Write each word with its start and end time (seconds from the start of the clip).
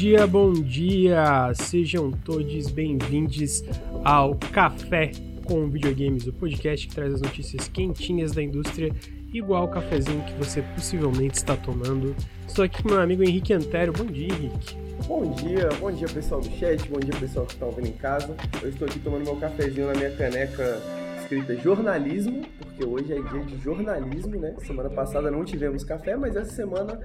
dia, 0.00 0.26
bom 0.26 0.50
dia! 0.54 1.52
Sejam 1.52 2.10
todos 2.10 2.70
bem-vindos 2.70 3.62
ao 4.02 4.34
Café 4.34 5.10
com 5.44 5.68
Videogames, 5.68 6.26
o 6.26 6.32
podcast 6.32 6.88
que 6.88 6.94
traz 6.94 7.12
as 7.12 7.20
notícias 7.20 7.68
quentinhas 7.68 8.32
da 8.32 8.42
indústria, 8.42 8.94
igual 9.30 9.66
o 9.66 9.68
cafezinho 9.68 10.24
que 10.24 10.32
você 10.42 10.62
possivelmente 10.74 11.34
está 11.34 11.54
tomando. 11.54 12.16
Estou 12.48 12.64
aqui 12.64 12.82
com 12.82 12.88
meu 12.88 13.00
amigo 13.02 13.22
Henrique 13.22 13.52
Antero. 13.52 13.92
Bom 13.92 14.06
dia, 14.06 14.28
Henrique. 14.28 14.74
Bom 15.06 15.34
dia, 15.34 15.68
bom 15.78 15.92
dia 15.92 16.08
pessoal 16.08 16.40
do 16.40 16.48
chat, 16.56 16.88
bom 16.88 16.98
dia 16.98 17.14
pessoal 17.20 17.44
que 17.44 17.52
está 17.52 17.66
ouvindo 17.66 17.88
em 17.88 17.92
casa. 17.92 18.34
Eu 18.62 18.70
estou 18.70 18.88
aqui 18.88 18.98
tomando 19.00 19.24
meu 19.24 19.36
cafezinho 19.36 19.88
na 19.88 19.92
minha 19.92 20.10
caneca 20.12 20.80
escrita 21.20 21.54
jornalismo, 21.56 22.40
porque 22.58 22.86
hoje 22.86 23.12
é 23.12 23.20
dia 23.20 23.44
de 23.44 23.58
jornalismo, 23.62 24.40
né? 24.40 24.54
Semana 24.66 24.88
passada 24.88 25.30
não 25.30 25.44
tivemos 25.44 25.84
café, 25.84 26.16
mas 26.16 26.34
essa 26.36 26.52
semana 26.52 26.98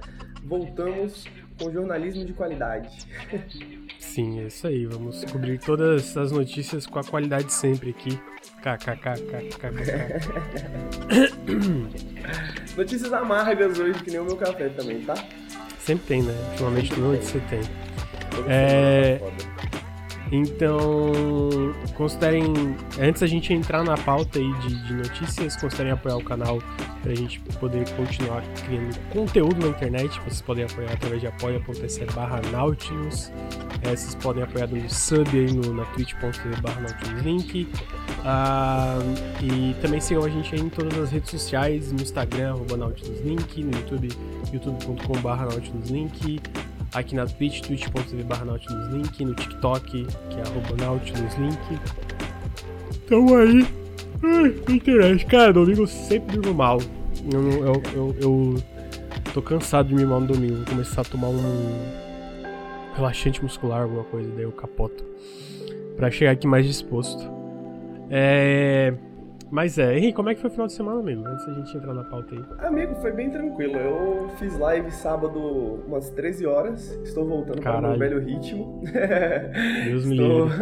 voltamos 0.46 1.24
com 1.58 1.72
jornalismo 1.72 2.24
de 2.24 2.32
qualidade. 2.32 2.88
Sim, 3.98 4.40
é 4.40 4.44
isso 4.44 4.66
aí. 4.66 4.86
Vamos 4.86 5.24
cobrir 5.24 5.58
todas 5.58 6.16
as 6.16 6.32
notícias 6.32 6.86
com 6.86 6.98
a 6.98 7.04
qualidade 7.04 7.52
sempre 7.52 7.90
aqui. 7.90 8.18
KKKKKK. 8.62 9.66
Notícias 12.76 13.12
amargas 13.12 13.78
hoje, 13.78 14.02
que 14.02 14.10
nem 14.10 14.20
o 14.20 14.24
meu 14.24 14.36
café 14.36 14.68
também, 14.70 15.02
tá? 15.02 15.14
Sempre 15.78 16.06
tem, 16.06 16.22
né? 16.22 16.34
Ultimamente 16.50 16.90
tudo 16.90 17.12
onde 17.12 17.24
você 17.24 17.40
tem. 17.48 17.60
É... 18.48 19.20
Então, 20.32 21.72
considerem, 21.94 22.44
antes 23.00 23.22
a 23.22 23.26
gente 23.26 23.52
entrar 23.52 23.84
na 23.84 23.96
pauta 23.96 24.38
aí 24.38 24.52
de, 24.60 24.86
de 24.86 24.94
notícias, 24.94 25.56
considerem 25.56 25.92
apoiar 25.92 26.16
o 26.16 26.24
canal 26.24 26.58
para 27.02 27.12
a 27.12 27.14
gente 27.14 27.38
poder 27.60 27.88
continuar 27.90 28.42
criando 28.64 28.98
conteúdo 29.10 29.60
na 29.60 29.68
internet. 29.68 30.18
Vocês 30.20 30.42
podem 30.42 30.64
apoiar 30.64 30.92
através 30.92 31.20
de 31.20 31.28
apoia.se 31.28 32.04
barra 32.06 32.40
Nautilus. 32.50 33.30
É, 33.82 33.90
vocês 33.90 34.16
podem 34.16 34.42
apoiar 34.42 34.66
dando 34.66 34.92
sub 34.92 35.28
aí 35.30 35.52
no, 35.52 35.72
na 35.72 35.84
twitch.tv 35.86 36.60
barra 36.60 36.80
Nautilus 36.80 37.22
Link. 37.22 37.68
Ah, 38.24 38.98
e 39.40 39.74
também 39.80 40.00
sigam 40.00 40.24
a 40.24 40.28
gente 40.28 40.52
aí 40.52 40.60
em 40.60 40.68
todas 40.68 40.98
as 40.98 41.10
redes 41.12 41.30
sociais, 41.30 41.92
no 41.92 42.02
Instagram, 42.02 42.54
arroba 42.54 42.76
Nautilus 42.76 43.20
Link, 43.20 43.62
no 43.62 43.70
YouTube, 43.78 44.08
youtube.com 44.52 45.20
barra 45.20 45.44
Nautilus 45.46 45.90
Link 45.90 46.40
aqui 47.00 47.14
na 47.14 47.26
Twitch, 47.26 47.60
twitch.tv 47.60 48.22
barra 48.24 48.44
Nautilus 48.44 48.88
Link, 48.88 49.24
no 49.24 49.34
TikTok, 49.34 50.06
que 50.30 50.38
é 50.38 50.42
arroba 50.42 50.76
Nautilus 50.84 51.34
Link. 51.34 51.58
Tamo 53.08 53.36
aí. 53.36 53.66
Ai, 54.22 54.74
internet. 54.74 55.26
Cara, 55.26 55.52
domingo 55.52 55.86
sempre 55.86 56.38
durmo 56.38 56.54
mal. 56.54 56.80
Eu, 57.32 57.50
eu, 57.50 57.82
eu, 57.94 58.16
eu, 58.20 58.62
tô 59.32 59.42
cansado 59.42 59.88
de 59.88 59.94
me 59.94 60.04
mal 60.04 60.20
no 60.20 60.26
domingo. 60.26 60.56
Vou 60.56 60.66
começar 60.66 61.02
a 61.02 61.04
tomar 61.04 61.28
um 61.28 61.42
relaxante 62.94 63.42
muscular, 63.42 63.82
alguma 63.82 64.04
coisa, 64.04 64.30
daí 64.34 64.44
eu 64.44 64.52
capoto. 64.52 65.04
Pra 65.96 66.10
chegar 66.10 66.32
aqui 66.32 66.46
mais 66.46 66.66
disposto. 66.66 67.30
É. 68.10 68.94
Mas 69.50 69.78
é, 69.78 69.96
Henrique, 69.96 70.14
como 70.14 70.28
é 70.28 70.34
que 70.34 70.40
foi 70.40 70.50
o 70.50 70.52
final 70.52 70.66
de 70.66 70.72
semana, 70.72 71.00
amigo? 71.00 71.26
Antes 71.26 71.46
da 71.46 71.52
gente 71.54 71.76
entrar 71.76 71.94
na 71.94 72.04
pauta 72.04 72.34
aí. 72.34 72.44
Amigo, 72.66 72.94
foi 72.96 73.12
bem 73.12 73.30
tranquilo. 73.30 73.76
Eu 73.76 74.28
fiz 74.38 74.58
live 74.58 74.90
sábado 74.90 75.38
umas 75.86 76.10
13 76.10 76.46
horas. 76.46 76.90
Estou 77.04 77.26
voltando 77.26 77.60
Caralho. 77.60 77.82
para 77.82 77.94
o 77.94 77.98
meu 77.98 77.98
velho 77.98 78.20
ritmo. 78.20 78.82
Deus 79.84 80.04
me 80.04 80.16
livre. 80.16 80.52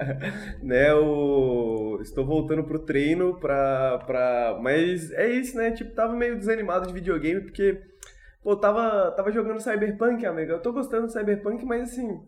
né, 0.62 0.94
o... 0.94 1.98
Estou 2.00 2.24
voltando 2.24 2.64
pro 2.64 2.78
treino 2.78 3.38
pra, 3.38 3.98
pra. 4.06 4.58
Mas 4.60 5.12
é 5.12 5.28
isso, 5.28 5.56
né? 5.56 5.70
Tipo, 5.72 5.94
tava 5.94 6.14
meio 6.14 6.38
desanimado 6.38 6.86
de 6.86 6.94
videogame, 6.94 7.42
porque. 7.42 7.82
Pô, 8.42 8.56
tava, 8.56 9.10
tava 9.10 9.30
jogando 9.30 9.60
Cyberpunk, 9.60 10.24
amigo. 10.24 10.52
Eu 10.52 10.62
tô 10.62 10.72
gostando 10.72 11.06
do 11.06 11.12
Cyberpunk, 11.12 11.64
mas 11.66 11.90
assim. 11.90 12.20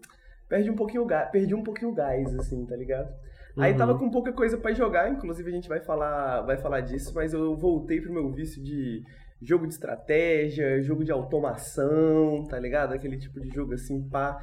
Perde 0.47 0.71
um 0.71 0.77
pouquinho 0.77 1.07
gás, 1.07 1.31
perdi 1.31 1.55
um 1.55 1.63
pouquinho 1.63 1.93
o 1.93 1.95
gás, 1.95 2.35
assim, 2.39 2.67
tá 2.67 2.77
ligado? 2.77 3.09
Uhum. 3.57 3.63
Aí 3.63 3.75
tava 3.75 3.99
com 3.99 4.11
pouca 4.11 4.33
coisa 4.33 4.57
para 4.57 4.73
jogar, 4.73 5.11
inclusive 5.11 5.51
a 5.51 5.55
gente 5.55 5.69
vai 5.69 5.81
falar, 5.81 6.43
vai 6.43 6.57
falar 6.57 6.81
disso, 6.81 7.13
mas 7.15 7.33
eu 7.33 7.57
voltei 7.57 8.01
pro 8.01 8.13
meu 8.13 8.31
vício 8.31 8.63
de 8.63 9.03
jogo 9.43 9.67
de 9.67 9.75
estratégia, 9.75 10.81
jogo 10.81 11.05
de 11.05 11.11
automação, 11.11 12.47
tá 12.49 12.59
ligado? 12.59 12.95
Aquele 12.95 13.19
tipo 13.19 13.41
de 13.41 13.49
jogo 13.51 13.75
assim, 13.75 14.01
pá, 14.09 14.41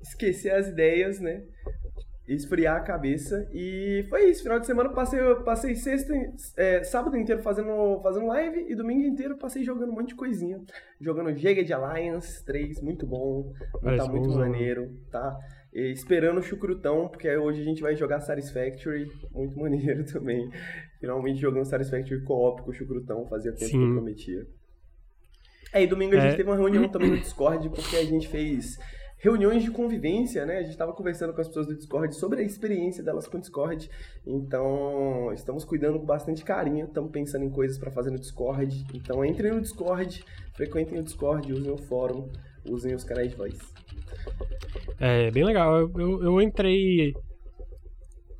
esquecer 0.00 0.50
as 0.50 0.68
ideias, 0.68 1.20
né? 1.20 1.42
Esfriar 2.26 2.76
a 2.76 2.80
cabeça. 2.80 3.46
E 3.52 4.06
foi 4.08 4.30
isso. 4.30 4.42
Final 4.42 4.58
de 4.58 4.66
semana 4.66 4.88
passei, 4.88 5.20
passei 5.44 5.76
sexta, 5.76 6.14
é, 6.56 6.82
sábado 6.82 7.18
inteiro 7.18 7.42
fazendo, 7.42 8.00
fazendo 8.02 8.26
live 8.28 8.64
e 8.66 8.74
domingo 8.74 9.06
inteiro 9.06 9.36
passei 9.36 9.62
jogando 9.62 9.90
um 9.90 9.94
monte 9.94 10.08
de 10.08 10.14
coisinha. 10.14 10.58
Jogando 10.98 11.36
Jagged 11.36 11.70
Alliance 11.70 12.42
3, 12.44 12.80
muito 12.80 13.06
bom. 13.06 13.52
Parece 13.82 14.06
tá 14.06 14.10
muito 14.10 14.30
bom, 14.30 14.38
maneiro, 14.38 14.90
tá? 15.10 15.38
Esperando 15.74 16.38
o 16.38 16.42
chucrutão, 16.42 17.08
porque 17.08 17.34
hoje 17.36 17.60
a 17.60 17.64
gente 17.64 17.82
vai 17.82 17.96
jogar 17.96 18.20
Satisfactory, 18.20 19.10
muito 19.32 19.58
maneiro 19.58 20.04
também. 20.10 20.48
Finalmente 21.00 21.40
jogando 21.40 21.64
Satisfactory 21.64 22.22
co-op 22.22 22.62
com 22.62 22.70
o 22.70 22.74
chucrutão, 22.74 23.26
fazia 23.26 23.52
tempo 23.52 23.70
Sim. 23.70 23.78
que 23.78 23.84
eu 23.84 23.92
prometia. 23.92 24.46
É, 25.72 25.82
e 25.82 25.86
domingo 25.88 26.14
a 26.14 26.20
gente 26.20 26.34
é... 26.34 26.36
teve 26.36 26.48
uma 26.48 26.56
reunião 26.56 26.88
também 26.88 27.10
no 27.10 27.18
Discord, 27.18 27.68
porque 27.68 27.96
a 27.96 28.04
gente 28.04 28.28
fez 28.28 28.78
reuniões 29.18 29.62
de 29.62 29.70
convivência, 29.70 30.44
né? 30.44 30.58
A 30.58 30.60
gente 30.62 30.72
estava 30.72 30.92
conversando 30.92 31.32
com 31.32 31.40
as 31.40 31.48
pessoas 31.48 31.66
do 31.66 31.74
Discord 31.74 32.14
sobre 32.14 32.42
a 32.42 32.44
experiência 32.44 33.02
delas 33.02 33.26
com 33.26 33.38
o 33.38 33.40
Discord. 33.40 33.90
Então, 34.26 35.32
estamos 35.32 35.64
cuidando 35.64 35.98
com 35.98 36.04
bastante 36.04 36.44
carinho, 36.44 36.84
estamos 36.84 37.10
pensando 37.10 37.44
em 37.44 37.50
coisas 37.50 37.78
para 37.78 37.90
fazer 37.90 38.10
no 38.10 38.18
Discord. 38.18 38.86
Então, 38.94 39.24
entrem 39.24 39.52
no 39.52 39.60
Discord, 39.62 40.22
frequentem 40.52 41.00
o 41.00 41.02
Discord, 41.02 41.52
usem 41.52 41.72
o 41.72 41.78
fórum, 41.78 42.30
usem 42.66 42.94
os 42.94 43.02
canais 43.02 43.30
de 43.30 43.36
voz. 43.36 43.58
É 44.98 45.30
bem 45.30 45.44
legal. 45.44 45.78
Eu, 45.78 45.92
eu, 45.96 46.22
eu, 46.24 46.40
entrei 46.40 47.14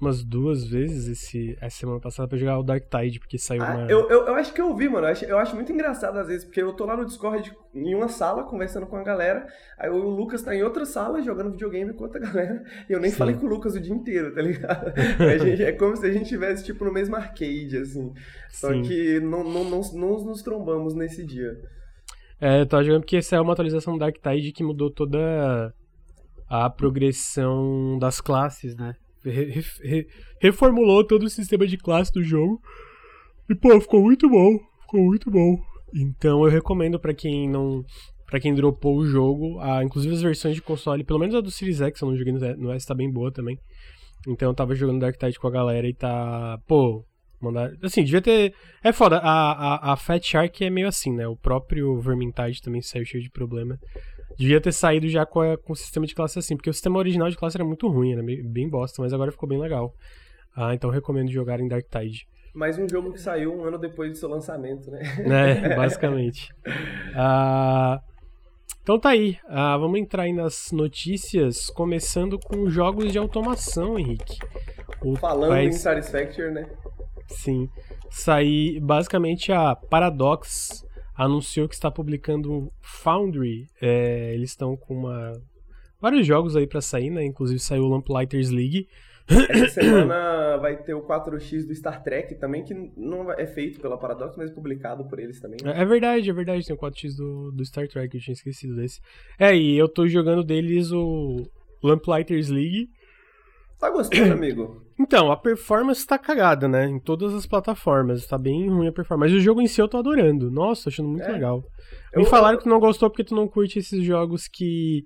umas 0.00 0.22
duas 0.22 0.64
vezes 0.64 1.08
esse, 1.08 1.56
essa 1.60 1.78
semana 1.78 2.00
passada 2.00 2.28
pra 2.28 2.36
jogar 2.36 2.58
o 2.58 2.62
Dark 2.62 2.84
Tide, 2.88 3.18
porque 3.18 3.38
saiu 3.38 3.62
ah, 3.62 3.74
uma. 3.74 3.90
Eu, 3.90 4.08
eu, 4.10 4.26
eu, 4.26 4.34
acho 4.34 4.52
que 4.52 4.60
eu 4.60 4.74
vi, 4.76 4.88
mano. 4.88 5.06
Eu 5.06 5.10
acho, 5.10 5.24
eu 5.24 5.38
acho 5.38 5.54
muito 5.54 5.72
engraçado 5.72 6.18
às 6.18 6.26
vezes, 6.26 6.44
porque 6.44 6.62
eu 6.62 6.72
tô 6.72 6.84
lá 6.84 6.96
no 6.96 7.04
Discord 7.04 7.52
em 7.74 7.94
uma 7.94 8.08
sala 8.08 8.44
conversando 8.44 8.86
com 8.86 8.96
a 8.96 9.02
galera, 9.02 9.46
aí 9.78 9.90
o 9.90 9.96
Lucas 9.96 10.42
tá 10.42 10.54
em 10.54 10.62
outra 10.62 10.84
sala 10.84 11.22
jogando 11.22 11.52
videogame 11.52 11.92
com 11.92 12.04
outra 12.04 12.20
galera, 12.20 12.62
e 12.88 12.92
eu 12.92 13.00
nem 13.00 13.10
Sim. 13.10 13.16
falei 13.16 13.34
com 13.34 13.46
o 13.46 13.48
Lucas 13.48 13.74
o 13.74 13.80
dia 13.80 13.94
inteiro, 13.94 14.32
tá 14.34 14.42
ligado? 14.42 14.92
gente, 15.42 15.62
é 15.62 15.72
como 15.72 15.96
se 15.96 16.06
a 16.06 16.12
gente 16.12 16.24
estivesse, 16.24 16.64
tipo, 16.64 16.84
no 16.84 16.92
mesmo 16.92 17.16
arcade, 17.16 17.78
assim. 17.78 18.12
Só 18.50 18.72
Sim. 18.72 18.82
que 18.82 19.20
não, 19.20 19.42
não, 19.42 19.64
não, 19.64 19.80
não 19.92 20.24
nos 20.24 20.42
trombamos 20.42 20.94
nesse 20.94 21.24
dia. 21.24 21.58
É, 22.44 22.60
eu 22.60 22.66
tava 22.66 22.84
jogando 22.84 23.00
porque 23.00 23.16
essa 23.16 23.36
é 23.36 23.40
uma 23.40 23.54
atualização 23.54 23.94
do 23.94 23.98
Dark 23.98 24.16
Tide 24.16 24.52
que 24.52 24.62
mudou 24.62 24.90
toda 24.90 25.74
a 26.46 26.68
progressão 26.68 27.98
das 27.98 28.20
classes, 28.20 28.76
né? 28.76 28.94
Re, 29.24 29.64
re, 29.82 30.06
reformulou 30.38 31.02
todo 31.06 31.22
o 31.22 31.30
sistema 31.30 31.66
de 31.66 31.78
classe 31.78 32.12
do 32.12 32.22
jogo. 32.22 32.60
E, 33.48 33.54
pô, 33.54 33.80
ficou 33.80 34.02
muito 34.02 34.28
bom. 34.28 34.58
Ficou 34.82 35.00
muito 35.00 35.30
bom. 35.30 35.56
Então 35.94 36.44
eu 36.44 36.50
recomendo 36.50 37.00
para 37.00 37.14
quem 37.14 37.48
não. 37.48 37.82
para 38.26 38.38
quem 38.38 38.54
dropou 38.54 38.98
o 38.98 39.06
jogo, 39.06 39.58
a, 39.60 39.82
inclusive 39.82 40.14
as 40.14 40.20
versões 40.20 40.54
de 40.54 40.60
console, 40.60 41.02
pelo 41.02 41.20
menos 41.20 41.34
a 41.34 41.40
do 41.40 41.50
Series 41.50 41.80
X, 41.80 42.02
eu 42.02 42.08
não 42.10 42.16
joguei 42.16 42.34
no 42.58 42.70
S, 42.72 42.86
tá 42.86 42.94
bem 42.94 43.10
boa 43.10 43.32
também. 43.32 43.58
Então 44.28 44.50
eu 44.50 44.54
tava 44.54 44.74
jogando 44.74 45.00
Dark 45.00 45.16
Tide 45.16 45.38
com 45.38 45.48
a 45.48 45.50
galera 45.50 45.88
e 45.88 45.94
tá. 45.94 46.58
Pô, 46.66 47.06
mandar. 47.44 47.72
Assim, 47.82 48.02
devia 48.02 48.20
ter. 48.20 48.54
É 48.82 48.92
foda, 48.92 49.18
a, 49.18 49.90
a, 49.90 49.92
a 49.92 49.96
Fat 49.96 50.22
Shark 50.22 50.64
é 50.64 50.70
meio 50.70 50.88
assim, 50.88 51.12
né? 51.12 51.26
O 51.28 51.36
próprio 51.36 51.98
Vermintide 52.00 52.62
também 52.62 52.82
saiu 52.82 53.04
cheio 53.04 53.22
de 53.22 53.30
problema. 53.30 53.78
Devia 54.36 54.60
ter 54.60 54.72
saído 54.72 55.08
já 55.08 55.24
com, 55.24 55.40
a, 55.40 55.56
com 55.56 55.72
o 55.72 55.76
sistema 55.76 56.06
de 56.06 56.14
classe 56.14 56.38
assim, 56.38 56.56
porque 56.56 56.70
o 56.70 56.72
sistema 56.72 56.98
original 56.98 57.30
de 57.30 57.36
classe 57.36 57.56
era 57.56 57.64
muito 57.64 57.88
ruim, 57.88 58.12
era 58.12 58.22
bem 58.22 58.68
bosta, 58.68 59.00
mas 59.00 59.12
agora 59.12 59.30
ficou 59.30 59.48
bem 59.48 59.60
legal. 59.60 59.94
Ah, 60.56 60.74
então 60.74 60.90
recomendo 60.90 61.30
jogar 61.30 61.60
em 61.60 61.68
Dark 61.68 61.86
Tide. 61.88 62.26
Mais 62.54 62.78
um 62.78 62.88
jogo 62.88 63.12
que 63.12 63.20
saiu 63.20 63.52
um 63.52 63.64
ano 63.64 63.78
depois 63.78 64.12
do 64.12 64.16
seu 64.16 64.28
lançamento, 64.28 64.90
né? 64.90 65.02
É, 65.18 65.74
basicamente. 65.74 66.48
ah, 67.14 68.00
então 68.82 68.98
tá 68.98 69.10
aí. 69.10 69.38
Ah, 69.48 69.76
vamos 69.76 69.98
entrar 69.98 70.24
aí 70.24 70.32
nas 70.32 70.70
notícias, 70.70 71.68
começando 71.70 72.38
com 72.38 72.68
jogos 72.68 73.10
de 73.10 73.18
automação, 73.18 73.98
Henrique. 73.98 74.38
O 75.02 75.16
Falando 75.16 75.56
em 75.56 75.72
Satisfactory, 75.72 76.52
né? 76.52 76.66
Sim. 77.28 77.68
Sair 78.10 78.80
basicamente 78.80 79.52
a 79.52 79.74
Paradox 79.74 80.84
anunciou 81.14 81.68
que 81.68 81.74
está 81.74 81.90
publicando 81.90 82.72
Foundry. 82.80 83.66
É, 83.80 84.34
eles 84.34 84.50
estão 84.50 84.76
com 84.76 84.94
uma 84.94 85.32
vários 86.00 86.26
jogos 86.26 86.54
aí 86.54 86.66
para 86.66 86.80
sair, 86.80 87.10
né? 87.10 87.24
Inclusive 87.24 87.58
saiu 87.58 87.84
o 87.84 87.88
Lamplighters 87.88 88.50
League. 88.50 88.88
Essa 89.26 89.80
semana 89.80 90.58
vai 90.58 90.76
ter 90.76 90.92
o 90.92 91.02
4x 91.02 91.66
do 91.66 91.74
Star 91.74 92.02
Trek 92.02 92.34
também, 92.34 92.62
que 92.62 92.74
não 92.96 93.32
é 93.32 93.46
feito 93.46 93.80
pela 93.80 93.96
Paradox, 93.96 94.36
mas 94.36 94.50
é 94.50 94.54
publicado 94.54 95.04
por 95.06 95.18
eles 95.18 95.40
também. 95.40 95.58
Né? 95.62 95.72
É 95.74 95.84
verdade, 95.84 96.28
é 96.28 96.32
verdade, 96.32 96.66
tem 96.66 96.76
o 96.76 96.78
4x 96.78 97.16
do, 97.16 97.50
do 97.52 97.64
Star 97.64 97.88
Trek, 97.88 98.14
eu 98.14 98.20
tinha 98.20 98.34
esquecido 98.34 98.76
desse. 98.76 99.00
É, 99.38 99.56
e 99.56 99.78
eu 99.78 99.88
tô 99.88 100.06
jogando 100.06 100.44
deles 100.44 100.92
o 100.92 101.42
Lamplighters 101.82 102.48
League. 102.50 102.90
Tá 103.84 103.90
gostando, 103.90 104.32
amigo? 104.32 104.82
Então, 104.98 105.30
a 105.30 105.36
performance 105.36 106.06
tá 106.06 106.18
cagada, 106.18 106.66
né? 106.66 106.86
Em 106.86 106.98
todas 106.98 107.34
as 107.34 107.44
plataformas. 107.44 108.26
Tá 108.26 108.38
bem 108.38 108.66
ruim 108.70 108.88
a 108.88 108.92
performance. 108.92 109.30
Mas 109.30 109.42
o 109.42 109.44
jogo 109.44 109.60
em 109.60 109.66
si 109.66 109.78
eu 109.78 109.88
tô 109.88 109.98
adorando. 109.98 110.50
Nossa, 110.50 110.88
achando 110.88 111.10
muito 111.10 111.28
é. 111.28 111.32
legal. 111.32 111.62
Me 112.16 112.22
eu, 112.22 112.26
falaram 112.26 112.56
que 112.56 112.64
tu 112.64 112.70
não 112.70 112.80
gostou 112.80 113.10
porque 113.10 113.24
tu 113.24 113.34
não 113.34 113.46
curte 113.46 113.78
esses 113.78 114.02
jogos 114.02 114.48
que 114.48 115.04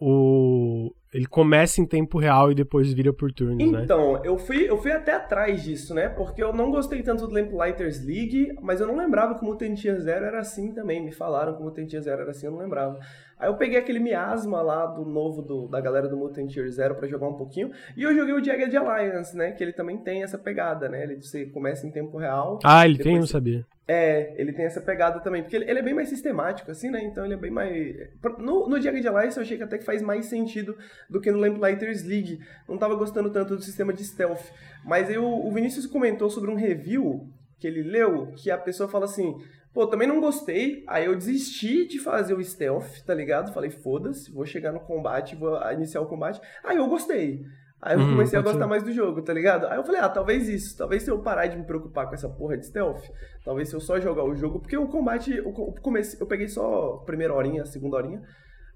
o 0.00 0.92
ele 1.12 1.26
começa 1.26 1.80
em 1.80 1.86
tempo 1.86 2.18
real 2.18 2.52
e 2.52 2.54
depois 2.54 2.92
vira 2.92 3.12
por 3.12 3.32
turnos, 3.32 3.60
então, 3.60 3.72
né? 3.72 3.84
Então, 3.84 4.24
eu 4.24 4.38
fui, 4.38 4.70
eu 4.70 4.78
fui 4.78 4.92
até 4.92 5.12
atrás 5.12 5.64
disso, 5.64 5.92
né? 5.92 6.08
Porque 6.08 6.40
eu 6.40 6.52
não 6.52 6.70
gostei 6.70 7.02
tanto 7.02 7.26
do 7.26 7.34
Lamplighters 7.34 8.04
League, 8.04 8.54
mas 8.62 8.80
eu 8.80 8.86
não 8.86 8.96
lembrava 8.96 9.34
que 9.34 9.42
o 9.42 9.44
Mutant 9.44 9.82
Year 9.82 9.98
Zero 9.98 10.24
era 10.24 10.38
assim 10.38 10.72
também. 10.72 11.04
Me 11.04 11.10
falaram 11.10 11.56
que 11.56 11.62
o 11.62 11.64
Mutant 11.64 11.92
Year 11.92 12.02
Zero 12.02 12.22
era 12.22 12.30
assim, 12.30 12.46
eu 12.46 12.52
não 12.52 12.60
lembrava. 12.60 13.00
Aí 13.40 13.48
eu 13.48 13.56
peguei 13.56 13.78
aquele 13.78 13.98
miasma 13.98 14.60
lá 14.60 14.84
do 14.84 15.02
novo 15.02 15.40
do, 15.40 15.66
da 15.66 15.80
galera 15.80 16.06
do 16.06 16.16
Mutant 16.16 16.54
Year 16.54 16.68
Zero 16.70 16.94
pra 16.94 17.08
jogar 17.08 17.26
um 17.26 17.36
pouquinho. 17.36 17.70
E 17.96 18.02
eu 18.02 18.14
joguei 18.14 18.34
o 18.34 18.44
Jagged 18.44 18.76
Alliance, 18.76 19.34
né? 19.34 19.52
Que 19.52 19.64
ele 19.64 19.72
também 19.72 19.96
tem 19.96 20.22
essa 20.22 20.36
pegada, 20.36 20.90
né? 20.90 21.02
Ele, 21.02 21.16
você 21.16 21.46
começa 21.46 21.86
em 21.86 21.90
tempo 21.90 22.18
real. 22.18 22.58
Ah, 22.62 22.84
ele 22.84 22.98
tem? 22.98 23.14
Eu 23.14 23.20
não 23.20 23.26
sabia. 23.26 23.64
É, 23.88 24.34
ele 24.36 24.52
tem 24.52 24.66
essa 24.66 24.80
pegada 24.80 25.18
também, 25.20 25.42
porque 25.42 25.56
ele, 25.56 25.68
ele, 25.68 25.80
é 25.80 25.82
bem 25.82 25.94
mais 25.94 26.08
sistemático, 26.08 26.70
assim, 26.70 26.90
né? 26.90 27.02
Então 27.02 27.24
ele 27.24 27.34
é 27.34 27.36
bem 27.36 27.50
mais. 27.50 27.96
No, 28.38 28.68
no 28.68 28.80
Jagged 28.80 29.08
Alliance 29.08 29.38
eu 29.38 29.42
achei 29.42 29.56
que 29.56 29.64
até 29.64 29.78
que 29.78 29.84
faz 29.84 30.02
mais 30.02 30.26
sentido 30.26 30.76
do 31.08 31.20
que 31.20 31.32
no 31.32 31.38
Lamplighters 31.38 32.04
League. 32.04 32.38
Não 32.68 32.76
tava 32.76 32.94
gostando 32.94 33.30
tanto 33.30 33.56
do 33.56 33.62
sistema 33.62 33.92
de 33.92 34.04
stealth. 34.04 34.52
Mas 34.84 35.08
aí 35.08 35.18
o, 35.18 35.26
o 35.26 35.50
Vinícius 35.50 35.86
comentou 35.86 36.28
sobre 36.28 36.50
um 36.50 36.54
review 36.54 37.26
que 37.58 37.66
ele 37.66 37.82
leu, 37.82 38.32
que 38.36 38.50
a 38.50 38.58
pessoa 38.58 38.88
fala 38.88 39.06
assim: 39.06 39.34
Pô, 39.72 39.86
também 39.86 40.08
não 40.08 40.20
gostei, 40.20 40.82
aí 40.88 41.04
eu 41.04 41.14
desisti 41.14 41.86
de 41.86 42.00
fazer 42.00 42.34
o 42.34 42.42
stealth, 42.42 43.02
tá 43.06 43.14
ligado? 43.14 43.52
Falei, 43.52 43.70
foda-se, 43.70 44.30
vou 44.32 44.44
chegar 44.44 44.72
no 44.72 44.80
combate, 44.80 45.36
vou 45.36 45.56
iniciar 45.72 46.00
o 46.00 46.06
combate. 46.06 46.40
Aí 46.64 46.76
eu 46.76 46.88
gostei. 46.88 47.44
Aí 47.80 47.96
eu 47.96 48.00
hum, 48.00 48.10
comecei 48.10 48.38
a 48.38 48.42
gostar 48.42 48.64
ser. 48.64 48.68
mais 48.68 48.82
do 48.82 48.92
jogo, 48.92 49.22
tá 49.22 49.32
ligado? 49.32 49.66
Aí 49.66 49.78
eu 49.78 49.84
falei, 49.84 50.00
ah, 50.00 50.08
talvez 50.08 50.48
isso, 50.48 50.76
talvez 50.76 51.02
se 51.02 51.10
eu 51.10 51.20
parar 51.20 51.46
de 51.46 51.56
me 51.56 51.64
preocupar 51.64 52.08
com 52.08 52.14
essa 52.14 52.28
porra 52.28 52.58
de 52.58 52.66
stealth, 52.66 53.04
talvez 53.42 53.70
se 53.70 53.74
eu 53.74 53.80
só 53.80 53.98
jogar 53.98 54.24
o 54.24 54.34
jogo, 54.34 54.60
porque 54.60 54.76
o 54.76 54.86
combate, 54.86 55.40
o, 55.40 55.52
comecei, 55.80 56.20
eu 56.20 56.26
peguei 56.26 56.48
só 56.48 57.00
a 57.00 57.04
primeira 57.04 57.32
horinha, 57.32 57.62
a 57.62 57.66
segunda 57.66 57.96
horinha, 57.96 58.22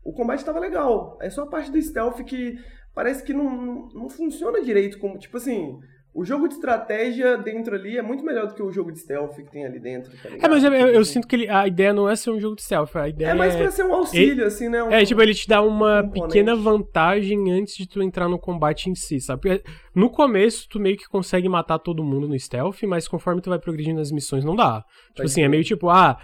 o 0.02 0.12
combate 0.12 0.44
tava 0.44 0.58
legal, 0.58 1.18
é 1.20 1.28
só 1.28 1.42
a 1.42 1.46
parte 1.46 1.70
do 1.70 1.82
stealth 1.82 2.22
que 2.24 2.58
parece 2.94 3.22
que 3.22 3.34
não, 3.34 3.44
não, 3.44 3.88
não 3.88 4.08
funciona 4.08 4.62
direito, 4.62 4.98
como, 4.98 5.18
tipo 5.18 5.36
assim, 5.36 5.80
o 6.14 6.24
jogo 6.24 6.46
de 6.46 6.54
estratégia 6.54 7.36
dentro 7.36 7.74
ali 7.74 7.98
é 7.98 8.02
muito 8.02 8.24
melhor 8.24 8.46
do 8.46 8.54
que 8.54 8.62
o 8.62 8.70
jogo 8.70 8.92
de 8.92 9.00
stealth 9.00 9.34
que 9.34 9.50
tem 9.50 9.66
ali 9.66 9.80
dentro. 9.80 10.12
Tá 10.16 10.28
é, 10.40 10.48
mas 10.48 10.62
eu, 10.62 10.72
eu, 10.72 10.86
eu, 10.86 11.04
sinto 11.04 11.26
que 11.26 11.34
ele, 11.34 11.48
a 11.48 11.66
ideia 11.66 11.92
não 11.92 12.08
é 12.08 12.14
ser 12.14 12.30
um 12.30 12.38
jogo 12.38 12.54
de 12.54 12.62
stealth, 12.62 12.94
a 12.94 13.08
ideia 13.08 13.30
é 13.30 13.34
mais 13.34 13.56
pra 13.56 13.68
ser 13.72 13.84
um 13.84 13.92
auxílio, 13.92 14.30
ele, 14.30 14.44
assim, 14.44 14.68
né? 14.68 14.80
Um, 14.80 14.90
é, 14.90 15.04
tipo, 15.04 15.20
ele 15.20 15.34
te 15.34 15.48
dá 15.48 15.60
uma 15.60 16.08
pequena 16.08 16.54
vantagem 16.54 17.50
antes 17.50 17.74
de 17.74 17.88
tu 17.88 18.00
entrar 18.00 18.28
no 18.28 18.38
combate 18.38 18.88
em 18.88 18.94
si, 18.94 19.20
sabe? 19.20 19.60
No 19.92 20.08
começo, 20.08 20.68
tu 20.68 20.78
meio 20.78 20.96
que 20.96 21.08
consegue 21.08 21.48
matar 21.48 21.80
todo 21.80 22.04
mundo 22.04 22.28
no 22.28 22.38
stealth, 22.38 22.84
mas 22.84 23.08
conforme 23.08 23.40
tu 23.40 23.50
vai 23.50 23.58
progredindo 23.58 23.98
nas 23.98 24.12
missões, 24.12 24.44
não 24.44 24.54
dá. 24.54 24.84
Tipo 25.08 25.22
assim, 25.22 25.42
é 25.42 25.48
meio 25.48 25.64
tipo, 25.64 25.90
ah, 25.90 26.16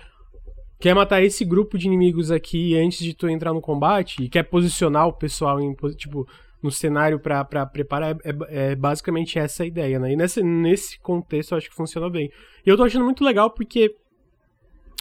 quer 0.79 0.95
matar 0.95 1.21
esse 1.21 1.45
grupo 1.45 1.77
de 1.77 1.89
inimigos 1.89 2.31
aqui 2.31 2.79
antes 2.79 3.01
de 3.01 3.13
tu 3.13 3.29
entrar 3.29 3.53
no 3.53 3.61
combate 3.61 4.23
e 4.23 4.29
quer 4.29 4.45
posicionar 4.45 5.09
o 5.09 5.13
pessoal 5.13 5.61
em, 5.61 5.75
tipo 5.97 6.29
no 6.63 6.71
cenário 6.71 7.19
para 7.19 7.67
preparar, 7.67 8.17
é, 8.25 8.31
é, 8.31 8.73
é, 8.73 8.75
basicamente 8.75 9.39
essa 9.39 9.63
a 9.63 9.67
ideia, 9.67 9.99
né? 9.99 10.13
E 10.13 10.17
nesse, 10.17 10.43
nesse 10.43 10.99
contexto 11.01 11.53
eu 11.53 11.59
acho 11.59 11.71
que 11.71 11.75
funciona 11.75 12.09
bem. 12.11 12.31
E 12.65 12.69
eu 12.69 12.77
tô 12.77 12.85
achando 12.85 13.05
muito 13.05 13.25
legal 13.25 13.51
porque 13.51 13.95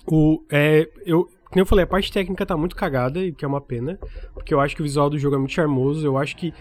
o, 0.08 0.44
é, 0.50 0.90
eu, 1.06 1.26
como 1.50 1.62
eu 1.62 1.66
falei, 1.66 1.84
a 1.84 1.88
parte 1.88 2.12
técnica 2.12 2.46
tá 2.46 2.56
muito 2.56 2.76
cagada, 2.76 3.20
e 3.20 3.34
que 3.34 3.44
é 3.44 3.48
uma 3.48 3.62
pena, 3.62 4.00
porque 4.34 4.54
eu 4.54 4.60
acho 4.60 4.76
que 4.76 4.82
o 4.82 4.86
visual 4.86 5.10
do 5.10 5.18
jogo 5.18 5.36
é 5.36 5.40
muito 5.40 5.54
charmoso, 5.54 6.06
eu 6.06 6.18
acho 6.18 6.36
que 6.38 6.54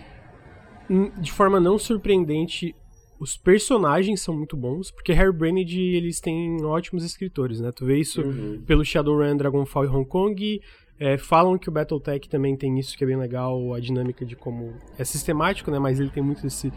hum, 0.91 1.11
de 1.19 1.33
forma 1.33 1.61
não 1.61 1.79
surpreendente 1.79 2.75
os 3.21 3.37
personagens 3.37 4.21
são 4.21 4.37
muito 4.37 4.57
bons, 4.57 4.91
porque 4.91 5.13
Harry 5.13 5.33
Brennedy, 5.33 5.97
eles 5.97 6.21
têm 6.21 6.65
ótimos 6.65 7.05
escritores, 7.05 7.61
né? 7.61 7.73
Tu 7.73 7.85
vê 7.85 7.99
isso 7.99 8.23
uhum. 8.23 8.63
pelo 8.65 8.85
Shadowrun, 8.85 9.37
Dragonfall 9.37 9.85
e 9.85 9.89
Hong 9.89 10.09
Kong, 10.09 10.61
é, 10.99 11.17
falam 11.17 11.57
que 11.57 11.69
o 11.69 11.73
Battletech 11.73 12.29
também 12.29 12.57
tem 12.57 12.79
isso 12.79 12.97
que 12.97 13.05
é 13.05 13.07
bem 13.07 13.17
legal, 13.17 13.75
a 13.75 13.81
dinâmica 13.81 14.25
de 14.25 14.35
como 14.35 14.75
é 14.99 15.05
sistemático, 15.05 15.71
né? 15.71 15.79
Mas 15.79 16.01
ele 16.01 16.11
tem 16.11 16.23
muito 16.23 16.47
esse, 16.47 16.73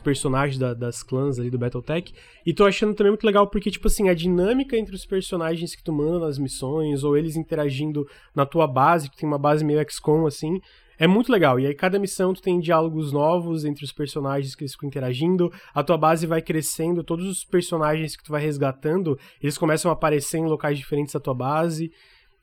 personagens 0.00 0.58
da, 0.58 0.74
das 0.74 1.02
clãs 1.02 1.38
ali 1.38 1.50
do 1.50 1.58
Battletech. 1.58 2.12
E 2.44 2.52
tô 2.52 2.64
achando 2.64 2.94
também 2.94 3.12
muito 3.12 3.26
legal 3.26 3.46
porque, 3.46 3.70
tipo 3.70 3.86
assim, 3.86 4.08
a 4.08 4.14
dinâmica 4.14 4.76
entre 4.76 4.94
os 4.94 5.06
personagens 5.06 5.74
que 5.74 5.82
tu 5.82 5.92
manda 5.92 6.18
nas 6.18 6.38
missões, 6.38 7.04
ou 7.04 7.16
eles 7.16 7.36
interagindo 7.36 8.06
na 8.34 8.46
tua 8.46 8.66
base, 8.66 9.10
que 9.10 9.16
tem 9.16 9.28
uma 9.28 9.38
base 9.38 9.64
meio 9.64 9.84
XCOM, 9.88 10.26
assim, 10.26 10.60
é 10.98 11.06
muito 11.06 11.30
legal. 11.30 11.60
E 11.60 11.66
aí, 11.66 11.74
cada 11.74 11.98
missão 11.98 12.32
tu 12.32 12.40
tem 12.40 12.58
diálogos 12.58 13.12
novos 13.12 13.64
entre 13.64 13.84
os 13.84 13.92
personagens 13.92 14.54
que 14.54 14.64
eles 14.64 14.72
ficam 14.72 14.88
interagindo. 14.88 15.52
A 15.74 15.82
tua 15.82 15.98
base 15.98 16.26
vai 16.26 16.40
crescendo, 16.40 17.04
todos 17.04 17.26
os 17.26 17.44
personagens 17.44 18.16
que 18.16 18.24
tu 18.24 18.32
vai 18.32 18.40
resgatando, 18.40 19.18
eles 19.42 19.58
começam 19.58 19.90
a 19.90 19.94
aparecer 19.94 20.38
em 20.38 20.46
locais 20.46 20.78
diferentes 20.78 21.12
da 21.12 21.20
tua 21.20 21.34
base. 21.34 21.92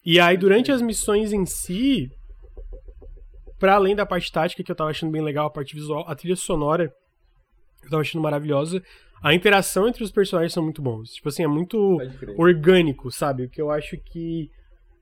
E 0.05 0.19
aí, 0.19 0.38
durante 0.38 0.71
as 0.71 0.81
missões 0.81 1.31
em 1.31 1.45
si, 1.45 2.11
para 3.57 3.75
além 3.75 3.95
da 3.95 4.05
parte 4.05 4.31
tática, 4.31 4.61
que 4.61 4.71
eu 4.71 4.75
tava 4.75 4.89
achando 4.89 5.11
bem 5.11 5.21
legal, 5.21 5.47
a 5.47 5.50
parte 5.50 5.73
visual, 5.73 6.03
a 6.07 6.15
trilha 6.15 6.35
sonora, 6.35 6.94
eu 7.83 7.89
tava 7.89 8.01
achando 8.01 8.21
maravilhosa. 8.21 8.83
A 9.23 9.33
interação 9.33 9.88
entre 9.88 10.03
os 10.03 10.11
personagens 10.11 10.51
são 10.51 10.61
muito 10.61 10.81
bons. 10.81 11.13
Tipo 11.13 11.29
assim, 11.29 11.44
é 11.44 11.47
muito 11.47 11.97
orgânico, 12.38 13.09
sabe? 13.09 13.44
O 13.44 13.50
que 13.50 13.61
eu 13.61 13.71
acho 13.71 13.97
que. 13.97 14.50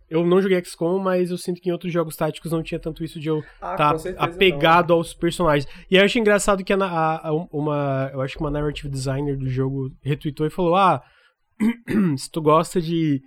Eu 0.08 0.26
não 0.26 0.42
joguei 0.42 0.62
XCOM, 0.64 1.00
mas 1.00 1.32
eu 1.32 1.38
sinto 1.38 1.62
que 1.62 1.70
em 1.70 1.72
outros 1.72 1.92
jogos 1.92 2.18
táticos 2.18 2.52
não 2.52 2.62
tinha 2.62 2.80
tanto 2.80 3.02
isso 3.02 3.18
de 3.18 3.30
eu 3.30 3.42
ah, 3.62 3.76
tá 3.76 3.96
apegado 4.18 4.90
não. 4.90 4.98
aos 4.98 5.14
personagens. 5.14 5.66
E 5.90 5.96
aí 5.96 6.02
eu 6.02 6.06
acho 6.06 6.20
engraçado 6.20 6.64
que 6.66 6.74
a, 6.74 6.76
a, 6.76 7.30
a, 7.30 7.34
uma. 7.52 8.12
Eu 8.14 8.22
acho 8.22 8.36
que 8.36 8.42
uma 8.42 8.52
narrative 8.52 8.90
designer 8.90 9.38
do 9.38 9.50
jogo 9.50 9.90
retweetou 10.04 10.46
e 10.46 10.52
falou: 10.52 10.76
Ah, 10.76 11.02
se 12.18 12.30
tu 12.30 12.42
gosta 12.42 12.80
de 12.80 13.22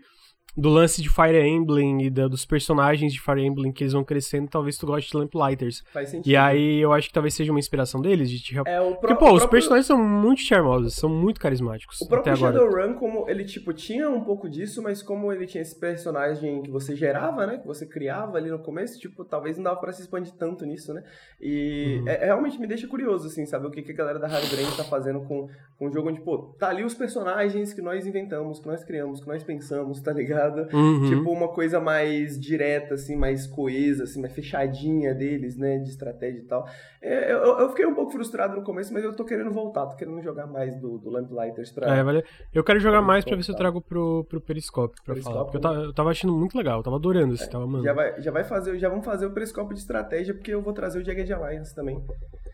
do 0.56 0.68
lance 0.68 1.02
de 1.02 1.08
Fire 1.08 1.36
Emblem 1.36 2.04
e 2.04 2.10
da, 2.10 2.28
dos 2.28 2.46
personagens 2.46 3.12
de 3.12 3.20
Fire 3.20 3.44
Emblem 3.44 3.72
que 3.72 3.82
eles 3.82 3.92
vão 3.92 4.04
crescendo, 4.04 4.48
talvez 4.48 4.78
tu 4.78 4.86
goste 4.86 5.10
de 5.10 5.16
Lamplighters. 5.16 5.82
Faz 5.92 6.10
sentido. 6.10 6.30
E 6.30 6.36
aí 6.36 6.80
eu 6.80 6.92
acho 6.92 7.08
que 7.08 7.14
talvez 7.14 7.34
seja 7.34 7.50
uma 7.50 7.58
inspiração 7.58 8.00
deles 8.00 8.30
de 8.30 8.40
te... 8.40 8.56
É, 8.66 8.80
o 8.80 8.94
Porque, 8.96 9.14
pô, 9.14 9.26
os 9.26 9.38
próprio... 9.38 9.50
personagens 9.50 9.86
são 9.86 9.98
muito 9.98 10.42
charmosos, 10.42 10.94
são 10.94 11.08
muito 11.08 11.40
carismáticos. 11.40 12.00
O 12.00 12.08
próprio 12.08 12.36
Shadowrun, 12.36 12.94
como 12.94 13.28
ele, 13.28 13.44
tipo, 13.44 13.72
tinha 13.72 14.08
um 14.08 14.22
pouco 14.22 14.48
disso, 14.48 14.82
mas 14.82 15.02
como 15.02 15.32
ele 15.32 15.46
tinha 15.46 15.62
esse 15.62 15.78
personagem 15.78 16.62
que 16.62 16.70
você 16.70 16.94
gerava, 16.94 17.46
né, 17.46 17.58
que 17.58 17.66
você 17.66 17.84
criava 17.84 18.38
ali 18.38 18.50
no 18.50 18.58
começo, 18.60 18.98
tipo, 19.00 19.24
talvez 19.24 19.56
não 19.56 19.64
dava 19.64 19.80
pra 19.80 19.92
se 19.92 20.02
expandir 20.02 20.32
tanto 20.34 20.64
nisso, 20.64 20.94
né? 20.94 21.02
E 21.40 21.98
uhum. 22.00 22.08
é, 22.08 22.14
é, 22.14 22.24
realmente 22.26 22.58
me 22.60 22.66
deixa 22.66 22.86
curioso, 22.86 23.26
assim, 23.26 23.44
saber 23.44 23.66
o 23.66 23.70
que, 23.70 23.82
que 23.82 23.92
a 23.92 23.94
galera 23.94 24.18
da 24.18 24.28
Hard 24.28 24.48
Brain 24.50 24.66
tá 24.76 24.84
fazendo 24.84 25.20
com, 25.22 25.48
com 25.78 25.88
o 25.88 25.92
jogo 25.92 26.10
onde, 26.10 26.20
pô, 26.20 26.54
tá 26.58 26.68
ali 26.68 26.84
os 26.84 26.94
personagens 26.94 27.72
que 27.72 27.82
nós 27.82 28.06
inventamos, 28.06 28.60
que 28.60 28.66
nós 28.66 28.84
criamos, 28.84 29.20
que 29.20 29.26
nós 29.26 29.42
pensamos, 29.42 30.00
tá 30.00 30.12
ligado? 30.12 30.43
Uhum. 30.72 31.08
Tipo, 31.08 31.30
uma 31.30 31.48
coisa 31.48 31.80
mais 31.80 32.38
direta, 32.38 32.94
assim, 32.94 33.16
mais 33.16 33.46
coesa, 33.46 34.04
assim, 34.04 34.20
mais 34.20 34.32
fechadinha 34.32 35.14
deles, 35.14 35.56
né? 35.56 35.78
De 35.78 35.90
estratégia 35.90 36.40
e 36.40 36.44
tal. 36.44 36.66
É, 37.00 37.32
eu, 37.32 37.58
eu, 37.58 37.68
fiquei 37.68 37.84
um 37.84 37.94
pouco 37.94 38.12
frustrado 38.12 38.56
no 38.56 38.62
começo, 38.62 38.92
mas 38.92 39.04
eu 39.04 39.14
tô 39.14 39.24
querendo 39.24 39.50
voltar, 39.50 39.86
tô 39.86 39.96
querendo 39.96 40.22
jogar 40.22 40.46
mais 40.46 40.74
do, 40.80 40.98
do 40.98 41.10
Lamplighters 41.10 41.70
pra. 41.70 41.94
É, 41.96 42.02
vale. 42.02 42.24
Eu 42.52 42.64
quero 42.64 42.80
jogar 42.80 43.02
mais 43.02 43.24
pra 43.24 43.36
ver 43.36 43.42
se 43.42 43.50
eu 43.50 43.56
trago 43.56 43.80
pro, 43.80 44.24
pro 44.24 44.40
Periscope 44.40 44.94
pra 45.04 45.14
Periscope, 45.14 45.34
falar. 45.34 45.44
Porque 45.44 45.56
eu 45.58 45.60
tava, 45.60 45.76
eu 45.80 45.92
tava 45.92 46.10
achando 46.10 46.34
muito 46.34 46.56
legal, 46.56 46.78
eu 46.78 46.82
tava 46.82 46.96
adorando 46.96 47.34
esse, 47.34 47.44
é, 47.44 47.46
tava, 47.46 47.66
mano. 47.66 47.84
Já 47.84 47.92
vai, 47.92 48.22
já 48.22 48.30
vai 48.30 48.44
fazer, 48.44 48.78
já 48.78 48.88
vamos 48.88 49.04
fazer 49.04 49.26
o 49.26 49.32
Periscope 49.32 49.74
de 49.74 49.80
estratégia, 49.80 50.34
porque 50.34 50.52
eu 50.52 50.62
vou 50.62 50.72
trazer 50.72 50.98
o 50.98 51.04
Jagged 51.04 51.32
Alliance 51.32 51.74
também. 51.74 52.02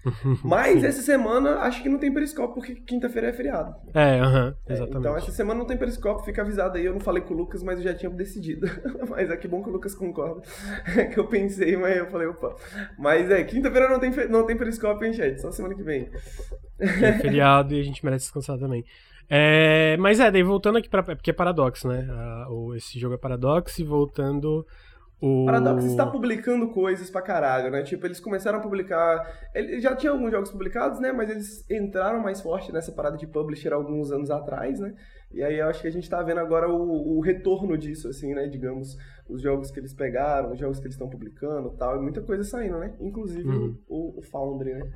Mas 0.45 0.83
essa 0.83 1.03
semana 1.03 1.61
acho 1.61 1.83
que 1.83 1.89
não 1.89 1.99
tem 1.99 2.13
Periscope, 2.13 2.55
porque 2.55 2.75
quinta-feira 2.75 3.29
é 3.29 3.33
feriado. 3.33 3.75
É, 3.95 4.19
aham, 4.19 4.49
uh 4.49 4.51
-huh, 4.51 4.73
exatamente. 4.73 4.99
então 4.99 5.17
essa 5.17 5.33
semana 5.33 5.59
não 5.59 5.67
tem 5.67 5.77
Periscope, 5.77 6.25
fica 6.25 6.43
avisado 6.43 6.79
aí. 6.79 6.85
Eu 6.85 6.93
não 6.93 7.01
falei 7.01 7.23
com 7.23 7.35
o 7.35 7.37
Lucas, 7.37 7.63
mas 7.63 7.79
eu 7.79 7.85
já 7.85 7.95
tinha 7.95 8.11
decidido. 8.11 8.67
mas 9.09 9.31
é 9.31 9.37
que 9.37 9.49
bom 9.49 9.63
que 9.63 9.69
o 9.69 9.73
Lucas 9.73 9.95
concorda. 9.95 10.43
É 10.97 11.05
que 11.05 11.19
eu 11.19 11.27
pensei, 11.27 11.77
mas 11.77 11.97
eu 11.97 12.07
falei, 12.11 12.27
opa. 12.29 12.55
Mas 12.99 13.31
é, 13.31 13.43
quinta-feira 13.45 13.89
não 13.89 13.99
tem, 13.99 14.11
não 14.29 14.47
tem 14.47 14.57
Periscope, 14.57 15.05
hein, 15.05 15.13
chat? 15.13 15.41
Só 15.41 15.51
semana 15.51 15.75
que 15.75 15.83
vem. 15.83 16.11
É 16.79 17.13
feriado 17.19 17.75
e 17.75 17.81
a 17.81 17.83
gente 17.83 18.05
merece 18.05 18.25
descansar 18.25 18.59
também. 18.59 18.85
É, 19.33 19.97
mas 19.99 20.19
é, 20.19 20.29
daí 20.29 20.43
voltando 20.43 20.79
aqui 20.79 20.89
pra. 20.89 21.05
Porque 21.05 21.31
é 21.31 21.33
Paradox, 21.33 21.85
né? 21.85 22.05
Uh, 22.49 22.75
esse 22.75 22.99
jogo 22.99 23.15
é 23.15 23.19
Paradox 23.19 23.79
e 23.79 23.85
voltando. 23.85 24.67
O... 25.21 25.45
Paradox 25.45 25.85
está 25.85 26.07
publicando 26.07 26.69
coisas 26.69 27.11
pra 27.11 27.21
caralho, 27.21 27.71
né? 27.71 27.83
Tipo, 27.83 28.07
eles 28.07 28.19
começaram 28.19 28.59
a 28.59 28.63
publicar. 28.63 29.51
Eles 29.55 29.83
já 29.83 29.95
tinham 29.95 30.15
alguns 30.15 30.31
jogos 30.31 30.51
publicados, 30.51 30.99
né? 30.99 31.13
Mas 31.13 31.29
eles 31.29 31.71
entraram 31.71 32.21
mais 32.21 32.41
forte 32.41 32.73
nessa 32.73 32.91
parada 32.91 33.19
de 33.19 33.27
publisher 33.27 33.73
alguns 33.73 34.11
anos 34.11 34.31
atrás, 34.31 34.81
né? 34.81 34.95
E 35.31 35.43
aí 35.43 35.59
eu 35.59 35.69
acho 35.69 35.83
que 35.83 35.89
a 35.89 35.93
gente 35.93 36.09
tá 36.09 36.23
vendo 36.23 36.41
agora 36.41 36.69
o, 36.69 37.19
o 37.19 37.21
retorno 37.21 37.77
disso, 37.77 38.09
assim, 38.09 38.35
né? 38.35 38.49
Digamos, 38.49 38.97
os 39.29 39.43
jogos 39.43 39.71
que 39.71 39.79
eles 39.79 39.93
pegaram, 39.93 40.53
os 40.53 40.59
jogos 40.59 40.79
que 40.79 40.87
eles 40.87 40.95
estão 40.95 41.11
publicando 41.11 41.71
tal. 41.77 41.99
E 41.99 42.01
muita 42.01 42.23
coisa 42.23 42.43
saindo, 42.43 42.79
né? 42.79 42.95
Inclusive 42.99 43.49
uhum. 43.49 43.77
o, 43.89 44.19
o 44.19 44.23
Foundry, 44.23 44.73
né? 44.73 44.91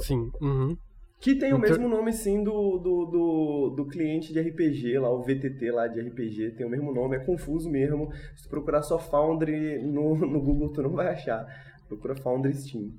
Sim. 0.00 0.30
Uhum. 0.40 0.76
Que 1.20 1.34
tem 1.34 1.54
o 1.54 1.58
mesmo 1.58 1.88
nome, 1.88 2.12
sim, 2.12 2.44
do, 2.44 2.78
do, 2.78 3.06
do, 3.06 3.70
do, 3.76 3.86
cliente 3.86 4.32
de 4.32 4.40
RPG 4.40 4.98
lá, 4.98 5.10
o 5.10 5.22
VTT 5.22 5.70
lá 5.70 5.86
de 5.86 6.00
RPG, 6.00 6.50
tem 6.50 6.66
o 6.66 6.68
mesmo 6.68 6.92
nome, 6.92 7.16
é 7.16 7.18
confuso 7.20 7.70
mesmo. 7.70 8.12
Se 8.36 8.42
tu 8.42 8.50
procurar 8.50 8.82
só 8.82 8.98
Foundry 8.98 9.82
no, 9.82 10.14
no 10.16 10.40
Google, 10.40 10.70
tu 10.70 10.82
não 10.82 10.90
vai 10.90 11.08
achar. 11.08 11.46
Procura 11.88 12.14
Foundry 12.16 12.54
Steam. 12.54 12.90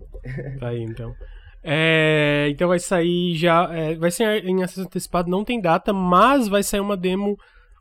Tá 0.60 0.70
aí, 0.70 0.82
então. 0.82 1.14
É, 1.68 2.48
então 2.50 2.68
vai 2.68 2.80
sair 2.80 3.36
já. 3.36 3.68
É, 3.74 3.96
vai 3.96 4.12
ser 4.12 4.46
em 4.46 4.64
acesso 4.64 4.82
antecipado, 4.82 5.30
não 5.30 5.44
tem 5.44 5.60
data, 5.60 5.92
mas 5.92 6.48
vai 6.48 6.62
sair 6.62 6.80
uma 6.80 6.96
demo 6.96 7.38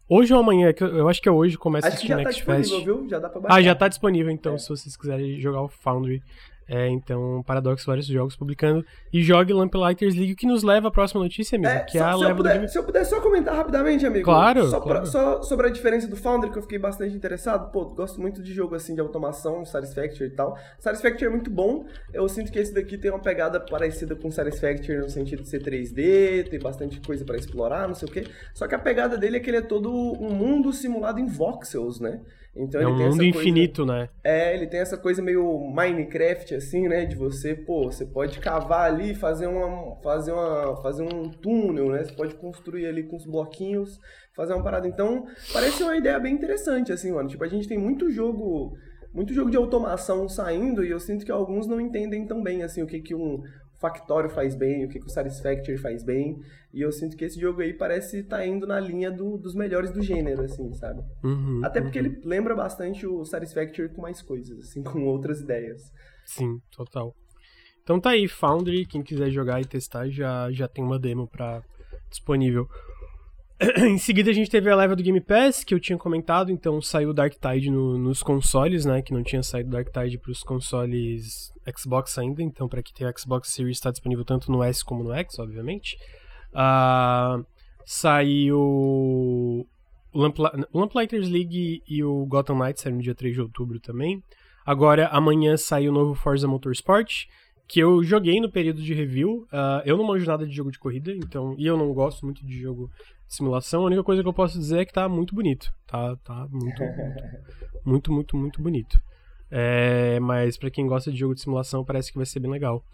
hoje 0.09 0.33
ou 0.33 0.41
amanhã. 0.41 0.73
Eu 0.81 1.09
acho 1.09 1.21
que 1.21 1.29
é 1.29 1.33
hoje, 1.33 1.59
começa 1.59 1.89
Acho 1.89 2.01
que 2.01 2.09
já 2.09 2.17
tá 2.17 2.25
tá 2.25 2.33
Fest. 2.33 2.83
Viu? 2.83 3.07
Já 3.09 3.19
dá 3.19 3.29
pra 3.29 3.41
baixar. 3.41 3.59
Ah, 3.59 3.63
já 3.63 3.75
tá 3.75 3.89
disponível, 3.89 4.33
então, 4.33 4.55
é. 4.55 4.59
se 4.59 4.69
vocês 4.69 4.97
quiserem 4.97 5.39
jogar 5.39 5.63
o 5.63 5.69
Foundry. 5.69 6.23
É, 6.69 6.89
então, 6.89 7.43
Paradox 7.47 7.85
vários 7.85 8.07
jogos 8.07 8.35
publicando. 8.37 8.85
E 9.13 9.23
jogue 9.23 9.53
Lamplighters 9.53 10.15
League, 10.15 10.35
que 10.35 10.47
nos 10.47 10.63
leva 10.63 10.89
à 10.89 10.91
próxima 10.91 11.23
notícia, 11.23 11.57
amigo, 11.57 11.71
É, 11.71 11.81
que 11.81 11.99
é 11.99 12.01
só- 12.01 12.09
a 12.09 12.19
se, 12.19 12.25
eu 12.25 12.37
puder, 12.37 12.69
se 12.69 12.79
eu 12.79 12.85
puder 12.85 13.05
só 13.05 13.21
comentar 13.21 13.55
rapidamente, 13.55 14.07
amigo. 14.07 14.25
Claro, 14.25 14.65
Só, 14.69 14.81
pra- 14.81 14.91
claro. 15.01 15.07
só 15.07 15.43
sobre 15.43 15.67
a 15.67 15.71
diferença 15.71 16.09
do 16.09 16.17
Foundry, 16.17 16.51
que 16.51 16.59
eu 16.59 16.63
fiquei 16.63 16.79
bastante 16.79 17.15
interessado. 17.15 17.71
Pô, 17.71 17.85
gosto 17.87 18.21
muito 18.21 18.43
de 18.43 18.53
jogo 18.55 18.75
assim 18.75 18.95
de 18.95 19.01
automação, 19.01 19.65
Satisfactory 19.65 20.31
e 20.31 20.31
tal. 20.31 20.57
Satisfactory 20.79 21.27
é 21.27 21.31
muito 21.31 21.51
bom. 21.51 21.85
Eu 22.13 22.29
sinto 22.29 22.51
que 22.51 22.59
esse 22.59 22.73
daqui 22.73 22.97
tem 22.97 23.11
uma 23.11 23.21
pegada 23.21 23.61
parecida 23.61 24.17
com 24.17 24.31
Satisfactory 24.31 24.99
no 24.99 25.11
sentido 25.11 25.43
de 25.43 25.49
ser 25.49 25.61
3D, 25.63 26.45
tem 26.51 26.59
bastante 26.59 27.01
coisa 27.01 27.25
pra 27.25 27.37
explorar, 27.37 27.87
não 27.87 27.95
sei 27.95 28.09
o 28.09 28.11
quê. 28.11 28.25
Só 28.55 28.67
que 28.67 28.75
a 28.75 28.79
pegada 28.79 29.17
dele 29.19 29.37
é 29.37 29.41
que 29.41 29.51
ele 29.51 29.59
é 29.59 29.63
todo 29.63 29.91
um 29.93 30.31
mundo 30.33 30.73
simulado 30.73 31.21
em 31.21 31.27
voxels, 31.27 32.01
né? 32.01 32.21
Então 32.57 32.81
É 32.81 32.85
ele 32.85 32.93
um 32.93 32.97
tem 32.97 33.05
mundo 33.09 33.15
essa 33.23 33.33
coisa- 33.33 33.39
infinito, 33.49 33.85
né? 33.87 34.09
é, 34.23 34.55
ele 34.55 34.67
tem 34.69 34.79
essa 34.81 34.97
coisa 34.97 35.21
meio 35.21 35.59
Minecraft, 35.75 36.55
assim, 36.55 36.87
né? 36.89 37.05
De 37.05 37.17
você, 37.17 37.55
pô, 37.55 37.85
você 37.91 38.07
pode 38.07 38.39
cavar 38.39 38.91
ali 38.93 39.11
e 39.11 39.15
fazer, 39.15 39.47
uma, 39.49 39.97
fazer, 40.03 40.33
uma, 40.33 40.77
fazer 40.81 41.03
um 41.03 41.29
túnel, 41.31 41.91
né? 41.91 42.05
Você 42.05 42.13
pode 42.13 42.35
construir 42.37 42.87
ali 42.87 43.03
com 43.03 43.17
os 43.17 43.27
bloquinhos, 43.27 43.99
fazer 44.37 44.55
uma 44.55 44.63
parada. 44.63 44.87
Então, 44.87 45.27
parece 45.53 45.83
uma 45.83 45.97
ideia 45.97 46.19
bem 46.21 46.35
interessante, 46.35 46.93
assim, 46.93 47.11
mano. 47.13 47.29
Tipo, 47.29 47.43
a 47.45 47.49
gente 47.49 47.67
tem 47.69 47.77
muito 47.79 48.11
jogo. 48.11 48.73
Muito 49.13 49.33
jogo 49.33 49.49
de 49.49 49.57
automação 49.57 50.29
saindo 50.29 50.85
e 50.85 50.91
eu 50.91 50.99
sinto 50.99 51.25
que 51.25 51.31
alguns 51.31 51.69
não 51.69 51.81
entendem 51.81 52.27
tão 52.27 52.43
bem, 52.43 52.65
assim, 52.65 52.83
o 52.83 52.87
que, 52.87 53.01
que 53.01 53.15
um 53.15 53.41
Factório 53.81 54.31
faz 54.31 54.55
bem, 54.55 54.85
o 54.85 54.89
que, 54.89 54.99
que 54.99 55.07
o 55.07 55.11
Satisfactory 55.11 55.77
faz 55.79 56.03
bem. 56.05 56.41
E 56.73 56.81
eu 56.81 56.91
sinto 56.91 57.17
que 57.17 57.25
esse 57.25 57.39
jogo 57.41 57.61
aí 57.61 57.73
parece 57.73 58.21
estar 58.21 58.47
indo 58.47 58.67
na 58.67 58.81
linha 58.81 59.11
do- 59.11 59.37
dos 59.37 59.55
melhores 59.55 59.91
do 59.91 60.01
gênero, 60.03 60.43
assim, 60.43 60.73
sabe? 60.75 61.03
Uhum, 61.23 61.61
Até 61.63 61.81
porque 61.81 62.01
uhum. 62.01 62.07
ele 62.07 62.21
lembra 62.25 62.55
bastante 62.55 63.07
o 63.07 63.25
Satisfactory 63.25 63.89
com 63.91 64.01
mais 64.03 64.23
coisas, 64.23 64.59
assim, 64.61 64.83
com 64.83 65.05
outras 65.07 65.41
ideias. 65.41 65.83
Sim, 66.25 66.59
total. 66.75 67.15
Então 67.83 68.01
tá 68.01 68.11
aí, 68.11 68.27
Foundry, 68.27 68.87
quem 68.87 69.03
quiser 69.03 69.31
jogar 69.31 69.61
e 69.61 69.65
testar 69.67 70.09
já, 70.09 70.51
já 70.51 70.67
tem 70.67 70.83
uma 70.83 70.99
demo 70.99 71.29
pra, 71.29 71.63
disponível. 72.09 72.67
em 73.79 73.99
seguida 73.99 74.31
a 74.31 74.35
gente 74.35 74.51
teve 74.51 74.69
a 74.71 74.75
leva 74.77 74.97
do 74.97 75.03
Game 75.03 75.21
Pass, 75.21 75.63
que 75.63 75.75
eu 75.75 75.79
tinha 75.81 75.99
comentado, 75.99 76.51
então 76.51 76.81
saiu 76.81 77.11
o 77.11 77.15
Dark 77.15 77.35
Tide 77.35 77.71
no- 77.71 77.99
nos 77.99 78.23
consoles, 78.23 78.85
né, 78.85 79.01
que 79.03 79.13
não 79.13 79.23
tinha 79.23 79.43
saído 79.43 79.71
Dark 79.71 79.89
Tide 79.93 80.19
pros 80.19 80.43
consoles 80.43 81.53
Xbox 81.77 82.17
ainda, 82.19 82.43
então 82.43 82.69
pra 82.69 82.83
quem 82.83 82.95
tem 82.95 83.07
o 83.07 83.19
Xbox 83.19 83.49
Series 83.51 83.77
está 83.79 83.91
disponível 83.91 84.25
tanto 84.25 84.51
no 84.53 84.63
S 84.63 84.85
como 84.85 85.03
no 85.05 85.13
X, 85.15 85.39
obviamente. 85.39 85.97
Ah, 86.53 87.39
saiu 87.85 88.59
o 88.61 89.67
Lampla- 90.15 90.53
Lamplighters 90.73 91.29
League 91.29 91.83
e 91.89 92.05
o 92.05 92.25
Gotham 92.27 92.57
Knights 92.59 92.83
saíram 92.83 92.97
no 92.99 93.03
dia 93.03 93.15
3 93.15 93.35
de 93.35 93.41
outubro 93.41 93.81
também. 93.81 94.23
Agora, 94.65 95.09
amanhã 95.09 95.57
sai 95.57 95.89
o 95.89 95.93
novo 95.93 96.15
Forza 96.15 96.47
Motorsport, 96.49 97.27
que 97.67 97.81
eu 97.81 98.03
joguei 98.03 98.41
no 98.41 98.51
período 98.51 98.81
de 98.83 98.95
review. 98.95 99.47
Ah, 99.53 99.83
eu 99.85 99.97
não 99.97 100.05
manjo 100.07 100.27
nada 100.27 100.47
de 100.47 100.55
jogo 100.55 100.71
de 100.71 100.79
corrida, 100.79 101.13
então, 101.13 101.55
e 101.59 101.67
eu 101.67 101.77
não 101.77 101.93
gosto 101.93 102.25
muito 102.25 102.45
de 102.47 102.59
jogo 102.61 102.91
de 103.27 103.35
simulação. 103.35 103.83
A 103.83 103.87
única 103.87 104.05
coisa 104.05 104.23
que 104.23 104.29
eu 104.29 104.33
posso 104.33 104.59
dizer 104.59 104.79
é 104.81 104.85
que 104.85 104.93
tá 104.93 105.09
muito 105.09 105.35
bonito. 105.35 105.71
Tá, 105.87 106.17
tá 106.25 106.47
muito, 106.51 106.81
muito, 106.83 106.93
muito, 107.85 108.13
muito, 108.13 108.37
muito 108.37 108.63
bonito. 108.63 108.99
É, 109.57 110.19
mas 110.19 110.57
pra 110.57 110.69
quem 110.69 110.85
gosta 110.85 111.13
de 111.13 111.17
jogo 111.17 111.33
de 111.33 111.41
simulação, 111.41 111.85
parece 111.85 112.11
que 112.11 112.17
vai 112.19 112.27
ser 112.27 112.41
bem 112.41 112.51
legal. 112.51 112.85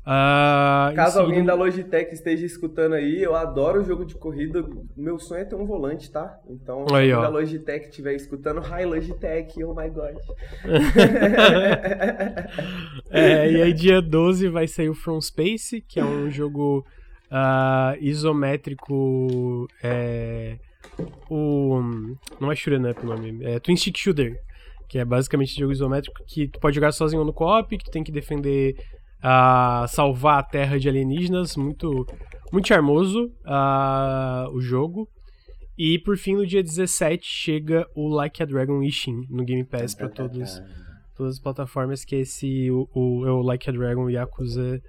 Em 0.00 0.94
Caso 0.94 1.18
alguém 1.18 1.34
seguida- 1.40 1.52
da 1.52 1.58
Logitech 1.62 2.14
esteja 2.14 2.46
escutando 2.46 2.94
aí, 2.94 3.22
eu 3.22 3.36
adoro 3.36 3.84
jogo 3.84 4.02
de 4.06 4.14
corrida. 4.14 4.64
Meu 4.96 5.18
sonho 5.18 5.42
é 5.42 5.44
ter 5.44 5.56
um 5.56 5.66
volante, 5.66 6.10
tá? 6.10 6.38
Então, 6.48 6.86
se 6.88 6.94
alguém 6.94 7.10
da 7.10 7.28
Logitech 7.28 7.88
estiver 7.90 8.14
escutando, 8.14 8.62
hi 8.62 8.86
Logitech, 8.86 9.62
oh 9.62 9.74
my 9.74 9.90
god. 9.90 10.16
É, 13.10 13.50
e 13.50 13.62
aí 13.62 13.72
dia 13.72 14.00
12 14.00 14.48
vai 14.48 14.66
sair 14.66 14.88
o 14.88 14.94
From 14.94 15.20
Space, 15.20 15.80
que 15.80 16.00
é 16.00 16.04
um 16.04 16.30
jogo 16.30 16.84
ah, 17.30 17.94
isométrico. 18.00 19.68
É, 19.82 20.56
o. 21.28 21.80
Não 22.40 22.50
é 22.50 22.56
Shooter 22.56 22.90
Up 22.90 23.00
o 23.04 23.06
nome, 23.06 23.44
é 23.44 23.58
Twin 23.60 23.76
Stick 23.76 23.98
Shooter. 23.98 24.40
Que 24.88 24.98
é 24.98 25.04
basicamente 25.04 25.58
jogo 25.58 25.72
isométrico 25.72 26.22
que 26.26 26.48
tu 26.48 26.60
pode 26.60 26.74
jogar 26.74 26.92
sozinho 26.92 27.24
no 27.24 27.32
co-op, 27.32 27.76
que 27.76 27.84
tu 27.84 27.90
tem 27.90 28.04
que 28.04 28.12
defender. 28.12 28.76
ah, 29.22 29.86
salvar 29.88 30.38
a 30.38 30.42
terra 30.42 30.78
de 30.78 30.88
alienígenas. 30.88 31.56
Muito, 31.56 32.06
muito 32.52 32.68
charmoso 32.68 33.32
ah, 33.44 34.48
o 34.52 34.60
jogo. 34.60 35.08
E 35.78 35.98
por 35.98 36.16
fim, 36.16 36.34
no 36.34 36.46
dia 36.46 36.62
17, 36.62 37.26
chega 37.26 37.86
o 37.94 38.08
Like 38.08 38.42
a 38.42 38.46
Dragon 38.46 38.82
Ishin 38.82 39.26
no 39.28 39.44
Game 39.44 39.64
Pass 39.64 39.94
pra 39.94 40.08
todos 40.08 40.62
todas 41.16 41.34
as 41.34 41.40
plataformas, 41.40 42.04
que 42.04 42.14
é 42.14 42.20
esse 42.20 42.70
o, 42.70 42.88
o, 42.94 43.26
é 43.26 43.30
o 43.30 43.40
Like 43.40 43.68
a 43.68 43.72
Dragon 43.72 44.08
Yakuza 44.08 44.80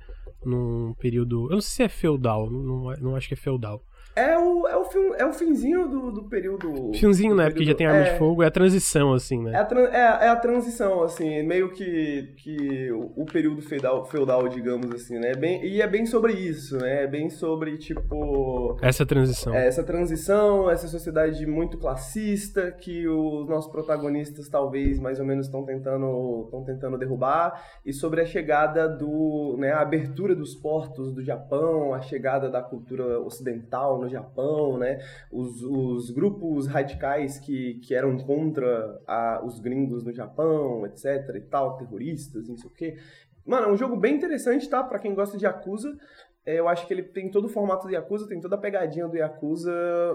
num 0.46 0.94
período. 1.00 1.46
Eu 1.46 1.56
não 1.56 1.62
sei 1.62 1.76
se 1.76 1.84
é 1.84 1.90
feudal, 1.90 2.50
não, 2.50 2.92
não 2.98 3.16
acho 3.16 3.28
que 3.28 3.34
é 3.34 3.38
feudal. 3.38 3.82
É 4.18 4.38
o, 4.38 4.68
é 4.68 4.76
o, 4.76 4.84
fim, 4.86 5.12
é 5.18 5.26
o 5.26 5.32
finzinho 5.34 5.88
do, 5.88 6.12
do 6.12 6.24
período. 6.24 6.92
Finzinho, 6.96 7.32
do 7.32 7.38
né? 7.38 7.46
Porque 7.50 7.64
já 7.64 7.76
período- 7.76 7.78
tem 7.78 7.88
arma 7.88 8.00
é, 8.08 8.12
de 8.14 8.18
fogo, 8.18 8.42
é 8.42 8.48
a 8.48 8.52
transição, 8.52 9.14
assim, 9.14 9.40
É 9.48 9.52
né? 9.52 9.60
a, 9.60 9.66
tran- 9.66 9.90
é, 9.92 10.26
é 10.26 10.28
a 10.30 10.36
transição, 10.36 11.04
assim, 11.04 11.44
meio 11.44 11.70
que, 11.72 12.34
que 12.38 12.92
o, 12.92 13.12
o 13.22 13.26
período 13.26 13.62
feudal, 13.62 14.04
feudal, 14.06 14.48
digamos 14.50 14.90
assim, 14.92 15.20
né? 15.20 15.34
Bem, 15.36 15.64
e 15.64 15.82
é 15.82 15.88
bem 15.88 16.06
sobre 16.06 16.34
isso, 16.34 16.78
né? 16.78 17.04
É 17.04 17.08
bem 17.08 17.30
sobre, 17.30 17.78
tipo. 17.78 18.76
Essa 18.82 19.06
transição. 19.06 19.54
É, 19.54 19.68
essa 19.68 19.84
transição, 19.84 20.70
essa 20.70 20.88
sociedade 20.88 21.46
muito 21.46 21.78
classista 21.78 22.72
que 22.72 23.08
os 23.08 23.48
nossos 23.48 23.72
protagonistas 23.72 24.50
talvez 24.50 25.00
mais 25.00 25.20
ou 25.20 25.26
menos 25.26 25.46
estão 25.46 25.64
tentando, 25.64 26.50
tentando 26.66 26.98
derrubar 26.98 27.62
e 27.86 27.94
sobre 27.94 28.22
a 28.22 28.26
chegada 28.26 28.88
do, 28.88 29.56
né, 29.60 29.72
a 29.72 29.82
abertura 29.82 30.36
dos 30.36 30.56
portos 30.56 31.14
do 31.14 31.24
Japão, 31.24 31.94
a 31.94 32.02
chegada 32.02 32.50
da 32.50 32.62
cultura 32.62 33.20
ocidental 33.20 34.00
no 34.00 34.07
Japão, 34.08 34.78
né, 34.78 35.00
os, 35.32 35.62
os 35.64 36.10
grupos 36.12 36.68
radicais 36.68 37.40
que, 37.40 37.76
que 37.76 37.94
eram 37.94 38.18
contra 38.18 39.02
a, 39.08 39.42
os 39.46 39.60
gringos 39.60 40.04
no 40.04 40.14
Japão, 40.14 40.86
etc 40.86 41.36
e 41.36 41.42
tal, 41.42 41.78
terroristas, 41.78 42.48
não 42.48 42.58
sei 42.58 42.70
o 42.70 42.74
quê. 42.74 42.98
Mano, 43.46 43.68
é 43.68 43.72
um 43.72 43.78
jogo 43.78 43.96
bem 43.96 44.16
interessante, 44.16 44.70
tá? 44.70 44.84
Pra 44.84 45.00
quem 45.00 45.16
gosta 45.16 45.38
de 45.38 45.46
Yakuza. 45.46 45.98
É, 46.46 46.60
eu 46.60 46.68
acho 46.70 46.88
que 46.88 46.94
ele 46.94 47.04
tem 47.04 47.30
todo 47.30 47.46
o 47.46 47.50
formato 47.50 47.88
do 47.88 47.94
Yakuza, 47.94 48.26
tem 48.26 48.40
toda 48.40 48.56
a 48.56 48.58
pegadinha 48.58 49.06
do 49.06 49.18
Yakuza 49.18 49.70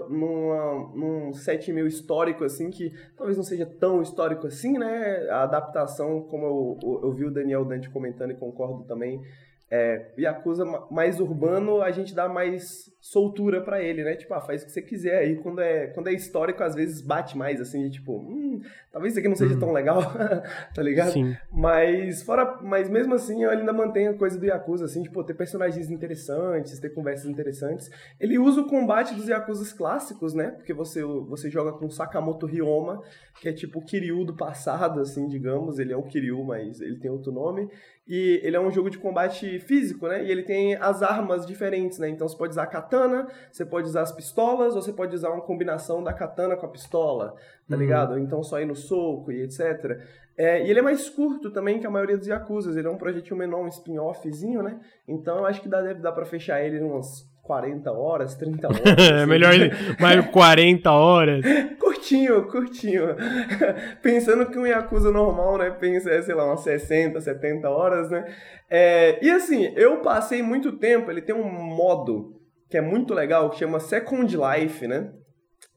numa, 0.09 0.91
num 0.95 1.31
set 1.31 1.71
meio 1.71 1.85
histórico, 1.85 2.43
assim, 2.43 2.71
que 2.71 2.91
talvez 3.15 3.37
não 3.37 3.43
seja 3.43 3.67
tão 3.67 4.01
histórico 4.01 4.47
assim, 4.47 4.79
né? 4.79 5.27
A 5.29 5.43
adaptação, 5.43 6.21
como 6.21 6.77
eu, 6.83 6.99
eu, 7.03 7.11
vi 7.11 7.25
o 7.25 7.31
Daniel 7.31 7.63
Dante 7.63 7.87
comentando 7.87 8.31
e 8.31 8.35
concordo 8.35 8.83
também, 8.85 9.21
é, 9.69 10.11
Yakuza 10.17 10.65
ma- 10.65 10.87
mais 10.89 11.19
urbano, 11.19 11.83
a 11.83 11.91
gente 11.91 12.15
dá 12.15 12.27
mais 12.27 12.91
soltura 13.05 13.59
pra 13.59 13.83
ele, 13.83 14.01
né? 14.01 14.15
Tipo, 14.15 14.33
ah, 14.33 14.39
faz 14.39 14.63
o 14.63 14.65
que 14.65 14.71
você 14.71 14.81
quiser 14.81 15.17
aí. 15.17 15.35
Quando 15.35 15.59
é, 15.59 15.87
quando 15.87 16.07
é 16.07 16.13
histórico, 16.13 16.63
às 16.63 16.73
vezes 16.73 17.01
bate 17.01 17.37
mais, 17.37 17.59
assim, 17.59 17.83
de 17.83 17.89
tipo, 17.97 18.13
hum, 18.17 18.61
talvez 18.93 19.11
isso 19.13 19.19
aqui 19.19 19.27
não 19.27 19.35
seja 19.35 19.55
Uhum. 19.55 19.59
tão 19.59 19.73
legal, 19.73 19.99
tá 20.73 20.81
ligado? 20.81 21.11
Sim. 21.11 21.35
Mas 21.51 22.23
fora, 22.23 22.59
mas 22.61 22.89
mesmo 22.89 23.13
assim, 23.13 23.43
ele 23.43 23.59
ainda 23.59 23.73
mantém 23.73 24.07
a 24.07 24.13
coisa 24.13 24.39
do 24.39 24.45
Yakuza, 24.45 24.85
assim, 24.85 25.03
tipo, 25.03 25.21
ter 25.25 25.33
personagens 25.33 25.91
interessantes, 25.91 26.79
ter 26.79 26.91
conversas 26.91 27.25
interessantes. 27.29 27.91
Ele 28.17 28.39
usa 28.39 28.61
o 28.61 28.67
combate 28.69 29.13
dos 29.13 29.27
Yakuzas 29.27 29.73
clássicos, 29.73 30.33
né? 30.33 30.51
Porque 30.51 30.73
você, 30.73 31.03
você 31.03 31.49
joga 31.49 31.73
com 31.73 31.89
Sakamoto 31.89 32.45
Ryoma, 32.45 33.01
que 33.41 33.49
é 33.49 33.51
tipo 33.51 33.79
o 33.79 33.83
Kiryu 33.85 34.23
do 34.23 34.33
passado, 34.33 35.01
assim, 35.01 35.27
digamos. 35.27 35.77
Ele 35.77 35.91
é 35.91 35.97
o 35.97 36.03
Kiryu, 36.03 36.41
mas 36.45 36.79
ele 36.79 36.97
tem 36.99 37.11
outro 37.11 37.33
nome. 37.33 37.67
E 38.07 38.39
ele 38.43 38.55
é 38.55 38.59
um 38.59 38.69
jogo 38.71 38.89
de 38.89 38.97
combate 38.97 39.59
físico, 39.59 40.07
né? 40.07 40.23
E 40.25 40.29
ele 40.31 40.43
tem 40.43 40.75
as 40.75 41.01
armas 41.01 41.45
diferentes, 41.45 41.99
né? 41.99 42.09
Então 42.09 42.27
você 42.27 42.37
pode 42.37 42.51
usar 42.51 42.63
a 42.63 42.67
katana, 42.93 43.27
você 43.51 43.65
pode 43.65 43.87
usar 43.87 44.01
as 44.01 44.11
pistolas, 44.11 44.75
ou 44.75 44.81
você 44.81 44.93
pode 44.93 45.15
usar 45.15 45.29
uma 45.29 45.41
combinação 45.41 46.03
da 46.03 46.13
katana 46.13 46.55
com 46.55 46.65
a 46.65 46.69
pistola, 46.69 47.33
tá 47.69 47.75
Uhum. 47.75 47.81
ligado? 47.81 48.11
Ou 48.11 48.19
então 48.19 48.43
só 48.43 48.59
ir 48.59 48.65
no 48.65 48.75
soco 48.75 49.31
e 49.31 49.41
etc. 49.43 49.99
É, 50.37 50.65
e 50.65 50.69
ele 50.69 50.79
é 50.79 50.81
mais 50.81 51.09
curto 51.09 51.51
também 51.51 51.79
que 51.79 51.87
a 51.87 51.91
maioria 51.91 52.17
dos 52.17 52.27
Yakuzas. 52.27 52.75
Ele 52.75 52.87
é 52.87 52.91
um 52.91 52.97
projetinho 52.97 53.37
menor, 53.37 53.61
um 53.61 53.67
spin-offzinho, 53.67 54.63
né? 54.63 54.79
Então 55.07 55.37
eu 55.39 55.45
acho 55.45 55.61
que 55.61 55.69
dá, 55.69 55.81
deve 55.81 55.99
dar 56.01 56.11
pra 56.11 56.25
fechar 56.25 56.63
ele 56.63 56.77
em 56.79 56.83
umas 56.83 57.23
40 57.43 57.91
horas, 57.91 58.35
30 58.35 58.67
horas. 58.67 58.81
é 58.97 59.15
assim. 59.17 59.25
melhor 59.29 59.53
mais 59.99 60.25
40 60.29 60.91
horas. 60.91 61.43
Curtinho, 61.79 62.47
curtinho. 62.49 63.15
Pensando 64.03 64.45
que 64.47 64.57
um 64.59 64.65
Yakuza 64.67 65.09
normal, 65.09 65.57
né? 65.57 65.69
Pensa, 65.71 66.09
é, 66.09 66.21
sei 66.21 66.35
lá, 66.35 66.45
umas 66.45 66.59
60, 66.59 67.21
70 67.21 67.69
horas, 67.69 68.09
né? 68.09 68.25
É, 68.69 69.23
e 69.23 69.29
assim, 69.31 69.71
eu 69.77 70.01
passei 70.01 70.41
muito 70.43 70.73
tempo, 70.73 71.09
ele 71.09 71.21
tem 71.21 71.33
um 71.33 71.43
modo 71.49 72.41
que 72.73 72.77
é 72.79 72.81
muito 72.81 73.13
legal, 73.13 73.51
que 73.51 73.59
chama 73.59 73.79
Second 73.79 74.35
Life, 74.35 74.87
né? 74.87 75.11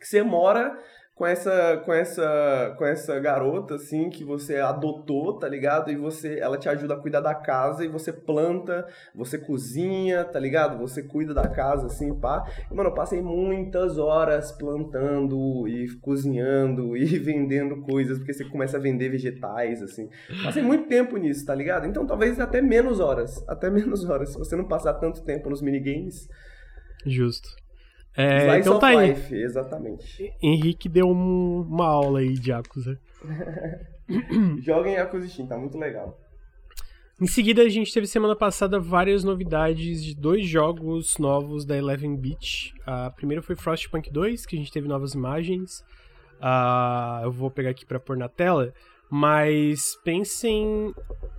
Que 0.01 0.07
você 0.07 0.23
mora 0.23 0.75
com 1.15 1.27
essa 1.27 1.83
com 1.85 1.93
essa 1.93 2.75
com 2.79 2.87
essa 2.87 3.21
garota 3.21 3.75
assim 3.75 4.09
que 4.09 4.25
você 4.25 4.57
adotou, 4.57 5.39
tá 5.39 5.47
ligado? 5.47 5.91
E 5.91 5.95
você 5.95 6.39
ela 6.39 6.57
te 6.57 6.71
ajuda 6.71 6.95
a 6.95 6.97
cuidar 6.99 7.21
da 7.21 7.35
casa 7.35 7.85
e 7.85 7.89
você 7.89 8.11
planta, 8.11 8.87
você 9.15 9.37
cozinha, 9.37 10.25
tá 10.25 10.41
ligado? 10.41 10.79
Você 10.79 11.03
cuida 11.03 11.35
da 11.35 11.47
casa 11.47 11.85
assim, 11.85 12.19
pá. 12.19 12.51
E, 12.71 12.75
mano, 12.75 12.89
eu 12.89 12.95
passei 12.95 13.21
muitas 13.21 13.99
horas 13.99 14.51
plantando 14.53 15.69
e 15.69 15.95
cozinhando 16.01 16.97
e 16.97 17.05
vendendo 17.19 17.83
coisas, 17.83 18.17
porque 18.17 18.33
você 18.33 18.47
começa 18.47 18.79
a 18.79 18.81
vender 18.81 19.11
vegetais 19.11 19.83
assim. 19.83 20.09
Passei 20.43 20.63
muito 20.63 20.89
tempo 20.89 21.19
nisso, 21.19 21.45
tá 21.45 21.55
ligado? 21.55 21.87
Então 21.87 22.07
talvez 22.07 22.41
até 22.41 22.63
menos 22.63 23.01
horas, 23.01 23.47
até 23.47 23.69
menos 23.69 24.03
horas, 24.09 24.33
se 24.33 24.39
você 24.39 24.57
não 24.57 24.65
passar 24.65 24.95
tanto 24.95 25.23
tempo 25.23 25.51
nos 25.51 25.61
minigames. 25.61 26.27
Justo. 27.07 27.49
É, 28.17 28.59
então 28.59 28.79
tá 28.79 28.93
life, 28.95 29.35
aí. 29.35 29.43
exatamente. 29.43 30.33
Henrique 30.43 30.89
deu 30.89 31.07
um, 31.09 31.61
uma 31.61 31.87
aula 31.87 32.21
aí 32.21 32.33
de 32.33 32.51
Yakuza. 32.51 32.99
Joguem 34.63 34.95
Yakuza 34.95 35.29
Steam, 35.29 35.47
tá 35.47 35.59
muito 35.59 35.77
legal. 35.77 36.19
Em 37.21 37.27
seguida, 37.27 37.63
a 37.63 37.69
gente 37.69 37.93
teve 37.93 38.07
semana 38.07 38.37
passada 38.37 38.79
várias 38.79 39.25
novidades 39.25 40.05
de 40.05 40.15
dois 40.15 40.47
jogos 40.47 41.17
novos 41.19 41.65
da 41.65 41.77
Eleven 41.77 42.15
Beach. 42.15 42.75
A 42.85 43.11
primeira 43.11 43.43
foi 43.43 43.57
Frostpunk 43.57 44.11
2, 44.11 44.45
que 44.45 44.57
a 44.57 44.59
gente 44.59 44.73
teve 44.73 44.87
novas 44.87 45.15
imagens. 45.15 45.81
Uh, 46.39 47.25
eu 47.25 47.33
vou 47.33 47.51
pegar 47.51 47.71
aqui 47.71 47.87
para 47.87 47.99
pôr 47.99 48.17
na 48.17 48.29
tela. 48.29 48.73
Mas 49.11 49.97
pensem. 50.05 50.93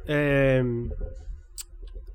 É, 0.07 0.63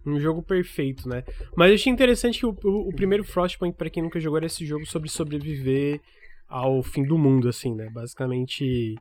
um 0.05 0.19
jogo 0.19 0.43
perfeito, 0.43 1.09
né? 1.09 1.25
Mas 1.57 1.69
eu 1.69 1.75
achei 1.75 1.93
interessante 1.93 2.41
que 2.41 2.47
o, 2.47 2.57
o, 2.65 2.89
o 2.89 2.95
primeiro 2.95 3.25
Frostpunk, 3.25 3.77
para 3.77 3.91
quem 3.91 4.03
nunca 4.03 4.21
jogou, 4.21 4.39
era 4.39 4.47
esse 4.47 4.65
jogo 4.67 4.87
sobre 4.87 5.09
sobreviver 5.09 6.01
ao 6.49 6.83
fim 6.83 7.03
do 7.03 7.17
mundo, 7.17 7.49
assim, 7.49 7.75
né? 7.75 7.89
Basicamente, 7.91 8.95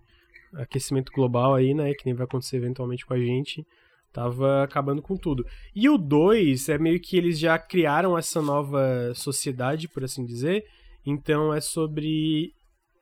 aquecimento 0.53 1.12
global 1.12 1.55
aí, 1.55 1.74
né? 1.74 1.93
Que 1.93 2.05
nem 2.05 2.13
vai 2.13 2.25
acontecer 2.25 2.58
eventualmente 2.58 3.05
com 3.05 3.13
a 3.13 3.20
gente. 3.20 3.65
Tava 4.13 4.63
acabando 4.63 5.01
com 5.01 5.15
tudo. 5.15 5.46
E 5.74 5.89
o 5.89 5.98
2 5.98 6.70
é 6.70 6.77
meio 6.77 7.00
que 7.00 7.17
eles 7.17 7.39
já 7.39 7.58
criaram 7.58 8.17
essa 8.17 8.41
nova 8.41 9.13
sociedade, 9.15 9.88
por 9.88 10.03
assim 10.03 10.25
dizer. 10.25 10.65
Então 11.05 11.53
é 11.53 11.62
sobre. 11.62 12.53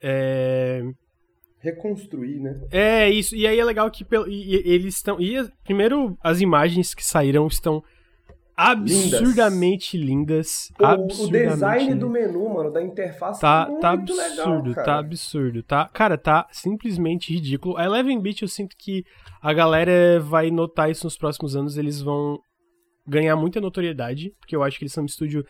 É... 0.01 0.84
Reconstruir, 1.60 2.39
né? 2.39 2.62
É, 2.72 3.10
isso. 3.10 3.36
E 3.36 3.46
aí 3.46 3.60
é 3.60 3.63
legal 3.63 3.89
que 3.92 4.06
eles 4.12 4.96
estão. 4.96 5.20
E 5.20 5.36
primeiro, 5.63 6.18
as 6.22 6.39
imagens 6.39 6.94
que 6.94 7.04
saíram 7.04 7.48
estão 7.48 7.84
absurdamente 8.56 9.98
lindas. 9.98 10.72
O, 10.80 10.86
absurdamente 10.86 11.48
o 11.48 11.50
design 11.51 11.84
lindas. 11.84 12.00
do 12.00 12.10
menu, 12.10 12.50
mano, 12.50 12.72
da 12.72 12.82
interface 12.82 13.42
tá, 13.42 13.70
é 13.70 13.80
tá 13.80 13.92
absurdo, 13.92 14.70
legal, 14.70 14.86
tá 14.86 15.00
absurdo, 15.00 15.63
tá? 15.63 15.89
Cara, 15.94 16.18
tá 16.18 16.48
simplesmente 16.51 17.34
ridículo. 17.34 17.78
A 17.78 17.86
Eleven 17.86 18.22
Beat 18.22 18.42
eu 18.42 18.48
sinto 18.48 18.75
que 18.78 19.06
a 19.42 19.54
galera 19.54 20.20
vai 20.20 20.51
notar 20.51 20.89
isso 20.89 21.06
nos 21.06 21.18
próximos 21.18 21.56
anos, 21.56 21.78
eles 21.78 22.01
vão 22.01 22.39
ganhar 23.08 23.36
muita 23.36 23.62
notoriedade, 23.62 24.34
porque 24.39 24.56
eu 24.56 24.62
acho 24.62 24.78
que 24.78 24.84
eles 24.84 24.94
são 24.94 25.04
um 25.04 25.08
estúdio 25.08 25.46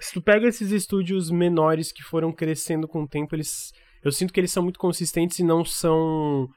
se 0.00 0.14
tu 0.14 0.22
pega 0.22 0.48
esses 0.48 0.72
estúdios 0.72 1.30
menores 1.30 1.92
que 1.92 2.02
foram 2.02 2.32
crescendo 2.32 2.88
com 2.88 3.02
o 3.02 3.08
tempo, 3.08 3.34
eles 3.34 3.72
eu 4.04 4.12
sinto 4.12 4.32
que 4.32 4.40
eles 4.40 4.52
são 4.52 4.62
muito 4.62 4.78
consistentes 4.78 5.38
e 5.38 5.44
não 5.44 5.64
são 5.64 6.48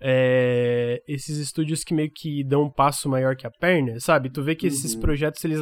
é, 0.00 1.02
esses 1.08 1.38
estúdios 1.38 1.82
que 1.82 1.92
meio 1.92 2.10
que 2.10 2.44
dão 2.44 2.64
um 2.64 2.70
passo 2.70 3.08
maior 3.08 3.34
que 3.34 3.46
a 3.46 3.50
perna, 3.50 3.98
sabe? 3.98 4.30
Tu 4.30 4.42
vê 4.42 4.54
que 4.54 4.66
esses 4.66 4.94
uhum. 4.94 5.00
projetos 5.00 5.44
eles, 5.44 5.60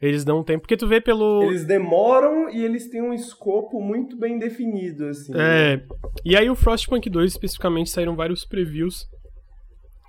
eles 0.00 0.24
dão 0.24 0.40
um 0.40 0.44
tempo. 0.44 0.60
Porque 0.60 0.76
tu 0.76 0.86
vê 0.86 1.00
pelo. 1.00 1.42
Eles 1.44 1.64
demoram 1.64 2.50
e 2.50 2.62
eles 2.62 2.88
têm 2.88 3.02
um 3.02 3.14
escopo 3.14 3.80
muito 3.80 4.16
bem 4.16 4.38
definido, 4.38 5.06
assim. 5.06 5.32
É. 5.34 5.76
Né? 5.76 5.86
E 6.24 6.36
aí 6.36 6.50
o 6.50 6.54
Frostpunk 6.54 7.08
2 7.08 7.32
especificamente 7.32 7.90
saíram 7.90 8.14
vários 8.14 8.44
previews 8.44 9.08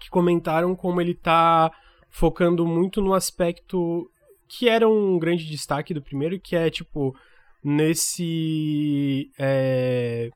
que 0.01 0.09
comentaram 0.09 0.75
como 0.75 0.99
ele 0.99 1.13
tá 1.13 1.71
focando 2.09 2.65
muito 2.65 3.01
no 3.01 3.13
aspecto 3.13 4.09
que 4.47 4.67
era 4.67 4.89
um 4.89 5.19
grande 5.19 5.45
destaque 5.45 5.93
do 5.93 6.01
primeiro, 6.01 6.39
que 6.39 6.55
é 6.55 6.69
tipo 6.69 7.15
nesse 7.63 9.29
é, 9.37 10.29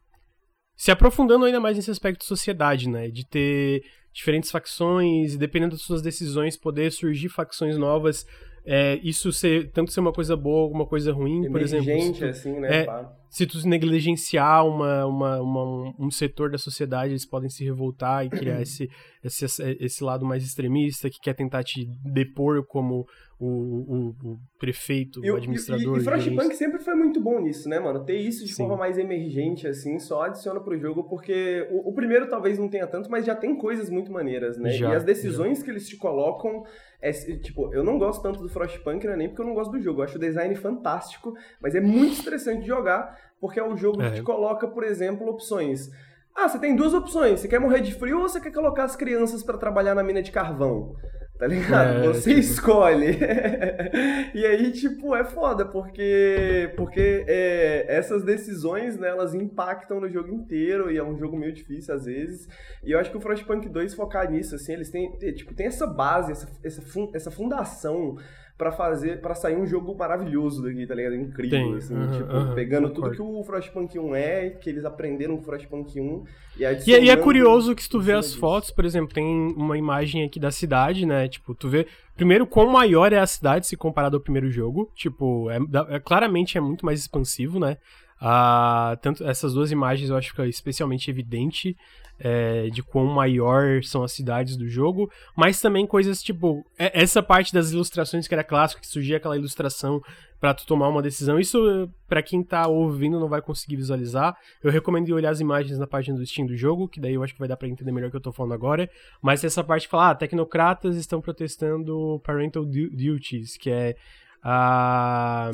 se 0.75 0.91
aprofundando 0.91 1.45
ainda 1.45 1.59
mais 1.59 1.77
nesse 1.77 1.91
aspecto 1.91 2.19
de 2.21 2.25
sociedade, 2.25 2.89
né? 2.89 3.09
De 3.09 3.25
ter 3.25 3.83
diferentes 4.11 4.51
facções 4.51 5.33
e 5.33 5.37
dependendo 5.37 5.75
das 5.75 5.81
suas 5.81 6.01
decisões 6.01 6.55
poder 6.55 6.91
surgir 6.91 7.29
facções 7.29 7.77
novas 7.77 8.25
é, 8.65 8.97
isso 9.03 9.31
ser 9.33 9.71
tanto 9.71 9.91
ser 9.91 9.99
uma 9.99 10.13
coisa 10.13 10.37
boa 10.37 10.71
uma 10.71 10.85
coisa 10.85 11.11
ruim, 11.11 11.49
por 11.51 11.61
exemplo. 11.61 12.13
Tu, 12.13 12.25
assim, 12.25 12.59
né? 12.59 12.83
É, 12.83 13.05
se 13.29 13.45
tu 13.45 13.67
negligenciar 13.67 14.65
uma, 14.65 15.05
uma, 15.05 15.41
uma, 15.41 15.93
um 15.99 16.09
setor 16.09 16.49
da 16.49 16.57
sociedade, 16.57 17.11
eles 17.11 17.25
podem 17.25 17.49
se 17.49 17.63
revoltar 17.65 18.25
e 18.25 18.29
criar 18.29 18.61
esse, 18.63 18.89
esse, 19.21 19.45
esse 19.81 20.03
lado 20.03 20.25
mais 20.25 20.45
extremista 20.45 21.09
que 21.09 21.19
quer 21.19 21.33
tentar 21.33 21.63
te 21.63 21.85
depor 22.05 22.65
como 22.65 23.05
o, 23.43 24.15
o, 24.23 24.31
o 24.31 24.39
prefeito, 24.57 25.23
e, 25.23 25.31
o 25.31 25.35
administrador. 25.35 25.95
E, 25.95 25.99
e, 25.99 26.01
e 26.01 26.03
Frostpunk 26.03 26.55
sempre 26.55 26.79
foi 26.79 26.95
muito 26.95 27.19
bom 27.21 27.39
nisso, 27.39 27.67
né, 27.67 27.79
mano? 27.79 28.03
Ter 28.05 28.17
isso 28.17 28.45
de 28.45 28.51
Sim. 28.51 28.63
forma 28.63 28.77
mais 28.77 28.97
emergente, 28.97 29.67
assim, 29.67 29.99
só 29.99 30.23
adiciona 30.23 30.59
pro 30.59 30.77
jogo, 30.77 31.03
porque 31.03 31.67
o, 31.71 31.89
o, 31.89 31.93
primeiro 31.93 32.27
talvez 32.27 32.57
não 32.57 32.69
tenha 32.69 32.87
tanto, 32.87 33.09
mas 33.09 33.25
já 33.25 33.35
tem 33.35 33.55
coisas 33.55 33.89
muito 33.89 34.11
maneiras, 34.11 34.57
né? 34.57 34.71
Já, 34.71 34.91
e 34.91 34.95
as 34.95 35.03
decisões 35.03 35.59
já. 35.59 35.65
que 35.65 35.71
eles 35.71 35.87
te 35.87 35.97
colocam 35.97 36.63
é, 37.03 37.11
tipo, 37.11 37.73
eu 37.73 37.83
não 37.83 37.99
gosto 37.99 38.21
tanto 38.21 38.41
do 38.41 38.47
Frostpunk, 38.47 39.05
né? 39.05 39.17
Nem 39.17 39.27
porque 39.27 39.41
eu 39.41 39.45
não 39.45 39.53
gosto 39.53 39.71
do 39.71 39.81
jogo. 39.81 39.99
Eu 39.99 40.05
acho 40.05 40.15
o 40.15 40.21
design 40.21 40.55
fantástico, 40.55 41.33
mas 41.61 41.75
é 41.75 41.81
muito 41.81 42.13
estressante 42.13 42.61
de 42.61 42.67
jogar, 42.67 43.19
porque 43.41 43.59
é 43.59 43.63
um 43.63 43.75
jogo 43.75 44.01
é. 44.01 44.09
que 44.09 44.15
te 44.15 44.23
coloca, 44.23 44.65
por 44.69 44.85
exemplo, 44.85 45.27
opções. 45.27 45.89
Ah, 46.33 46.47
você 46.47 46.57
tem 46.57 46.75
duas 46.75 46.93
opções. 46.93 47.41
Você 47.41 47.47
quer 47.49 47.59
morrer 47.59 47.81
de 47.81 47.93
frio 47.93 48.21
ou 48.21 48.29
você 48.29 48.39
quer 48.39 48.51
colocar 48.51 48.85
as 48.85 48.95
crianças 48.95 49.43
para 49.43 49.57
trabalhar 49.57 49.93
na 49.93 50.01
mina 50.01 50.21
de 50.21 50.31
carvão? 50.31 50.95
Tá 51.43 51.47
ligado? 51.47 52.05
É, 52.05 52.07
você 52.07 52.29
tipo... 52.35 52.39
escolhe. 52.39 53.19
e 54.33 54.45
aí, 54.45 54.71
tipo, 54.71 55.13
é 55.13 55.25
foda, 55.25 55.65
porque, 55.65 56.71
porque 56.77 57.25
é, 57.27 57.85
essas 57.89 58.23
decisões, 58.23 58.97
né, 58.97 59.09
elas 59.09 59.33
impactam 59.33 59.99
no 59.99 60.09
jogo 60.09 60.29
inteiro 60.29 60.89
e 60.89 60.97
é 60.97 61.03
um 61.03 61.17
jogo 61.17 61.35
meio 61.35 61.51
difícil 61.51 61.93
às 61.93 62.05
vezes. 62.05 62.47
E 62.81 62.91
eu 62.91 62.99
acho 62.99 63.11
que 63.11 63.17
o 63.17 63.19
Frostpunk 63.19 63.67
2 63.67 63.93
focar 63.93 64.31
nisso, 64.31 64.55
assim, 64.55 64.71
eles 64.71 64.89
têm, 64.89 65.11
tipo, 65.33 65.53
tem 65.53 65.65
essa 65.65 65.85
base, 65.85 66.31
essa, 66.31 66.47
essa, 66.63 66.81
essa 67.13 67.29
fundação 67.29 68.15
para 68.57 68.71
fazer, 68.71 69.19
para 69.19 69.33
sair 69.33 69.55
um 69.55 69.65
jogo 69.65 69.95
maravilhoso 69.95 70.61
daqui, 70.61 70.85
tá 70.85 70.93
ligado? 70.93 71.15
Incrível, 71.15 71.59
Tem. 71.59 71.75
assim, 71.75 71.95
uhum, 71.95 72.11
tipo, 72.11 72.33
uhum, 72.33 72.53
pegando 72.53 72.89
tudo 72.91 73.11
que 73.11 73.21
o 73.21 73.43
Frostpunk 73.43 73.97
1 73.97 74.15
é, 74.15 74.49
que 74.51 74.69
eles 74.69 74.85
aprenderam 74.85 75.35
com 75.35 75.41
o 75.41 75.45
Frostpunk 75.45 75.99
1 75.99 76.23
e 76.57 76.65
adicionando... 76.65 77.03
E, 77.03 77.07
e 77.07 77.09
é 77.09 77.17
curioso 77.17 77.75
que 77.75 77.83
se 77.83 77.89
tu 77.89 77.99
vê 77.99 78.13
as 78.13 78.33
fotos, 78.33 78.69
por 78.69 78.85
exemplo, 78.85 79.13
tem 79.13 79.25
uma 79.25 79.77
imagem 79.77 80.23
aqui 80.23 80.39
da 80.39 80.51
cidade, 80.51 81.05
né? 81.05 81.27
Tipo, 81.27 81.55
tu 81.55 81.67
vê 81.67 81.87
primeiro 82.15 82.45
quão 82.45 82.67
maior 82.67 83.11
é 83.11 83.17
a 83.17 83.27
cidade 83.27 83.65
se 83.65 83.75
comparado 83.75 84.17
ao 84.17 84.21
primeiro 84.21 84.51
jogo, 84.51 84.91
tipo, 84.93 85.49
é, 85.49 85.57
é 85.95 85.99
claramente 85.99 86.57
é 86.57 86.61
muito 86.61 86.85
mais 86.85 86.99
expansivo, 86.99 87.59
né? 87.59 87.77
Ah, 88.25 88.97
tanto 89.01 89.21
essas 89.25 89.53
duas 89.53 89.69
imagens 89.69 90.09
eu 90.09 90.15
acho 90.15 90.33
que 90.33 90.41
é 90.41 90.47
especialmente 90.47 91.11
evidente 91.11 91.75
é, 92.17 92.69
de 92.69 92.81
quão 92.81 93.05
maior 93.05 93.83
são 93.83 94.01
as 94.01 94.13
cidades 94.13 94.55
do 94.55 94.65
jogo, 94.65 95.11
mas 95.35 95.59
também 95.59 95.85
coisas 95.85 96.23
tipo 96.23 96.65
é, 96.79 97.01
essa 97.01 97.21
parte 97.21 97.53
das 97.53 97.73
ilustrações 97.73 98.25
que 98.25 98.33
era 98.33 98.41
clássico, 98.41 98.79
que 98.79 98.87
surgia 98.87 99.17
aquela 99.17 99.35
ilustração 99.35 100.01
para 100.39 100.53
tu 100.53 100.65
tomar 100.65 100.87
uma 100.87 101.01
decisão. 101.01 101.37
Isso 101.37 101.89
para 102.07 102.23
quem 102.23 102.41
tá 102.41 102.65
ouvindo 102.65 103.19
não 103.19 103.27
vai 103.27 103.41
conseguir 103.41 103.75
visualizar. 103.75 104.33
Eu 104.63 104.71
recomendo 104.71 105.13
olhar 105.13 105.31
as 105.31 105.41
imagens 105.41 105.77
na 105.77 105.85
página 105.85 106.17
do 106.17 106.25
Steam 106.25 106.47
do 106.47 106.55
jogo, 106.55 106.87
que 106.87 107.01
daí 107.01 107.15
eu 107.15 107.23
acho 107.23 107.33
que 107.33 107.39
vai 107.39 107.49
dar 107.49 107.57
para 107.57 107.67
entender 107.67 107.91
melhor 107.91 108.07
o 108.07 108.11
que 108.11 108.17
eu 108.17 108.21
tô 108.21 108.31
falando 108.31 108.53
agora. 108.53 108.89
Mas 109.21 109.43
essa 109.43 109.61
parte 109.61 109.89
fala, 109.89 110.11
ah, 110.11 110.15
tecnocratas 110.15 110.95
estão 110.95 111.19
protestando 111.19 112.21
parental 112.23 112.63
duties, 112.63 113.57
que 113.57 113.69
é 113.69 113.97
a 114.41 115.51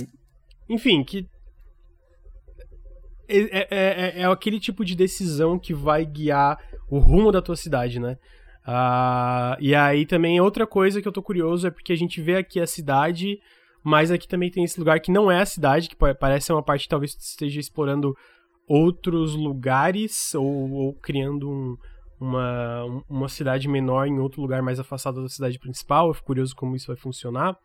enfim, 0.69 1.03
que 1.03 1.27
é, 3.29 3.59
é, 3.59 3.67
é, 3.69 4.21
é, 4.21 4.25
aquele 4.25 4.59
tipo 4.59 4.83
de 4.83 4.95
decisão 4.95 5.59
que 5.59 5.73
vai 5.73 6.05
guiar 6.05 6.57
o 6.89 6.97
rumo 6.97 7.31
da 7.31 7.41
tua 7.41 7.55
cidade, 7.55 7.99
né? 7.99 8.17
Uh, 8.67 9.55
e 9.59 9.73
aí 9.73 10.05
também 10.05 10.39
outra 10.41 10.67
coisa 10.67 11.01
que 11.01 11.07
eu 11.07 11.11
tô 11.11 11.23
curioso 11.23 11.67
é 11.67 11.71
porque 11.71 11.93
a 11.93 11.97
gente 11.97 12.21
vê 12.21 12.35
aqui 12.35 12.59
a 12.59 12.67
cidade, 12.67 13.39
mas 13.83 14.11
aqui 14.11 14.27
também 14.27 14.51
tem 14.51 14.63
esse 14.63 14.79
lugar 14.79 14.99
que 14.99 15.11
não 15.11 15.31
é 15.31 15.41
a 15.41 15.45
cidade, 15.45 15.89
que 15.89 15.95
parece 15.95 16.47
ser 16.47 16.53
uma 16.53 16.63
parte 16.63 16.83
que 16.83 16.89
talvez 16.89 17.15
esteja 17.15 17.59
explorando 17.59 18.13
outros 18.67 19.35
lugares 19.35 20.35
ou, 20.35 20.71
ou 20.71 20.93
criando 20.93 21.49
um, 21.49 21.77
uma, 22.19 23.03
uma 23.09 23.29
cidade 23.29 23.67
menor 23.67 24.07
em 24.07 24.19
outro 24.19 24.41
lugar 24.41 24.61
mais 24.61 24.79
afastado 24.79 25.21
da 25.21 25.29
cidade 25.29 25.57
principal. 25.57 26.07
Eu 26.07 26.13
fico 26.13 26.27
curioso 26.27 26.55
como 26.55 26.75
isso 26.75 26.87
vai 26.87 26.97
funcionar. 26.97 27.57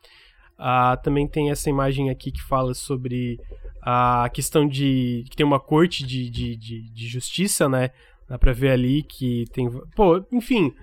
Uh, 0.57 1.01
também 1.03 1.27
tem 1.27 1.51
essa 1.51 1.69
imagem 1.69 2.09
aqui 2.09 2.31
que 2.31 2.41
fala 2.41 2.73
sobre 2.73 3.39
a 3.81 4.29
questão 4.33 4.67
de 4.67 5.25
que 5.29 5.35
tem 5.35 5.45
uma 5.45 5.59
corte 5.59 6.05
de, 6.05 6.29
de, 6.29 6.55
de, 6.55 6.89
de, 6.89 7.07
justiça, 7.07 7.67
né? 7.67 7.91
Dá 8.27 8.39
pra 8.39 8.53
ver 8.53 8.71
ali 8.71 9.03
que 9.03 9.45
tem. 9.51 9.69
Pô, 9.95 10.23
enfim. 10.31 10.73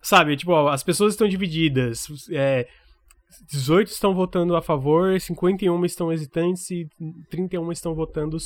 Sabe, 0.00 0.36
tipo, 0.36 0.52
ó, 0.52 0.68
as 0.68 0.82
pessoas 0.82 1.12
estão 1.12 1.28
divididas. 1.28 2.06
É, 2.30 2.66
18 3.48 3.88
estão 3.88 4.14
votando 4.14 4.56
a 4.56 4.62
favor, 4.62 5.20
51 5.20 5.84
estão 5.84 6.12
hesitantes 6.12 6.70
e 6.70 6.88
31 7.28 7.70
estão 7.72 7.94
votando, 7.94 8.36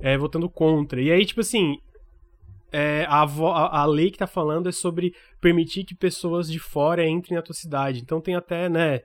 é, 0.00 0.16
votando 0.16 0.48
contra. 0.48 1.00
E 1.00 1.10
aí, 1.10 1.26
tipo 1.26 1.40
assim, 1.40 1.78
é, 2.72 3.04
a, 3.08 3.22
a, 3.22 3.80
a, 3.82 3.84
lei 3.84 4.10
que 4.10 4.18
tá 4.18 4.26
falando 4.26 4.68
é 4.68 4.72
sobre 4.72 5.14
permitir 5.40 5.84
que 5.84 5.94
pessoas 5.94 6.50
de 6.50 6.58
fora 6.58 7.06
entrem 7.06 7.36
na 7.36 7.42
tua 7.42 7.54
cidade. 7.54 8.00
Então 8.00 8.20
tem 8.20 8.34
até, 8.34 8.68
né, 8.68 9.02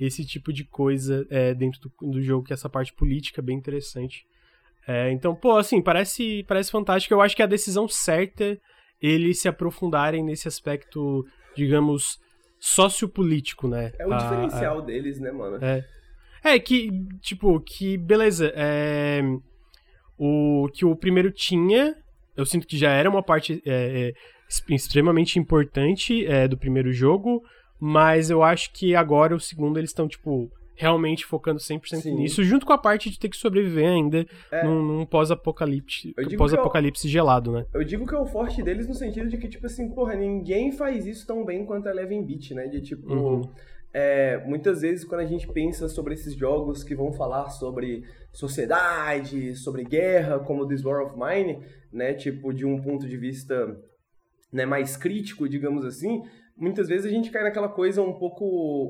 esse 0.00 0.24
tipo 0.24 0.52
de 0.52 0.64
coisa 0.64 1.26
é, 1.28 1.54
dentro 1.54 1.80
do, 1.80 2.10
do, 2.12 2.22
jogo, 2.22 2.46
que 2.46 2.52
é 2.52 2.54
essa 2.54 2.70
parte 2.70 2.92
política 2.94 3.42
bem 3.42 3.56
interessante. 3.56 4.24
É, 4.88 5.12
então, 5.12 5.34
pô, 5.34 5.58
assim, 5.58 5.82
parece, 5.82 6.42
parece 6.48 6.70
fantástico. 6.70 7.12
Eu 7.12 7.20
acho 7.20 7.36
que 7.36 7.42
é 7.42 7.44
a 7.44 7.48
decisão 7.48 7.86
certa 7.86 8.58
eles 9.00 9.40
se 9.40 9.48
aprofundarem 9.48 10.24
nesse 10.24 10.48
aspecto, 10.48 11.24
digamos, 11.54 12.18
sociopolítico, 12.58 13.68
né? 13.68 13.92
É 13.98 14.06
o 14.06 14.12
a, 14.12 14.16
diferencial 14.16 14.78
a, 14.78 14.82
deles, 14.82 15.20
né, 15.20 15.30
mano? 15.30 15.62
É. 15.64 15.84
É, 16.42 16.58
que, 16.58 16.90
tipo, 17.20 17.60
que, 17.60 17.98
beleza, 17.98 18.50
é, 18.54 19.20
o 20.18 20.68
que 20.72 20.84
o 20.84 20.96
primeiro 20.96 21.30
tinha, 21.30 21.94
eu 22.34 22.46
sinto 22.46 22.66
que 22.66 22.78
já 22.78 22.90
era 22.90 23.10
uma 23.10 23.22
parte 23.22 23.62
é, 23.66 24.08
é, 24.08 24.74
extremamente 24.74 25.38
importante 25.38 26.26
é, 26.26 26.48
do 26.48 26.56
primeiro 26.56 26.92
jogo, 26.92 27.42
mas 27.80 28.30
eu 28.30 28.42
acho 28.42 28.72
que 28.72 28.94
agora 28.94 29.34
o 29.34 29.40
segundo 29.40 29.78
eles 29.78 29.90
estão, 29.90 30.06
tipo, 30.06 30.50
realmente 30.80 31.26
focando 31.26 31.58
100% 31.58 32.00
Sim. 32.00 32.14
nisso, 32.14 32.42
junto 32.42 32.64
com 32.64 32.72
a 32.72 32.78
parte 32.78 33.10
de 33.10 33.18
ter 33.18 33.28
que 33.28 33.36
sobreviver 33.36 33.86
ainda 33.86 34.26
é. 34.50 34.64
num, 34.64 34.82
num 34.82 35.06
pós-apocalipse 35.06 36.14
pós 36.38 36.52
-apocalipse 36.54 37.06
gelado, 37.06 37.52
né? 37.52 37.66
Eu 37.74 37.84
digo 37.84 38.06
que 38.06 38.14
é 38.14 38.18
o 38.18 38.24
forte 38.24 38.62
deles 38.62 38.88
no 38.88 38.94
sentido 38.94 39.28
de 39.28 39.36
que, 39.36 39.48
tipo 39.48 39.66
assim, 39.66 39.90
porra, 39.90 40.14
ninguém 40.14 40.72
faz 40.72 41.06
isso 41.06 41.26
tão 41.26 41.44
bem 41.44 41.66
quanto 41.66 41.86
a 41.86 41.90
Eleven 41.90 42.24
Beat, 42.24 42.52
né? 42.52 42.66
De 42.66 42.80
tipo. 42.80 43.12
Uhum. 43.12 43.42
É, 43.92 44.38
muitas 44.46 44.82
vezes 44.82 45.04
quando 45.04 45.20
a 45.20 45.26
gente 45.26 45.48
pensa 45.48 45.88
sobre 45.88 46.14
esses 46.14 46.34
jogos 46.34 46.84
que 46.84 46.94
vão 46.94 47.12
falar 47.12 47.50
sobre 47.50 48.04
sociedade, 48.32 49.56
sobre 49.56 49.82
guerra, 49.82 50.38
como 50.38 50.66
This 50.66 50.84
War 50.84 51.04
of 51.04 51.16
Mine, 51.18 51.58
né, 51.92 52.14
tipo 52.14 52.52
de 52.52 52.64
um 52.64 52.80
ponto 52.80 53.08
de 53.08 53.16
vista 53.16 53.76
né, 54.52 54.64
mais 54.64 54.96
crítico, 54.96 55.48
digamos 55.48 55.84
assim, 55.84 56.22
muitas 56.60 56.88
vezes 56.88 57.06
a 57.06 57.08
gente 57.08 57.30
cai 57.30 57.42
naquela 57.42 57.68
coisa 57.68 58.02
um 58.02 58.12
pouco 58.12 58.44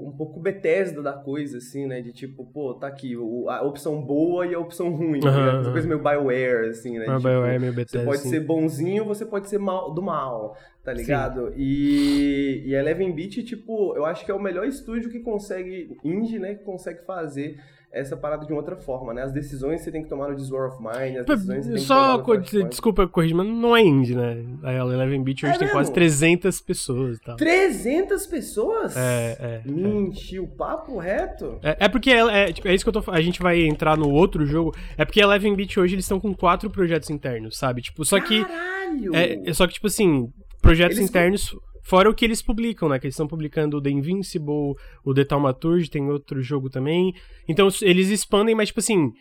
um 0.04 0.10
pouco 0.10 0.40
Bethesda 0.40 1.00
da 1.00 1.12
coisa, 1.12 1.58
assim, 1.58 1.86
né? 1.86 2.00
De 2.00 2.12
tipo, 2.12 2.44
pô, 2.44 2.74
tá 2.74 2.88
aqui 2.88 3.14
a 3.48 3.62
opção 3.62 4.02
boa 4.02 4.44
e 4.44 4.54
a 4.54 4.58
opção 4.58 4.90
ruim. 4.90 5.20
Uhum, 5.22 5.60
Essa 5.60 5.70
coisa 5.70 5.86
meio 5.86 6.02
Bioware, 6.02 6.68
assim, 6.68 6.98
né? 6.98 7.06
Ah, 7.08 7.16
tipo, 7.16 7.28
Bioware, 7.28 7.60
meio 7.60 7.72
Bethesda, 7.72 8.00
você 8.00 8.04
pode 8.04 8.28
ser 8.28 8.40
bonzinho, 8.40 9.04
você 9.04 9.24
pode 9.24 9.48
ser 9.48 9.58
mal, 9.58 9.94
do 9.94 10.02
mal, 10.02 10.56
tá 10.84 10.92
ligado? 10.92 11.52
E, 11.56 12.64
e 12.66 12.74
Eleven 12.74 13.12
Beat, 13.12 13.44
tipo, 13.44 13.94
eu 13.96 14.04
acho 14.04 14.24
que 14.24 14.30
é 14.30 14.34
o 14.34 14.42
melhor 14.42 14.66
estúdio 14.66 15.08
que 15.08 15.20
consegue, 15.20 15.96
indie, 16.04 16.38
né? 16.40 16.56
Que 16.56 16.64
consegue 16.64 17.04
fazer 17.06 17.56
essa 17.92 18.16
parada 18.16 18.46
de 18.46 18.52
uma 18.52 18.60
outra 18.60 18.76
forma, 18.76 19.12
né? 19.12 19.22
As 19.22 19.32
decisões 19.32 19.80
você 19.80 19.90
tem 19.90 20.02
que 20.02 20.08
tomar 20.08 20.28
no 20.28 20.36
This 20.36 20.50
War 20.50 20.68
of 20.68 20.78
Mine, 20.80 21.18
as 21.18 21.26
decisões 21.26 21.66
você 21.66 21.72
tem 21.72 21.82
Só 21.82 22.18
que 22.18 22.24
tomar 22.24 22.38
no 22.38 22.68
Desculpa 22.68 23.08
corrigir, 23.08 23.36
mas 23.36 23.46
não 23.46 23.76
é 23.76 23.82
indie, 23.82 24.14
né? 24.14 24.44
A 24.62 24.72
Eleven 24.72 25.22
Beat 25.22 25.42
hoje 25.42 25.54
é 25.54 25.58
tem 25.58 25.66
mesmo? 25.66 25.72
quase 25.72 25.92
300 25.92 26.60
pessoas 26.60 27.18
e 27.18 27.20
tal. 27.20 27.36
300 27.36 28.26
pessoas? 28.26 28.96
É, 28.96 29.36
é. 29.40 29.62
Mentiu, 29.64 30.44
é. 30.44 30.56
papo 30.56 30.98
reto? 30.98 31.58
É, 31.62 31.76
é 31.80 31.88
porque 31.88 32.10
é, 32.10 32.48
é, 32.48 32.52
tipo, 32.52 32.68
é, 32.68 32.74
isso 32.74 32.84
que 32.84 32.96
eu 32.96 33.02
tô 33.02 33.10
A 33.10 33.20
gente 33.20 33.42
vai 33.42 33.60
entrar 33.60 33.96
no 33.96 34.08
outro 34.08 34.46
jogo. 34.46 34.72
É 34.96 35.04
porque 35.04 35.20
a 35.20 35.24
Eleven 35.24 35.56
Beat 35.56 35.76
hoje 35.76 35.94
eles 35.94 36.04
estão 36.04 36.20
com 36.20 36.32
quatro 36.32 36.70
projetos 36.70 37.10
internos, 37.10 37.56
sabe? 37.56 37.82
Tipo, 37.82 38.04
só 38.04 38.20
que. 38.20 38.44
Caralho! 38.44 39.12
É, 39.14 39.52
só 39.52 39.66
que, 39.66 39.74
tipo 39.74 39.88
assim, 39.88 40.32
projetos 40.62 40.96
eles 40.96 41.10
internos. 41.10 41.56
Fora 41.82 42.10
o 42.10 42.14
que 42.14 42.24
eles 42.24 42.42
publicam, 42.42 42.88
né? 42.88 42.98
Que 42.98 43.06
eles 43.06 43.14
estão 43.14 43.28
publicando 43.28 43.76
o 43.76 43.80
The 43.80 43.90
Invincible, 43.90 44.74
o 45.04 45.14
The 45.14 45.24
Thaumaturge, 45.24 45.90
tem 45.90 46.08
outro 46.10 46.42
jogo 46.42 46.68
também. 46.68 47.14
Então, 47.48 47.68
eles 47.82 48.08
expandem, 48.08 48.54
mas, 48.54 48.68
tipo 48.68 48.80
assim. 48.80 49.12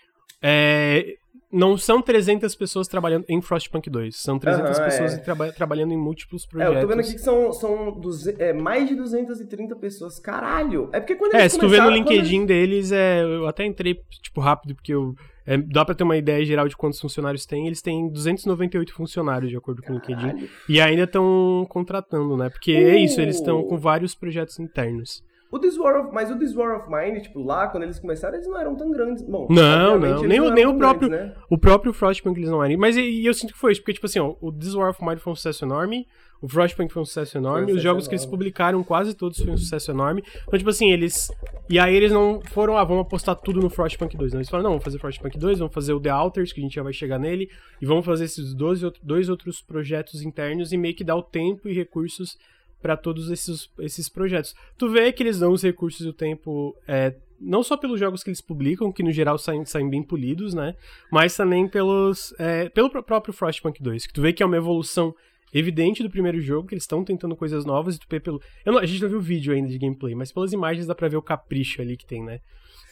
É, 0.42 1.18
não 1.52 1.78
são 1.78 2.02
300 2.02 2.54
pessoas 2.56 2.88
trabalhando 2.88 3.26
em 3.28 3.42
Frostpunk 3.42 3.90
2. 3.90 4.16
São 4.16 4.38
300 4.38 4.78
uhum, 4.78 4.86
pessoas 4.86 5.14
é. 5.14 5.18
traba 5.18 5.52
trabalhando 5.52 5.94
em 5.94 5.98
múltiplos 5.98 6.46
projetos. 6.46 6.76
É, 6.76 6.78
eu 6.78 6.82
tô 6.82 6.88
vendo 6.88 7.00
aqui 7.00 7.14
que 7.14 7.20
são, 7.20 7.52
são 7.52 8.02
é, 8.38 8.54
mais 8.54 8.88
de 8.88 8.96
230 8.96 9.76
pessoas. 9.76 10.20
Caralho! 10.20 10.90
É 10.94 11.00
porque 11.00 11.16
quando 11.16 11.34
eles 11.34 11.46
É, 11.46 11.50
se 11.50 11.60
tu 11.60 11.68
vê 11.68 11.82
no 11.82 11.90
LinkedIn 11.90 12.44
eles... 12.44 12.48
deles, 12.48 12.92
é, 12.92 13.24
eu 13.24 13.48
até 13.48 13.66
entrei, 13.66 14.00
tipo, 14.22 14.40
rápido, 14.40 14.76
porque 14.76 14.94
eu 14.94 15.16
é, 15.46 15.58
dá 15.58 15.84
pra 15.84 15.96
ter 15.96 16.04
uma 16.04 16.16
ideia 16.16 16.46
geral 16.46 16.68
de 16.68 16.78
quantos 16.78 17.00
funcionários 17.00 17.44
tem. 17.48 17.66
Eles 17.66 17.82
têm 17.82 18.08
298 18.10 18.94
funcionários, 18.94 19.50
de 19.50 19.58
acordo 19.58 19.82
com 19.82 19.94
o 19.94 19.96
LinkedIn. 19.96 20.48
E 20.70 20.80
ainda 20.80 21.04
estão 21.04 21.66
contratando, 21.68 22.38
né? 22.38 22.50
Porque 22.50 22.72
uh. 22.72 22.90
é 22.90 22.98
isso, 23.00 23.20
eles 23.20 23.38
estão 23.38 23.64
com 23.64 23.76
vários 23.76 24.14
projetos 24.14 24.60
internos. 24.60 25.24
O 25.52 25.58
This 25.58 25.78
War 25.78 26.00
of, 26.00 26.14
mas 26.14 26.30
o 26.30 26.38
This 26.38 26.56
War 26.56 26.80
of 26.80 26.88
Mine, 26.92 27.22
tipo, 27.22 27.42
lá, 27.42 27.68
quando 27.68 27.82
eles 27.82 28.00
começaram, 28.00 28.36
eles 28.36 28.48
não 28.48 28.60
eram 28.60 28.76
tão 28.76 28.92
grandes. 28.92 29.24
Bom, 29.24 29.48
não, 29.50 29.98
não, 29.98 30.22
nem, 30.22 30.40
não 30.40 30.54
nem 30.54 30.68
o 30.68 30.78
próprio. 30.78 31.10
Grandes, 31.10 31.36
né? 31.36 31.44
O 31.50 31.58
próprio 31.58 31.92
Frostpunk 31.92 32.40
eles 32.40 32.52
não 32.52 32.64
eram. 32.64 32.78
Mas 32.78 32.96
e, 32.96 33.02
e, 33.02 33.26
eu 33.26 33.34
sinto 33.34 33.54
que 33.54 33.60
foi 33.60 33.72
isso, 33.72 33.82
porque, 33.82 33.94
tipo 33.94 34.06
assim, 34.06 34.20
ó, 34.20 34.36
o 34.40 34.52
This 34.52 34.76
War 34.76 34.92
of 34.92 35.04
Mine 35.04 35.18
foi 35.18 35.34
um 35.34 35.36
sucesso 35.36 35.66
enorme. 35.66 36.06
O 36.40 36.48
Frostpunk 36.48 36.94
foi 36.94 37.02
um 37.02 37.06
sucesso 37.06 37.38
enorme. 37.38 37.74
Um 37.74 37.76
os 37.76 37.82
jogos 37.82 38.04
enorme. 38.04 38.10
que 38.10 38.16
eles 38.16 38.26
publicaram, 38.28 38.84
quase 38.84 39.16
todos, 39.16 39.40
foi 39.40 39.52
um 39.52 39.58
sucesso 39.58 39.90
enorme. 39.90 40.24
Então, 40.48 40.58
tipo 40.58 40.70
assim, 40.70 40.92
eles. 40.92 41.32
E 41.68 41.80
aí 41.80 41.96
eles 41.96 42.12
não 42.12 42.42
foram, 42.52 42.78
ah, 42.78 42.84
vamos 42.84 43.02
apostar 43.02 43.36
tudo 43.36 43.60
no 43.60 43.72
Frostpunk 43.72 44.16
2. 44.16 44.34
Não, 44.34 44.40
eles 44.40 44.50
falaram, 44.50 44.66
não, 44.66 44.72
vamos 44.74 44.84
fazer 44.84 45.00
Frostpunk 45.00 45.36
2, 45.36 45.60
vamos 45.60 45.74
fazer 45.74 45.94
o 45.94 46.00
The 46.00 46.10
Alters, 46.10 46.54
que 46.54 46.62
a 46.62 46.64
gente 46.64 46.76
já 46.76 46.84
vai 46.84 46.94
chegar 46.94 47.18
nele. 47.18 47.50
E 47.82 47.88
vamos 47.88 48.06
fazer 48.06 48.26
esses 48.26 48.54
dois, 48.54 48.82
dois 49.02 49.30
outros 49.30 49.62
projetos 49.62 50.22
internos 50.22 50.72
e 50.72 50.78
meio 50.78 50.96
que 50.96 51.04
dar 51.04 51.16
o 51.16 51.24
tempo 51.24 51.68
e 51.68 51.74
recursos 51.74 52.38
para 52.82 52.96
todos 52.98 53.30
esses, 53.30 53.70
esses 53.80 54.10
projetos. 54.10 54.56
Tu 54.78 54.90
vê 54.90 55.12
que 55.12 55.24
eles 55.24 55.40
dão 55.40 55.52
os 55.52 55.64
recursos 55.64 56.06
e 56.06 56.10
o 56.10 56.14
tempo. 56.14 56.76
É, 56.88 57.16
não 57.40 57.64
só 57.64 57.78
pelos 57.78 58.00
jogos 58.00 58.24
que 58.24 58.30
eles 58.30 58.42
publicam, 58.42 58.92
que 58.92 59.04
no 59.04 59.12
geral 59.12 59.38
saem, 59.38 59.64
saem 59.66 59.90
bem 59.90 60.04
polidos, 60.04 60.54
né? 60.54 60.76
Mas 61.12 61.36
também 61.36 61.68
pelos, 61.68 62.34
é, 62.38 62.70
pelo 62.70 62.90
próprio 62.90 63.34
Frostpunk 63.34 63.82
2, 63.82 64.08
que 64.08 64.14
tu 64.14 64.22
vê 64.22 64.34
que 64.34 64.44
é 64.44 64.46
uma 64.46 64.58
evolução 64.58 65.14
evidente 65.54 66.04
do 66.04 66.10
primeiro 66.10 66.40
jogo, 66.42 66.68
que 66.68 66.76
eles 66.76 66.84
estão 66.84 67.04
tentando 67.04 67.36
coisas 67.36 67.66
novas, 67.66 67.96
e 67.96 68.00
tu 68.00 68.08
vê 68.10 68.20
pelo. 68.20 68.42
Não, 68.66 68.78
a 68.78 68.86
gente 68.86 69.02
não 69.02 69.10
viu 69.10 69.20
o 69.20 69.22
vídeo 69.22 69.54
ainda 69.54 69.70
de 69.70 69.78
gameplay, 69.78 70.16
mas 70.16 70.32
pelas 70.32 70.54
imagens 70.54 70.86
dá 70.86 70.94
pra 70.94 71.08
ver 71.08 71.18
o 71.18 71.22
capricho 71.22 71.82
ali 71.82 71.98
que 71.98 72.06
tem, 72.06 72.24
né? 72.24 72.40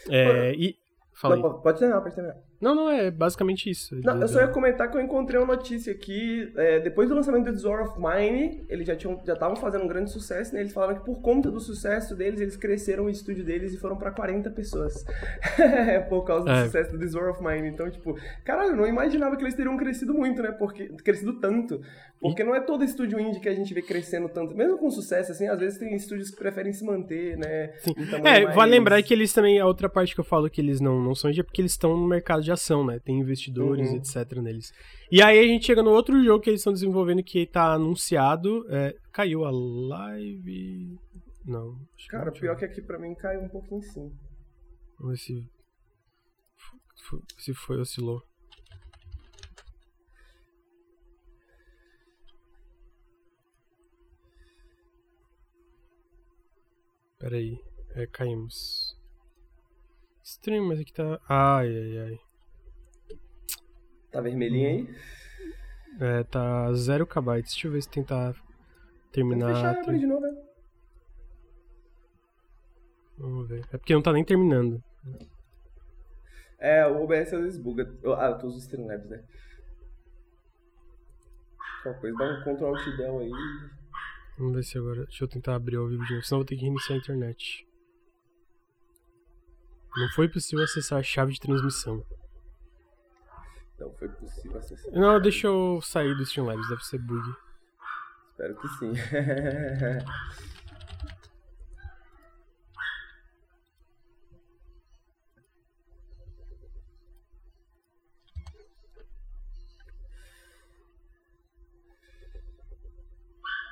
É, 0.10 0.54
e. 0.56 0.76
Fala 1.20 1.36
não, 1.36 1.60
pode 1.62 1.80
terminar, 1.80 2.00
pode 2.02 2.14
terminar. 2.14 2.38
Não, 2.62 2.76
não, 2.76 2.90
é 2.90 3.10
basicamente 3.10 3.68
isso. 3.70 4.00
Não, 4.04 4.22
eu 4.22 4.28
só 4.28 4.40
ia 4.40 4.48
comentar 4.48 4.90
que 4.90 4.98
eu 4.98 5.02
encontrei 5.02 5.40
uma 5.40 5.56
notícia 5.56 5.92
aqui, 5.92 6.52
é, 6.56 6.80
depois 6.80 7.10
do 7.10 7.16
lançamento 7.16 7.52
do 7.52 7.70
War 7.70 7.88
of 7.88 8.00
Mine, 8.00 8.64
eles 8.70 8.86
já 8.86 8.94
estavam 8.94 9.56
fazendo 9.56 9.84
um 9.84 9.88
grande 9.88 10.12
sucesso, 10.12 10.54
né? 10.54 10.62
Eles 10.62 10.74
falaram 10.74 11.00
que 11.00 11.06
por 11.06 11.20
conta 11.20 11.50
do 11.50 11.60
sucesso 11.60 12.16
deles, 12.16 12.40
eles 12.40 12.56
cresceram 12.56 13.06
o 13.06 13.10
estúdio 13.10 13.44
deles 13.44 13.74
e 13.74 13.78
foram 13.78 13.96
pra 13.96 14.12
40 14.12 14.52
pessoas. 14.52 15.04
por 16.08 16.24
causa 16.24 16.46
do 16.46 16.52
é. 16.52 16.66
sucesso 16.66 16.96
do 16.96 17.20
War 17.20 17.32
of 17.32 17.44
Mine. 17.44 17.68
Então, 17.68 17.90
tipo, 17.90 18.16
caralho, 18.46 18.72
eu 18.72 18.76
não 18.76 18.88
imaginava 18.88 19.36
que 19.36 19.44
eles 19.44 19.56
teriam 19.56 19.76
crescido 19.76 20.14
muito, 20.14 20.44
né? 20.44 20.52
Porque, 20.52 20.88
crescido 21.04 21.40
tanto. 21.40 21.82
Porque 22.20 22.44
e... 22.44 22.46
não 22.46 22.54
é 22.54 22.60
todo 22.60 22.84
estúdio 22.84 23.20
indie 23.20 23.40
que 23.40 23.50
a 23.50 23.56
gente 23.56 23.74
vê 23.74 23.82
crescendo 23.82 24.30
tanto. 24.30 24.56
Mesmo 24.56 24.78
com 24.78 24.90
sucesso, 24.92 25.32
assim, 25.32 25.48
às 25.48 25.60
vezes 25.60 25.80
tem 25.80 25.96
estúdios 25.96 26.30
que 26.30 26.38
preferem 26.38 26.74
se 26.74 26.86
manter, 26.86 27.38
né? 27.38 27.74
Sim. 27.80 27.94
É, 28.24 28.44
mais... 28.44 28.56
vale 28.56 28.72
lembrar 28.72 29.02
que 29.02 29.14
eles 29.14 29.34
também, 29.34 29.60
a 29.60 29.66
outra 29.66 29.90
parte 29.90 30.14
que 30.14 30.20
eu 30.20 30.26
falo 30.26 30.50
que 30.50 30.62
eles 30.62 30.80
não, 30.80 31.07
não 31.08 31.16
são 31.16 31.30
indie 31.30 31.40
é 31.40 31.44
porque 31.44 31.62
eles 31.62 31.72
estão 31.72 31.96
no 31.98 32.08
mercado 32.08 32.44
de 32.44 32.52
ação, 32.52 32.86
né? 32.86 33.00
Tem 33.00 33.20
investidores, 33.20 33.90
uhum. 33.90 33.98
etc. 33.98 34.40
neles. 34.42 34.74
E 35.12 35.22
aí 35.22 35.40
a 35.40 35.44
gente 35.44 35.66
chega 35.66 35.82
no 35.82 35.92
outro 35.92 36.24
jogo 36.24 36.44
que 36.44 36.50
eles 36.50 36.60
estão 36.60 36.74
desenvolvendo 36.74 37.24
que 37.24 37.46
tá 37.46 37.74
anunciado. 37.74 38.66
É, 38.70 38.96
caiu 39.12 39.46
a 39.46 39.52
live. 39.52 40.98
Não. 41.46 41.80
Cara, 42.10 42.32
pior 42.32 42.58
que 42.58 42.66
aqui 42.66 42.82
pra 42.82 43.00
mim 43.00 43.16
caiu 43.16 43.42
um 43.42 43.50
pouquinho 43.50 43.82
sim. 43.82 44.12
Vamos 45.00 45.20
ver 45.20 45.26
se. 45.26 45.50
Se 47.38 47.54
foi, 47.54 47.80
oscilou. 47.80 48.22
Pera 57.18 57.38
aí. 57.38 57.58
É, 57.96 58.06
caímos. 58.08 58.87
Estranho, 60.28 60.68
mas 60.68 60.82
aqui 60.82 60.92
tá. 60.92 61.22
Ai, 61.30 61.70
ai, 61.70 61.98
ai. 62.00 62.20
Tá 64.12 64.20
vermelhinho 64.20 64.68
aí? 64.68 64.96
É, 66.02 66.24
tá 66.26 66.74
0 66.74 67.08
KB. 67.08 67.42
Deixa 67.44 67.66
eu 67.66 67.72
ver 67.72 67.82
se 67.82 67.88
tentar 67.88 68.36
terminar. 69.14 69.56
Fechar, 69.56 69.86
tem... 69.86 70.00
de 70.00 70.06
novo, 70.06 70.20
né? 70.20 70.44
Vamos 73.18 73.48
ver. 73.48 73.66
É 73.72 73.78
porque 73.78 73.94
não 73.94 74.02
tá 74.02 74.12
nem 74.12 74.26
terminando. 74.26 74.84
É, 76.60 76.86
o 76.86 77.02
OBS 77.04 77.34
às 77.34 77.44
vezes 77.44 77.58
buga. 77.58 77.90
Ah, 78.18 78.32
eu 78.32 78.38
tô 78.38 78.48
usando 78.48 78.60
Streamlabs, 78.60 79.10
né? 79.10 79.24
Qualquer 81.84 82.02
coisa, 82.02 82.18
dá 82.18 82.26
um 82.26 82.42
Ctrl 82.42 82.66
Alt 82.66 82.98
Del 82.98 83.20
aí. 83.20 83.32
Vamos 84.38 84.56
ver 84.56 84.64
se 84.64 84.78
agora. 84.78 85.06
Deixa 85.06 85.24
eu 85.24 85.30
tentar 85.30 85.56
abrir 85.56 85.78
o 85.78 85.88
vivo 85.88 86.04
de 86.06 86.16
novo, 86.16 86.26
senão 86.26 86.40
eu 86.40 86.44
vou 86.44 86.46
ter 86.46 86.58
que 86.58 86.64
reiniciar 86.64 86.98
a 86.98 87.02
internet. 87.02 87.67
Não 89.98 90.08
foi 90.10 90.30
possível 90.30 90.64
acessar 90.64 91.00
a 91.00 91.04
chave 91.04 91.34
de 91.34 91.40
transmissão. 91.40 92.06
Não 93.80 93.92
foi 93.96 94.08
possível 94.10 94.60
acessar. 94.60 94.94
Não, 94.94 95.20
deixa 95.20 95.48
eu 95.48 95.82
sair 95.82 96.16
do 96.16 96.24
Steam 96.24 96.46
Labs, 96.46 96.70
deve 96.70 96.86
ser 96.86 97.00
bug. 97.00 97.36
Espero 98.30 98.56
que 98.58 98.68
sim. 98.68 98.94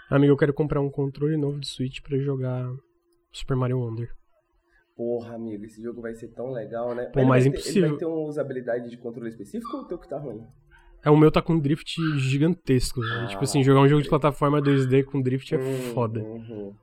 Amigo, 0.10 0.34
eu 0.34 0.38
quero 0.38 0.54
comprar 0.54 0.82
um 0.82 0.90
controle 0.90 1.38
novo 1.38 1.60
de 1.60 1.68
Switch 1.68 2.02
para 2.02 2.18
jogar 2.18 2.68
Super 3.32 3.56
Mario 3.56 3.80
Wonder. 3.80 4.12
Porra, 4.96 5.36
amigo, 5.36 5.66
esse 5.66 5.82
jogo 5.82 6.02
vai 6.02 6.14
ser 6.16 6.30
tão 6.30 6.52
legal, 6.52 6.96
né? 6.96 7.06
Pô, 7.08 7.20
ele 7.20 7.28
mas 7.28 7.44
vai 7.44 7.52
ter- 7.54 7.58
impossível. 7.60 7.82
Ele 7.84 7.90
vai 7.90 8.00
ter 8.00 8.06
uma 8.06 8.20
usabilidade 8.28 8.90
de 8.90 8.98
controle 8.98 9.30
específico 9.30 9.76
ou 9.78 9.84
o 9.84 9.88
teu 9.88 9.98
que 9.98 10.08
tá 10.08 10.18
ruim? 10.18 10.42
É, 11.04 11.10
o 11.10 11.18
meu 11.18 11.30
tá 11.32 11.42
com 11.42 11.60
drift 11.60 12.00
gigantesco. 12.18 13.02
né? 13.02 13.24
Ah, 13.24 13.28
tipo 13.28 13.44
assim, 13.44 13.62
jogar 13.64 13.82
um 13.82 13.88
jogo 13.88 14.02
de 14.02 14.08
ok. 14.08 14.18
plataforma 14.20 14.62
2D 14.62 15.04
com 15.04 15.22
drift 15.22 15.54
é 15.54 15.58
Hum, 15.60 15.94
foda. 15.94 16.20
uhum. 16.22 16.74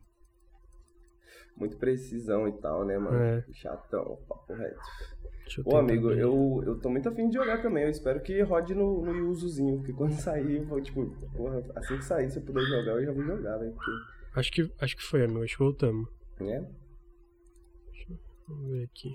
Muito 1.57 1.77
precisão 1.77 2.46
e 2.48 2.53
tal, 2.53 2.85
né, 2.85 2.98
mano? 2.98 3.16
É. 3.18 3.44
Chatão, 3.53 4.18
papo 4.29 4.55
reto. 4.55 4.81
Tentar 5.55 5.79
amigo, 5.81 6.11
eu, 6.12 6.62
eu 6.64 6.79
tô 6.81 6.88
muito 6.88 7.09
afim 7.09 7.29
de 7.29 7.35
jogar 7.35 7.61
também. 7.61 7.85
Eu 7.85 7.90
espero 7.90 8.20
que 8.22 8.40
rode 8.42 8.75
no, 8.75 9.03
no 9.05 9.12
Yuzuzinho, 9.29 9.79
porque 9.79 9.92
quando 9.92 10.12
sair, 10.20 10.59
eu 10.59 10.66
vou, 10.66 10.81
tipo, 10.81 11.05
porra, 11.37 11.62
assim 11.77 11.96
que 11.98 12.05
sair, 12.05 12.31
se 12.31 12.38
eu 12.38 12.42
puder 12.42 12.64
jogar, 12.66 12.92
eu 12.92 13.05
já 13.05 13.12
vou 13.12 13.22
jogar, 13.25 13.59
velho. 13.59 13.72
Porque, 13.72 13.90
Acho 14.35 14.53
que, 14.53 14.72
acho 14.81 14.96
que 14.96 15.03
foi, 15.03 15.25
amigo. 15.25 15.42
Acho 15.42 15.57
que 15.57 15.62
voltamos. 15.62 16.09
né? 16.40 16.64
Vamos 18.48 18.70
ver 18.72 18.85
aqui. 18.85 19.14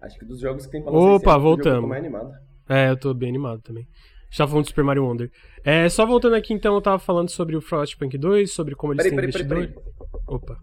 Acho 0.00 0.18
que 0.18 0.24
dos 0.24 0.40
jogos 0.40 0.66
que 0.66 0.72
tem 0.72 0.82
pra 0.82 0.90
Opa, 0.92 1.32
eu 1.34 1.40
voltamos. 1.40 1.90
animado. 1.92 2.32
É, 2.68 2.90
eu 2.90 2.96
tô 2.96 3.14
bem 3.14 3.28
animado 3.28 3.60
também. 3.62 3.84
A 3.84 4.24
gente 4.24 4.38
tava 4.38 4.50
falando 4.50 4.64
de 4.64 4.70
Super 4.70 4.84
Mario 4.84 5.04
Wonder. 5.04 5.30
É, 5.62 5.88
só 5.88 6.04
voltando 6.06 6.34
aqui, 6.34 6.52
então, 6.54 6.74
eu 6.74 6.80
tava 6.80 6.98
falando 6.98 7.28
sobre 7.30 7.54
o 7.56 7.60
Frostpunk 7.60 8.16
2, 8.18 8.52
sobre 8.52 8.74
como 8.74 8.92
eles 8.94 9.04
Peraí, 9.04 9.16
têm 9.30 9.30
peraí, 9.32 9.64
investidor. 9.64 9.84
peraí. 9.84 10.22
Opa. 10.26 10.58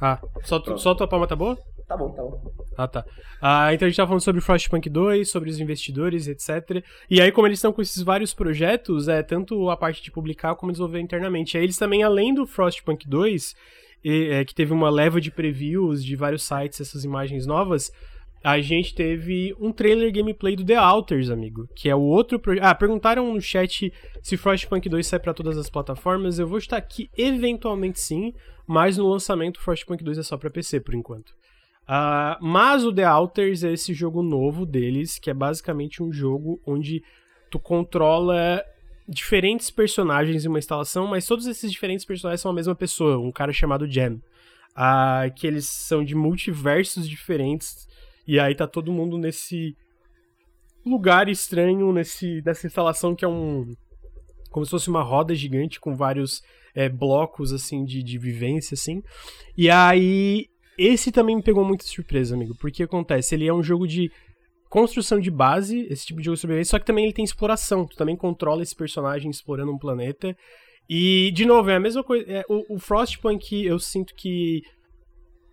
Ah, 0.00 0.20
só, 0.44 0.58
tu, 0.60 0.76
só 0.78 0.94
tua 0.94 1.08
palma 1.08 1.26
tá 1.26 1.34
boa? 1.34 1.56
Tá 1.86 1.96
bom, 1.96 2.10
tá 2.12 2.22
bom. 2.22 2.52
Ah, 2.76 2.86
tá. 2.86 3.04
Ah, 3.40 3.72
então 3.72 3.86
a 3.86 3.88
gente 3.88 3.96
tava 3.96 4.08
falando 4.08 4.20
sobre 4.22 4.40
o 4.40 4.42
Frostpunk 4.44 4.88
2, 4.90 5.30
sobre 5.30 5.48
os 5.48 5.58
investidores, 5.58 6.28
etc. 6.28 6.84
E 7.10 7.20
aí, 7.20 7.32
como 7.32 7.46
eles 7.46 7.58
estão 7.58 7.72
com 7.72 7.80
esses 7.80 8.02
vários 8.02 8.34
projetos, 8.34 9.08
é 9.08 9.22
tanto 9.22 9.70
a 9.70 9.76
parte 9.76 10.02
de 10.02 10.10
publicar 10.10 10.54
como 10.54 10.70
desenvolver 10.70 11.00
internamente. 11.00 11.56
Aí 11.56 11.64
eles 11.64 11.78
também, 11.78 12.02
além 12.02 12.34
do 12.34 12.46
Frostpunk 12.46 13.08
2, 13.08 13.56
e, 14.04 14.28
é, 14.30 14.44
que 14.44 14.54
teve 14.54 14.72
uma 14.72 14.90
leva 14.90 15.20
de 15.20 15.30
previews 15.30 16.04
de 16.04 16.16
vários 16.16 16.44
sites, 16.44 16.80
essas 16.80 17.04
imagens 17.04 17.46
novas, 17.46 17.90
a 18.42 18.60
gente 18.60 18.94
teve 18.94 19.54
um 19.58 19.72
trailer 19.72 20.12
gameplay 20.12 20.54
do 20.54 20.64
The 20.64 20.76
Alters, 20.76 21.30
amigo, 21.30 21.68
que 21.74 21.88
é 21.88 21.94
o 21.94 22.00
outro 22.00 22.38
projeto. 22.38 22.64
Ah, 22.64 22.74
perguntaram 22.74 23.32
no 23.32 23.40
chat 23.40 23.92
se 24.22 24.36
Frostpunk 24.36 24.88
2 24.88 25.06
sai 25.06 25.18
pra 25.18 25.34
todas 25.34 25.58
as 25.58 25.68
plataformas. 25.68 26.38
Eu 26.38 26.46
vou 26.46 26.58
estar 26.58 26.76
aqui 26.76 27.10
eventualmente 27.16 28.00
sim, 28.00 28.32
mas 28.66 28.96
no 28.96 29.08
lançamento 29.08 29.60
Frostpunk 29.60 30.04
2 30.04 30.18
é 30.18 30.22
só 30.22 30.36
pra 30.36 30.50
PC 30.50 30.80
por 30.80 30.94
enquanto. 30.94 31.32
Ah, 31.86 32.38
mas 32.40 32.84
o 32.84 32.92
The 32.92 33.04
Alters 33.04 33.64
é 33.64 33.72
esse 33.72 33.92
jogo 33.92 34.22
novo 34.22 34.64
deles, 34.64 35.18
que 35.18 35.30
é 35.30 35.34
basicamente 35.34 36.02
um 36.02 36.12
jogo 36.12 36.60
onde 36.66 37.02
tu 37.50 37.58
controla 37.58 38.62
diferentes 39.08 39.70
personagens 39.70 40.44
em 40.44 40.48
uma 40.48 40.58
instalação, 40.58 41.06
mas 41.06 41.26
todos 41.26 41.46
esses 41.46 41.72
diferentes 41.72 42.04
personagens 42.04 42.42
são 42.42 42.50
a 42.50 42.54
mesma 42.54 42.74
pessoa, 42.74 43.18
um 43.18 43.32
cara 43.32 43.52
chamado 43.52 43.90
Jam. 43.90 44.20
Ah, 44.76 45.24
que 45.34 45.46
eles 45.46 45.68
são 45.68 46.04
de 46.04 46.14
multiversos 46.14 47.08
diferentes, 47.08 47.88
e 48.26 48.38
aí 48.38 48.54
tá 48.54 48.66
todo 48.66 48.92
mundo 48.92 49.18
nesse 49.18 49.74
lugar 50.86 51.28
estranho, 51.28 51.92
nesse, 51.92 52.42
nessa 52.44 52.66
instalação 52.66 53.14
que 53.14 53.24
é 53.24 53.28
um. 53.28 53.74
como 54.50 54.64
se 54.64 54.70
fosse 54.70 54.88
uma 54.88 55.02
roda 55.02 55.34
gigante 55.34 55.80
com 55.80 55.96
vários 55.96 56.42
é, 56.74 56.88
blocos, 56.88 57.52
assim, 57.52 57.84
de, 57.84 58.02
de 58.02 58.18
vivência, 58.18 58.74
assim. 58.74 59.02
E 59.56 59.68
aí 59.68 60.46
esse 60.78 61.10
também 61.10 61.34
me 61.34 61.42
pegou 61.42 61.64
muita 61.64 61.84
surpresa, 61.84 62.36
amigo, 62.36 62.54
porque 62.60 62.84
acontece, 62.84 63.34
ele 63.34 63.48
é 63.48 63.52
um 63.52 63.64
jogo 63.64 63.84
de 63.84 64.12
construção 64.68 65.18
de 65.18 65.30
base, 65.30 65.86
esse 65.90 66.06
tipo 66.06 66.20
de 66.20 66.26
jogo 66.26 66.34
de 66.34 66.40
sobrevivência, 66.40 66.72
só 66.72 66.78
que 66.78 66.84
também 66.84 67.04
ele 67.04 67.14
tem 67.14 67.24
exploração, 67.24 67.86
tu 67.86 67.96
também 67.96 68.16
controla 68.16 68.62
esse 68.62 68.76
personagem 68.76 69.30
explorando 69.30 69.72
um 69.72 69.78
planeta. 69.78 70.36
E, 70.88 71.30
de 71.34 71.44
novo, 71.44 71.70
é 71.70 71.76
a 71.76 71.80
mesma 71.80 72.02
coisa, 72.02 72.24
é, 72.30 72.44
o, 72.48 72.76
o 72.76 72.78
Frostpunk 72.78 73.64
eu 73.64 73.78
sinto 73.78 74.14
que 74.14 74.62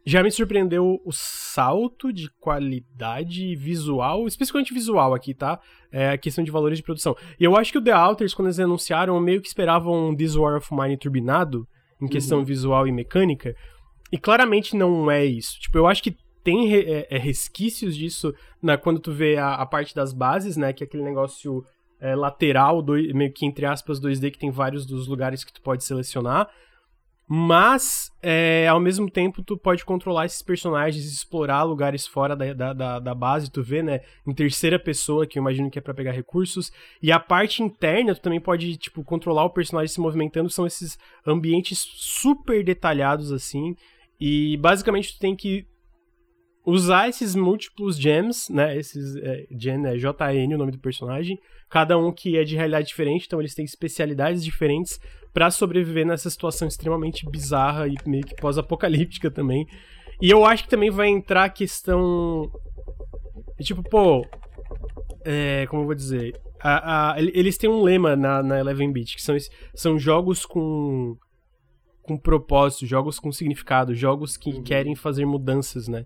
já 0.05 0.21
me 0.21 0.29
surpreendeu 0.29 1.01
o 1.03 1.11
salto 1.11 2.13
de 2.13 2.29
qualidade 2.39 3.55
visual, 3.55 4.27
especificamente 4.27 4.73
visual 4.73 5.15
aqui, 5.15 5.33
tá? 5.33 5.59
É 5.91 6.11
a 6.11 6.17
questão 6.17 6.43
de 6.43 6.51
valores 6.51 6.77
de 6.77 6.83
produção. 6.83 7.15
E 7.39 7.43
eu 7.43 7.57
acho 7.57 7.71
que 7.71 7.77
o 7.79 7.83
The 7.83 7.91
Alters, 7.91 8.33
quando 8.33 8.47
eles 8.47 8.59
anunciaram, 8.59 9.19
meio 9.19 9.41
que 9.41 9.47
esperavam 9.47 10.09
um 10.09 10.15
This 10.15 10.35
War 10.35 10.57
of 10.57 10.67
Mine 10.71 10.97
turbinado, 10.97 11.67
em 11.99 12.07
questão 12.07 12.43
visual 12.45 12.87
e 12.87 12.91
mecânica, 12.91 13.55
e 14.11 14.17
claramente 14.17 14.75
não 14.75 15.09
é 15.09 15.25
isso. 15.25 15.59
Tipo, 15.59 15.79
eu 15.79 15.87
acho 15.87 16.03
que 16.03 16.15
tem 16.45 16.67
re- 16.67 16.85
é, 16.85 17.07
é, 17.09 17.17
resquícios 17.17 17.97
disso 17.97 18.31
na, 18.61 18.77
quando 18.77 18.99
tu 18.99 19.11
vê 19.11 19.35
a, 19.35 19.55
a 19.55 19.65
parte 19.65 19.95
das 19.95 20.13
bases, 20.13 20.55
né? 20.55 20.71
Que 20.71 20.83
é 20.83 20.87
aquele 20.87 21.03
negócio 21.03 21.65
é, 21.99 22.15
lateral, 22.15 22.83
doi- 22.83 23.11
meio 23.13 23.33
que 23.33 23.47
entre 23.47 23.65
aspas 23.65 23.99
2D, 23.99 24.31
que 24.31 24.37
tem 24.37 24.51
vários 24.51 24.85
dos 24.85 25.07
lugares 25.07 25.43
que 25.43 25.51
tu 25.51 25.61
pode 25.61 25.83
selecionar. 25.83 26.47
Mas, 27.27 28.11
é, 28.21 28.67
ao 28.67 28.79
mesmo 28.79 29.09
tempo, 29.09 29.41
tu 29.41 29.57
pode 29.57 29.83
controlar 29.83 30.27
esses 30.27 30.43
personagens, 30.43 31.03
explorar 31.11 31.63
lugares 31.63 32.05
fora 32.05 32.35
da, 32.35 32.53
da, 32.53 32.99
da, 32.99 33.15
base, 33.15 33.49
tu 33.49 33.63
vê, 33.63 33.81
né? 33.81 34.01
Em 34.27 34.31
terceira 34.31 34.77
pessoa, 34.77 35.25
que 35.25 35.39
eu 35.39 35.41
imagino 35.41 35.71
que 35.71 35.79
é 35.79 35.81
pra 35.81 35.95
pegar 35.95 36.11
recursos. 36.11 36.71
E 37.01 37.11
a 37.11 37.19
parte 37.19 37.63
interna, 37.63 38.13
tu 38.13 38.21
também 38.21 38.39
pode, 38.39 38.77
tipo, 38.77 39.03
controlar 39.03 39.43
o 39.45 39.49
personagem 39.49 39.91
se 39.91 39.99
movimentando. 39.99 40.51
São 40.51 40.67
esses 40.67 40.99
ambientes 41.25 41.79
super 41.95 42.63
detalhados, 42.63 43.31
assim. 43.31 43.75
E, 44.19 44.55
basicamente, 44.57 45.15
tu 45.15 45.19
tem 45.19 45.35
que 45.35 45.65
usar 46.65 47.07
esses 47.09 47.35
múltiplos 47.35 47.97
gems, 47.97 48.49
né? 48.49 48.75
Esses 48.77 49.15
é, 49.17 49.45
gem 49.51 49.85
é 49.85 49.95
JN, 49.97 50.53
o 50.53 50.57
nome 50.57 50.71
do 50.71 50.79
personagem, 50.79 51.37
cada 51.69 51.97
um 51.97 52.11
que 52.11 52.37
é 52.37 52.43
de 52.43 52.55
realidade 52.55 52.87
diferente, 52.87 53.25
então 53.27 53.39
eles 53.39 53.53
têm 53.53 53.65
especialidades 53.65 54.43
diferentes 54.43 54.99
pra 55.33 55.51
sobreviver 55.51 56.05
nessa 56.05 56.29
situação 56.29 56.67
extremamente 56.67 57.29
bizarra 57.29 57.87
e 57.87 57.95
meio 58.05 58.23
que 58.25 58.35
pós-apocalíptica 58.35 59.29
também. 59.29 59.67
E 60.21 60.29
eu 60.29 60.45
acho 60.45 60.63
que 60.63 60.69
também 60.69 60.89
vai 60.89 61.07
entrar 61.09 61.43
a 61.45 61.49
questão 61.49 62.49
tipo, 63.61 63.83
pô, 63.83 64.25
é, 65.23 65.65
como 65.67 65.81
eu 65.81 65.85
vou 65.87 65.95
dizer, 65.95 66.39
a- 66.61 67.13
a- 67.13 67.21
eles 67.21 67.57
têm 67.57 67.69
um 67.69 67.81
lema 67.81 68.15
na, 68.15 68.41
na 68.41 68.59
Eleven 68.59 68.91
Beat, 68.91 69.15
que 69.15 69.21
são, 69.21 69.35
são 69.73 69.99
jogos 69.99 70.45
com 70.45 71.17
com 72.03 72.15
propósito, 72.19 72.85
jogos 72.85 73.19
com 73.19 73.31
significado, 73.31 73.95
jogos 73.95 74.37
que 74.37 74.61
querem 74.61 74.93
fazer 74.95 75.25
mudanças, 75.25 75.87
né? 75.87 76.05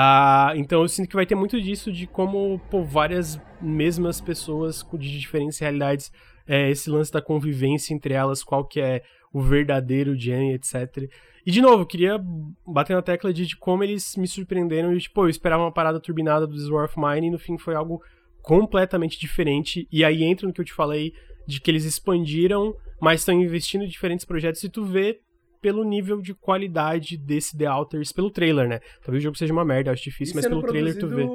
Ah, 0.00 0.52
então 0.54 0.82
eu 0.82 0.88
sinto 0.88 1.08
que 1.08 1.16
vai 1.16 1.26
ter 1.26 1.34
muito 1.34 1.60
disso 1.60 1.90
de 1.90 2.06
como 2.06 2.60
pô, 2.70 2.84
várias 2.84 3.36
mesmas 3.60 4.20
pessoas 4.20 4.86
de 4.96 5.18
diferentes 5.18 5.58
realidades, 5.58 6.12
é, 6.46 6.70
esse 6.70 6.88
lance 6.88 7.10
da 7.10 7.20
convivência 7.20 7.92
entre 7.92 8.14
elas, 8.14 8.44
qual 8.44 8.64
que 8.64 8.80
é 8.80 9.02
o 9.32 9.40
verdadeiro 9.40 10.16
Jen, 10.16 10.52
etc. 10.52 11.10
E 11.44 11.50
de 11.50 11.60
novo, 11.60 11.84
queria 11.84 12.16
bater 12.64 12.94
na 12.94 13.02
tecla 13.02 13.32
de, 13.32 13.44
de 13.44 13.56
como 13.56 13.82
eles 13.82 14.14
me 14.14 14.28
surpreenderam 14.28 14.94
de 14.94 15.00
tipo, 15.00 15.24
eu 15.24 15.28
esperava 15.28 15.64
uma 15.64 15.72
parada 15.72 15.98
turbinada 15.98 16.46
do 16.46 16.54
This 16.54 16.68
Mine 16.96 17.26
e 17.26 17.30
no 17.32 17.38
fim 17.40 17.58
foi 17.58 17.74
algo 17.74 18.00
completamente 18.40 19.18
diferente. 19.18 19.88
E 19.90 20.04
aí 20.04 20.22
entra 20.22 20.46
no 20.46 20.52
que 20.52 20.60
eu 20.60 20.64
te 20.64 20.72
falei 20.72 21.12
de 21.44 21.60
que 21.60 21.72
eles 21.72 21.84
expandiram, 21.84 22.72
mas 23.00 23.22
estão 23.22 23.34
investindo 23.34 23.82
em 23.82 23.88
diferentes 23.88 24.24
projetos 24.24 24.62
e 24.62 24.68
tu 24.68 24.84
vê 24.84 25.18
pelo 25.60 25.84
nível 25.84 26.20
de 26.20 26.34
qualidade 26.34 27.16
desse 27.16 27.56
The 27.56 27.66
Alters 27.66 28.12
pelo 28.12 28.30
trailer, 28.30 28.68
né? 28.68 28.80
Talvez 29.02 29.22
o 29.22 29.24
jogo 29.24 29.36
seja 29.36 29.52
uma 29.52 29.64
merda, 29.64 29.92
acho 29.92 30.04
difícil, 30.04 30.34
E 30.34 30.36
mas 30.36 30.46
pelo 30.46 30.62
trailer 30.62 30.98
tu 30.98 31.08
vê. 31.08 31.26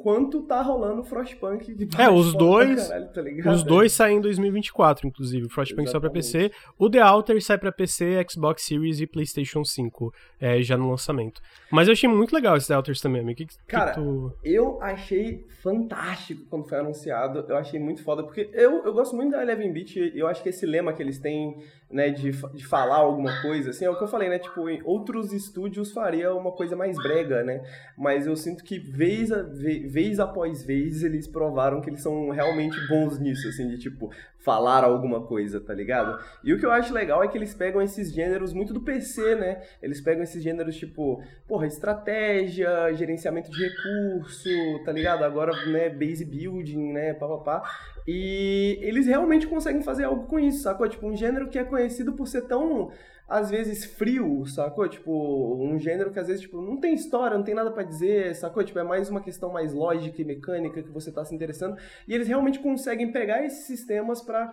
Enquanto 0.00 0.42
tá 0.42 0.62
rolando 0.62 1.02
o 1.02 1.04
Frostpunk. 1.04 1.74
que 1.74 1.88
É, 2.00 2.08
os 2.10 2.32
dois- 2.34 2.88
caralho, 2.88 3.42
tá? 3.42 3.52
Os 3.52 3.62
dois 3.62 3.92
saem 3.92 4.16
em 4.18 4.20
2024, 4.20 5.06
inclusive. 5.06 5.46
O 5.46 5.50
Frostpunk 5.50 5.88
só 5.90 6.00
pra 6.00 6.10
PC. 6.10 6.50
O 6.78 6.88
The 6.88 7.00
Alter 7.00 7.42
sai 7.42 7.58
pra 7.58 7.70
PC, 7.70 8.24
Xbox 8.28 8.62
Series 8.64 9.00
e 9.00 9.06
PlayStation 9.06 9.64
5, 9.64 10.12
é, 10.40 10.62
já 10.62 10.76
no 10.76 10.90
lançamento. 10.90 11.40
Mas 11.70 11.86
eu 11.86 11.92
achei 11.92 12.08
muito 12.08 12.34
legal 12.34 12.56
esse 12.56 12.68
The 12.68 12.74
Alters 12.74 13.00
também, 13.00 13.20
amigo. 13.20 13.36
Que, 13.36 13.46
que 13.46 13.56
Cara, 13.66 13.92
tu... 13.92 14.32
Eu 14.42 14.82
achei 14.82 15.46
fantástico 15.62 16.42
quando 16.48 16.68
foi 16.68 16.78
anunciado. 16.78 17.44
Eu 17.48 17.56
achei 17.56 17.78
muito 17.78 18.02
foda, 18.02 18.22
porque 18.22 18.48
eu, 18.52 18.84
eu 18.84 18.92
gosto 18.92 19.14
muito 19.14 19.32
da 19.32 19.42
Eleven 19.42 19.72
Beat. 19.72 19.96
Eu 20.14 20.26
acho 20.26 20.42
que 20.42 20.48
esse 20.48 20.64
lema 20.66 20.92
que 20.92 21.02
eles 21.02 21.18
têm, 21.18 21.56
né, 21.90 22.10
de, 22.10 22.32
de 22.32 22.66
falar 22.66 22.96
alguma 22.96 23.40
coisa, 23.42 23.70
assim, 23.70 23.84
é 23.84 23.90
o 23.90 23.96
que 23.96 24.02
eu 24.02 24.08
falei, 24.08 24.28
né? 24.28 24.38
Tipo, 24.38 24.68
em 24.68 24.80
outros 24.84 25.32
estúdios 25.32 25.92
faria 25.92 26.34
uma 26.34 26.52
coisa 26.52 26.74
mais 26.74 26.96
brega, 26.96 27.42
né? 27.44 27.62
Mas 27.96 28.26
eu 28.26 28.34
sinto 28.36 28.64
que 28.64 28.78
vez, 28.78 29.30
a, 29.30 29.42
vez 29.90 30.20
após 30.20 30.64
vez 30.64 31.02
eles 31.02 31.26
provaram 31.26 31.80
que 31.80 31.90
eles 31.90 32.02
são 32.02 32.30
realmente 32.30 32.76
bons 32.88 33.18
nisso, 33.18 33.48
assim, 33.48 33.68
de 33.68 33.78
tipo, 33.78 34.10
falar 34.38 34.84
alguma 34.84 35.22
coisa, 35.22 35.60
tá 35.60 35.74
ligado? 35.74 36.18
E 36.42 36.52
o 36.52 36.58
que 36.58 36.64
eu 36.64 36.70
acho 36.70 36.94
legal 36.94 37.22
é 37.22 37.28
que 37.28 37.36
eles 37.36 37.54
pegam 37.54 37.82
esses 37.82 38.12
gêneros 38.12 38.52
muito 38.52 38.72
do 38.72 38.80
PC, 38.80 39.34
né? 39.34 39.62
Eles 39.82 40.00
pegam 40.00 40.22
esses 40.22 40.42
gêneros 40.42 40.76
tipo, 40.76 41.22
porra, 41.46 41.66
estratégia, 41.66 42.92
gerenciamento 42.94 43.50
de 43.50 43.62
recurso, 43.62 44.48
tá 44.84 44.92
ligado? 44.92 45.24
Agora, 45.24 45.52
né, 45.66 45.90
base 45.90 46.24
building, 46.24 46.92
né, 46.92 47.12
papapá. 47.14 47.62
E 48.06 48.78
eles 48.80 49.06
realmente 49.06 49.46
conseguem 49.46 49.82
fazer 49.82 50.04
algo 50.04 50.26
com 50.26 50.38
isso, 50.38 50.62
sacou? 50.62 50.88
Tipo, 50.88 51.06
um 51.06 51.16
gênero 51.16 51.48
que 51.48 51.58
é 51.58 51.64
conhecido 51.64 52.12
por 52.12 52.26
ser 52.26 52.42
tão 52.42 52.90
às 53.30 53.48
vezes 53.48 53.84
frio, 53.84 54.44
sacou? 54.44 54.88
Tipo, 54.88 55.56
um 55.62 55.78
gênero 55.78 56.10
que 56.10 56.18
às 56.18 56.26
vezes 56.26 56.42
tipo, 56.42 56.60
não 56.60 56.78
tem 56.78 56.92
história, 56.94 57.38
não 57.38 57.44
tem 57.44 57.54
nada 57.54 57.70
para 57.70 57.84
dizer, 57.84 58.34
sacou? 58.34 58.64
Tipo, 58.64 58.80
é 58.80 58.82
mais 58.82 59.08
uma 59.08 59.20
questão 59.20 59.52
mais 59.52 59.72
lógica 59.72 60.20
e 60.20 60.24
mecânica 60.24 60.82
que 60.82 60.90
você 60.90 61.12
tá 61.12 61.24
se 61.24 61.32
interessando. 61.32 61.76
E 62.08 62.12
eles 62.12 62.26
realmente 62.26 62.58
conseguem 62.58 63.12
pegar 63.12 63.44
esses 63.44 63.66
sistemas 63.66 64.20
para 64.20 64.52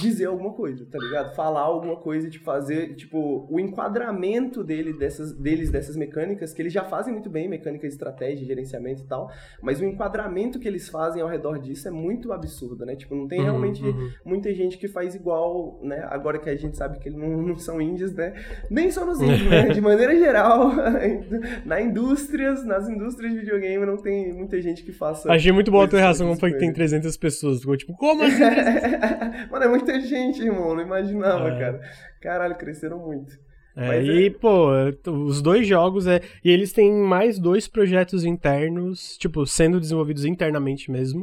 dizer 0.00 0.24
alguma 0.24 0.54
coisa, 0.54 0.86
tá 0.86 0.98
ligado? 0.98 1.34
Falar 1.34 1.60
alguma 1.60 1.96
coisa 1.96 2.30
tipo, 2.30 2.46
fazer, 2.46 2.94
tipo, 2.94 3.46
o 3.50 3.60
enquadramento 3.60 4.64
dele 4.64 4.94
dessas, 4.94 5.32
deles 5.34 5.70
dessas 5.70 5.94
mecânicas, 5.94 6.54
que 6.54 6.62
eles 6.62 6.72
já 6.72 6.84
fazem 6.84 7.12
muito 7.12 7.28
bem, 7.28 7.46
mecânica 7.46 7.86
de 7.86 7.92
estratégia, 7.92 8.46
gerenciamento 8.46 9.02
e 9.02 9.06
tal, 9.06 9.30
mas 9.60 9.80
o 9.80 9.84
enquadramento 9.84 10.58
que 10.58 10.66
eles 10.66 10.88
fazem 10.88 11.20
ao 11.20 11.28
redor 11.28 11.58
disso 11.58 11.88
é 11.88 11.90
muito 11.90 12.32
absurdo, 12.32 12.86
né? 12.86 12.96
Tipo, 12.96 13.14
não 13.14 13.28
tem 13.28 13.40
uhum, 13.40 13.44
realmente 13.44 13.84
uhum. 13.84 14.10
muita 14.24 14.54
gente 14.54 14.78
que 14.78 14.88
faz 14.88 15.14
igual, 15.14 15.78
né? 15.82 16.06
Agora 16.08 16.38
que 16.38 16.48
a 16.48 16.56
gente 16.56 16.74
sabe 16.74 16.98
que 16.98 17.10
eles 17.10 17.18
não, 17.18 17.42
não 17.42 17.58
são 17.58 17.80
índios, 17.82 18.13
né? 18.14 18.34
Nem 18.70 18.90
só 18.90 19.04
nos 19.04 19.20
índios, 19.20 19.48
né? 19.48 19.68
De 19.68 19.80
maneira 19.80 20.16
geral, 20.16 20.72
na 21.64 21.80
indústrias, 21.80 22.64
nas 22.64 22.88
indústrias 22.88 23.32
de 23.32 23.40
videogame 23.40 23.84
não 23.84 23.96
tem 23.96 24.32
muita 24.32 24.60
gente 24.60 24.82
que 24.82 24.92
faça. 24.92 25.30
Achei 25.30 25.52
muito 25.52 25.70
boa 25.70 25.84
a 25.84 25.88
tua 25.88 26.00
reação 26.00 26.28
quando 26.28 26.40
foi 26.40 26.52
que 26.52 26.58
tem 26.58 26.72
300 26.72 27.16
pessoas. 27.16 27.60
Ficou 27.60 27.76
tipo, 27.76 27.94
como 27.94 28.22
assim? 28.22 28.42
Mano, 29.50 29.64
é 29.64 29.68
muita 29.68 30.00
gente, 30.00 30.42
irmão. 30.42 30.74
Não 30.74 30.82
imaginava, 30.82 31.48
é. 31.48 31.58
cara. 31.58 31.80
Caralho, 32.20 32.54
cresceram 32.56 32.98
muito. 32.98 33.32
É, 33.76 34.02
e, 34.02 34.26
é... 34.26 34.30
pô, 34.30 34.70
os 35.10 35.42
dois 35.42 35.66
jogos 35.66 36.06
é. 36.06 36.20
E 36.44 36.50
eles 36.50 36.72
têm 36.72 36.92
mais 36.92 37.38
dois 37.38 37.66
projetos 37.66 38.24
internos, 38.24 39.16
tipo, 39.18 39.46
sendo 39.46 39.80
desenvolvidos 39.80 40.24
internamente 40.24 40.90
mesmo. 40.90 41.22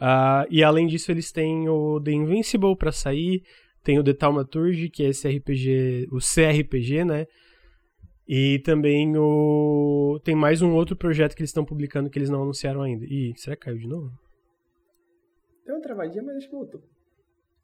Uh, 0.00 0.46
e 0.48 0.64
além 0.64 0.86
disso, 0.86 1.10
eles 1.10 1.30
têm 1.30 1.68
o 1.68 2.00
The 2.00 2.12
Invincible 2.12 2.76
pra 2.76 2.92
sair. 2.92 3.42
Tem 3.82 3.98
o 3.98 4.04
The 4.04 4.12
Thaumaturgy, 4.12 4.90
que 4.90 5.02
é 5.02 5.08
esse 5.08 5.28
RPG, 5.28 6.08
o 6.10 6.18
CRPG, 6.18 7.04
né? 7.04 7.26
E 8.28 8.60
também 8.60 9.16
o. 9.16 10.20
Tem 10.22 10.36
mais 10.36 10.62
um 10.62 10.72
outro 10.72 10.94
projeto 10.94 11.34
que 11.34 11.42
eles 11.42 11.50
estão 11.50 11.64
publicando 11.64 12.08
que 12.08 12.18
eles 12.18 12.30
não 12.30 12.42
anunciaram 12.42 12.82
ainda. 12.82 13.04
Ih, 13.04 13.32
será 13.36 13.56
que 13.56 13.64
caiu 13.64 13.78
de 13.78 13.88
novo? 13.88 14.12
Deu 15.66 15.74
uma 15.74 15.82
travadinha, 15.82 16.22
mas 16.22 16.36
acho 16.36 16.48
que 16.48 16.54
voltou. 16.54 16.80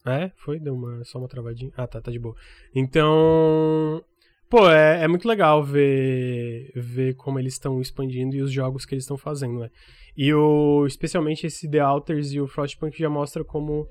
É? 0.05 0.33
Foi? 0.37 0.59
Deu 0.59 0.75
uma, 0.75 1.05
só 1.05 1.19
uma 1.19 1.29
travadinha? 1.29 1.73
Ah, 1.77 1.87
tá, 1.87 2.01
tá 2.01 2.11
de 2.11 2.19
boa. 2.19 2.35
Então. 2.75 4.03
Pô, 4.49 4.69
é, 4.69 5.03
é 5.03 5.09
muito 5.09 5.29
legal 5.29 5.63
ver, 5.63 6.73
ver 6.75 7.15
como 7.15 7.39
eles 7.39 7.55
estão 7.55 7.81
expandindo 7.81 8.37
e 8.37 8.43
os 8.43 8.51
jogos 8.51 8.85
que 8.85 8.95
eles 8.95 9.05
estão 9.05 9.17
fazendo, 9.17 9.59
né? 9.59 9.71
E 10.17 10.33
o, 10.33 10.87
especialmente 10.87 11.47
esse 11.47 11.71
The 11.71 11.81
Alters 11.81 12.33
e 12.33 12.41
o 12.41 12.47
Frostpunk 12.47 12.97
já 12.99 13.11
mostra 13.11 13.45
como 13.45 13.89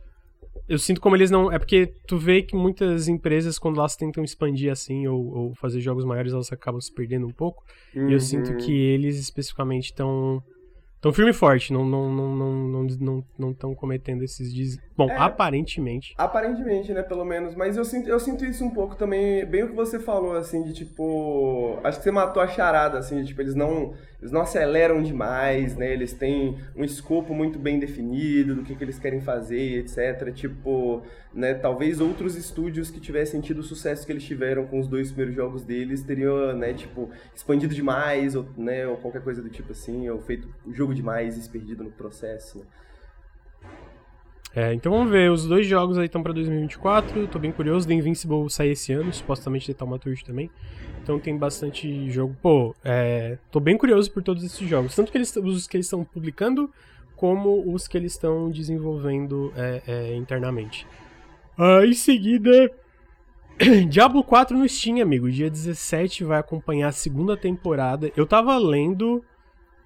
eu 0.67 0.77
sinto 0.79 1.01
como 1.01 1.15
eles 1.15 1.31
não. 1.31 1.51
É 1.51 1.59
porque 1.59 1.93
tu 2.07 2.17
vê 2.17 2.41
que 2.41 2.55
muitas 2.55 3.07
empresas, 3.07 3.59
quando 3.59 3.79
elas 3.79 3.95
tentam 3.95 4.23
expandir 4.23 4.71
assim, 4.71 5.07
ou, 5.07 5.33
ou 5.33 5.55
fazer 5.55 5.79
jogos 5.79 6.05
maiores, 6.05 6.33
elas 6.33 6.51
acabam 6.51 6.81
se 6.81 6.93
perdendo 6.93 7.27
um 7.27 7.31
pouco. 7.31 7.63
Uhum. 7.95 8.09
E 8.09 8.13
eu 8.13 8.19
sinto 8.19 8.51
uhum. 8.51 8.57
que 8.57 8.73
eles 8.73 9.19
especificamente 9.19 9.85
estão 9.85 10.43
Estão 11.05 11.13
firme 11.13 11.29
e 11.29 11.33
forte, 11.35 11.71
não 11.71 11.85
não 11.85 12.11
não 12.11 12.35
não 12.35 12.83
não 12.99 13.25
não 13.37 13.51
estão 13.51 13.75
cometendo 13.75 14.23
esses 14.23 14.51
des... 14.51 14.79
Bom, 14.97 15.07
é, 15.07 15.15
aparentemente. 15.15 16.15
Aparentemente, 16.17 16.91
né, 16.93 17.03
pelo 17.03 17.23
menos, 17.23 17.53
mas 17.53 17.77
eu 17.77 17.85
sinto 17.85 18.09
eu 18.09 18.19
sinto 18.19 18.43
isso 18.43 18.65
um 18.65 18.71
pouco 18.71 18.95
também, 18.95 19.45
bem 19.45 19.61
o 19.61 19.69
que 19.69 19.75
você 19.75 19.99
falou 19.99 20.35
assim 20.35 20.63
de 20.63 20.73
tipo, 20.73 21.79
acho 21.83 21.99
que 21.99 22.03
você 22.05 22.09
matou 22.09 22.41
a 22.41 22.47
charada 22.47 22.97
assim, 22.97 23.21
de, 23.21 23.27
tipo, 23.27 23.39
eles 23.39 23.53
não 23.53 23.93
eles 24.25 24.31
não 24.31 24.41
aceleram 24.41 25.03
demais, 25.03 25.75
né? 25.75 25.93
Eles 25.93 26.11
têm 26.11 26.57
um 26.75 26.83
escopo 26.83 27.31
muito 27.31 27.59
bem 27.59 27.77
definido 27.77 28.55
do 28.55 28.63
que, 28.63 28.75
que 28.75 28.83
eles 28.83 28.97
querem 28.97 29.21
fazer, 29.21 29.77
etc. 29.77 30.33
Tipo, 30.33 31.03
né? 31.31 31.53
Talvez 31.53 31.99
outros 31.99 32.35
estúdios 32.35 32.89
que 32.89 32.99
tivessem 32.99 33.39
tido 33.39 33.59
o 33.59 33.63
sucesso 33.63 34.03
que 34.03 34.11
eles 34.11 34.23
tiveram 34.23 34.65
com 34.65 34.79
os 34.79 34.87
dois 34.87 35.11
primeiros 35.11 35.35
jogos 35.35 35.63
deles 35.63 36.01
teriam, 36.01 36.57
né? 36.57 36.73
Tipo, 36.73 37.11
expandido 37.35 37.75
demais, 37.75 38.35
ou, 38.35 38.47
né? 38.57 38.87
Ou 38.87 38.97
qualquer 38.97 39.21
coisa 39.21 39.43
do 39.43 39.49
tipo 39.49 39.73
assim, 39.73 40.09
ou 40.09 40.19
feito 40.19 40.49
o 40.65 40.73
jogo 40.73 40.95
demais 40.95 41.45
e 41.45 41.47
perdido 41.47 41.83
no 41.83 41.91
processo. 41.91 42.59
Né? 42.59 42.65
É, 44.55 44.73
então 44.73 44.91
vamos 44.91 45.11
ver, 45.11 45.29
os 45.29 45.45
dois 45.45 45.67
jogos 45.67 45.97
aí 45.97 46.05
estão 46.05 46.23
pra 46.23 46.31
2024, 46.31 47.27
tô 47.27 47.37
bem 47.37 47.51
curioso, 47.51 47.85
The 47.85 47.93
Invincible 47.93 48.49
sai 48.49 48.69
esse 48.69 48.93
ano, 48.93 49.11
supostamente 49.11 49.67
The 49.67 49.73
Thaumaturge 49.73 50.23
também. 50.23 50.49
Então 51.03 51.19
tem 51.19 51.37
bastante 51.37 52.09
jogo. 52.09 52.35
Pô, 52.41 52.73
é, 52.83 53.37
tô 53.51 53.59
bem 53.59 53.77
curioso 53.77 54.09
por 54.11 54.23
todos 54.23 54.43
esses 54.43 54.67
jogos. 54.67 54.95
Tanto 54.95 55.11
que 55.11 55.17
eles, 55.17 55.35
os 55.35 55.67
que 55.67 55.75
eles 55.75 55.85
estão 55.87 56.05
publicando, 56.05 56.71
como 57.15 57.69
os 57.71 57.87
que 57.87 57.97
eles 57.97 58.13
estão 58.13 58.49
desenvolvendo 58.49 59.53
é, 59.57 59.81
é, 59.85 60.15
internamente. 60.15 60.87
Ah, 61.57 61.85
em 61.85 61.93
seguida, 61.93 62.71
Diablo 63.89 64.23
4 64.23 64.57
no 64.57 64.67
Steam, 64.67 65.01
amigo. 65.01 65.29
Dia 65.29 65.49
17 65.49 66.23
vai 66.23 66.39
acompanhar 66.39 66.87
a 66.87 66.93
segunda 66.93 67.37
temporada. 67.37 68.11
Eu 68.15 68.25
tava 68.25 68.57
lendo. 68.57 69.23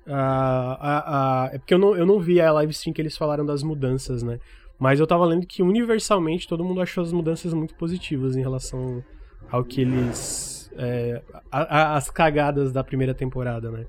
Uh, 0.09 0.11
uh, 0.11 1.53
uh, 1.53 1.55
é 1.55 1.59
porque 1.59 1.73
eu 1.73 1.77
não, 1.77 1.95
eu 1.95 2.05
não 2.05 2.19
vi 2.19 2.41
a 2.41 2.51
live 2.51 2.71
stream 2.71 2.93
que 2.93 3.01
eles 3.01 3.15
falaram 3.15 3.45
das 3.45 3.61
mudanças, 3.61 4.23
né? 4.23 4.39
Mas 4.79 4.99
eu 4.99 5.05
tava 5.05 5.23
lendo 5.23 5.45
que 5.45 5.61
universalmente 5.61 6.47
todo 6.47 6.63
mundo 6.63 6.81
achou 6.81 7.03
as 7.03 7.13
mudanças 7.13 7.53
muito 7.53 7.75
positivas 7.75 8.35
em 8.35 8.41
relação 8.41 9.03
ao 9.51 9.63
que 9.63 9.81
eles 9.81 10.71
é, 10.75 11.21
a, 11.51 11.59
a, 11.59 11.97
as 11.97 12.09
cagadas 12.09 12.71
da 12.71 12.83
primeira 12.83 13.13
temporada, 13.13 13.69
né? 13.69 13.85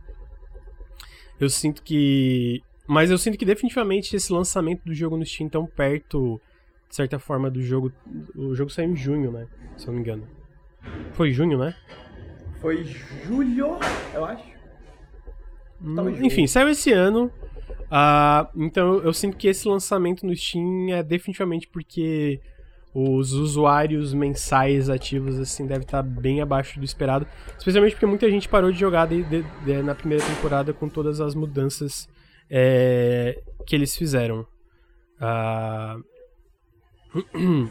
Eu 1.39 1.49
sinto 1.49 1.83
que. 1.83 2.63
Mas 2.87 3.11
eu 3.11 3.17
sinto 3.17 3.39
que 3.39 3.45
definitivamente 3.45 4.15
esse 4.15 4.33
lançamento 4.33 4.83
do 4.85 4.93
jogo 4.93 5.17
no 5.17 5.25
Steam 5.25 5.49
tão 5.49 5.65
perto, 5.65 6.41
de 6.89 6.97
certa 6.97 7.19
forma, 7.19 7.51
do 7.51 7.63
jogo. 7.63 7.93
O 8.35 8.55
jogo 8.55 8.71
saiu 8.71 8.91
em 8.91 8.97
junho, 8.97 9.31
né? 9.31 9.47
Se 9.77 9.87
eu 9.87 9.93
não 9.93 9.95
me 9.95 10.01
engano. 10.01 10.29
Foi 11.13 11.33
junho, 11.33 11.57
né? 11.57 11.75
Foi 12.61 12.85
julho, 12.85 13.79
eu 14.13 14.25
acho. 14.25 14.60
Hum, 15.83 16.25
enfim, 16.25 16.47
saiu 16.47 16.69
esse 16.69 16.93
ano. 16.93 17.31
Uh, 17.91 18.47
então 18.65 18.99
eu 18.99 19.13
sinto 19.13 19.37
que 19.37 19.49
esse 19.49 19.67
lançamento 19.67 20.25
no 20.25 20.35
Steam 20.35 20.91
é 20.91 21.03
definitivamente 21.03 21.67
porque 21.67 22.41
os 22.95 23.33
usuários 23.33 24.15
mensais 24.15 24.89
ativos 24.89 25.39
assim 25.39 25.67
deve 25.67 25.85
estar 25.85 26.03
bem 26.03 26.41
abaixo 26.41 26.79
do 26.79 26.85
esperado, 26.85 27.27
especialmente 27.59 27.93
porque 27.93 28.07
muita 28.07 28.31
gente 28.31 28.49
parou 28.49 28.71
de 28.71 28.79
jogar 28.79 29.07
de, 29.07 29.23
de, 29.25 29.43
de, 29.65 29.83
na 29.83 29.95
primeira 29.95 30.25
temporada 30.25 30.73
com 30.73 30.89
todas 30.89 31.21
as 31.21 31.35
mudanças 31.35 32.09
é, 32.49 33.41
que 33.67 33.75
eles 33.75 33.97
fizeram. 33.97 34.47
Uh... 35.21 36.05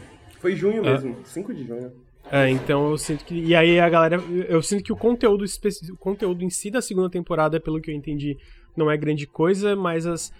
Foi 0.38 0.56
junho 0.56 0.80
ah. 0.86 0.90
mesmo, 0.90 1.16
5 1.24 1.54
de 1.54 1.66
junho. 1.66 1.92
É, 2.30 2.48
então 2.48 2.90
eu 2.90 2.98
sinto 2.98 3.24
que. 3.24 3.34
E 3.34 3.54
aí 3.54 3.80
a 3.80 3.88
galera. 3.88 4.22
Eu 4.48 4.62
sinto 4.62 4.84
que 4.84 4.92
o 4.92 4.96
conteúdo, 4.96 5.44
o 5.44 5.96
conteúdo 5.96 6.44
em 6.44 6.50
si 6.50 6.70
da 6.70 6.80
segunda 6.80 7.10
temporada, 7.10 7.58
pelo 7.58 7.80
que 7.80 7.90
eu 7.90 7.94
entendi, 7.94 8.38
não 8.76 8.90
é 8.90 8.96
grande 8.96 9.26
coisa, 9.26 9.74
mas 9.74 10.06
as 10.06 10.32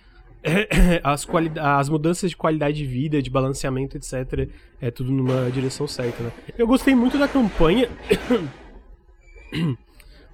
as, 1.03 1.27
as 1.59 1.89
mudanças 1.89 2.31
de 2.31 2.37
qualidade 2.37 2.77
de 2.79 2.87
vida, 2.87 3.23
de 3.23 3.31
balanceamento, 3.31 3.97
etc. 3.97 4.49
É 4.81 4.91
tudo 4.91 5.11
numa 5.11 5.51
direção 5.51 5.87
certa, 5.87 6.23
né? 6.23 6.33
Eu 6.57 6.67
gostei 6.67 6.95
muito 6.95 7.19
da 7.19 7.29
campanha 7.29 7.89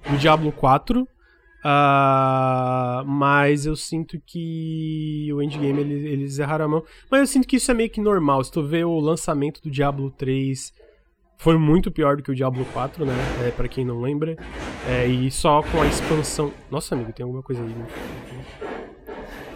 do 0.09 0.17
Diablo 0.17 0.51
4. 0.51 1.01
Uh, 1.01 1.69
ah, 1.69 3.03
mas 3.05 3.65
eu 3.65 3.75
sinto 3.75 4.21
que 4.25 5.27
o 5.33 5.41
endgame 5.41 5.81
eles, 5.81 6.05
eles 6.05 6.39
erraram 6.39 6.65
a 6.65 6.67
mão. 6.67 6.83
Mas 7.09 7.19
eu 7.19 7.27
sinto 7.27 7.47
que 7.47 7.57
isso 7.57 7.69
é 7.71 7.73
meio 7.73 7.89
que 7.89 7.99
normal. 7.99 8.43
Se 8.43 8.51
tu 8.51 8.63
vê 8.63 8.85
o 8.85 8.99
lançamento 8.99 9.61
do 9.61 9.69
Diablo 9.69 10.11
3 10.11 10.71
foi 11.37 11.57
muito 11.57 11.91
pior 11.91 12.17
do 12.17 12.23
que 12.23 12.31
o 12.31 12.35
Diablo 12.35 12.65
4, 12.73 13.05
né? 13.05 13.13
É, 13.45 13.51
para 13.51 13.67
quem 13.67 13.85
não 13.85 14.01
lembra. 14.01 14.35
É, 14.87 15.05
e 15.05 15.29
só 15.31 15.61
com 15.61 15.81
a 15.81 15.87
expansão. 15.87 16.51
Nossa, 16.69 16.95
amigo, 16.95 17.13
tem 17.13 17.23
alguma 17.23 17.43
coisa 17.43 17.61
aí. 17.61 17.69
Né? 17.69 17.85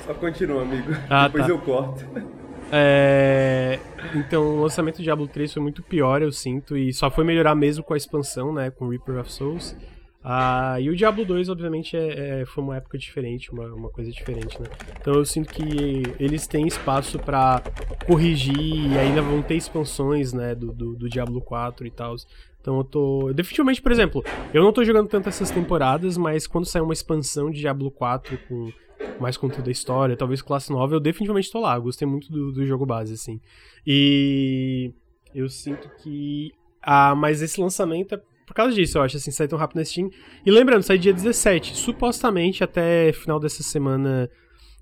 Só 0.06 0.14
continua, 0.14 0.62
amigo. 0.62 0.92
Ah, 1.10 1.28
Depois 1.28 1.46
tá. 1.46 1.52
eu 1.52 1.60
corto. 1.60 2.06
É... 2.72 3.80
Então, 4.16 4.44
o 4.44 4.62
lançamento 4.62 4.98
do 4.98 5.04
Diablo 5.04 5.28
3 5.28 5.54
foi 5.54 5.62
muito 5.62 5.84
pior, 5.84 6.22
eu 6.22 6.32
sinto, 6.32 6.78
e 6.78 6.94
só 6.94 7.12
foi 7.12 7.26
melhorar 7.26 7.54
mesmo 7.54 7.84
com 7.84 7.94
a 7.94 7.98
expansão, 7.98 8.54
né, 8.54 8.72
com 8.72 8.88
Reaper 8.88 9.20
of 9.20 9.32
Souls. 9.32 9.76
Ah, 10.24 10.80
e 10.80 10.88
o 10.90 10.96
Diablo 10.96 11.26
2, 11.26 11.50
obviamente, 11.50 11.98
é, 11.98 12.42
é, 12.42 12.46
foi 12.46 12.64
uma 12.64 12.78
época 12.78 12.96
diferente, 12.96 13.52
uma, 13.52 13.66
uma 13.74 13.90
coisa 13.90 14.12
diferente, 14.12 14.60
né? 14.62 14.68
Então 15.00 15.16
eu 15.16 15.26
sinto 15.26 15.52
que 15.52 16.04
eles 16.20 16.46
têm 16.46 16.68
espaço 16.68 17.18
para 17.18 17.62
corrigir 18.06 18.56
e 18.56 18.98
ainda 19.00 19.22
vão 19.22 19.42
ter 19.42 19.56
expansões, 19.56 20.32
né, 20.32 20.54
do, 20.54 20.72
do, 20.72 20.96
do 20.96 21.10
Diablo 21.10 21.42
4 21.42 21.88
e 21.88 21.92
tal. 21.92 22.16
Então 22.60 22.78
eu 22.78 22.84
tô. 22.84 23.34
Definitivamente, 23.34 23.82
por 23.82 23.92
exemplo, 23.92 24.24
eu 24.54 24.62
não 24.62 24.72
tô 24.72 24.84
jogando 24.84 25.08
tanto 25.08 25.28
essas 25.28 25.50
temporadas, 25.50 26.16
mas 26.18 26.46
quando 26.46 26.66
sair 26.66 26.84
uma 26.84 26.94
expansão 26.94 27.50
de 27.50 27.60
Diablo 27.60 27.90
4 27.90 28.38
com 28.48 28.72
mais 29.20 29.36
conteúdo 29.36 29.66
da 29.66 29.72
história, 29.72 30.16
talvez 30.16 30.44
classe 30.44 30.72
nova, 30.72 30.94
eu 30.94 31.00
definitivamente 31.00 31.52
tô 31.52 31.60
lá. 31.60 31.76
Eu 31.76 31.82
gostei 31.82 32.08
muito 32.08 32.32
do, 32.32 32.52
do 32.52 32.66
jogo 32.68 32.86
base, 32.86 33.14
assim. 33.14 33.42
E 33.86 34.94
eu 35.34 35.50
sinto 35.50 35.90
que. 35.98 36.52
Ah, 36.80 37.16
mas 37.16 37.42
esse 37.42 37.60
lançamento 37.60 38.14
é 38.14 38.22
por 38.52 38.56
causa 38.56 38.76
disso, 38.76 38.98
eu 38.98 39.02
acho, 39.02 39.16
assim, 39.16 39.32
sai 39.32 39.48
tão 39.48 39.58
rápido 39.58 39.78
na 39.78 39.86
Steam. 39.86 40.10
E 40.46 40.52
lembrando, 40.52 40.84
sai 40.84 40.98
dia 40.98 41.14
17. 41.14 41.74
Supostamente, 41.74 42.66
até 42.66 43.14
final 43.14 43.40
dessa 43.40 43.64
semana, 43.64 44.30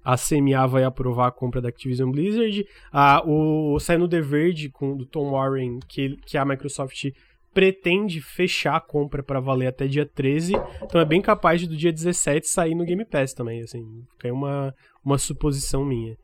a 0.03 0.15
CMA 0.17 0.65
vai 0.65 0.83
aprovar 0.83 1.27
a 1.27 1.31
compra 1.31 1.61
da 1.61 1.69
Activision 1.69 2.09
Blizzard. 2.09 2.65
Ah, 2.91 3.21
o, 3.23 3.79
sai 3.79 3.99
no 3.99 4.09
The 4.09 4.21
Verge, 4.21 4.69
com, 4.69 4.97
do 4.97 5.05
Tom 5.05 5.29
Warren, 5.29 5.77
que, 5.87 6.17
que 6.25 6.35
a 6.35 6.43
Microsoft 6.43 7.11
pretende 7.53 8.19
fechar 8.21 8.75
a 8.75 8.81
compra 8.81 9.21
para 9.21 9.39
valer 9.39 9.67
até 9.67 9.85
dia 9.85 10.05
13, 10.05 10.53
então 10.83 11.01
é 11.01 11.05
bem 11.05 11.19
capaz 11.19 11.59
de 11.59 11.67
do 11.67 11.75
dia 11.75 11.91
17 11.91 12.47
sair 12.47 12.75
no 12.75 12.85
Game 12.85 13.03
Pass 13.03 13.33
também, 13.33 13.61
assim, 13.61 13.83
é 14.23 14.31
uma, 14.31 14.73
uma 15.03 15.17
suposição 15.17 15.83
minha. 15.83 16.15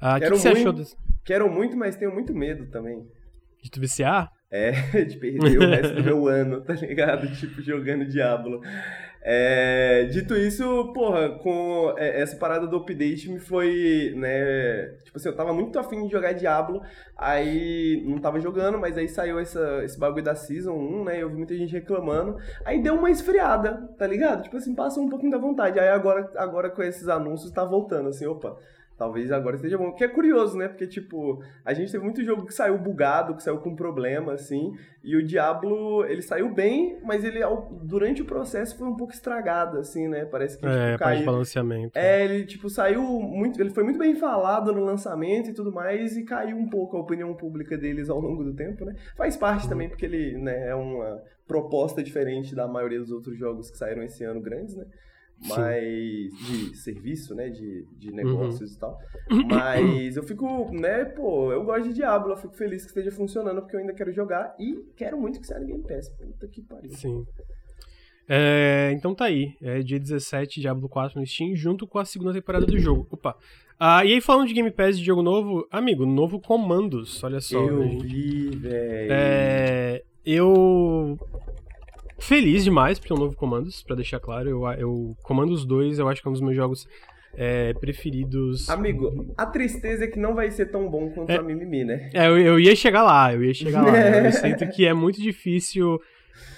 Ah, 0.00 0.18
que, 0.18 0.28
você 0.28 0.50
muito, 0.50 0.58
achou 0.58 0.72
desse... 0.72 0.96
Quero 1.24 1.50
muito, 1.50 1.76
mas 1.76 1.96
tenho 1.96 2.12
muito 2.12 2.34
medo 2.34 2.66
também. 2.70 3.06
De 3.62 3.70
tu 3.70 3.80
viciar? 3.80 4.30
É, 4.54 4.70
de 5.02 5.16
perder 5.16 5.58
o 5.58 5.68
resto 5.68 5.94
do 5.96 6.04
meu 6.04 6.28
ano, 6.30 6.60
tá 6.60 6.74
ligado? 6.74 7.26
Tipo, 7.34 7.60
jogando 7.60 8.06
Diablo. 8.06 8.60
É, 9.20 10.04
dito 10.04 10.36
isso, 10.36 10.92
porra, 10.92 11.30
com 11.38 11.92
essa 11.96 12.36
parada 12.36 12.64
do 12.64 12.76
update 12.76 13.28
me 13.28 13.40
foi, 13.40 14.12
né? 14.14 14.94
Tipo 15.02 15.16
assim, 15.16 15.28
eu 15.28 15.34
tava 15.34 15.52
muito 15.52 15.76
afim 15.76 16.06
de 16.06 16.12
jogar 16.12 16.34
Diablo, 16.34 16.82
aí 17.16 18.00
não 18.06 18.18
tava 18.18 18.38
jogando, 18.38 18.78
mas 18.78 18.96
aí 18.96 19.08
saiu 19.08 19.40
essa, 19.40 19.82
esse 19.82 19.98
bagulho 19.98 20.22
da 20.22 20.36
Season 20.36 20.74
1, 20.74 21.04
né? 21.04 21.20
Eu 21.20 21.30
vi 21.30 21.36
muita 21.36 21.56
gente 21.56 21.72
reclamando. 21.72 22.36
Aí 22.64 22.80
deu 22.80 22.94
uma 22.94 23.10
esfriada, 23.10 23.88
tá 23.98 24.06
ligado? 24.06 24.44
Tipo 24.44 24.58
assim, 24.58 24.72
passou 24.72 25.02
um 25.02 25.08
pouquinho 25.08 25.32
da 25.32 25.38
vontade. 25.38 25.80
Aí 25.80 25.88
agora, 25.88 26.30
agora 26.36 26.70
com 26.70 26.82
esses 26.82 27.08
anúncios 27.08 27.50
tá 27.50 27.64
voltando, 27.64 28.10
assim, 28.10 28.26
opa 28.26 28.56
Talvez 28.96 29.32
agora 29.32 29.56
esteja 29.56 29.76
bom. 29.76 29.92
Que 29.92 30.04
é 30.04 30.08
curioso, 30.08 30.56
né? 30.56 30.68
Porque, 30.68 30.86
tipo, 30.86 31.42
a 31.64 31.74
gente 31.74 31.90
teve 31.90 32.04
muito 32.04 32.22
jogo 32.22 32.46
que 32.46 32.54
saiu 32.54 32.78
bugado, 32.78 33.34
que 33.34 33.42
saiu 33.42 33.58
com 33.58 33.74
problema, 33.74 34.32
assim. 34.32 34.72
E 35.02 35.16
o 35.16 35.26
Diablo, 35.26 36.04
ele 36.06 36.22
saiu 36.22 36.48
bem, 36.54 36.98
mas 37.02 37.24
ele, 37.24 37.40
durante 37.82 38.22
o 38.22 38.24
processo, 38.24 38.78
foi 38.78 38.86
um 38.86 38.94
pouco 38.94 39.12
estragado, 39.12 39.78
assim, 39.78 40.06
né? 40.06 40.24
Parece 40.24 40.56
que, 40.58 40.64
é, 40.64 40.92
tipo, 40.92 41.04
caiu... 41.04 41.18
de 41.18 41.26
balanceamento. 41.26 41.98
É, 41.98 42.24
ele, 42.24 42.46
tipo, 42.46 42.70
saiu 42.70 43.02
muito... 43.02 43.60
Ele 43.60 43.70
foi 43.70 43.82
muito 43.82 43.98
bem 43.98 44.14
falado 44.14 44.72
no 44.72 44.84
lançamento 44.84 45.50
e 45.50 45.54
tudo 45.54 45.72
mais, 45.72 46.16
e 46.16 46.22
caiu 46.22 46.56
um 46.56 46.68
pouco 46.70 46.96
a 46.96 47.00
opinião 47.00 47.34
pública 47.34 47.76
deles 47.76 48.08
ao 48.08 48.20
longo 48.20 48.44
do 48.44 48.54
tempo, 48.54 48.84
né? 48.84 48.94
Faz 49.16 49.36
parte 49.36 49.64
uhum. 49.64 49.70
também, 49.70 49.88
porque 49.88 50.06
ele, 50.06 50.38
né, 50.38 50.68
é 50.68 50.74
uma 50.74 51.20
proposta 51.48 52.02
diferente 52.02 52.54
da 52.54 52.68
maioria 52.68 53.00
dos 53.00 53.10
outros 53.10 53.36
jogos 53.36 53.70
que 53.70 53.76
saíram 53.76 54.02
esse 54.02 54.24
ano 54.24 54.40
grandes, 54.40 54.76
né? 54.76 54.86
Mas 55.40 56.32
de 56.32 56.76
serviço, 56.76 57.34
né, 57.34 57.48
de, 57.50 57.86
de 57.98 58.08
uhum. 58.10 58.16
negócios 58.16 58.70
uhum. 58.70 58.76
e 58.76 58.80
tal. 58.80 58.98
Mas 59.48 60.16
eu 60.16 60.22
fico, 60.22 60.72
né, 60.72 61.04
pô, 61.04 61.52
eu 61.52 61.64
gosto 61.64 61.88
de 61.88 61.94
Diablo, 61.94 62.32
eu 62.32 62.36
fico 62.36 62.54
feliz 62.54 62.82
que 62.82 62.88
esteja 62.88 63.10
funcionando 63.10 63.60
porque 63.60 63.76
eu 63.76 63.80
ainda 63.80 63.92
quero 63.92 64.12
jogar 64.12 64.54
e 64.58 64.84
quero 64.96 65.20
muito 65.20 65.40
que 65.40 65.46
saia 65.46 65.60
no 65.60 65.66
Game 65.66 65.82
Pass. 65.82 66.08
Puta 66.08 66.48
que 66.48 66.62
pariu. 66.62 66.90
Sim. 66.92 67.26
É, 68.26 68.90
então 68.94 69.14
tá 69.14 69.26
aí, 69.26 69.54
é 69.60 69.80
dia 69.80 70.00
17, 70.00 70.60
Diablo 70.60 70.88
4 70.88 71.20
no 71.20 71.26
Steam, 71.26 71.54
junto 71.54 71.86
com 71.86 71.98
a 71.98 72.04
segunda 72.04 72.32
temporada 72.32 72.64
do 72.64 72.78
jogo. 72.78 73.06
Opa. 73.10 73.36
Ah, 73.78 74.04
e 74.04 74.14
aí 74.14 74.20
falando 74.20 74.48
de 74.48 74.54
Game 74.54 74.70
Pass 74.70 74.98
de 74.98 75.04
jogo 75.04 75.20
novo, 75.20 75.66
amigo, 75.70 76.06
novo 76.06 76.40
Comandos, 76.40 77.22
olha 77.22 77.40
só. 77.40 77.58
Eu 77.58 77.98
vi, 77.98 78.48
velho. 78.50 79.08
É, 79.12 80.02
eu 80.24 81.18
feliz 82.24 82.64
demais 82.64 82.98
porque 82.98 83.12
é 83.12 83.16
um 83.16 83.18
novo 83.18 83.36
Comandos, 83.36 83.82
para 83.82 83.96
deixar 83.96 84.18
claro. 84.18 84.48
Eu, 84.48 84.66
eu 84.72 85.16
Comandos 85.22 85.64
2 85.64 85.98
eu 85.98 86.08
acho 86.08 86.20
que 86.20 86.28
é 86.28 86.30
um 86.30 86.32
dos 86.32 86.42
meus 86.42 86.56
jogos 86.56 86.86
é, 87.36 87.74
preferidos. 87.74 88.68
Amigo, 88.70 89.32
a 89.36 89.46
tristeza 89.46 90.04
é 90.04 90.06
que 90.06 90.18
não 90.18 90.34
vai 90.34 90.50
ser 90.50 90.66
tão 90.66 90.88
bom 90.88 91.10
quanto 91.10 91.30
é, 91.30 91.36
a 91.36 91.42
Mimimi, 91.42 91.84
né? 91.84 92.10
É, 92.14 92.28
eu, 92.28 92.38
eu, 92.38 92.60
ia 92.60 92.74
chegar 92.74 93.02
lá, 93.02 93.32
eu 93.32 93.44
ia 93.44 93.54
chegar 93.54 93.82
lá. 93.82 93.96
eu 93.96 94.32
sinto 94.32 94.68
que 94.68 94.86
é 94.86 94.94
muito 94.94 95.20
difícil 95.20 96.00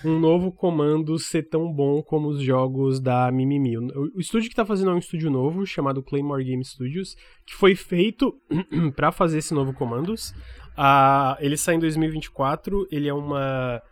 um 0.05 0.19
novo 0.19 0.53
comando 0.53 1.19
ser 1.19 1.45
tão 1.45 1.73
bom 1.73 2.03
como 2.03 2.29
os 2.29 2.43
jogos 2.43 3.01
da 3.01 3.31
Mimimi. 3.31 3.77
O, 3.79 4.17
o 4.17 4.21
estúdio 4.21 4.49
que 4.49 4.57
tá 4.57 4.65
fazendo 4.65 4.91
é 4.91 4.95
um 4.95 4.99
estúdio 4.99 5.31
novo, 5.31 5.67
chamado 5.67 6.03
Claymore 6.03 6.45
Game 6.45 6.65
Studios, 6.65 7.17
que 7.45 7.55
foi 7.55 7.75
feito 7.75 8.39
para 8.95 9.11
fazer 9.11 9.39
esse 9.39 9.55
novo 9.55 9.73
comandos. 9.73 10.31
Uh, 10.79 11.37
ele 11.41 11.57
sai 11.57 11.77
em 11.77 11.81
2024, 11.81 12.87
ele 12.91 13.09
é 13.09 13.15
uma 13.15 13.83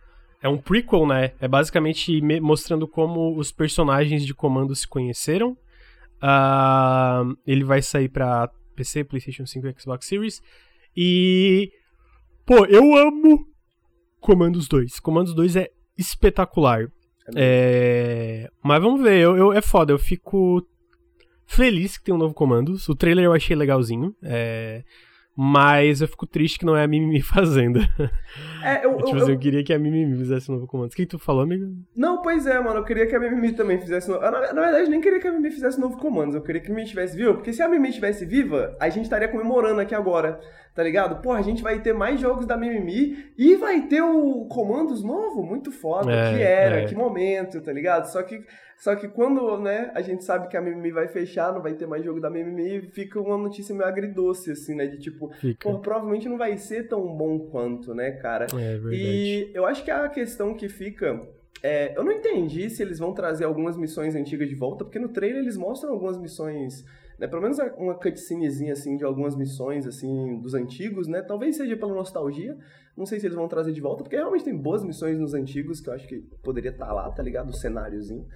é 0.45 0.47
um 0.49 0.59
prequel, 0.59 1.07
né? 1.07 1.31
É 1.41 1.47
basicamente 1.47 2.21
mostrando 2.39 2.87
como 2.87 3.35
os 3.35 3.51
personagens 3.51 4.23
de 4.23 4.31
comando 4.31 4.75
se 4.75 4.87
conheceram. 4.87 5.57
Uh, 6.21 7.35
ele 7.47 7.63
vai 7.63 7.81
sair 7.81 8.09
pra 8.09 8.51
PC, 8.75 9.03
PlayStation 9.05 9.47
5 9.47 9.67
e 9.67 9.75
Xbox 9.75 10.05
Series. 10.05 10.43
E. 10.95 11.71
Pô, 12.45 12.63
eu 12.65 12.95
amo 12.95 13.47
Comandos 14.19 14.67
2. 14.67 14.99
Comandos 14.99 15.33
2 15.33 15.55
é 15.55 15.71
espetacular. 15.97 16.91
É, 17.35 18.45
é... 18.45 18.49
Mas 18.63 18.79
vamos 18.79 19.01
ver, 19.01 19.17
eu, 19.19 19.35
eu, 19.35 19.51
é 19.51 19.63
foda, 19.63 19.91
eu 19.93 19.97
fico 19.97 20.63
feliz 21.47 21.97
que 21.97 22.03
tem 22.03 22.13
um 22.13 22.19
novo 22.19 22.35
Comandos. 22.35 22.87
O 22.87 22.93
trailer 22.93 23.25
eu 23.25 23.33
achei 23.33 23.55
legalzinho. 23.55 24.15
É... 24.21 24.83
Mas 25.37 25.99
eu 25.99 26.07
fico 26.07 26.25
triste 26.25 26.57
que 26.57 26.65
não 26.65 26.77
é 26.77 26.83
a 26.83 26.87
Mimimi 26.87 27.19
fazendo. 27.21 27.79
É, 28.63 28.85
eu, 28.85 28.95
tipo 28.97 29.09
eu, 29.09 29.17
assim, 29.17 29.31
eu, 29.31 29.35
eu 29.35 29.39
queria 29.39 29.63
que 29.63 29.73
a 29.73 29.77
Mimimi 29.77 30.17
fizesse 30.17 30.49
novo 30.49 30.65
comando. 30.65 30.91
O 30.91 30.95
que 30.95 31.05
tu 31.05 31.19
falou, 31.19 31.43
amigo? 31.43 31.65
Não, 31.95 32.21
pois 32.21 32.47
é, 32.47 32.57
mano. 32.59 32.79
Eu 32.79 32.83
queria 32.85 33.05
que 33.05 33.15
a 33.15 33.19
Mimimi 33.19 33.51
também 33.51 33.77
fizesse 33.77 34.09
novo. 34.09 34.21
Na, 34.21 34.31
na 34.31 34.61
verdade, 34.61 34.89
nem 34.89 35.01
queria 35.01 35.19
que 35.19 35.27
a 35.27 35.31
Mimimi 35.31 35.51
fizesse 35.51 35.79
novo 35.79 35.97
comando. 35.97 36.35
Eu 36.35 36.41
queria 36.41 36.61
que 36.61 36.67
a 36.67 36.69
Mimimi 36.69 36.85
estivesse 36.85 37.17
viva. 37.17 37.33
Porque 37.33 37.51
se 37.51 37.61
a 37.61 37.67
Mimimi 37.67 37.89
estivesse 37.89 38.25
viva, 38.25 38.77
a 38.79 38.87
gente 38.87 39.03
estaria 39.03 39.27
comemorando 39.27 39.81
aqui 39.81 39.93
agora. 39.93 40.39
Tá 40.73 40.83
ligado? 40.83 41.21
Porra, 41.21 41.39
a 41.39 41.41
gente 41.41 41.61
vai 41.61 41.79
ter 41.79 41.93
mais 41.93 42.19
jogos 42.19 42.45
da 42.45 42.57
Mimimi 42.57 43.31
e 43.37 43.55
vai 43.55 43.81
ter 43.81 44.01
o 44.01 44.45
Comandos 44.45 45.03
novo. 45.03 45.43
Muito 45.43 45.69
foda. 45.71 46.11
É, 46.11 46.33
que 46.33 46.41
era, 46.41 46.75
é. 46.81 46.85
que 46.85 46.95
momento, 46.95 47.61
tá 47.61 47.73
ligado? 47.73 48.05
Só 48.05 48.23
que 48.23 48.41
só 48.77 48.95
que 48.95 49.07
quando, 49.07 49.57
né, 49.59 49.91
a 49.95 50.01
gente 50.01 50.23
sabe 50.23 50.47
que 50.47 50.57
a 50.57 50.61
Mimimi 50.61 50.91
vai 50.91 51.07
fechar, 51.07 51.53
não 51.53 51.61
vai 51.61 51.73
ter 51.73 51.87
mais 51.87 52.03
jogo 52.03 52.19
da 52.19 52.29
Mimimi, 52.29 52.81
fica 52.91 53.19
uma 53.19 53.37
notícia 53.37 53.73
meio 53.73 53.87
agridoce, 53.87 54.51
assim, 54.51 54.75
né? 54.75 54.85
De 54.85 54.99
tipo, 54.99 55.31
pô, 55.61 55.79
provavelmente 55.79 56.27
não 56.27 56.37
vai 56.37 56.57
ser 56.57 56.87
tão 56.87 57.15
bom 57.15 57.39
quanto, 57.39 57.95
né, 57.95 58.11
cara? 58.11 58.47
É, 58.53 58.77
verdade. 58.77 58.95
E 58.95 59.51
eu 59.53 59.65
acho 59.65 59.83
que 59.83 59.91
a 59.91 60.09
questão 60.09 60.53
que 60.53 60.67
fica. 60.67 61.21
É, 61.63 61.97
eu 61.97 62.03
não 62.03 62.11
entendi 62.11 62.69
se 62.69 62.83
eles 62.83 62.99
vão 62.99 63.13
trazer 63.13 63.45
algumas 63.45 63.77
missões 63.77 64.13
antigas 64.13 64.47
de 64.47 64.55
volta, 64.55 64.83
porque 64.83 64.99
no 64.99 65.09
trailer 65.09 65.41
eles 65.41 65.57
mostram 65.57 65.93
algumas 65.93 66.17
missões. 66.17 66.83
Né, 67.17 67.27
pelo 67.27 67.41
menos 67.41 67.57
uma 67.77 67.95
cutscenezinha 67.95 68.73
assim 68.73 68.97
de 68.97 69.05
algumas 69.05 69.37
missões 69.37 69.87
assim 69.87 70.37
dos 70.41 70.53
antigos, 70.53 71.07
né? 71.07 71.21
Talvez 71.21 71.55
seja 71.55 71.77
pela 71.77 71.93
nostalgia. 71.93 72.57
Não 72.95 73.05
sei 73.05 73.21
se 73.21 73.25
eles 73.25 73.37
vão 73.37 73.47
trazer 73.47 73.71
de 73.71 73.79
volta, 73.79 74.03
porque 74.03 74.17
realmente 74.17 74.43
tem 74.43 74.55
boas 74.55 74.83
missões 74.83 75.17
nos 75.17 75.33
antigos 75.33 75.79
que 75.79 75.89
eu 75.89 75.93
acho 75.93 76.05
que 76.07 76.19
poderia 76.43 76.71
estar 76.71 76.87
tá 76.87 76.93
lá, 76.93 77.09
tá 77.09 77.23
ligado? 77.23 77.49
O 77.49 77.53
cenáriozinho. 77.53 78.27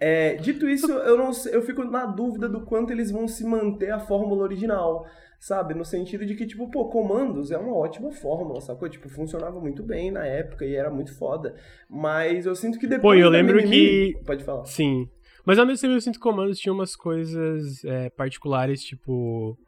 É, 0.00 0.34
dito 0.36 0.66
isso, 0.66 0.90
eu, 0.90 1.18
não, 1.18 1.30
eu 1.52 1.60
fico 1.60 1.84
na 1.84 2.06
dúvida 2.06 2.48
do 2.48 2.64
quanto 2.64 2.90
eles 2.90 3.10
vão 3.10 3.28
se 3.28 3.44
manter 3.44 3.90
a 3.90 4.00
fórmula 4.00 4.42
original, 4.42 5.06
sabe? 5.38 5.74
No 5.74 5.84
sentido 5.84 6.24
de 6.24 6.34
que, 6.34 6.46
tipo, 6.46 6.70
pô, 6.70 6.88
comandos 6.88 7.50
é 7.50 7.58
uma 7.58 7.76
ótima 7.76 8.10
fórmula, 8.10 8.62
sacou? 8.62 8.88
Tipo, 8.88 9.10
funcionava 9.10 9.60
muito 9.60 9.82
bem 9.82 10.10
na 10.10 10.24
época 10.24 10.64
e 10.64 10.74
era 10.74 10.90
muito 10.90 11.14
foda. 11.18 11.54
Mas 11.88 12.46
eu 12.46 12.54
sinto 12.54 12.78
que 12.78 12.86
depois. 12.86 13.18
Pô, 13.18 13.22
eu 13.22 13.28
lembro 13.28 13.56
Mimimi... 13.56 14.14
que. 14.14 14.24
Pode 14.24 14.42
falar. 14.42 14.64
Sim. 14.64 15.06
Mas 15.44 15.58
ao 15.58 15.66
mesmo 15.66 15.82
tempo 15.82 15.94
eu 15.94 16.00
sinto 16.00 16.14
que 16.14 16.20
comandos 16.20 16.58
tinha 16.58 16.72
umas 16.72 16.96
coisas 16.96 17.84
é, 17.84 18.08
particulares, 18.08 18.82
tipo. 18.82 19.58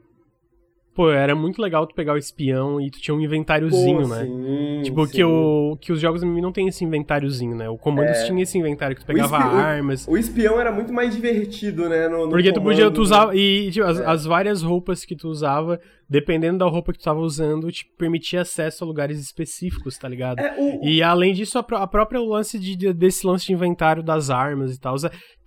Pô, 0.94 1.10
era 1.10 1.34
muito 1.34 1.60
legal 1.60 1.86
tu 1.86 1.94
pegar 1.94 2.12
o 2.12 2.18
espião 2.18 2.78
e 2.78 2.90
tu 2.90 3.00
tinha 3.00 3.14
um 3.14 3.20
inventáriozinho, 3.20 4.02
Pô, 4.02 4.08
né? 4.08 4.24
Sim, 4.26 4.80
tipo, 4.84 5.06
sim. 5.06 5.12
Que, 5.12 5.24
o, 5.24 5.78
que 5.80 5.90
os 5.90 5.98
jogos 5.98 6.22
não 6.22 6.52
tem 6.52 6.68
esse 6.68 6.84
inventáriozinho, 6.84 7.56
né? 7.56 7.66
O 7.70 7.78
Comandos 7.78 8.18
é. 8.18 8.26
tinha 8.26 8.42
esse 8.42 8.58
inventário 8.58 8.94
que 8.94 9.02
tu 9.02 9.06
pegava 9.06 9.38
o 9.38 9.56
armas. 9.56 10.06
O, 10.06 10.18
espião 10.18 10.60
era 10.60 10.70
muito 10.70 10.92
mais 10.92 11.14
divertido, 11.14 11.88
né? 11.88 12.08
No, 12.08 12.26
no 12.26 12.30
Porque 12.30 12.52
tu 12.52 12.60
podia, 12.60 12.90
tu 12.90 13.00
usava. 13.00 13.34
E 13.34 13.70
tipo, 13.70 13.86
as, 13.86 14.00
é. 14.00 14.06
as, 14.06 14.26
várias 14.26 14.62
roupas 14.62 15.02
que 15.02 15.16
tu 15.16 15.28
usava, 15.28 15.80
dependendo 16.12 16.58
da 16.58 16.66
roupa 16.66 16.92
que 16.92 16.98
tu 16.98 17.04
tava 17.04 17.20
usando, 17.20 17.72
te 17.72 17.86
permitia 17.96 18.42
acesso 18.42 18.84
a 18.84 18.86
lugares 18.86 19.18
específicos, 19.18 19.96
tá 19.96 20.06
ligado? 20.06 20.40
É, 20.40 20.54
o... 20.58 20.84
E 20.84 21.02
além 21.02 21.32
disso, 21.32 21.58
a, 21.58 21.62
a 21.62 21.86
própria 21.86 22.20
lance 22.20 22.58
de, 22.58 22.92
desse 22.92 23.26
lance 23.26 23.46
de 23.46 23.54
inventário 23.54 24.02
das 24.02 24.28
armas 24.28 24.74
e 24.74 24.78
tal, 24.78 24.94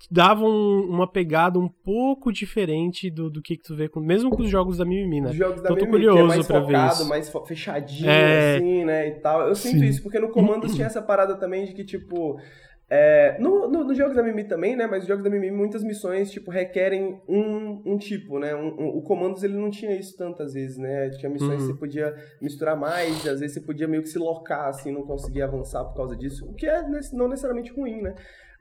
dava 0.09 0.43
um, 0.43 0.87
uma 0.89 1.07
pegada 1.07 1.59
um 1.59 1.69
pouco 1.69 2.33
diferente 2.33 3.11
do, 3.11 3.29
do 3.29 3.43
que, 3.43 3.57
que 3.57 3.63
tu 3.63 3.75
vê, 3.75 3.87
com, 3.87 3.99
mesmo 3.99 4.31
com 4.31 4.41
os 4.41 4.49
jogos 4.49 4.79
da 4.79 4.85
Mimimi, 4.85 5.21
né? 5.21 5.29
Os 5.29 5.35
jogos 5.35 5.61
da 5.61 5.71
então, 5.71 5.85
Mimimi, 5.85 5.91
curioso 5.91 6.17
que 6.17 6.23
é 6.23 6.35
mais 6.35 6.47
focado, 6.47 6.93
isso. 6.93 7.09
mais 7.09 7.47
fechadinho, 7.47 8.09
é... 8.09 8.55
assim, 8.55 8.85
né, 8.85 9.07
e 9.07 9.11
tal. 9.21 9.47
Eu 9.47 9.53
sinto 9.53 9.77
Sim. 9.77 9.85
isso, 9.85 10.01
porque 10.01 10.19
no 10.19 10.29
Comandos 10.29 10.73
tinha 10.73 10.87
essa 10.87 11.01
parada 11.01 11.35
também 11.35 11.65
de 11.65 11.73
que, 11.73 11.83
tipo... 11.83 12.39
É, 12.87 13.37
no, 13.39 13.67
no, 13.67 13.83
nos 13.83 13.97
jogos 13.97 14.15
da 14.15 14.21
Mimi 14.21 14.43
também, 14.43 14.75
né? 14.75 14.85
Mas 14.85 15.03
os 15.03 15.07
jogos 15.07 15.23
da 15.23 15.29
Mimi, 15.29 15.49
muitas 15.49 15.83
missões, 15.83 16.29
tipo, 16.29 16.51
requerem 16.51 17.19
um, 17.27 17.81
um 17.85 17.97
tipo, 17.97 18.37
né? 18.37 18.55
Um, 18.55 18.67
um, 18.67 18.87
o 18.97 19.01
Comandos, 19.01 19.43
ele 19.43 19.55
não 19.55 19.71
tinha 19.71 19.95
isso 19.95 20.15
tantas 20.15 20.53
vezes, 20.53 20.77
né? 20.77 21.09
Tinha 21.09 21.29
missões 21.29 21.53
uhum. 21.53 21.57
que 21.57 21.73
você 21.73 21.79
podia 21.79 22.15
misturar 22.39 22.77
mais, 22.77 23.25
às 23.27 23.39
vezes 23.39 23.55
você 23.55 23.61
podia 23.61 23.87
meio 23.87 24.03
que 24.03 24.09
se 24.09 24.19
locar, 24.19 24.67
assim, 24.67 24.91
não 24.91 25.01
conseguir 25.01 25.41
avançar 25.41 25.83
por 25.85 25.95
causa 25.95 26.15
disso. 26.15 26.47
O 26.47 26.53
que 26.53 26.67
é 26.67 26.83
não 27.13 27.27
necessariamente 27.27 27.71
ruim, 27.73 28.01
né? 28.01 28.13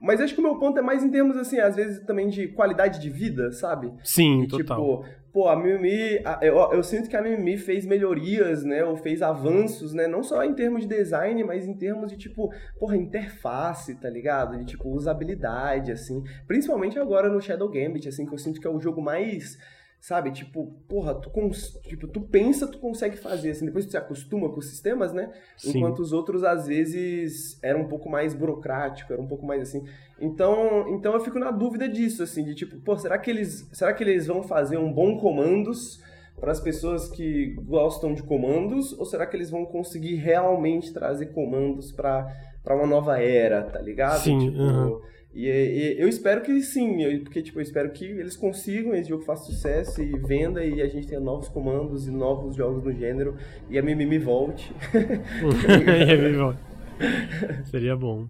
Mas 0.05 0.21
acho 0.21 0.35
que 0.35 0.41
o 0.41 0.43
meu 0.43 0.59
ponto 0.59 0.79
é 0.79 0.83
mais 0.83 1.03
em 1.03 1.11
termos, 1.11 1.37
assim, 1.37 1.59
às 1.59 1.75
vezes 1.75 2.05
também 2.05 2.29
de 2.29 2.49
qualidade 2.49 3.01
de 3.01 3.09
vida, 3.09 3.51
sabe? 3.53 3.93
Sim, 4.05 4.43
e, 4.43 4.47
total. 4.47 4.77
Tipo, 4.77 5.05
pô, 5.33 5.49
a 5.49 5.57
Mimimi, 5.57 6.21
eu, 6.43 6.57
eu 6.73 6.83
sinto 6.83 7.09
que 7.09 7.17
a 7.17 7.23
Mimimi 7.23 7.57
fez 7.57 7.87
melhorias, 7.87 8.63
né? 8.63 8.85
Ou 8.85 8.97
fez 8.97 9.23
avanços, 9.23 9.95
né? 9.95 10.07
Não 10.07 10.23
só 10.23 10.45
em 10.45 10.55
termos 10.55 10.83
de 10.83 10.95
design, 10.95 11.43
mas 11.43 11.67
em 11.67 11.75
termos 11.75 12.11
de, 12.11 12.19
tipo, 12.19 12.53
porra, 12.79 12.97
interface, 12.97 13.95
tá 13.95 14.11
ligado? 14.11 14.59
De, 14.59 14.67
tipo, 14.67 14.91
usabilidade, 14.91 15.91
assim. 15.91 16.23
Principalmente 16.47 16.99
agora 16.99 17.29
no 17.29 17.41
Shadow 17.41 17.71
Gambit, 17.71 18.07
assim, 18.07 18.27
que 18.27 18.35
eu 18.35 18.39
sinto 18.39 18.61
que 18.61 18.67
é 18.67 18.71
o 18.71 18.81
jogo 18.81 19.01
mais 19.01 19.59
Sabe? 20.05 20.33
Tipo, 20.33 20.67
porra, 20.87 21.15
tu, 21.15 21.31
cons... 21.31 21.81
tipo, 21.85 22.07
tu 22.07 22.21
pensa, 22.21 22.67
tu 22.67 22.79
consegue 22.79 23.17
fazer, 23.17 23.53
assim, 23.53 23.65
depois 23.65 23.87
tu 23.87 23.93
se 23.93 23.97
acostuma 23.97 24.51
com 24.51 24.59
os 24.59 24.69
sistemas, 24.69 25.15
né? 25.15 25.33
Sim. 25.57 25.79
Enquanto 25.79 26.01
os 26.01 26.13
outros, 26.13 26.45
às 26.45 26.67
vezes, 26.67 27.59
eram 27.63 27.81
um 27.81 27.89
pouco 27.89 28.11
mais 28.11 28.35
burocrático, 28.35 29.15
era 29.15 29.23
um 29.23 29.27
pouco 29.27 29.47
mais 29.47 29.63
assim. 29.63 29.83
Então, 30.21 30.91
então 30.91 31.15
eu 31.15 31.21
fico 31.21 31.39
na 31.39 31.51
dúvida 31.51 31.89
disso, 31.89 32.23
assim, 32.23 32.45
de 32.45 32.55
tipo, 32.55 32.77
pô, 32.81 32.99
será 32.99 33.17
que 33.17 33.31
eles, 33.31 33.67
será 33.73 33.95
que 33.95 34.05
eles 34.05 34.27
vão 34.27 34.43
fazer 34.43 34.77
um 34.77 34.93
bom 34.93 35.17
comandos 35.17 36.03
para 36.39 36.53
as 36.53 36.61
pessoas 36.61 37.09
que 37.09 37.55
gostam 37.63 38.13
de 38.13 38.23
comandos, 38.23 38.93
ou 38.99 39.07
será 39.07 39.27
que 39.27 39.35
eles 39.35 39.49
vão 39.49 39.65
conseguir 39.65 40.17
realmente 40.17 40.93
trazer 40.93 41.33
comandos 41.33 41.91
para 41.93 42.27
uma 42.67 42.87
nova 42.87 43.19
era, 43.23 43.63
tá 43.63 43.81
ligado? 43.81 44.21
Sim, 44.21 44.51
Tipo, 44.51 44.61
aham. 44.61 45.01
E, 45.35 45.47
e 45.49 46.01
eu 46.01 46.09
espero 46.09 46.43
que 46.43 46.61
sim, 46.63 47.03
eu- 47.03 47.21
porque 47.23 47.43
tipo, 47.43 47.59
eu 47.59 47.63
espero 47.63 47.91
que 47.91 48.05
eles 48.05 48.37
consigam, 48.37 48.95
esse 48.95 49.09
jogo 49.09 49.25
faça 49.25 49.45
sucesso 49.45 50.01
e 50.03 50.17
venda 50.19 50.65
e 50.65 50.81
a 50.81 50.87
gente 50.89 51.07
tenha 51.07 51.21
novos 51.21 51.49
comandos 51.49 52.07
e 52.07 52.11
novos 52.11 52.55
jogos 52.57 52.85
no 52.85 52.93
gênero 52.93 53.37
e 53.69 53.79
a 53.79 53.83
Mimimi 53.83 54.19
volte. 54.19 54.73
Seria 57.65 57.97
bom. 57.97 58.29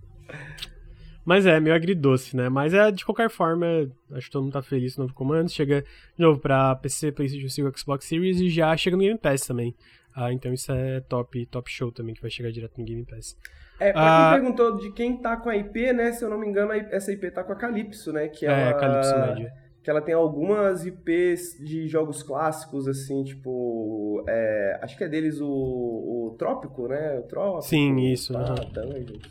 Mas 1.24 1.46
é, 1.46 1.58
meio 1.58 1.74
agridoce, 1.74 2.36
né? 2.36 2.48
Mas 2.50 2.74
é, 2.74 2.90
de 2.90 3.04
qualquer 3.04 3.30
forma, 3.30 3.66
acho 4.12 4.26
que 4.26 4.32
todo 4.32 4.42
mundo 4.42 4.52
tá 4.52 4.62
feliz 4.62 4.94
com 4.94 5.00
o 5.00 5.04
novo 5.04 5.14
comando. 5.14 5.50
Chega 5.50 5.80
de 5.82 6.22
novo 6.22 6.38
pra 6.38 6.74
PC, 6.76 7.12
PlayStation 7.12 7.48
5, 7.48 7.78
Xbox 7.78 8.04
Series 8.04 8.40
e 8.40 8.50
já 8.50 8.76
chega 8.76 8.96
no 8.96 9.02
Game 9.02 9.18
Pass 9.18 9.46
também. 9.46 9.74
Ah, 10.14 10.32
então 10.32 10.52
isso 10.52 10.70
é 10.70 11.00
top, 11.00 11.46
top 11.46 11.70
show 11.70 11.90
também, 11.90 12.14
que 12.14 12.20
vai 12.20 12.30
chegar 12.30 12.50
direto 12.52 12.78
no 12.78 12.84
Game 12.84 13.04
Pass. 13.04 13.36
É, 13.80 13.92
pra 13.92 14.02
Ah. 14.02 14.30
quem 14.32 14.40
perguntou 14.40 14.76
de 14.78 14.92
quem 14.92 15.16
tá 15.16 15.36
com 15.36 15.48
a 15.48 15.56
IP, 15.56 15.92
né? 15.92 16.12
Se 16.12 16.24
eu 16.24 16.30
não 16.30 16.38
me 16.38 16.46
engano, 16.46 16.70
a 16.72 16.76
essa 16.76 17.10
IP 17.12 17.30
tá 17.30 17.42
com 17.42 17.52
a 17.52 17.56
Calypso, 17.56 18.12
né? 18.12 18.28
Que 18.28 18.46
É, 18.46 18.50
ela, 18.70 18.74
Calypso 18.80 19.18
Media. 19.18 19.52
Que 19.82 19.90
ela 19.90 20.00
tem 20.00 20.14
algumas 20.14 20.86
IPs 20.86 21.58
de 21.58 21.86
jogos 21.88 22.22
clássicos, 22.22 22.88
assim, 22.88 23.22
tipo. 23.24 24.24
é, 24.28 24.78
acho 24.82 24.96
que 24.96 25.04
é 25.04 25.08
deles 25.08 25.40
o, 25.40 25.46
o 25.48 26.36
Trópico, 26.38 26.88
né? 26.88 27.18
O 27.18 27.22
Trópico. 27.24 27.62
Sim, 27.62 27.98
isso, 28.10 28.32
Tá, 28.32 28.38
aham. 28.40 28.54
Dungeons. 28.72 29.22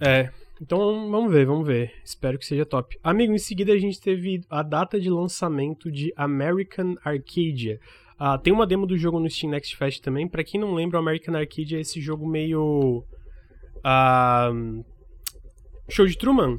É, 0.00 0.30
então 0.60 0.78
vamos 1.10 1.32
ver, 1.32 1.46
vamos 1.46 1.66
ver. 1.66 1.92
Espero 2.04 2.38
que 2.38 2.46
seja 2.46 2.64
top. 2.64 2.98
Amigo, 3.02 3.32
em 3.32 3.38
seguida 3.38 3.72
a 3.72 3.78
gente 3.78 4.00
teve 4.00 4.40
a 4.48 4.62
data 4.62 4.98
de 5.00 5.10
lançamento 5.10 5.90
de 5.90 6.12
American 6.16 6.94
Arcadia. 7.04 7.78
Ah, 8.18 8.38
tem 8.38 8.52
uma 8.52 8.66
demo 8.66 8.86
do 8.86 8.96
jogo 8.96 9.18
no 9.18 9.28
Steam 9.28 9.50
Next 9.50 9.76
Fest 9.76 10.02
também. 10.02 10.28
Pra 10.28 10.44
quem 10.44 10.60
não 10.60 10.74
lembra, 10.74 10.98
o 10.98 11.02
American 11.02 11.34
Arcadia 11.34 11.78
é 11.78 11.80
esse 11.80 12.00
jogo 12.00 12.26
meio. 12.26 13.04
ah, 13.82 14.50
show 15.88 16.06
de 16.06 16.16
Truman. 16.16 16.56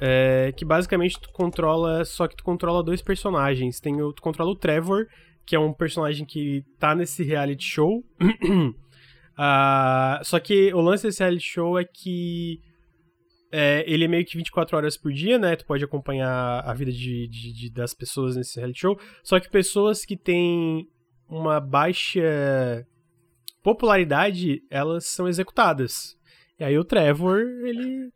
É, 0.00 0.52
que 0.56 0.64
basicamente 0.64 1.18
tu 1.20 1.30
controla. 1.32 2.04
Só 2.04 2.28
que 2.28 2.36
tu 2.36 2.44
controla 2.44 2.82
dois 2.82 3.02
personagens. 3.02 3.80
Tem 3.80 4.00
o, 4.02 4.12
tu 4.12 4.22
controla 4.22 4.50
o 4.50 4.56
Trevor, 4.56 5.06
que 5.46 5.56
é 5.56 5.58
um 5.58 5.72
personagem 5.72 6.26
que 6.26 6.62
tá 6.78 6.94
nesse 6.94 7.22
reality 7.22 7.64
show. 7.64 8.04
Ah, 9.40 10.20
só 10.24 10.40
que 10.40 10.74
o 10.74 10.80
lance 10.80 11.06
desse 11.06 11.20
reality 11.22 11.46
show 11.46 11.78
é 11.78 11.84
que 11.84 12.60
é, 13.50 13.84
ele 13.86 14.04
é 14.04 14.08
meio 14.08 14.24
que 14.24 14.36
24 14.36 14.76
horas 14.76 14.96
por 14.96 15.12
dia, 15.12 15.38
né? 15.38 15.56
Tu 15.56 15.64
pode 15.66 15.82
acompanhar 15.84 16.60
a 16.64 16.74
vida 16.74 16.92
de, 16.92 17.26
de- 17.28 17.52
de- 17.52 17.70
das 17.70 17.94
pessoas 17.94 18.36
nesse 18.36 18.58
reality 18.58 18.80
show. 18.80 18.98
Só 19.22 19.38
que 19.40 19.48
pessoas 19.50 20.04
que 20.04 20.16
têm 20.16 20.86
uma 21.28 21.60
baixa 21.60 22.86
popularidade, 23.62 24.62
elas 24.70 25.06
são 25.06 25.28
executadas. 25.28 26.16
E 26.58 26.64
aí 26.64 26.78
o 26.78 26.84
Trevor, 26.84 27.40
ele. 27.64 28.10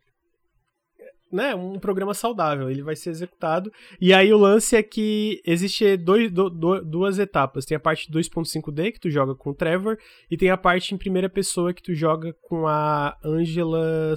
Né, 1.31 1.55
um 1.55 1.79
programa 1.79 2.13
saudável, 2.13 2.69
ele 2.69 2.83
vai 2.83 2.95
ser 2.95 3.09
executado. 3.09 3.71
E 3.99 4.13
aí 4.13 4.31
o 4.31 4.37
lance 4.37 4.75
é 4.75 4.83
que 4.83 5.41
existe 5.43 5.97
dois, 5.97 6.31
do- 6.31 6.47
do- 6.47 6.85
duas 6.85 7.17
etapas. 7.17 7.65
Tem 7.65 7.75
a 7.75 7.79
parte 7.79 8.11
2.5D, 8.11 8.91
que 8.91 8.99
tu 8.99 9.09
joga 9.09 9.33
com 9.33 9.49
o 9.49 9.53
Trevor, 9.55 9.97
e 10.29 10.37
tem 10.37 10.51
a 10.51 10.57
parte 10.57 10.93
em 10.93 10.97
primeira 10.97 11.27
pessoa 11.27 11.73
que 11.73 11.81
tu 11.81 11.95
joga 11.95 12.33
com 12.43 12.67
a 12.67 13.17
Angela. 13.25 14.13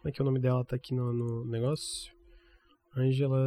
Como 0.00 0.08
é 0.08 0.12
que 0.12 0.20
é 0.20 0.22
o 0.22 0.26
nome 0.26 0.40
dela? 0.40 0.64
Tá 0.64 0.76
aqui 0.76 0.94
no, 0.94 1.12
no 1.12 1.44
negócio. 1.44 2.10
Angela. 2.96 3.38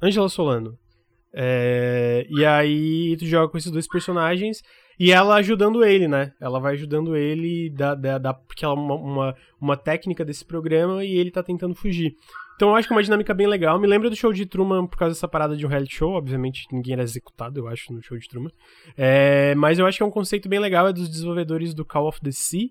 Angela 0.00 0.28
Solano. 0.28 0.76
É, 1.34 2.26
E 2.28 2.44
aí 2.44 3.16
tu 3.16 3.24
joga 3.26 3.48
com 3.50 3.56
esses 3.56 3.70
dois 3.70 3.86
personagens 3.88 4.60
e 4.98 5.10
ela 5.10 5.36
ajudando 5.36 5.84
ele, 5.84 6.06
né? 6.06 6.32
Ela 6.40 6.60
vai 6.60 6.74
ajudando 6.74 7.16
ele, 7.16 7.70
da, 7.70 7.94
da- 7.94 8.34
porque 8.34 8.64
ela 8.64 8.74
é 8.74 8.78
uma, 8.78 8.94
uma, 8.94 9.36
uma 9.60 9.76
técnica 9.76 10.24
desse 10.24 10.44
programa 10.44 11.04
e 11.04 11.14
ele 11.16 11.30
tá 11.30 11.42
tentando 11.42 11.74
fugir. 11.74 12.12
Então 12.56 12.68
eu 12.68 12.74
acho 12.76 12.86
que 12.86 12.92
é 12.92 12.96
uma 12.96 13.02
dinâmica 13.02 13.32
bem 13.32 13.46
legal. 13.46 13.80
Me 13.80 13.86
lembra 13.88 14.10
do 14.10 14.14
show 14.16 14.32
de 14.32 14.44
Truman 14.44 14.86
por 14.86 14.98
causa 14.98 15.14
dessa 15.14 15.26
parada 15.26 15.56
de 15.56 15.64
um 15.64 15.68
reality 15.68 15.94
show. 15.96 16.10
Obviamente 16.12 16.66
ninguém 16.70 16.92
era 16.92 17.02
executado, 17.02 17.58
eu 17.58 17.66
acho, 17.66 17.92
no 17.92 18.02
show 18.02 18.18
de 18.18 18.28
Truman. 18.28 18.50
É, 18.96 19.54
mas 19.54 19.78
eu 19.78 19.86
acho 19.86 19.96
que 19.96 20.02
é 20.02 20.06
um 20.06 20.10
conceito 20.10 20.48
bem 20.48 20.58
legal, 20.60 20.86
é 20.86 20.92
dos 20.92 21.08
desenvolvedores 21.08 21.72
do 21.72 21.84
Call 21.84 22.06
of 22.08 22.20
the 22.20 22.30
Sea. 22.30 22.68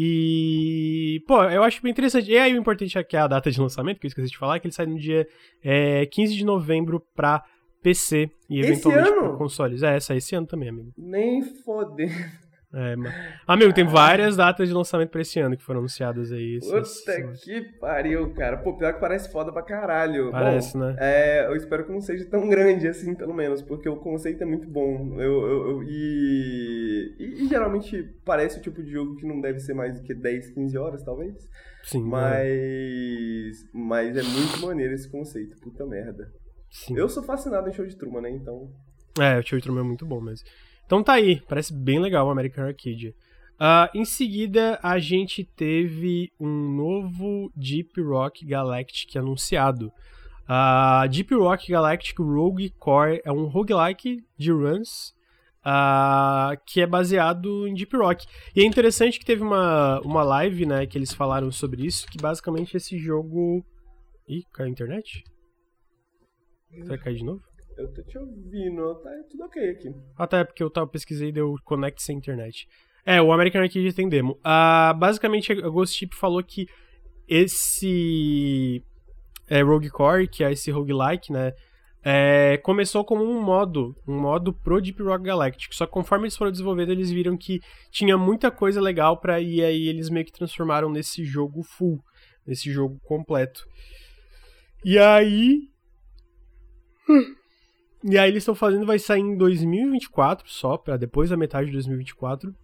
E, 0.00 1.24
pô, 1.26 1.42
eu 1.42 1.64
acho 1.64 1.82
bem 1.82 1.90
interessante. 1.90 2.30
E 2.30 2.38
aí 2.38 2.54
o 2.54 2.56
importante 2.56 2.96
é 2.96 3.02
que 3.02 3.16
é 3.16 3.20
a 3.20 3.26
data 3.26 3.50
de 3.50 3.60
lançamento, 3.60 3.98
que 3.98 4.06
eu 4.06 4.08
esqueci 4.08 4.30
de 4.30 4.38
falar, 4.38 4.60
que 4.60 4.68
ele 4.68 4.74
sai 4.74 4.86
no 4.86 4.96
dia 4.96 5.26
é, 5.60 6.06
15 6.06 6.36
de 6.36 6.44
novembro 6.44 7.04
pra 7.16 7.42
PC 7.82 8.30
e 8.48 8.60
Esse 8.60 8.70
eventualmente 8.70 9.08
ano? 9.08 9.20
pra 9.30 9.36
consoles. 9.36 9.82
É, 9.82 9.98
sai 9.98 10.18
esse 10.18 10.36
ano 10.36 10.46
também, 10.46 10.68
amigo. 10.68 10.92
Nem 10.96 11.42
foder. 11.42 12.12
É, 12.70 12.94
Amigo, 13.46 13.72
tem 13.72 13.86
várias 13.86 14.36
datas 14.36 14.68
de 14.68 14.74
lançamento 14.74 15.08
pra 15.08 15.22
esse 15.22 15.40
ano 15.40 15.56
que 15.56 15.62
foram 15.62 15.78
anunciadas 15.80 16.30
aí. 16.30 16.58
essas- 16.58 16.98
Puta 17.00 17.32
que 17.42 17.62
pariu, 17.80 18.34
cara. 18.34 18.58
Pô, 18.58 18.76
pior 18.76 18.92
que 18.92 19.00
parece 19.00 19.32
foda 19.32 19.50
pra 19.50 19.62
caralho. 19.62 20.30
Parece, 20.30 20.74
Bom, 20.76 20.80
né? 20.84 20.96
É, 20.98 21.46
eu 21.46 21.56
espero 21.56 21.86
que 21.86 21.92
não 21.92 22.00
seja 22.02 22.26
tão 22.28 22.46
grande 22.46 22.86
assim, 22.86 23.14
pelo 23.14 23.32
menos, 23.32 23.62
porque 23.62 23.88
o 23.88 23.96
conceito 23.96 24.42
é 24.42 24.46
muito 24.46 24.68
bom. 24.68 25.14
Eu, 25.18 25.46
eu, 25.46 25.68
eu- 25.70 25.82
e, 25.82 27.16
e, 27.18 27.44
e 27.44 27.48
geralmente 27.48 28.02
parece 28.22 28.58
o 28.58 28.62
tipo 28.62 28.82
de 28.82 28.90
jogo 28.90 29.16
que 29.16 29.26
não 29.26 29.40
deve 29.40 29.60
ser 29.60 29.72
mais 29.72 29.98
do 29.98 30.02
que 30.04 30.12
10, 30.12 30.50
15 30.50 30.76
horas, 30.76 31.02
talvez. 31.02 31.34
Sim, 31.84 32.00
é, 32.00 32.10
Mas. 32.10 33.64
Mas 33.72 34.14
é 34.16 34.22
muito 34.22 34.60
maneiro 34.66 34.92
esse 34.92 35.10
conceito, 35.10 35.58
puta 35.60 35.86
merda. 35.86 36.30
sim. 36.70 36.94
Eu 36.98 37.08
sou 37.08 37.22
fascinado 37.22 37.68
em 37.68 37.72
show 37.72 37.86
de 37.86 37.96
Truman, 37.96 38.20
né? 38.20 38.30
Então. 38.30 38.68
É, 39.18 39.38
o 39.38 39.42
Tio 39.42 39.58
Truman 39.60 39.80
é 39.80 39.84
muito 39.84 40.04
bom 40.04 40.20
mesmo. 40.20 40.46
Então 40.88 41.02
tá 41.02 41.12
aí, 41.12 41.42
parece 41.42 41.70
bem 41.70 41.98
legal 41.98 42.26
o 42.26 42.30
American 42.30 42.64
Arcadia. 42.64 43.14
Ah, 43.60 43.90
em 43.94 44.06
seguida, 44.06 44.80
a 44.82 44.98
gente 44.98 45.44
teve 45.44 46.32
um 46.40 46.48
novo 46.48 47.52
Deep 47.54 48.00
Rock 48.00 48.42
Galactic 48.46 49.14
anunciado. 49.14 49.92
A 50.48 51.06
Deep 51.06 51.34
Rock 51.34 51.70
Galactic 51.70 52.18
Rogue 52.18 52.70
Core 52.78 53.20
é 53.22 53.30
um 53.30 53.44
roguelike 53.44 54.24
de 54.38 54.50
runs 54.50 55.14
ah, 55.62 56.56
que 56.64 56.80
é 56.80 56.86
baseado 56.86 57.68
em 57.68 57.74
Deep 57.74 57.94
Rock. 57.94 58.26
E 58.56 58.62
é 58.62 58.64
interessante 58.64 59.18
que 59.18 59.26
teve 59.26 59.42
uma, 59.42 60.00
uma 60.00 60.22
live, 60.22 60.64
né, 60.64 60.86
que 60.86 60.96
eles 60.96 61.12
falaram 61.12 61.52
sobre 61.52 61.84
isso, 61.84 62.06
que 62.06 62.16
basicamente 62.16 62.78
esse 62.78 62.96
jogo... 62.96 63.62
Ih, 64.26 64.42
caiu 64.54 64.68
a 64.68 64.70
internet? 64.70 65.22
Vai 66.86 66.96
cair 66.96 67.16
de 67.16 67.24
novo? 67.24 67.47
Eu 67.78 67.86
tô 67.94 68.02
te 68.02 68.18
ouvindo, 68.18 68.92
tá 68.96 69.10
tudo 69.30 69.44
ok 69.44 69.70
aqui. 69.70 69.94
Ah, 70.16 70.26
tá, 70.26 70.38
é 70.38 70.44
porque 70.44 70.62
eu 70.64 70.68
tava 70.68 70.88
pesquisei 70.88 71.28
e 71.28 71.32
deu 71.32 71.54
connect 71.64 72.02
sem 72.02 72.18
internet. 72.18 72.68
É, 73.06 73.22
o 73.22 73.32
American 73.32 73.62
Arcade 73.62 73.92
tem 73.92 74.08
demo. 74.08 74.36
Ah, 74.42 74.92
basicamente, 74.98 75.52
a 75.52 75.68
Ghost 75.68 75.96
Ship 75.96 76.12
falou 76.16 76.42
que 76.42 76.66
esse 77.28 78.82
é, 79.48 79.62
Rogue 79.62 79.90
Core, 79.90 80.26
que 80.26 80.42
é 80.42 80.50
esse 80.50 80.72
roguelike, 80.72 81.32
né, 81.32 81.52
é, 82.02 82.56
começou 82.64 83.04
como 83.04 83.22
um 83.22 83.40
modo, 83.40 83.94
um 84.08 84.18
modo 84.18 84.52
pro 84.52 84.80
Deep 84.80 85.00
Rock 85.00 85.22
Galactic. 85.22 85.72
Só 85.72 85.86
que 85.86 85.92
conforme 85.92 86.24
eles 86.24 86.36
foram 86.36 86.50
desenvolvendo, 86.50 86.90
eles 86.90 87.12
viram 87.12 87.36
que 87.36 87.60
tinha 87.92 88.18
muita 88.18 88.50
coisa 88.50 88.80
legal 88.80 89.20
pra 89.20 89.40
ir, 89.40 89.62
aí 89.62 89.86
eles 89.86 90.10
meio 90.10 90.26
que 90.26 90.32
transformaram 90.32 90.90
nesse 90.90 91.24
jogo 91.24 91.62
full, 91.62 92.02
nesse 92.44 92.72
jogo 92.72 92.98
completo. 93.04 93.64
E 94.84 94.98
aí... 94.98 95.60
E 98.04 98.16
aí 98.16 98.30
eles 98.30 98.42
estão 98.42 98.54
fazendo, 98.54 98.86
vai 98.86 98.98
sair 98.98 99.20
em 99.20 99.36
2024 99.36 100.48
só, 100.48 100.76
pra 100.76 100.96
depois 100.96 101.30
da 101.30 101.36
metade 101.36 101.66
de 101.66 101.72
2024. 101.72 102.54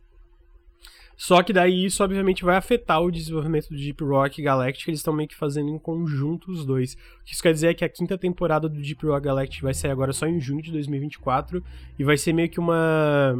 Só 1.17 1.43
que 1.43 1.53
daí 1.53 1.85
isso 1.85 2.03
obviamente 2.03 2.45
vai 2.45 2.57
afetar 2.57 3.01
o 3.01 3.11
desenvolvimento 3.11 3.69
do 3.69 3.77
Deep 3.77 4.03
Rock 4.03 4.43
Galactic, 4.43 4.89
eles 4.89 5.01
estão 5.01 5.15
meio 5.15 5.29
que 5.29 5.37
fazendo 5.37 5.69
em 5.71 5.79
conjunto 5.79 6.51
os 6.51 6.65
dois. 6.65 6.95
O 6.95 7.25
que 7.25 7.33
isso 7.33 7.43
quer 7.43 7.53
dizer 7.53 7.69
é 7.69 7.75
que 7.75 7.85
a 7.85 7.89
quinta 7.89 8.19
temporada 8.19 8.69
do 8.69 8.81
Deep 8.81 9.07
Rock 9.07 9.25
Galactic 9.25 9.63
vai 9.63 9.75
sair 9.75 9.93
agora 9.93 10.13
só 10.13 10.27
em 10.27 10.41
junho 10.41 10.63
de 10.63 10.73
2024 10.73 11.63
e 11.99 12.05
vai 12.05 12.17
ser 12.17 12.33
meio 12.33 12.51
que 12.51 12.59
uma 12.59 13.37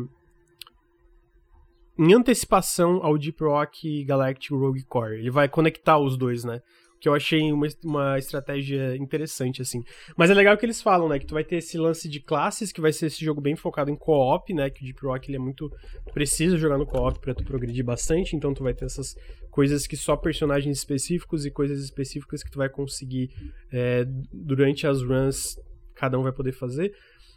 em 1.99 2.13
antecipação 2.13 3.01
ao 3.03 3.17
Deep 3.17 3.43
Rock 3.43 4.05
Galactic 4.05 4.51
Rogue 4.51 4.85
Core. 4.85 5.19
Ele 5.19 5.31
vai 5.31 5.49
conectar 5.49 5.99
os 5.99 6.17
dois, 6.17 6.45
né? 6.45 6.61
Que 7.05 7.09
eu 7.11 7.13
achei 7.13 7.53
uma, 7.53 7.67
uma 7.85 8.19
estratégia 8.19 8.97
interessante, 8.97 9.61
assim. 9.61 9.85
Mas 10.17 10.31
é 10.31 10.35
legal 10.35 10.57
que 10.57 10.65
eles 10.65 10.81
falam, 10.81 11.07
né? 11.07 11.19
Que 11.19 11.27
tu 11.27 11.35
vai 11.35 11.45
ter 11.45 11.57
esse 11.57 11.77
lance 11.77 12.09
de 12.09 12.19
classes, 12.19 12.73
que 12.73 12.81
vai 12.81 12.95
ser 12.95 13.09
esse 13.09 13.23
jogo 13.23 13.43
bem 13.43 13.55
focado 13.55 13.91
em 13.91 13.95
co-op, 13.95 14.55
né? 14.55 14.71
Que 14.71 14.81
o 14.81 14.87
Deep 14.87 15.05
Rock 15.05 15.29
ele 15.29 15.37
é 15.37 15.39
muito. 15.39 15.71
preciso 16.15 16.57
jogar 16.57 16.79
no 16.79 16.87
co-op 16.87 17.21
pra 17.21 17.35
tu 17.35 17.45
progredir 17.45 17.85
bastante, 17.85 18.35
então 18.35 18.55
tu 18.55 18.63
vai 18.63 18.73
ter 18.73 18.87
essas 18.87 19.15
coisas 19.51 19.87
que 19.87 19.99
só 19.99 20.17
personagens 20.17 20.79
específicos 20.79 21.45
e 21.45 21.51
coisas 21.51 21.79
específicas 21.85 22.43
que 22.43 22.51
tu 22.51 22.57
vai 22.57 22.71
conseguir 22.71 23.29
é, 23.71 24.07
durante 24.33 24.87
as 24.87 25.03
runs, 25.03 25.61
cada 25.95 26.19
um 26.19 26.23
vai 26.23 26.33
poder 26.33 26.53
fazer. 26.53 26.95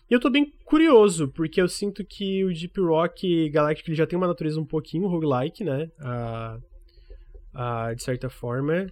E 0.10 0.14
eu 0.14 0.20
tô 0.22 0.30
bem 0.30 0.50
curioso, 0.64 1.28
porque 1.28 1.62
eu 1.62 1.68
sinto 1.68 2.06
que 2.06 2.46
o 2.46 2.54
Deep 2.54 2.80
Rock 2.80 3.50
Galactic 3.50 3.90
ele 3.90 3.98
já 3.98 4.08
tem 4.08 4.16
uma 4.16 4.28
natureza 4.28 4.62
um 4.62 4.66
pouquinho 4.66 5.10
roguelike, 5.10 5.66
né? 5.66 5.92
Ah, 6.00 6.58
ah, 7.54 7.94
de 7.94 8.02
certa 8.02 8.30
forma. 8.30 8.88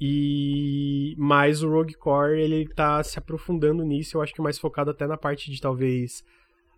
E 0.00 1.14
mais 1.18 1.62
o 1.62 1.70
Rogue 1.70 1.94
Core 1.94 2.40
ele 2.40 2.68
tá 2.68 3.02
se 3.02 3.18
aprofundando 3.18 3.84
nisso, 3.84 4.16
eu 4.16 4.22
acho 4.22 4.32
que 4.32 4.40
mais 4.40 4.58
focado 4.58 4.90
até 4.90 5.06
na 5.06 5.16
parte 5.16 5.50
de 5.50 5.60
talvez 5.60 6.22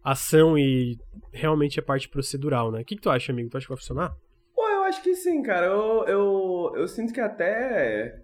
ação 0.02 0.56
e 0.56 0.98
realmente 1.32 1.78
a 1.78 1.82
parte 1.82 2.08
procedural, 2.08 2.72
né? 2.72 2.80
O 2.80 2.84
que, 2.84 2.96
que 2.96 3.02
tu 3.02 3.10
acha, 3.10 3.32
amigo? 3.32 3.50
Tu 3.50 3.58
acha 3.58 3.66
que 3.66 3.72
vai 3.72 3.78
funcionar? 3.78 4.16
Pô, 4.54 4.66
eu 4.66 4.82
acho 4.84 5.02
que 5.02 5.14
sim, 5.14 5.42
cara. 5.42 5.66
Eu, 5.66 6.04
eu, 6.06 6.72
eu 6.76 6.88
sinto 6.88 7.12
que 7.12 7.20
até 7.20 8.18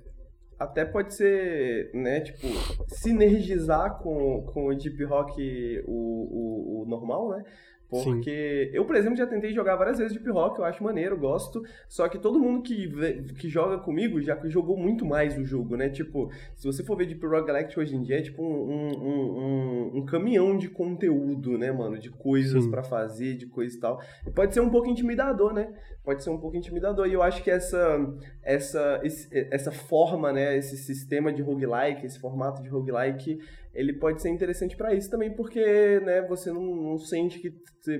até 0.59 0.87
pode 0.87 1.15
ser, 1.15 1.91
né, 1.93 2.21
tipo, 2.21 2.47
sinergizar 2.89 3.99
com, 3.99 4.43
com 4.47 4.69
o 4.69 4.75
Deep 4.75 5.05
Rock 5.05 5.83
o, 5.87 5.93
o, 5.93 6.83
o 6.83 6.87
normal, 6.87 7.29
né? 7.31 7.45
Porque 7.89 8.69
Sim. 8.71 8.77
eu, 8.77 8.85
por 8.85 8.97
exemplo, 8.97 9.17
já 9.17 9.27
tentei 9.27 9.53
jogar 9.53 9.77
várias 9.77 9.99
vezes 9.99 10.13
Deep 10.13 10.29
Rock, 10.31 10.59
eu 10.59 10.65
acho 10.65 10.83
maneiro, 10.83 11.17
gosto. 11.17 11.63
Só 11.89 12.09
que 12.09 12.19
todo 12.19 12.39
mundo 12.39 12.63
que, 12.63 12.89
que 13.35 13.49
joga 13.49 13.79
comigo 13.79 14.21
já 14.21 14.37
jogou 14.47 14.77
muito 14.77 15.05
mais 15.05 15.39
o 15.39 15.45
jogo, 15.45 15.77
né? 15.77 15.89
Tipo, 15.89 16.31
se 16.57 16.67
você 16.67 16.83
for 16.83 16.97
ver 16.97 17.07
Deep 17.07 17.25
Rock 17.25 17.47
Galactic 17.47 17.79
hoje 17.79 17.95
em 17.95 18.03
dia, 18.03 18.19
é 18.19 18.23
tipo 18.23 18.43
um, 18.43 18.73
um, 18.73 19.09
um, 19.09 19.99
um 19.99 20.05
caminhão 20.05 20.57
de 20.57 20.69
conteúdo, 20.69 21.57
né, 21.57 21.71
mano? 21.71 21.99
De 21.99 22.11
coisas 22.11 22.67
para 22.67 22.83
fazer, 22.83 23.37
de 23.37 23.47
coisa 23.47 23.77
e 23.77 23.81
tal. 23.81 24.01
E 24.27 24.31
pode 24.31 24.53
ser 24.53 24.61
um 24.61 24.71
pouco 24.71 24.89
intimidador, 24.89 25.53
né? 25.53 25.73
Pode 26.07 26.23
ser 26.23 26.31
um 26.31 26.39
pouco 26.39 26.57
intimidador. 26.57 27.09
E 27.09 27.15
eu 27.15 27.21
acho 27.21 27.43
que 27.43 27.51
essa, 27.51 27.99
essa, 28.41 29.03
essa 29.51 29.73
forma, 29.73 30.33
né? 30.33 30.57
Esse 30.57 30.77
sistema 30.77 31.33
de 31.33 31.43
roguelike, 31.43 32.07
esse 32.07 32.21
formato 32.21 32.63
de 32.63 32.69
roguelike, 32.69 33.41
ele 33.75 33.93
pode 33.93 34.23
ser 34.23 34.29
interessante 34.29 34.77
para 34.77 34.95
isso 34.95 35.11
também, 35.11 35.35
porque 35.35 35.99
né, 35.99 36.23
você 36.23 36.53
não, 36.53 36.63
não 36.63 36.97
sente 36.97 37.41
que, 37.41 37.51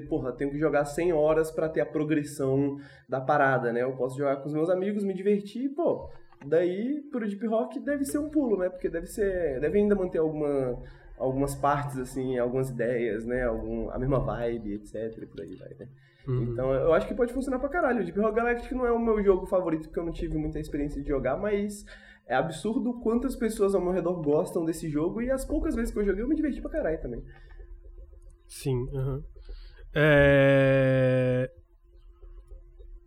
porra, 0.09 0.33
tenho 0.33 0.53
que 0.53 0.59
jogar 0.59 0.85
100 0.85 1.13
horas 1.15 1.51
para 1.51 1.69
ter 1.69 1.81
a 1.81 1.87
progressão 1.87 2.77
da 3.09 3.21
parada, 3.21 3.73
né? 3.73 3.83
Eu 3.83 3.97
posso 3.97 4.17
jogar 4.17 4.37
com 4.37 4.47
os 4.47 4.55
meus 4.55 4.71
amigos, 4.71 5.03
me 5.03 5.13
divertir, 5.13 5.71
pô. 5.71 6.09
Daí, 6.47 7.03
pro 7.11 7.27
Deep 7.27 7.45
Rock 7.49 7.81
deve 7.81 8.05
ser 8.05 8.19
um 8.19 8.31
pulo, 8.31 8.57
né? 8.57 8.69
Porque 8.69 8.89
deve 8.89 9.07
ser, 9.07 9.59
deve 9.59 9.79
ainda 9.79 9.97
manter 9.97 10.19
alguma 10.19 10.81
algumas 11.19 11.55
partes 11.55 11.99
assim, 11.99 12.39
algumas 12.39 12.71
ideias, 12.71 13.25
né, 13.25 13.45
algum 13.45 13.91
a 13.91 13.99
mesma 13.99 14.21
vibe, 14.21 14.75
etc, 14.75 15.27
por 15.27 15.41
aí 15.41 15.55
vai, 15.57 15.71
né? 15.79 15.89
Uhum. 16.27 16.53
Então, 16.53 16.73
eu 16.73 16.93
acho 16.93 17.07
que 17.07 17.15
pode 17.15 17.33
funcionar 17.33 17.59
pra 17.59 17.69
caralho. 17.69 18.01
O 18.01 18.05
Deep 18.05 18.19
Rock 18.19 18.35
Galactic 18.35 18.73
não 18.73 18.87
é 18.87 18.93
o 18.93 18.99
meu 18.99 19.23
jogo 19.23 19.47
favorito 19.47 19.85
porque 19.85 20.01
eu 20.01 20.05
não 20.05 20.13
tive 20.13 20.37
muita 20.37 20.59
experiência 20.59 21.01
de 21.01 21.09
jogar, 21.09 21.37
mas 21.37 21.85
é 22.27 22.35
absurdo 22.35 23.01
quantas 23.01 23.37
pessoas 23.37 23.75
ao 23.75 23.81
meu 23.81 23.93
redor 23.93 24.21
gostam 24.21 24.65
desse 24.65 24.89
jogo 24.89 25.23
e 25.23 25.31
as 25.31 25.45
poucas 25.45 25.77
vezes 25.77 25.93
que 25.93 25.99
eu 26.01 26.05
joguei 26.05 26.23
eu 26.23 26.29
me 26.29 26.35
diverti 26.35 26.61
pra 26.61 26.71
caralho 26.71 27.01
também. 27.01 27.23
Sim, 28.47 28.89
uhum. 28.93 29.23
é... 29.95 31.51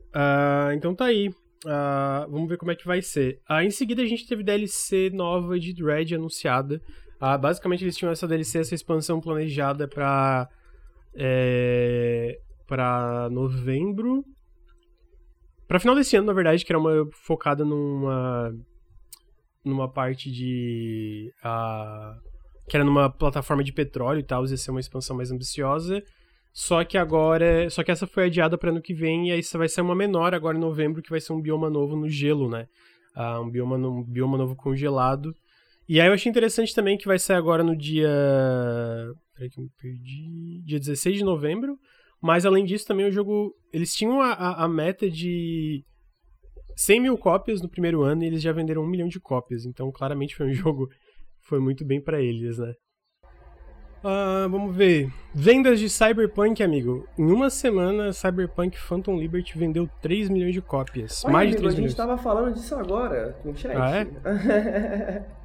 Uh, 0.09 0.71
então 0.73 0.95
tá 0.95 1.05
aí. 1.05 1.29
Uh, 1.65 2.31
vamos 2.31 2.47
ver 2.47 2.57
como 2.57 2.71
é 2.71 2.75
que 2.75 2.85
vai 2.85 3.01
ser. 3.01 3.41
Uh, 3.49 3.61
em 3.61 3.69
seguida 3.69 4.01
a 4.01 4.05
gente 4.05 4.27
teve 4.27 4.43
DLC 4.43 5.09
nova 5.13 5.59
de 5.59 5.73
Dread 5.73 6.15
anunciada. 6.15 6.81
basicamente 7.41 7.83
eles 7.83 7.97
tinham 7.97 8.11
essa 8.11 8.27
DLC, 8.27 8.59
essa 8.59 8.73
expansão 8.73 9.19
planejada 9.19 9.87
pra, 9.87 10.49
é, 11.13 12.39
pra 12.69 13.27
novembro. 13.31 14.23
Pra 15.67 15.79
final 15.79 15.95
desse 15.95 16.15
ano, 16.15 16.27
na 16.27 16.33
verdade, 16.33 16.63
que 16.63 16.71
era 16.71 16.79
uma 16.79 17.09
focada 17.25 17.65
numa 17.65 18.53
numa 19.65 19.91
parte 19.91 20.31
de. 20.31 21.33
Uh, 21.43 22.29
que 22.69 22.77
era 22.77 22.85
numa 22.85 23.09
plataforma 23.09 23.63
de 23.63 23.73
petróleo 23.73 24.19
e 24.19 24.23
tal, 24.23 24.45
ia 24.45 24.55
ser 24.55 24.71
uma 24.71 24.79
expansão 24.79 25.17
mais 25.17 25.31
ambiciosa. 25.31 26.01
Só 26.53 26.83
que 26.83 26.97
agora. 26.97 27.69
Só 27.69 27.83
que 27.83 27.91
essa 27.91 28.07
foi 28.07 28.25
adiada 28.25 28.57
para 28.57 28.69
ano 28.69 28.81
que 28.81 28.93
vem, 28.93 29.29
e 29.29 29.31
aí 29.31 29.41
vai 29.53 29.67
ser 29.67 29.81
uma 29.81 29.95
menor 29.95 30.33
agora 30.33 30.57
em 30.57 30.61
novembro, 30.61 31.01
que 31.01 31.09
vai 31.09 31.19
ser 31.19 31.33
um 31.33 31.41
bioma 31.41 31.69
novo 31.69 31.95
no 31.95 32.07
gelo, 32.07 32.49
né? 32.49 32.67
Uh, 33.15 33.41
um, 33.41 33.49
bioma, 33.49 33.75
um 33.75 34.03
bioma 34.03 34.37
novo 34.37 34.55
congelado. 34.55 35.33
E 35.87 35.99
aí 35.99 36.07
eu 36.07 36.13
achei 36.13 36.29
interessante 36.29 36.73
também 36.75 36.97
que 36.97 37.07
vai 37.07 37.17
sair 37.17 37.37
agora 37.37 37.63
no 37.63 37.75
dia. 37.75 38.09
Peraí 39.33 39.49
que 39.49 39.59
eu 39.59 39.63
me 39.63 39.71
perdi. 39.81 40.61
Dia 40.63 40.79
16 40.79 41.17
de 41.17 41.23
novembro. 41.23 41.77
Mas 42.21 42.45
além 42.45 42.65
disso, 42.65 42.85
também 42.85 43.07
o 43.07 43.11
jogo. 43.11 43.53
Eles 43.71 43.93
tinham 43.93 44.21
a, 44.21 44.33
a, 44.33 44.63
a 44.65 44.67
meta 44.67 45.09
de 45.09 45.83
100 46.75 47.01
mil 47.01 47.17
cópias 47.17 47.61
no 47.61 47.69
primeiro 47.69 48.01
ano 48.01 48.23
e 48.23 48.27
eles 48.27 48.41
já 48.41 48.51
venderam 48.51 48.83
um 48.83 48.87
milhão 48.87 49.07
de 49.07 49.19
cópias. 49.19 49.65
Então, 49.65 49.91
claramente 49.91 50.35
foi 50.35 50.47
um 50.47 50.53
jogo 50.53 50.89
foi 51.41 51.59
muito 51.59 51.83
bem 51.83 51.99
para 51.99 52.21
eles, 52.21 52.59
né? 52.59 52.73
Uh, 54.03 54.47
vamos 54.49 54.75
ver. 54.75 55.11
Vendas 55.33 55.79
de 55.79 55.89
Cyberpunk, 55.89 56.63
amigo. 56.63 57.05
Em 57.17 57.29
uma 57.29 57.49
semana, 57.49 58.13
Cyberpunk 58.13 58.77
Phantom 58.79 59.17
Liberty 59.17 59.57
vendeu 59.57 59.89
3 60.01 60.29
milhões 60.29 60.53
de 60.53 60.61
cópias. 60.61 61.23
Olha, 61.25 61.33
mais 61.33 61.47
amigo, 61.47 61.57
de 61.57 61.63
3 61.63 61.75
milhões. 61.75 61.85
A 61.85 61.89
gente 61.89 61.97
tava 61.97 62.17
falando 62.17 62.53
disso 62.53 62.75
agora 62.75 63.37
com 63.43 63.49
o 63.49 63.57
chat. 63.57 63.75
Ah, 63.75 63.97
é? 63.97 65.25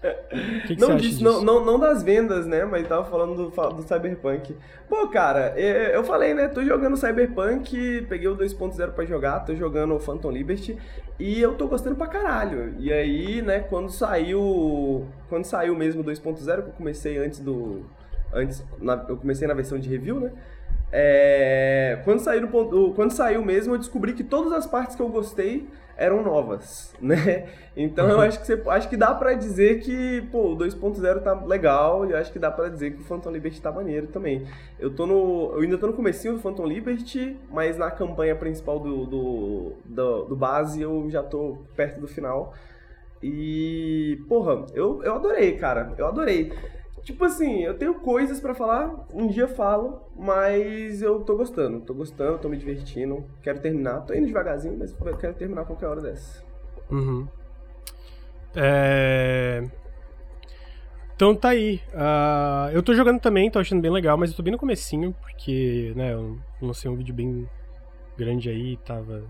Que 0.00 0.76
que 0.76 0.80
não, 0.80 0.96
disso, 0.96 1.24
não, 1.24 1.42
não, 1.42 1.64
não, 1.64 1.78
das 1.78 2.02
vendas, 2.04 2.46
né? 2.46 2.64
Mas 2.64 2.86
tava 2.86 3.04
falando 3.04 3.34
do, 3.34 3.72
do 3.72 3.82
Cyberpunk. 3.82 4.54
Pô, 4.88 5.08
cara, 5.08 5.58
eu 5.58 6.04
falei, 6.04 6.34
né? 6.34 6.46
Tô 6.46 6.62
jogando 6.62 6.96
Cyberpunk, 6.96 8.06
peguei 8.08 8.28
o 8.28 8.36
2.0 8.36 8.92
pra 8.92 9.04
jogar, 9.04 9.40
tô 9.40 9.56
jogando 9.56 9.94
o 9.94 9.98
Phantom 9.98 10.30
Liberty 10.30 10.78
e 11.18 11.40
eu 11.40 11.54
tô 11.54 11.66
gostando 11.66 11.96
pra 11.96 12.06
caralho. 12.06 12.74
E 12.78 12.92
aí, 12.92 13.42
né, 13.42 13.60
quando 13.60 13.90
saiu. 13.90 15.04
Quando 15.28 15.44
saiu 15.44 15.74
mesmo 15.74 16.02
o 16.02 16.04
2.0, 16.04 16.62
que 16.62 16.68
eu 16.68 16.74
comecei 16.76 17.18
antes 17.18 17.40
do. 17.40 17.84
Antes. 18.32 18.64
Na, 18.80 19.04
eu 19.08 19.16
comecei 19.16 19.48
na 19.48 19.54
versão 19.54 19.78
de 19.78 19.88
review, 19.88 20.20
né? 20.20 20.30
É, 20.92 22.00
quando, 22.04 22.20
saiu 22.20 22.48
quando 22.94 23.10
saiu 23.10 23.44
mesmo, 23.44 23.74
eu 23.74 23.78
descobri 23.78 24.14
que 24.14 24.24
todas 24.24 24.52
as 24.52 24.66
partes 24.66 24.96
que 24.96 25.02
eu 25.02 25.08
gostei 25.08 25.68
eram 25.98 26.22
novas, 26.22 26.94
né? 27.02 27.48
Então 27.76 28.06
uhum. 28.06 28.12
eu 28.12 28.20
acho 28.20 28.40
que 28.40 28.46
você, 28.46 28.62
acho 28.68 28.88
que 28.88 28.96
dá 28.96 29.12
para 29.12 29.34
dizer 29.34 29.80
que, 29.80 30.22
pô, 30.30 30.52
o 30.52 30.56
2.0 30.56 31.20
tá 31.20 31.34
legal 31.34 32.08
e 32.08 32.14
acho 32.14 32.32
que 32.32 32.38
dá 32.38 32.50
para 32.50 32.68
dizer 32.68 32.92
que 32.92 33.02
o 33.02 33.04
Phantom 33.04 33.30
Liberty 33.32 33.60
tá 33.60 33.72
maneiro 33.72 34.06
também. 34.06 34.46
Eu 34.78 34.94
tô 34.94 35.04
no, 35.04 35.52
eu 35.54 35.60
ainda 35.60 35.76
tô 35.76 35.88
no 35.88 35.92
comecinho 35.92 36.34
do 36.34 36.40
Phantom 36.40 36.64
Liberty, 36.64 37.36
mas 37.50 37.76
na 37.76 37.90
campanha 37.90 38.36
principal 38.36 38.78
do, 38.78 39.04
do, 39.04 39.72
do, 39.84 40.24
do 40.24 40.36
base 40.36 40.80
eu 40.80 41.10
já 41.10 41.22
tô 41.22 41.58
perto 41.76 42.00
do 42.00 42.06
final. 42.06 42.54
E, 43.20 44.22
porra, 44.28 44.64
eu, 44.72 45.02
eu 45.02 45.14
adorei, 45.14 45.56
cara. 45.56 45.92
Eu 45.98 46.06
adorei. 46.06 46.52
Tipo 47.08 47.24
assim, 47.24 47.62
eu 47.62 47.72
tenho 47.72 47.94
coisas 47.94 48.38
para 48.38 48.54
falar, 48.54 49.06
um 49.14 49.28
dia 49.28 49.48
falo, 49.48 50.02
mas 50.14 51.00
eu 51.00 51.20
tô 51.20 51.38
gostando, 51.38 51.80
tô 51.80 51.94
gostando, 51.94 52.36
tô 52.36 52.50
me 52.50 52.56
divertindo, 52.58 53.24
quero 53.42 53.60
terminar. 53.60 54.02
Tô 54.02 54.12
indo 54.12 54.26
devagarzinho, 54.26 54.76
mas 54.78 54.94
quero 55.18 55.32
terminar 55.32 55.64
qualquer 55.64 55.86
hora 55.86 56.02
dessa. 56.02 56.44
Uhum. 56.90 57.26
É... 58.54 59.66
Então 61.16 61.34
tá 61.34 61.48
aí. 61.48 61.80
Uh, 61.94 62.72
eu 62.74 62.82
tô 62.82 62.92
jogando 62.92 63.18
também, 63.20 63.50
tô 63.50 63.58
achando 63.58 63.80
bem 63.80 63.90
legal, 63.90 64.18
mas 64.18 64.28
eu 64.28 64.36
tô 64.36 64.42
bem 64.42 64.52
no 64.52 64.58
comecinho, 64.58 65.16
porque, 65.22 65.94
né, 65.96 66.12
eu 66.12 66.38
lancei 66.60 66.90
um 66.90 66.94
vídeo 66.94 67.14
bem 67.14 67.48
grande 68.18 68.50
aí, 68.50 68.76
tava 68.84 69.24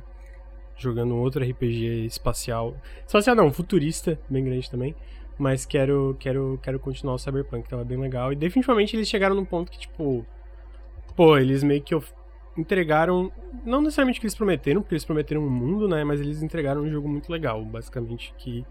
jogando 0.77 1.15
um 1.15 1.21
outro 1.21 1.49
RPG 1.49 2.07
espacial. 2.07 2.75
Espacial 3.07 3.37
não, 3.37 3.53
futurista, 3.53 4.19
bem 4.29 4.45
grande 4.45 4.69
também. 4.69 4.97
Mas 5.39 5.65
quero, 5.65 6.17
quero, 6.19 6.59
quero 6.61 6.81
continuar 6.81 7.15
o 7.15 7.19
Cyberpunk, 7.19 7.69
tava 7.69 7.85
bem 7.85 7.97
legal. 7.97 8.33
E 8.33 8.37
definitivamente 8.37 8.97
eles 8.97 9.09
chegaram 9.09 9.37
num 9.37 9.45
ponto 9.45 9.71
que, 9.71 9.79
tipo. 9.79 10.27
Pô, 11.15 11.39
eles 11.39 11.63
meio 11.63 11.81
que 11.81 11.95
entregaram. 12.57 13.31
Não 13.65 13.81
necessariamente 13.81 14.19
o 14.19 14.21
que 14.21 14.27
eles 14.27 14.35
prometeram, 14.35 14.83
porque 14.83 14.95
eles 14.95 15.05
prometeram 15.05 15.43
um 15.43 15.51
mundo, 15.51 15.89
né? 15.89 16.03
Mas 16.03 16.21
eles 16.21 16.43
entregaram 16.43 16.83
um 16.83 16.91
jogo 16.91 17.09
muito 17.09 17.31
legal, 17.31 17.65
basicamente, 17.65 18.35
que, 18.37 18.65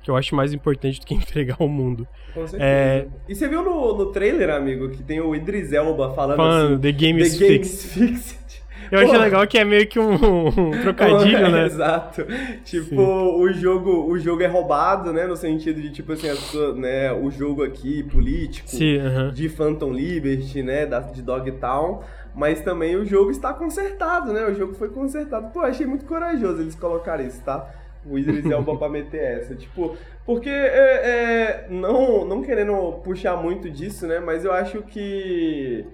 que 0.00 0.10
eu 0.10 0.16
acho 0.16 0.36
mais 0.36 0.52
importante 0.52 1.00
do 1.00 1.06
que 1.06 1.14
entregar 1.14 1.56
o 1.58 1.68
mundo. 1.68 2.06
Com 2.32 2.46
certeza. 2.46 2.64
É... 2.64 3.08
E 3.28 3.34
você 3.34 3.48
viu 3.48 3.64
no, 3.64 3.98
no 3.98 4.06
trailer, 4.06 4.50
amigo, 4.50 4.90
que 4.90 5.02
tem 5.02 5.20
o 5.20 5.34
Idris 5.34 5.72
Elba 5.72 6.14
falando, 6.14 6.36
falando 6.36 6.72
assim. 6.74 6.80
The 6.80 6.92
Game 6.92 7.20
is 7.20 7.36
Fixed. 7.36 7.88
Fixed. 7.88 8.61
Eu 8.90 9.00
achei 9.00 9.18
legal 9.18 9.46
que 9.46 9.58
é 9.58 9.64
meio 9.64 9.86
que 9.86 9.98
um, 9.98 10.14
um 10.14 10.70
trocadilho, 10.82 11.50
né? 11.50 11.66
Exato. 11.66 12.26
Tipo, 12.64 13.00
o 13.00 13.52
jogo, 13.52 14.10
o 14.10 14.18
jogo 14.18 14.42
é 14.42 14.46
roubado, 14.46 15.12
né? 15.12 15.26
No 15.26 15.36
sentido 15.36 15.80
de, 15.80 15.90
tipo 15.90 16.12
assim, 16.12 16.32
sua, 16.34 16.74
né, 16.74 17.12
o 17.12 17.30
jogo 17.30 17.62
aqui 17.62 18.02
político 18.04 18.68
Sim, 18.68 18.98
uh 18.98 19.02
-huh. 19.02 19.32
de 19.32 19.48
Phantom 19.48 19.92
Liberty, 19.92 20.62
né? 20.62 20.86
Da, 20.86 21.00
de 21.00 21.22
Dogtown. 21.22 22.02
Mas 22.34 22.60
também 22.62 22.96
o 22.96 23.04
jogo 23.04 23.30
está 23.30 23.52
consertado, 23.52 24.32
né? 24.32 24.46
O 24.46 24.54
jogo 24.54 24.74
foi 24.74 24.88
consertado. 24.88 25.50
Pô, 25.50 25.60
achei 25.60 25.86
muito 25.86 26.06
corajoso 26.06 26.62
eles 26.62 26.74
colocarem 26.74 27.26
isso, 27.26 27.42
tá? 27.42 27.68
O 28.06 28.18
Idris 28.18 28.44
Elba 28.44 28.76
pra 28.76 28.88
meter 28.88 29.38
essa. 29.38 29.54
Tipo, 29.54 29.96
porque 30.24 30.48
é, 30.48 31.64
é, 31.64 31.66
não, 31.68 32.24
não 32.24 32.42
querendo 32.42 33.00
puxar 33.04 33.36
muito 33.36 33.70
disso, 33.70 34.06
né? 34.06 34.18
Mas 34.18 34.44
eu 34.44 34.52
acho 34.52 34.82
que. 34.82 35.84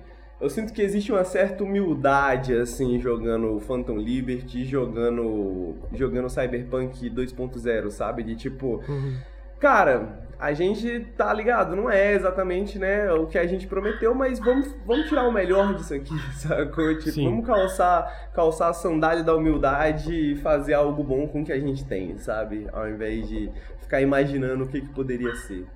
Eu 0.41 0.49
sinto 0.49 0.72
que 0.72 0.80
existe 0.80 1.11
uma 1.11 1.24
certa 1.24 1.64
humildade, 1.64 2.55
assim, 2.55 3.01
jogando 3.01 3.59
Phantom 3.61 3.97
Liberty, 3.97 4.64
jogando, 4.64 5.74
jogando 5.93 6.30
Cyberpunk 6.30 7.11
2.0, 7.11 7.91
sabe? 7.91 8.22
De 8.22 8.36
tipo. 8.36 8.82
Uhum. 8.89 9.18
Cara, 9.59 10.28
a 10.39 10.53
gente 10.53 11.01
tá 11.16 11.32
ligado, 11.34 11.74
não 11.74 11.91
é 11.91 12.12
exatamente, 12.12 12.78
né, 12.78 13.12
o 13.12 13.26
que 13.26 13.36
a 13.36 13.45
gente 13.45 13.66
prometeu, 13.66 14.14
mas 14.14 14.39
vamos, 14.39 14.72
vamos 14.86 15.09
tirar 15.09 15.24
o 15.26 15.32
melhor 15.32 15.74
disso 15.74 15.93
aqui, 15.95 16.16
sacou? 16.39 16.97
Tipo, 16.97 17.11
Sim. 17.11 17.24
vamos 17.24 17.45
calçar, 17.45 18.30
calçar 18.32 18.68
a 18.68 18.72
sandália 18.72 19.24
da 19.24 19.34
humildade 19.34 20.14
e 20.14 20.36
fazer 20.36 20.74
algo 20.74 21.03
bom 21.03 21.26
com 21.26 21.43
o 21.43 21.45
que 21.45 21.53
a 21.53 21.59
gente 21.59 21.84
tem, 21.84 22.16
sabe? 22.18 22.68
Ao 22.72 22.89
invés 22.89 23.28
de 23.28 23.51
ficar 23.80 24.01
imaginando 24.01 24.62
o 24.62 24.68
que, 24.68 24.80
que 24.80 24.89
poderia 24.91 25.34
ser. 25.34 25.66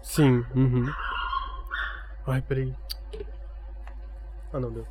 Sim, 0.00 0.44
uhum. 0.54 0.86
Ai, 2.28 2.40
peraí. 2.40 2.72
Ah, 4.54 4.60
não, 4.60 4.70
deu. 4.70 4.86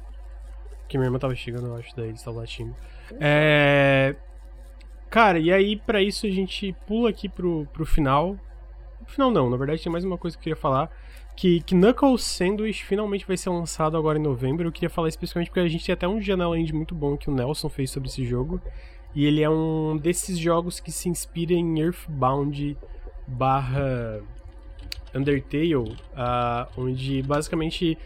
Que 0.89 0.97
minha 0.97 1.07
irmã 1.07 1.17
tava 1.17 1.33
chegando, 1.33 1.67
eu 1.67 1.75
acho, 1.77 1.95
daí 1.95 2.09
eles 2.09 2.19
estavam 2.19 2.41
latindo. 2.41 2.75
É... 3.17 4.13
Cara, 5.09 5.39
e 5.39 5.53
aí 5.53 5.77
para 5.77 6.01
isso 6.01 6.25
a 6.25 6.29
gente 6.29 6.75
pula 6.85 7.09
aqui 7.09 7.29
pro, 7.29 7.65
pro 7.71 7.85
final, 7.85 8.37
no 8.99 9.07
final 9.07 9.31
não, 9.31 9.49
na 9.49 9.55
verdade 9.55 9.81
tem 9.81 9.91
mais 9.91 10.03
uma 10.03 10.17
coisa 10.17 10.35
que 10.35 10.41
eu 10.41 10.43
queria 10.43 10.55
falar. 10.57 10.91
Que, 11.35 11.61
que 11.61 11.73
Knuckles 11.73 12.23
Sandwich 12.23 12.83
finalmente 12.83 13.25
vai 13.25 13.37
ser 13.37 13.49
lançado 13.49 13.95
agora 13.95 14.19
em 14.19 14.21
novembro. 14.21 14.67
Eu 14.67 14.71
queria 14.71 14.89
falar 14.89 15.07
especificamente 15.07 15.47
porque 15.47 15.61
a 15.61 15.67
gente 15.67 15.85
tem 15.85 15.93
até 15.93 16.07
um 16.07 16.21
janela 16.21 16.59
end 16.59 16.73
muito 16.73 16.93
bom 16.93 17.17
que 17.17 17.29
o 17.29 17.33
Nelson 17.33 17.69
fez 17.69 17.89
sobre 17.89 18.09
esse 18.09 18.25
jogo. 18.25 18.61
E 19.15 19.25
ele 19.25 19.41
é 19.41 19.49
um 19.49 19.97
desses 19.97 20.37
jogos 20.37 20.79
que 20.79 20.91
se 20.91 21.07
inspira 21.07 21.53
em 21.53 21.79
Earthbound 21.79 22.77
barra 23.25 24.21
Undertale, 25.15 25.75
uh, 25.75 26.67
onde 26.77 27.21
basicamente 27.23 27.97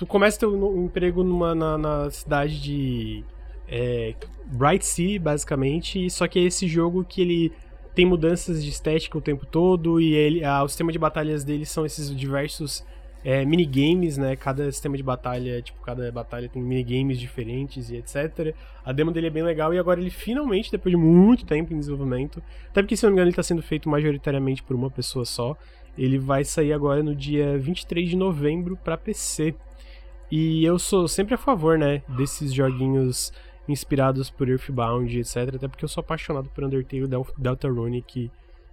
tu 0.00 0.06
começa 0.06 0.38
teu 0.38 0.82
emprego 0.82 1.22
numa, 1.22 1.54
na, 1.54 1.76
na 1.76 2.10
cidade 2.10 2.58
de 2.58 3.22
é, 3.68 4.14
Bright 4.46 4.86
City, 4.86 5.18
basicamente, 5.18 6.08
só 6.08 6.26
que 6.26 6.38
é 6.38 6.42
esse 6.44 6.66
jogo 6.66 7.04
que 7.04 7.20
ele 7.20 7.52
tem 7.94 8.06
mudanças 8.06 8.64
de 8.64 8.70
estética 8.70 9.18
o 9.18 9.20
tempo 9.20 9.44
todo 9.44 10.00
e 10.00 10.14
ele, 10.14 10.42
ah, 10.42 10.64
o 10.64 10.68
sistema 10.68 10.90
de 10.90 10.98
batalhas 10.98 11.44
dele 11.44 11.66
são 11.66 11.84
esses 11.84 12.16
diversos 12.16 12.82
é, 13.22 13.44
minigames, 13.44 14.16
né? 14.16 14.36
Cada 14.36 14.72
sistema 14.72 14.96
de 14.96 15.02
batalha, 15.02 15.60
tipo, 15.60 15.78
cada 15.82 16.10
batalha 16.10 16.48
tem 16.48 16.62
minigames 16.62 17.20
diferentes 17.20 17.90
e 17.90 17.96
etc. 17.96 18.54
A 18.82 18.92
demo 18.92 19.12
dele 19.12 19.26
é 19.26 19.30
bem 19.30 19.42
legal 19.42 19.74
e 19.74 19.78
agora 19.78 20.00
ele 20.00 20.08
finalmente, 20.08 20.70
depois 20.70 20.94
de 20.94 20.96
muito 20.96 21.44
tempo 21.44 21.74
em 21.74 21.78
desenvolvimento, 21.78 22.42
até 22.70 22.80
porque 22.80 22.96
se 22.96 23.02
não 23.02 23.10
me 23.10 23.16
engano 23.16 23.26
ele 23.26 23.32
está 23.32 23.42
sendo 23.42 23.60
feito 23.60 23.86
majoritariamente 23.86 24.62
por 24.62 24.74
uma 24.74 24.90
pessoa 24.90 25.26
só, 25.26 25.54
ele 25.98 26.16
vai 26.16 26.42
sair 26.42 26.72
agora 26.72 27.02
no 27.02 27.14
dia 27.14 27.58
23 27.58 28.08
de 28.08 28.16
novembro 28.16 28.78
para 28.82 28.96
PC. 28.96 29.54
E 30.30 30.64
eu 30.64 30.78
sou 30.78 31.08
sempre 31.08 31.34
a 31.34 31.38
favor, 31.38 31.76
né, 31.76 32.02
desses 32.08 32.52
joguinhos 32.52 33.32
inspirados 33.68 34.30
por 34.30 34.48
Earthbound, 34.48 35.18
etc. 35.18 35.54
Até 35.54 35.68
porque 35.68 35.84
eu 35.84 35.88
sou 35.88 36.00
apaixonado 36.00 36.48
por 36.48 36.64
Undertale 36.64 37.04
e 37.04 37.08
Deltarune, 37.38 38.02
que, 38.02 38.30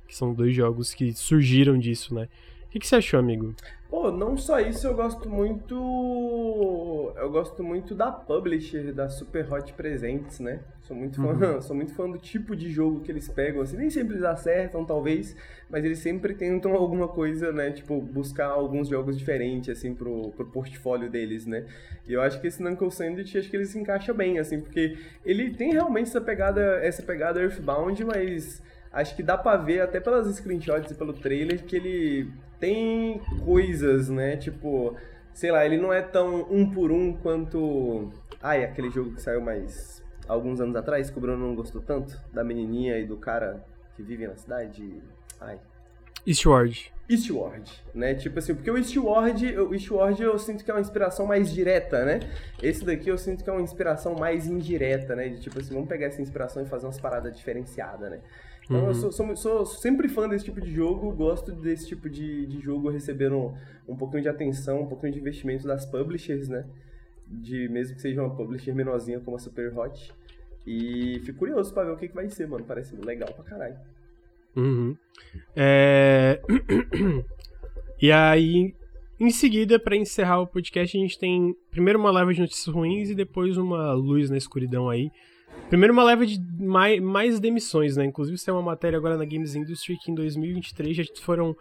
que 0.08 0.16
são 0.16 0.34
dois 0.34 0.56
jogos 0.56 0.94
que 0.94 1.14
surgiram 1.14 1.78
disso, 1.78 2.14
né? 2.14 2.28
O 2.66 2.70
que, 2.70 2.80
que, 2.80 2.88
você 2.88 2.98
achou, 2.98 3.20
amigo? 3.20 3.56
Pô, 3.90 4.12
não 4.12 4.36
só 4.36 4.60
isso, 4.60 4.86
eu 4.86 4.94
gosto 4.94 5.30
muito. 5.30 7.14
Eu 7.16 7.32
gosto 7.32 7.64
muito 7.64 7.96
da 7.96 8.12
publisher 8.12 8.92
da 8.92 9.08
Super 9.08 9.52
Hot 9.52 9.72
Presents, 9.74 10.42
né? 10.42 10.60
Sou 10.82 10.96
muito 10.96 11.22
fã, 11.22 11.54
uhum. 11.54 11.62
sou 11.64 11.74
muito 11.74 11.94
fã 11.94 12.10
do 12.10 12.18
tipo 12.18 12.54
de 12.54 12.70
jogo 12.70 13.00
que 13.00 13.10
eles 13.10 13.30
pegam. 13.30 13.62
Assim, 13.62 13.78
nem 13.78 13.90
sempre 13.90 14.16
eles 14.16 14.26
acertam, 14.26 14.84
talvez, 14.84 15.38
mas 15.70 15.86
eles 15.86 16.00
sempre 16.00 16.34
tentam 16.34 16.74
alguma 16.74 17.08
coisa, 17.08 17.54
né? 17.54 17.72
Tipo, 17.72 18.02
buscar 18.02 18.48
alguns 18.48 18.90
jogos 18.90 19.18
diferentes, 19.18 19.70
assim, 19.70 19.96
pro, 19.96 20.32
pro 20.32 20.46
portfólio 20.46 21.10
deles, 21.10 21.46
né? 21.46 21.66
E 22.06 22.12
eu 22.12 22.22
acho 22.22 22.42
que 22.42 22.48
esse 22.48 22.62
Knuckle 22.62 22.92
Sandwich, 22.92 23.38
acho 23.38 23.50
que 23.50 23.56
ele 23.56 23.66
se 23.66 23.80
encaixa 23.80 24.14
bem, 24.14 24.38
assim, 24.38 24.60
porque 24.60 24.98
ele 25.26 25.54
tem 25.54 25.72
realmente 25.72 26.10
essa 26.10 26.20
pegada, 26.20 26.62
essa 26.84 27.02
pegada 27.02 27.42
Earthbound, 27.42 28.04
mas 28.04 28.62
acho 29.02 29.16
que 29.16 29.22
dá 29.22 29.38
pra 29.38 29.56
ver, 29.58 29.82
até 29.82 30.00
pelas 30.00 30.28
screenshots 30.36 30.92
e 30.92 30.96
pelo 30.96 31.14
trailer, 31.14 31.64
que 31.64 31.76
ele 31.76 32.32
tem 32.60 33.22
coisas, 33.46 34.10
né? 34.10 34.38
Tipo, 34.38 34.96
sei 35.34 35.52
lá, 35.52 35.66
ele 35.66 35.78
não 35.78 35.94
é 35.94 36.02
tão 36.02 36.48
um 36.50 36.70
por 36.70 36.92
um 36.92 37.14
quanto. 37.14 38.12
Ai, 38.42 38.64
aquele 38.64 38.90
jogo 38.90 39.14
que 39.14 39.22
saiu 39.22 39.40
mais 39.40 40.04
alguns 40.28 40.60
anos 40.60 40.76
atrás, 40.76 41.10
que 41.10 41.18
o 41.18 41.22
Bruno 41.22 41.48
não 41.48 41.56
gostou 41.56 41.82
tanto, 41.82 42.20
da 42.34 42.44
menininha 42.44 42.98
e 42.98 43.06
do 43.06 43.18
cara 43.18 43.64
que 43.96 44.02
vive 44.02 44.28
na 44.28 44.36
cidade. 44.36 45.02
Ai. 45.40 45.60
Eastward. 46.26 46.92
Eastward, 47.08 47.72
né? 47.94 48.16
Tipo 48.16 48.40
assim, 48.40 48.54
porque 48.54 48.70
o 48.70 48.78
Eastward, 48.78 49.58
o 49.60 49.74
Eastward 49.74 50.22
eu 50.22 50.38
sinto 50.38 50.66
que 50.66 50.70
é 50.70 50.74
uma 50.74 50.82
inspiração 50.82 51.26
mais 51.26 51.54
direta, 51.54 52.04
né? 52.04 52.20
Esse 52.62 52.84
daqui 52.84 53.10
eu 53.10 53.18
sinto 53.18 53.44
que 53.44 53.50
é 53.50 53.54
uma 53.54 53.62
inspiração 53.62 54.14
mais 54.16 54.46
indireta, 54.46 55.16
né? 55.16 55.30
De 55.30 55.40
tipo 55.40 55.58
assim, 55.58 55.74
vamos 55.74 55.88
pegar 55.88 56.08
essa 56.08 56.22
inspiração 56.22 56.62
e 56.62 56.66
fazer 56.66 56.86
umas 56.86 57.00
paradas 57.00 57.34
diferenciadas, 57.38 58.12
né? 58.12 58.20
Então 58.68 58.82
uhum. 58.82 58.88
eu 58.88 58.94
sou, 58.94 59.12
sou, 59.12 59.36
sou, 59.36 59.66
sempre 59.66 60.10
fã 60.10 60.28
desse 60.28 60.44
tipo 60.44 60.60
de 60.60 60.70
jogo, 60.70 61.10
gosto 61.12 61.54
desse 61.54 61.88
tipo 61.88 62.10
de, 62.10 62.46
de 62.46 62.60
jogo 62.60 62.90
recebendo 62.90 63.38
um, 63.38 63.54
um 63.88 63.96
pouquinho 63.96 64.24
de 64.24 64.30
atenção, 64.30 64.82
um 64.82 64.88
pouquinho 64.88 65.14
de 65.14 65.20
investimento 65.20 65.66
das 65.66 65.86
publishers, 65.86 66.50
né? 66.50 66.66
De, 67.26 67.70
mesmo 67.70 67.96
que 67.96 68.02
seja 68.02 68.22
uma 68.22 68.36
publisher 68.36 68.74
menorzinha 68.74 69.22
como 69.22 69.38
a 69.38 69.40
Super 69.40 69.78
Hot. 69.78 70.14
E 70.66 71.22
fico 71.24 71.40
curioso 71.40 71.74
pra 71.74 71.86
ver 71.86 71.92
o 71.92 71.98
que, 71.98 72.10
que 72.10 72.16
vai 72.16 72.30
ser, 72.30 72.46
mano. 72.46 72.66
Parece 72.66 72.94
legal 72.98 73.34
pra 73.34 73.44
caralho. 73.46 73.78
Uhum. 74.54 74.98
É... 75.56 76.42
e 78.02 78.12
aí, 78.12 78.76
em 79.18 79.30
seguida, 79.30 79.80
para 79.80 79.96
encerrar 79.96 80.42
o 80.42 80.48
podcast, 80.48 80.98
a 80.98 81.00
gente 81.00 81.18
tem 81.18 81.56
primeiro 81.72 81.98
uma 81.98 82.12
leva 82.12 82.34
de 82.34 82.42
notícias 82.42 82.74
ruins 82.74 83.10
e 83.10 83.16
depois 83.16 83.56
uma 83.56 83.94
luz 83.94 84.30
na 84.30 84.36
escuridão 84.36 84.90
aí. 84.90 85.10
Primeiro 85.70 85.94
uma 85.94 86.04
leva 86.04 86.26
de 86.26 86.40
mais, 86.60 87.02
mais 87.02 87.40
demissões, 87.40 87.98
né? 87.98 88.06
Inclusive, 88.06 88.42
tem 88.44 88.54
uma 88.54 88.62
matéria 88.62 88.98
agora 88.98 89.18
na 89.18 89.26
Games 89.26 89.56
Industry 89.56 89.98
que 89.98 90.12
em 90.12 90.16
2023 90.16 90.96
já 90.96 91.04
foram 91.22 91.56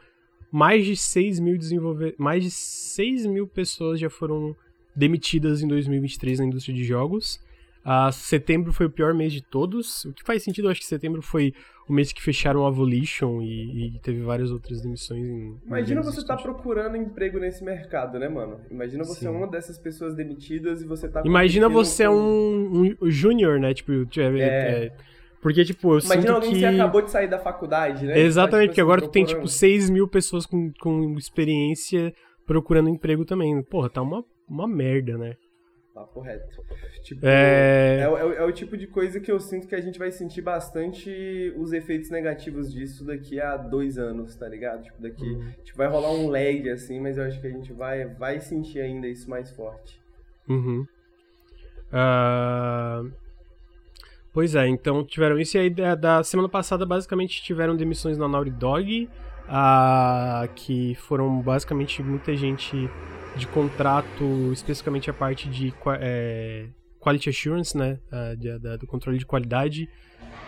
mais 0.51 0.85
de 0.85 0.97
6 0.97 1.41
mil 1.41 1.59
desenvolvedores. 1.59 2.15
Mais 2.19 2.45
de 2.45 2.51
6 2.51 3.27
mil 3.27 3.47
pessoas 3.47 3.99
já 3.99 4.09
foram 4.09 4.55
demitidas 4.95 5.63
em 5.63 5.69
2023 5.69 6.39
na 6.39 6.47
indústria 6.47 6.75
de 6.75 6.85
jogos. 6.85 7.41
Uh, 7.87 8.11
setembro 8.11 8.73
foi 8.73 8.87
o 8.87 8.91
pior 8.91 9.15
mês 9.15 9.33
de 9.33 9.41
todos, 9.41 10.05
o 10.07 10.13
que 10.13 10.25
faz 10.25 10.43
sentido, 10.43 10.67
eu 10.67 10.73
acho 10.73 10.81
que 10.81 10.87
setembro 10.87 11.23
foi 11.23 11.55
o 11.89 11.93
mês 11.93 12.13
que 12.13 12.21
fecharam 12.21 12.67
a 12.67 12.71
Volition 12.71 13.41
e, 13.41 13.95
e 13.95 14.01
teve 14.01 14.23
várias 14.23 14.51
outras 14.51 14.83
demissões. 14.83 15.25
Em, 15.25 15.57
Imagina 15.65 16.03
você 16.03 16.19
estar 16.19 16.37
tá 16.37 16.43
procurando 16.43 16.97
emprego 16.97 17.39
nesse 17.39 17.63
mercado, 17.63 18.19
né, 18.19 18.29
mano? 18.29 18.61
Imagina 18.73 19.05
você 19.05 19.21
Sim. 19.21 19.27
é 19.29 19.31
uma 19.31 19.47
dessas 19.47 19.79
pessoas 19.79 20.17
demitidas 20.17 20.83
e 20.83 20.85
você 20.85 21.09
tá. 21.09 21.23
Imagina 21.25 21.69
você 21.69 22.09
com... 22.09 22.13
um, 22.13 22.97
um 23.01 23.09
júnior, 23.09 23.61
né? 23.61 23.73
Tipo, 23.73 23.93
é, 23.93 24.41
é, 24.41 24.87
é 24.87 24.93
porque, 25.41 25.65
tipo, 25.65 25.95
eu 25.95 26.01
Imagina 26.01 26.33
alguém 26.33 26.51
que... 26.55 26.59
você 26.59 26.67
acabou 26.67 27.03
de 27.03 27.11
sair 27.13 27.29
da 27.29 27.39
faculdade, 27.39 28.05
né? 28.05 28.19
Exatamente, 28.19 28.51
tá, 28.51 28.59
tipo, 28.63 28.69
porque 28.71 28.81
agora 28.81 29.01
assim, 29.01 29.09
tu 29.09 29.13
tem, 29.13 29.25
tipo, 29.25 29.47
6 29.47 29.91
mil 29.91 30.09
pessoas 30.09 30.45
com, 30.45 30.73
com 30.81 31.15
experiência 31.17 32.13
procurando 32.45 32.89
emprego 32.89 33.25
também. 33.25 33.63
Porra, 33.63 33.89
tá 33.89 34.03
uma, 34.03 34.25
uma 34.49 34.67
merda, 34.67 35.17
né? 35.17 35.37
Papo 35.97 36.21
reto. 36.21 36.63
Tipo, 37.03 37.25
é... 37.25 38.01
É, 38.01 38.03
é... 38.03 38.37
é... 38.37 38.45
o 38.45 38.53
tipo 38.53 38.77
de 38.77 38.87
coisa 38.87 39.19
que 39.19 39.33
eu 39.33 39.41
sinto 39.41 39.67
que 39.67 39.75
a 39.75 39.81
gente 39.81 39.99
vai 39.99 40.13
sentir 40.13 40.43
bastante 40.43 41.55
os 41.57 41.73
efeitos 41.73 42.11
negativos 42.11 42.71
disso 42.71 43.03
daqui 43.03 43.41
a 43.41 43.57
dois 43.57 43.97
anos, 43.97 44.37
tá 44.37 44.47
ligado? 44.47 44.83
Tipo, 44.83 45.01
daqui 45.01 45.25
uhum. 45.25 45.51
tipo, 45.65 45.79
vai 45.79 45.89
rolar 45.89 46.11
um 46.11 46.29
lag, 46.29 46.69
assim, 46.69 47.01
mas 47.01 47.17
eu 47.17 47.25
acho 47.25 47.41
que 47.41 47.47
a 47.47 47.51
gente 47.51 47.73
vai, 47.73 48.05
vai 48.05 48.41
sentir 48.41 48.81
ainda 48.81 49.09
isso 49.09 49.31
mais 49.31 49.51
forte. 49.53 49.99
Uhum. 50.47 50.87
Uh... 51.91 53.11
Pois 54.35 54.55
é, 54.55 54.69
então 54.69 55.03
tiveram 55.03 55.39
isso. 55.39 55.57
E 55.57 55.61
aí, 55.61 55.71
da, 55.71 55.95
da 55.95 56.23
semana 56.23 56.47
passada, 56.47 56.85
basicamente, 56.85 57.43
tiveram 57.43 57.75
demissões 57.75 58.19
na 58.19 58.29
Naughty 58.29 58.51
Dog, 58.51 59.09
uh, 59.49 60.47
que 60.55 60.95
foram 60.97 61.41
basicamente 61.41 62.03
muita 62.03 62.37
gente 62.37 62.87
de 63.37 63.47
contrato, 63.47 64.53
especificamente 64.53 65.11
a 65.11 65.15
parte 65.15 65.49
de 65.49 65.73
é, 66.01 66.69
quality 66.99 67.29
assurance, 67.29 67.77
né, 67.77 68.01
uh, 68.11 68.37
de, 68.37 68.59
do 68.79 68.87
controle 68.87 69.19
de 69.19 69.27
qualidade. 69.27 69.89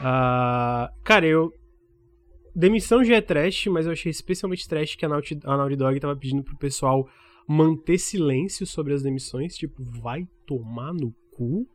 Uh, 0.00 0.88
cara, 1.04 1.26
eu 1.26 1.52
demissão 2.54 3.04
já 3.04 3.16
é 3.16 3.20
trash, 3.20 3.66
mas 3.66 3.86
eu 3.86 3.92
achei 3.92 4.10
especialmente 4.10 4.66
trash 4.66 4.96
que 4.96 5.04
a 5.04 5.08
Naughty, 5.08 5.38
a 5.44 5.56
Naughty 5.56 5.76
Dog 5.76 6.00
tava 6.00 6.16
pedindo 6.16 6.42
pro 6.42 6.56
pessoal 6.56 7.08
manter 7.46 7.98
silêncio 7.98 8.66
sobre 8.66 8.92
as 8.92 9.02
demissões, 9.02 9.56
tipo, 9.56 9.82
vai 10.02 10.26
tomar 10.44 10.92
no 10.92 11.14
cu? 11.30 11.66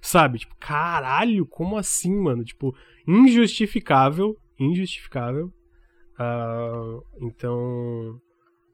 Sabe? 0.00 0.38
Tipo, 0.38 0.54
caralho, 0.60 1.44
como 1.46 1.76
assim, 1.76 2.14
mano? 2.14 2.44
Tipo, 2.44 2.74
injustificável, 3.06 4.36
injustificável. 4.58 5.52
Uh, 6.18 7.02
então, 7.20 8.20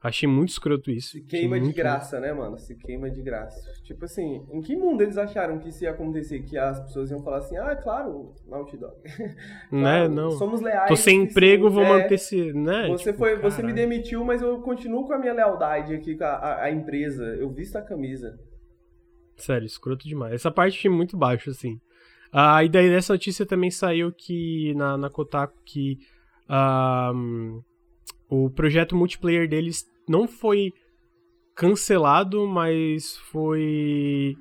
Achei 0.03 0.29
muito 0.29 0.49
escroto 0.49 0.91
isso. 0.91 1.11
Se 1.13 1.21
queima 1.23 1.61
de 1.61 1.73
graça, 1.73 2.19
né, 2.19 2.33
mano? 2.33 2.59
Se 2.59 2.75
queima 2.75 3.09
de 3.09 3.23
graça. 3.23 3.61
Tipo 3.85 4.05
assim, 4.05 4.45
em 4.51 4.61
que 4.61 4.75
mundo 4.77 5.01
eles 5.01 5.17
acharam 5.17 5.61
que 5.61 5.69
isso 5.69 5.85
ia 5.85 5.91
acontecer? 5.93 6.43
Que 6.43 6.59
as 6.59 6.81
pessoas 6.81 7.11
iam 7.13 7.23
falar 7.23 7.39
assim, 7.39 7.57
ah, 7.57 7.77
claro, 7.77 8.35
Naughty 8.49 8.77
Dog. 8.77 8.95
Né? 9.71 9.81
Claro, 9.81 10.09
Não. 10.13 10.31
Somos 10.33 10.61
leais. 10.61 10.89
Tô 10.89 10.97
sem 10.97 11.23
emprego, 11.23 11.69
suficiente. 11.69 11.87
vou 11.89 11.97
É, 11.97 12.03
manter 12.03 12.15
esse. 12.17 12.53
Né? 12.53 12.89
Você, 12.89 13.05
Tipo, 13.13 13.19
foi, 13.19 13.37
você 13.39 13.63
me 13.63 13.73
demitiu, 13.73 14.25
mas 14.25 14.43
eu 14.43 14.61
continuo 14.61 15.07
com 15.07 15.13
a 15.13 15.19
minha 15.19 15.33
lealdade 15.33 15.95
aqui 15.95 16.17
com 16.17 16.25
a, 16.25 16.29
a- 16.37 16.63
a 16.65 16.71
empresa. 16.73 17.25
Eu 17.37 17.49
visto 17.53 17.77
a 17.77 17.83
camisa. 17.83 18.37
Sério, 19.37 19.67
escroto 19.67 20.07
demais. 20.09 20.35
Essa 20.35 20.51
parte 20.51 20.79
achei 20.79 20.91
muito 20.91 21.17
baixo, 21.17 21.49
assim. 21.51 21.79
Ah, 22.33 22.65
e 22.65 22.69
daí 22.69 22.89
dessa 22.91 23.13
notícia 23.13 23.47
também 23.47 23.71
saiu 23.71 24.11
que 24.13 24.75
na, 24.75 24.97
na 24.97 25.09
Kotaku 25.11 25.55
que 25.65 25.99
ah, 26.49 27.13
o 28.29 28.51
projeto 28.51 28.97
multiplayer 28.97 29.49
deles 29.49 29.85
não 30.09 30.27
foi 30.27 30.73
cancelado, 31.55 32.47
mas 32.47 33.17
foi. 33.31 34.37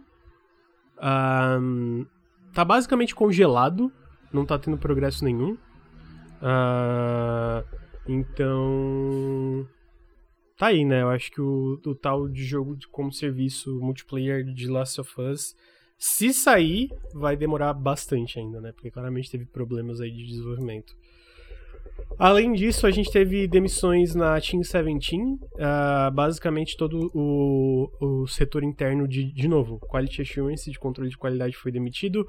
ah, 0.97 1.59
tá 2.53 2.65
basicamente 2.65 3.15
congelado, 3.15 3.91
não 4.31 4.45
tá 4.45 4.57
tendo 4.57 4.77
progresso 4.77 5.23
nenhum. 5.23 5.57
Ah, 6.41 7.63
então. 8.07 9.67
Tá 10.57 10.67
aí, 10.67 10.85
né? 10.85 11.01
Eu 11.01 11.09
acho 11.09 11.31
que 11.31 11.41
o, 11.41 11.79
o 11.85 11.95
tal 11.95 12.29
de 12.29 12.43
jogo 12.43 12.77
como 12.91 13.11
serviço 13.11 13.79
multiplayer 13.79 14.43
de 14.43 14.67
Last 14.67 15.01
of 15.01 15.19
Us, 15.19 15.55
se 15.97 16.31
sair, 16.33 16.89
vai 17.15 17.35
demorar 17.35 17.73
bastante 17.73 18.39
ainda, 18.39 18.61
né? 18.61 18.71
Porque 18.71 18.91
claramente 18.91 19.31
teve 19.31 19.45
problemas 19.45 19.99
aí 19.99 20.11
de 20.11 20.23
desenvolvimento. 20.25 20.93
Além 22.17 22.53
disso, 22.53 22.85
a 22.85 22.91
gente 22.91 23.11
teve 23.11 23.47
demissões 23.47 24.13
na 24.13 24.39
Team 24.39 24.61
17. 24.61 25.17
ah, 25.59 26.11
basicamente, 26.13 26.77
todo 26.77 27.11
o, 27.13 27.89
o 27.99 28.27
setor 28.27 28.63
interno 28.63 29.07
de, 29.07 29.31
de 29.31 29.47
novo, 29.47 29.79
Quality 29.79 30.21
Assurance, 30.21 30.69
de 30.69 30.79
controle 30.79 31.09
de 31.09 31.17
qualidade, 31.17 31.55
foi 31.55 31.71
demitido. 31.71 32.27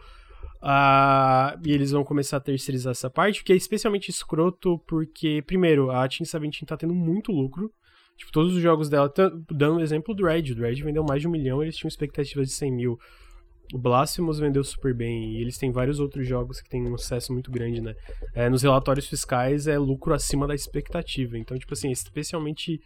Ah, 0.62 1.58
e 1.64 1.72
eles 1.72 1.90
vão 1.90 2.04
começar 2.04 2.36
a 2.36 2.40
terceirizar 2.40 2.92
essa 2.92 3.10
parte, 3.10 3.42
que 3.42 3.52
é 3.52 3.56
especialmente 3.56 4.10
escroto 4.10 4.78
porque, 4.86 5.42
primeiro, 5.42 5.90
a 5.90 6.08
Team 6.08 6.20
17 6.20 6.64
tá 6.64 6.76
tendo 6.76 6.94
muito 6.94 7.32
lucro. 7.32 7.70
Tipo, 8.16 8.30
todos 8.30 8.54
os 8.54 8.62
jogos 8.62 8.88
dela, 8.88 9.12
dando 9.50 9.78
o 9.78 9.80
exemplo 9.80 10.14
do 10.14 10.24
Red. 10.24 10.52
O 10.52 10.60
Red 10.60 10.76
vendeu 10.82 11.02
mais 11.02 11.20
de 11.20 11.28
um 11.28 11.30
milhão, 11.30 11.62
eles 11.62 11.76
tinham 11.76 11.88
expectativas 11.88 12.48
de 12.48 12.54
100 12.54 12.72
mil. 12.72 12.98
O 13.72 13.78
Blasphemous 13.78 14.38
vendeu 14.38 14.62
super 14.62 14.94
bem, 14.94 15.32
e 15.32 15.40
eles 15.40 15.56
têm 15.56 15.72
vários 15.72 15.98
outros 15.98 16.26
jogos 16.26 16.60
que 16.60 16.68
têm 16.68 16.82
um 16.86 16.98
sucesso 16.98 17.32
muito 17.32 17.50
grande, 17.50 17.80
né? 17.80 17.94
É, 18.34 18.48
nos 18.48 18.62
relatórios 18.62 19.06
fiscais 19.06 19.66
é 19.66 19.78
lucro 19.78 20.12
acima 20.12 20.46
da 20.46 20.54
expectativa. 20.54 21.38
Então, 21.38 21.58
tipo 21.58 21.72
assim, 21.72 21.88
é 21.88 21.92
especialmente 21.92 22.80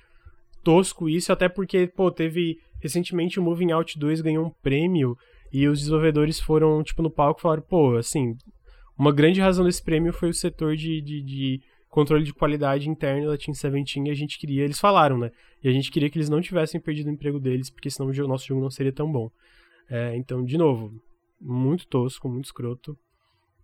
tosco 0.62 1.09
isso, 1.09 1.33
até 1.33 1.49
porque, 1.49 1.87
pô, 1.87 2.11
teve 2.11 2.59
recentemente 2.81 3.39
o 3.39 3.43
Moving 3.43 3.72
Out 3.72 3.99
2 3.99 4.20
ganhou 4.20 4.47
um 4.47 4.51
prêmio 4.62 5.16
e 5.53 5.66
os 5.68 5.79
desenvolvedores 5.79 6.41
foram, 6.41 6.83
tipo, 6.83 7.03
no 7.03 7.11
palco 7.11 7.41
e 7.41 7.43
falaram, 7.43 7.62
pô, 7.62 7.97
assim, 7.97 8.37
uma 8.99 9.12
grande 9.12 9.41
razão 9.41 9.64
desse 9.64 9.83
prêmio 9.83 10.12
foi 10.12 10.29
o 10.31 10.35
setor 10.35 10.77
de, 10.77 11.01
de, 11.01 11.22
de 11.22 11.61
controle 11.89 12.24
de 12.24 12.33
qualidade 12.33 12.89
interno 12.89 13.31
da 13.31 13.37
Team 13.37 13.53
17 13.53 14.01
e 14.01 14.11
a 14.11 14.14
gente 14.14 14.39
queria, 14.39 14.64
eles 14.64 14.79
falaram, 14.79 15.18
né? 15.18 15.31
E 15.62 15.68
a 15.68 15.72
gente 15.72 15.91
queria 15.91 16.11
que 16.11 16.18
eles 16.18 16.29
não 16.29 16.41
tivessem 16.41 16.81
perdido 16.81 17.09
o 17.09 17.12
emprego 17.12 17.39
deles, 17.39 17.70
porque 17.70 17.91
senão 17.91 18.11
o 18.11 18.29
nosso 18.29 18.47
jogo 18.47 18.61
não 18.61 18.70
seria 18.70 18.93
tão 18.93 19.11
bom. 19.11 19.31
É, 19.89 20.16
então, 20.16 20.45
de 20.45 20.59
novo, 20.59 20.93
muito 21.41 21.87
tosco, 21.87 22.28
muito 22.28 22.47
escroto. 22.47 22.97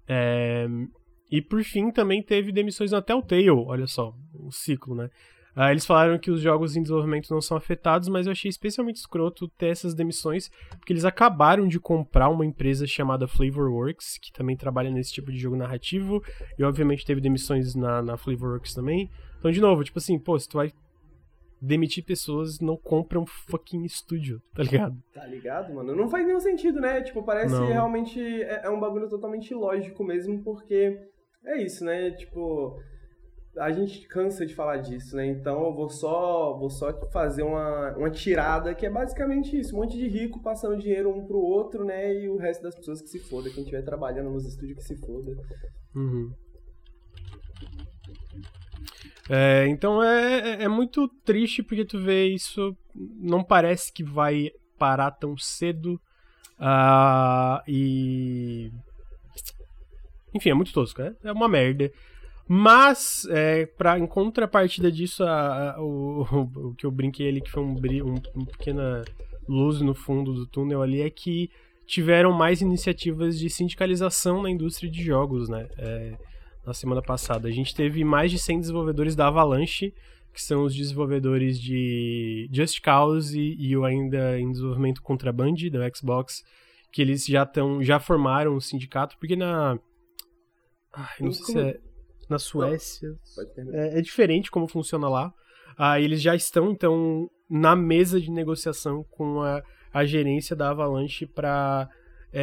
É, 0.06 0.66
e 1.30 1.40
por 1.40 1.62
fim, 1.64 1.90
também 1.90 2.22
teve 2.22 2.52
demissões 2.52 2.92
na 2.92 3.00
Telltale, 3.00 3.50
olha 3.50 3.86
só, 3.86 4.14
o 4.34 4.50
ciclo, 4.52 4.94
né? 4.94 5.08
Ah, 5.54 5.70
eles 5.70 5.84
falaram 5.84 6.18
que 6.18 6.30
os 6.30 6.40
jogos 6.40 6.76
em 6.76 6.82
desenvolvimento 6.82 7.30
não 7.30 7.40
são 7.40 7.56
afetados, 7.56 8.08
mas 8.08 8.26
eu 8.26 8.32
achei 8.32 8.48
especialmente 8.48 8.96
escroto 8.96 9.46
ter 9.48 9.66
essas 9.66 9.94
demissões, 9.94 10.50
porque 10.78 10.94
eles 10.94 11.04
acabaram 11.04 11.68
de 11.68 11.78
comprar 11.78 12.30
uma 12.30 12.46
empresa 12.46 12.86
chamada 12.86 13.28
Flavorworks, 13.28 14.16
que 14.18 14.32
também 14.32 14.56
trabalha 14.56 14.90
nesse 14.90 15.12
tipo 15.12 15.30
de 15.30 15.38
jogo 15.38 15.54
narrativo, 15.54 16.22
e 16.58 16.64
obviamente 16.64 17.04
teve 17.04 17.20
demissões 17.20 17.74
na, 17.74 18.00
na 18.00 18.16
Flavorworks 18.16 18.72
também. 18.72 19.10
Então, 19.38 19.50
de 19.50 19.60
novo, 19.60 19.84
tipo 19.84 19.98
assim, 19.98 20.18
pô, 20.18 20.38
se 20.38 20.48
tu 20.48 20.56
vai 20.56 20.72
demitir 21.62 22.04
pessoas, 22.04 22.58
não 22.58 22.76
compra 22.76 23.20
um 23.20 23.26
fucking 23.26 23.84
estúdio, 23.84 24.42
tá 24.52 24.64
ligado? 24.64 24.96
Tá 25.14 25.24
ligado, 25.24 25.72
mano? 25.72 25.94
Não 25.94 26.08
faz 26.08 26.26
nenhum 26.26 26.40
sentido, 26.40 26.80
né? 26.80 27.00
Tipo, 27.02 27.22
parece 27.22 27.54
Não. 27.54 27.66
realmente 27.66 28.20
é, 28.20 28.62
é 28.64 28.70
um 28.70 28.80
bagulho 28.80 29.08
totalmente 29.08 29.52
ilógico 29.52 30.02
mesmo, 30.02 30.42
porque 30.42 30.98
é 31.46 31.62
isso, 31.62 31.84
né? 31.84 32.10
Tipo, 32.10 32.76
a 33.56 33.70
gente 33.70 34.08
cansa 34.08 34.44
de 34.44 34.56
falar 34.56 34.78
disso, 34.78 35.14
né? 35.14 35.26
Então 35.26 35.64
eu 35.66 35.72
vou 35.72 35.88
só, 35.88 36.58
vou 36.58 36.68
só 36.68 36.92
fazer 37.10 37.44
uma, 37.44 37.96
uma 37.96 38.10
tirada 38.10 38.74
que 38.74 38.84
é 38.84 38.90
basicamente 38.90 39.56
isso: 39.56 39.76
um 39.76 39.80
monte 39.80 39.96
de 39.96 40.08
rico 40.08 40.42
passando 40.42 40.76
dinheiro 40.76 41.10
um 41.10 41.24
pro 41.24 41.38
outro, 41.38 41.84
né? 41.84 42.12
E 42.12 42.28
o 42.28 42.38
resto 42.38 42.62
das 42.62 42.74
pessoas 42.74 43.00
que 43.00 43.08
se 43.08 43.20
foda, 43.20 43.50
quem 43.50 43.62
estiver 43.62 43.82
trabalhando 43.82 44.30
nos 44.30 44.46
estúdios 44.46 44.78
que 44.78 44.84
se 44.84 44.96
foda. 44.96 45.32
Uhum. 45.94 46.32
É, 49.30 49.66
então 49.68 50.02
é, 50.02 50.62
é- 50.62 50.62
é 50.64 50.68
muito 50.68 51.08
triste 51.24 51.62
porque 51.62 51.84
tu 51.84 52.00
vê 52.00 52.26
isso, 52.28 52.76
não 53.20 53.42
parece 53.42 53.92
que 53.92 54.02
vai 54.04 54.50
parar 54.78 55.10
tão 55.12 55.36
cedo. 55.36 56.00
ah, 56.58 57.62
e. 57.66 58.70
Enfim, 60.34 60.50
é 60.50 60.54
muito 60.54 60.72
tosco, 60.72 61.02
né? 61.02 61.14
É 61.22 61.32
uma 61.32 61.48
merda. 61.48 61.92
Mas, 62.48 63.26
é, 63.30 63.66
pra, 63.66 63.98
em 63.98 64.06
contrapartida 64.06 64.90
disso, 64.90 65.24
a- 65.24 65.74
a- 65.76 65.82
o, 65.82 66.22
o 66.70 66.74
que 66.74 66.86
eu 66.86 66.90
brinquei 66.90 67.28
ali, 67.28 67.40
que 67.40 67.50
foi 67.50 67.62
um, 67.62 67.74
um, 67.76 68.14
uma 68.34 68.46
pequena 68.46 69.04
luz 69.48 69.80
no 69.80 69.94
fundo 69.94 70.32
do 70.34 70.46
túnel 70.46 70.82
ali, 70.82 71.00
é 71.02 71.10
que 71.10 71.50
tiveram 71.86 72.32
mais 72.32 72.60
iniciativas 72.62 73.38
de 73.38 73.50
sindicalização 73.50 74.42
na 74.42 74.50
indústria 74.50 74.90
de 74.90 75.02
jogos, 75.02 75.48
né? 75.48 75.68
É, 75.78 76.14
na 76.64 76.72
semana 76.72 77.02
passada. 77.02 77.48
A 77.48 77.50
gente 77.50 77.74
teve 77.74 78.04
mais 78.04 78.30
de 78.30 78.38
100 78.38 78.60
desenvolvedores 78.60 79.16
da 79.16 79.26
Avalanche, 79.26 79.92
que 80.32 80.42
são 80.42 80.64
os 80.64 80.74
desenvolvedores 80.74 81.60
de 81.60 82.48
Just 82.52 82.80
Cause 82.80 83.38
e, 83.38 83.70
e 83.70 83.76
o 83.76 83.84
ainda 83.84 84.38
em 84.38 84.50
desenvolvimento 84.50 85.02
Contraband 85.02 85.54
da 85.70 85.88
Xbox, 85.94 86.42
que 86.90 87.02
eles 87.02 87.26
já 87.26 87.42
estão 87.42 87.82
já 87.82 88.00
formaram 88.00 88.54
um 88.54 88.60
sindicato, 88.60 89.16
porque 89.18 89.36
na 89.36 89.78
Ai, 90.92 91.16
não 91.20 91.32
sei 91.32 91.44
se 91.44 91.58
é 91.58 91.80
na 92.28 92.38
Suécia, 92.38 93.14
terminar. 93.54 93.78
é, 93.78 93.98
é 93.98 94.02
diferente 94.02 94.50
como 94.50 94.66
funciona 94.66 95.08
lá. 95.08 95.32
Ah, 95.76 96.00
eles 96.00 96.20
já 96.20 96.34
estão, 96.34 96.70
então, 96.70 97.30
na 97.48 97.74
mesa 97.74 98.20
de 98.20 98.30
negociação 98.30 99.04
com 99.10 99.42
a, 99.42 99.62
a 99.92 100.04
gerência 100.04 100.54
da 100.54 100.70
Avalanche 100.70 101.26
para 101.26 101.88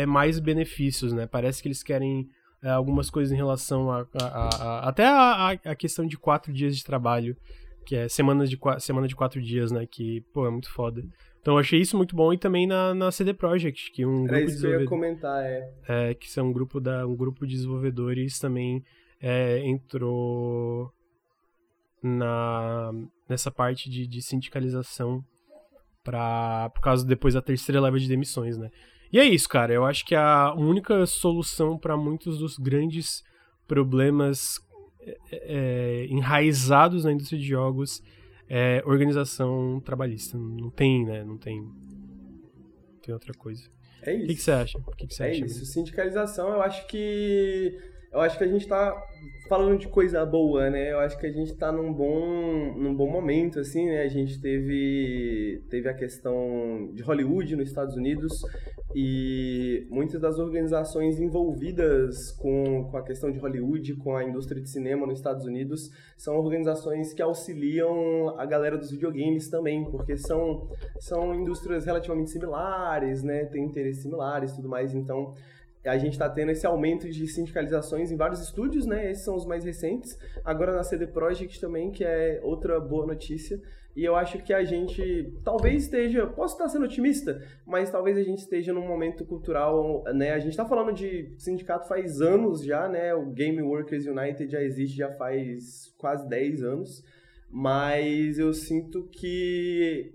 mais 0.07 0.39
benefícios, 0.39 1.13
né? 1.13 1.26
Parece 1.26 1.61
que 1.61 1.67
eles 1.67 1.82
querem 1.82 2.30
é, 2.62 2.70
algumas 2.70 3.10
coisas 3.10 3.32
em 3.32 3.36
relação 3.38 3.89
a, 3.91 4.05
a- 4.22 4.49
a- 4.64 4.89
até 4.89 5.05
a, 5.05 5.49
a- 5.66 5.76
questão 5.76 6.05
de 6.05 6.18
quatro 6.18 6.51
dias 6.53 6.76
de 6.76 6.84
trabalho, 6.84 7.36
que 7.86 7.95
é 7.95 8.07
semanas 8.10 8.49
de, 8.49 8.60
semana 8.80 9.07
de 9.07 9.16
quatro 9.16 9.41
dias, 9.41 9.72
né? 9.72 9.86
Que, 9.86 10.22
pô, 10.34 10.45
é 10.45 10.49
muito 10.51 10.72
foda. 10.72 11.03
Então 11.41 11.53
eu 11.53 11.60
achei 11.60 11.80
isso 11.80 11.95
muito 11.95 12.16
bom 12.16 12.34
e 12.34 12.38
também 12.38 12.68
na, 12.68 12.93
na 12.93 13.12
CD 13.12 13.34
Projekt, 13.34 13.91
que 13.91 14.05
um 14.05 14.28
Era 14.28 14.41
isso 14.41 14.60
que 14.60 14.68
eu 14.68 14.82
ia 14.82 14.86
comentar, 14.86 15.43
é. 15.43 15.74
é, 15.88 16.14
que 16.14 16.30
são 16.30 16.49
um 16.49 16.53
grupo, 16.53 16.80
da, 16.82 17.07
um 17.07 17.16
grupo 17.16 17.47
de 17.47 17.55
desenvolvedores 17.55 18.38
também 18.39 18.84
é, 19.22 19.60
entrou 19.66 20.93
na, 22.01 22.91
nessa 23.28 23.51
parte 23.51 23.89
de, 23.89 24.05
de 24.07 24.22
sindicalização 24.22 25.24
pra, 26.03 26.70
por 26.74 26.82
causa 26.82 27.05
depois 27.05 27.34
da 27.34 27.41
terceira 27.41 27.82
leva 27.82 27.99
de 27.99 28.07
demissões, 28.07 28.57
né? 28.57 28.70
E 29.12 29.20
é 29.20 29.26
isso, 29.26 29.47
cara. 29.49 29.74
Eu 29.74 29.86
acho 29.86 30.05
que 30.05 30.14
a 30.16 30.53
única 30.53 31.05
solução 31.05 31.78
para 31.78 31.97
muitos 31.97 32.38
dos 32.38 32.57
grandes 32.57 33.24
problemas 33.68 34.60
é, 35.01 35.18
é, 35.32 36.05
enraizados 36.10 37.03
na 37.05 37.12
indústria 37.12 37.39
de 37.39 37.47
jogos 37.47 38.03
é 38.47 38.84
organização 38.86 39.82
trabalhista. 39.84 40.38
Não 40.38 40.70
tem, 40.70 41.05
né? 41.05 41.24
Não 41.24 41.38
tem, 41.38 41.62
não 41.62 42.99
tem 43.01 43.14
outra 43.14 43.34
coisa. 43.34 43.64
É 44.01 44.14
O 44.14 44.18
isso. 44.18 44.28
que, 44.28 44.36
que 44.36 44.41
você 44.41 44.51
acha? 44.51 44.78
O 44.78 44.91
que, 44.95 45.07
que 45.07 45.14
você 45.14 45.24
É 45.24 45.30
acha? 45.32 45.45
isso, 45.45 45.66
sindicalização, 45.66 46.49
eu 46.49 46.62
acho 46.62 46.88
que 46.88 47.78
eu 48.12 48.20
acho 48.22 48.38
que 48.38 48.43
a 48.43 48.47
gente 48.47 48.68
tá 48.68 49.01
falando 49.47 49.78
de 49.78 49.88
coisa 49.88 50.26
boa, 50.26 50.70
né? 50.70 50.91
Eu 50.91 50.99
acho 50.99 51.18
que 51.18 51.26
a 51.26 51.32
gente 51.32 51.55
tá 51.55 51.72
num 51.72 51.93
bom 51.93 52.74
num 52.76 52.95
bom 52.95 53.10
momento 53.10 53.60
assim, 53.60 53.86
né? 53.86 54.01
A 54.01 54.07
gente 54.07 54.39
teve 54.39 55.64
teve 55.70 55.89
a 55.89 55.93
questão 55.93 56.89
de 56.93 57.03
Hollywood 57.03 57.55
nos 57.55 57.70
Estados 57.70 57.95
Unidos 57.95 58.43
e 58.95 59.88
muitas 59.89 60.20
das 60.20 60.39
organizações 60.39 61.20
envolvidas 61.20 62.32
com, 62.32 62.88
com 62.89 62.97
a 62.97 63.03
questão 63.03 63.32
de 63.32 63.38
Hollywood, 63.38 63.95
com 63.97 64.16
a 64.16 64.24
indústria 64.24 64.60
de 64.62 64.70
cinema 64.70 65.05
nos 65.05 65.20
Estados 65.20 65.45
Unidos, 65.45 65.91
são 66.18 66.36
organizações 66.38 67.14
que 67.14 67.22
auxiliam 67.22 68.36
a 68.38 68.45
galera 68.45 68.78
dos 68.78 68.89
videogames 68.89 69.49
também, 69.49 69.84
porque 69.91 70.18
são 70.18 70.68
são 70.99 71.36
indústrias 71.36 71.86
relativamente 71.86 72.32
similares, 72.32 73.24
né? 73.24 73.45
Tem 73.45 73.64
interesses 73.64 74.01
similares 74.01 74.51
e 74.51 74.55
tudo 74.55 74.70
mais, 74.70 74.95
então 74.95 75.36
a 75.89 75.97
gente 75.97 76.13
está 76.13 76.29
tendo 76.29 76.51
esse 76.51 76.65
aumento 76.65 77.09
de 77.09 77.27
sindicalizações 77.27 78.11
em 78.11 78.15
vários 78.15 78.41
estúdios, 78.41 78.85
né? 78.85 79.11
Esses 79.11 79.23
são 79.23 79.35
os 79.35 79.45
mais 79.45 79.63
recentes. 79.65 80.17
Agora 80.43 80.73
na 80.73 80.83
CD 80.83 81.07
Projekt 81.07 81.59
também, 81.59 81.91
que 81.91 82.03
é 82.03 82.39
outra 82.43 82.79
boa 82.79 83.05
notícia. 83.05 83.59
E 83.95 84.05
eu 84.05 84.15
acho 84.15 84.41
que 84.43 84.53
a 84.53 84.63
gente 84.63 85.33
talvez 85.43 85.83
esteja, 85.83 86.25
posso 86.27 86.53
estar 86.53 86.69
sendo 86.69 86.85
otimista, 86.85 87.41
mas 87.65 87.89
talvez 87.89 88.17
a 88.17 88.23
gente 88.23 88.39
esteja 88.39 88.71
num 88.71 88.87
momento 88.87 89.25
cultural, 89.25 90.03
né? 90.13 90.31
A 90.31 90.39
gente 90.39 90.51
está 90.51 90.65
falando 90.65 90.93
de 90.93 91.33
sindicato 91.37 91.87
faz 91.87 92.21
anos 92.21 92.63
já, 92.63 92.87
né? 92.87 93.13
O 93.13 93.25
Game 93.25 93.61
Workers 93.61 94.05
United 94.05 94.49
já 94.49 94.61
existe 94.61 94.95
já 94.95 95.11
faz 95.11 95.93
quase 95.97 96.27
10 96.29 96.63
anos, 96.63 97.03
mas 97.49 98.37
eu 98.37 98.53
sinto 98.53 99.03
que 99.11 100.13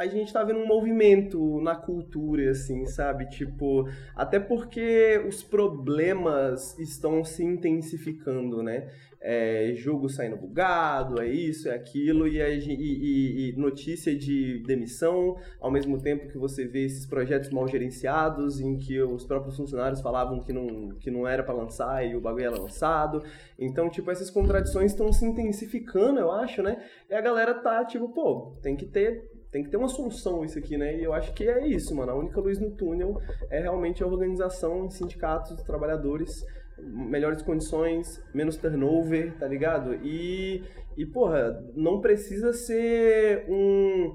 a 0.00 0.06
gente 0.06 0.32
tá 0.32 0.42
vendo 0.42 0.60
um 0.60 0.66
movimento 0.66 1.60
na 1.60 1.76
cultura, 1.76 2.50
assim, 2.50 2.86
sabe? 2.86 3.28
Tipo, 3.28 3.86
até 4.16 4.40
porque 4.40 5.22
os 5.28 5.42
problemas 5.42 6.78
estão 6.78 7.22
se 7.22 7.44
intensificando, 7.44 8.62
né? 8.62 8.90
É, 9.20 9.74
jogo 9.74 10.08
saindo 10.08 10.38
bugado, 10.38 11.20
é 11.20 11.28
isso, 11.28 11.68
é 11.68 11.74
aquilo, 11.74 12.26
e, 12.26 12.40
e, 12.40 13.50
e, 13.50 13.52
notícia 13.58 14.16
de 14.16 14.60
demissão, 14.60 15.36
ao 15.60 15.70
mesmo 15.70 16.00
tempo 16.00 16.28
que 16.28 16.38
você 16.38 16.66
vê 16.66 16.86
esses 16.86 17.04
projetos 17.04 17.50
mal 17.50 17.68
gerenciados, 17.68 18.58
em 18.58 18.78
que 18.78 18.98
os 19.02 19.26
próprios 19.26 19.58
funcionários 19.58 20.00
falavam 20.00 20.40
que 20.40 20.54
não, 20.54 20.96
que 20.98 21.10
não 21.10 21.28
era 21.28 21.42
para 21.42 21.52
lançar 21.52 22.06
e 22.06 22.16
o 22.16 22.20
bagulho 22.22 22.46
era 22.46 22.58
lançado. 22.58 23.22
Então, 23.58 23.90
tipo, 23.90 24.10
essas 24.10 24.30
contradições 24.30 24.92
estão 24.92 25.12
se 25.12 25.26
intensificando, 25.26 26.18
eu 26.18 26.32
acho, 26.32 26.62
né? 26.62 26.82
E 27.10 27.12
a 27.12 27.20
galera 27.20 27.52
tá, 27.52 27.84
tipo, 27.84 28.08
pô, 28.08 28.56
tem 28.62 28.74
que 28.74 28.86
ter 28.86 29.39
tem 29.50 29.64
que 29.64 29.70
ter 29.70 29.76
uma 29.76 29.88
solução 29.88 30.44
isso 30.44 30.58
aqui, 30.58 30.76
né? 30.76 30.96
E 30.96 31.04
eu 31.04 31.12
acho 31.12 31.32
que 31.32 31.48
é 31.48 31.66
isso, 31.66 31.94
mano. 31.94 32.12
A 32.12 32.14
única 32.14 32.40
luz 32.40 32.58
no 32.58 32.70
túnel 32.70 33.20
é 33.50 33.60
realmente 33.60 34.02
a 34.02 34.06
organização, 34.06 34.88
sindicatos, 34.88 35.60
trabalhadores, 35.62 36.44
melhores 36.78 37.42
condições, 37.42 38.22
menos 38.32 38.56
turnover, 38.56 39.36
tá 39.38 39.48
ligado? 39.48 39.94
E, 40.04 40.62
e 40.96 41.04
porra, 41.04 41.64
não 41.74 42.00
precisa 42.00 42.52
ser 42.52 43.44
um, 43.48 44.14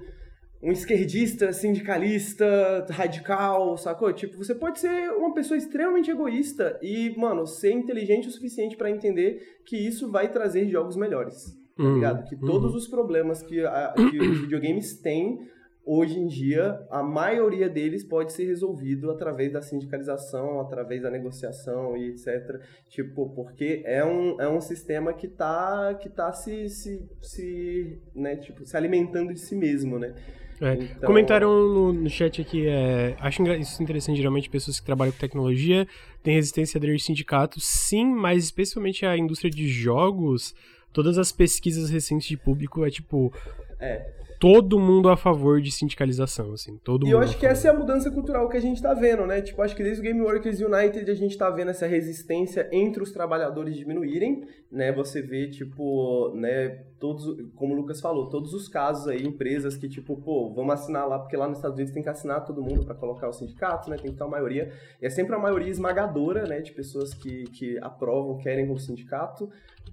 um 0.64 0.72
esquerdista, 0.72 1.52
sindicalista, 1.52 2.86
radical, 2.90 3.78
sacou? 3.78 4.14
Tipo, 4.14 4.38
você 4.38 4.56
pode 4.56 4.80
ser 4.80 5.12
uma 5.12 5.34
pessoa 5.34 5.58
extremamente 5.58 6.10
egoísta 6.10 6.80
e, 6.82 7.14
mano, 7.18 7.46
ser 7.46 7.72
inteligente 7.72 8.30
o 8.30 8.32
suficiente 8.32 8.78
para 8.78 8.90
entender 8.90 9.60
que 9.66 9.76
isso 9.76 10.10
vai 10.10 10.32
trazer 10.32 10.70
jogos 10.70 10.96
melhores 10.96 11.64
tá 11.76 11.84
uhum. 11.84 11.96
ligado? 11.96 12.28
Que 12.28 12.36
todos 12.36 12.72
uhum. 12.72 12.78
os 12.78 12.88
problemas 12.88 13.42
que, 13.42 13.66
a, 13.66 13.94
que 13.94 14.20
os 14.20 14.42
videogames 14.42 15.00
têm 15.00 15.40
hoje 15.86 16.20
em 16.20 16.26
dia, 16.26 16.80
a 16.90 17.04
maioria 17.04 17.70
deles 17.70 18.04
pode 18.04 18.34
ser 18.34 18.46
resolvido 18.46 19.12
através 19.12 19.54
da 19.54 19.62
sindicalização, 19.62 20.60
através 20.60 21.04
da 21.04 21.12
negociação 21.12 21.96
e 21.96 22.10
etc. 22.10 22.60
Tipo, 22.90 23.30
porque 23.30 23.84
é 23.86 24.04
um, 24.04 24.42
é 24.42 24.50
um 24.50 24.60
sistema 24.60 25.14
que 25.14 25.28
tá, 25.28 25.94
que 26.02 26.10
tá 26.10 26.34
se, 26.34 26.68
se, 26.70 27.08
se, 27.22 28.00
né, 28.16 28.36
tipo, 28.36 28.66
se 28.66 28.76
alimentando 28.76 29.32
de 29.32 29.40
si 29.40 29.56
mesmo, 29.56 30.00
né? 30.00 30.16
É. 30.60 30.74
Então... 30.74 31.08
Comentaram 31.08 31.50
no, 31.50 31.94
no, 31.94 32.10
chat 32.10 32.42
aqui, 32.42 32.66
é, 32.66 33.16
acho 33.20 33.44
isso 33.54 33.84
interessante, 33.84 34.18
geralmente 34.18 34.50
pessoas 34.50 34.80
que 34.80 34.86
trabalham 34.86 35.12
com 35.12 35.20
tecnologia 35.20 35.86
têm 36.24 36.36
resistência 36.36 36.78
a 36.78 36.80
aderir 36.80 37.00
sindicatos, 37.00 37.66
sim, 37.66 38.06
mas 38.06 38.46
especialmente 38.46 39.06
a 39.06 39.18
indústria 39.18 39.52
de 39.52 39.68
jogos 39.68 40.56
todas 40.96 41.18
as 41.18 41.30
pesquisas 41.30 41.89
recentes 41.89 42.26
de 42.26 42.38
público 42.38 42.86
é 42.86 42.89
tipo. 42.89 43.32
É 43.78 44.25
todo 44.40 44.80
mundo 44.80 45.10
a 45.10 45.18
favor 45.18 45.62
de 45.62 45.72
sindicalização, 45.72 46.54
assim, 46.54 46.78
todo 46.84 47.08
e 47.08 47.12
eu 47.12 47.20
acho 47.20 47.38
que 47.38 47.46
essa 47.46 47.68
é 47.68 47.72
a 47.72 47.74
mudança 47.74 48.12
cultural 48.12 48.48
que 48.50 48.58
a 48.58 48.62
gente 48.62 48.82
tá 48.82 48.94
vendo, 48.94 49.26
né? 49.26 49.42
Tipo, 49.42 49.62
acho 49.62 49.76
que 49.76 49.84
desde 49.84 50.02
o 50.02 50.04
Game 50.04 50.22
Workers 50.22 50.60
United 50.60 51.10
a 51.10 51.14
gente 51.14 51.38
tá 51.38 51.50
vendo 51.50 51.72
essa 51.72 51.88
resistência 51.88 52.68
entre 52.72 53.02
os 53.02 53.12
trabalhadores 53.12 53.76
diminuírem, 53.76 54.46
né? 54.72 54.92
Você 54.92 55.22
vê, 55.22 55.48
tipo, 55.50 56.32
né, 56.36 56.84
todos, 57.00 57.26
como 57.56 57.74
o 57.74 57.78
Lucas 57.78 58.02
falou, 58.02 58.30
todos 58.30 58.54
os 58.54 58.68
casos 58.68 59.08
aí, 59.08 59.24
empresas 59.24 59.78
que, 59.78 59.88
tipo, 59.88 60.18
pô, 60.18 60.54
vamos 60.54 60.74
assinar 60.74 61.08
lá, 61.08 61.20
porque 61.20 61.38
lá 61.38 61.48
nos 61.48 61.58
Estados 61.58 61.78
Unidos 61.78 61.94
tem 61.94 62.04
que 62.04 62.10
assinar 62.10 62.44
todo 62.44 62.62
mundo 62.62 62.86
para 62.86 62.96
colocar 62.96 63.28
o 63.30 63.34
sindicato, 63.34 63.90
né? 63.90 63.98
Tem 63.98 64.12
que 64.12 64.18
ter 64.18 64.24
uma 64.24 64.32
maioria. 64.32 64.72
E 65.02 65.06
é 65.06 65.10
sempre 65.10 65.36
a 65.36 65.40
maioria 65.40 65.70
esmagadora, 65.70 66.46
né, 66.48 66.62
de 66.62 66.72
pessoas 66.72 67.14
que, 67.14 67.44
que 67.46 67.78
aprovam, 67.80 68.38
querem 68.38 68.70
o 68.70 68.78
sindicato, 68.78 69.50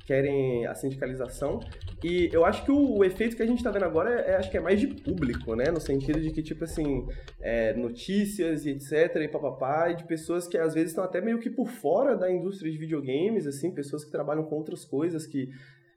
querem 0.06 0.66
a 0.66 0.74
sindicalização. 0.74 1.60
E 2.02 2.28
eu 2.32 2.44
acho 2.44 2.64
que 2.64 2.72
o, 2.72 2.98
o 2.98 3.04
efeito 3.04 3.36
que 3.36 3.42
a 3.42 3.46
gente 3.46 3.62
tá 3.62 3.70
vendo 3.70 3.84
agora 3.84 4.10
é, 4.10 4.31
é 4.32 4.36
acho 4.36 4.50
que 4.50 4.56
é 4.56 4.60
mais 4.60 4.80
de 4.80 4.88
público, 4.88 5.54
né? 5.54 5.70
No 5.70 5.80
sentido 5.80 6.20
de 6.20 6.30
que, 6.30 6.42
tipo 6.42 6.64
assim, 6.64 7.06
é, 7.40 7.74
notícias 7.74 8.66
e 8.66 8.70
etc, 8.70 9.16
e 9.16 9.28
papapá, 9.28 9.90
e 9.90 9.96
de 9.96 10.04
pessoas 10.04 10.46
que 10.48 10.58
às 10.58 10.74
vezes 10.74 10.90
estão 10.90 11.04
até 11.04 11.20
meio 11.20 11.38
que 11.38 11.50
por 11.50 11.68
fora 11.68 12.16
da 12.16 12.30
indústria 12.30 12.70
de 12.70 12.78
videogames, 12.78 13.46
assim, 13.46 13.70
pessoas 13.70 14.04
que 14.04 14.10
trabalham 14.10 14.44
com 14.44 14.56
outras 14.56 14.84
coisas, 14.84 15.26
que, 15.26 15.50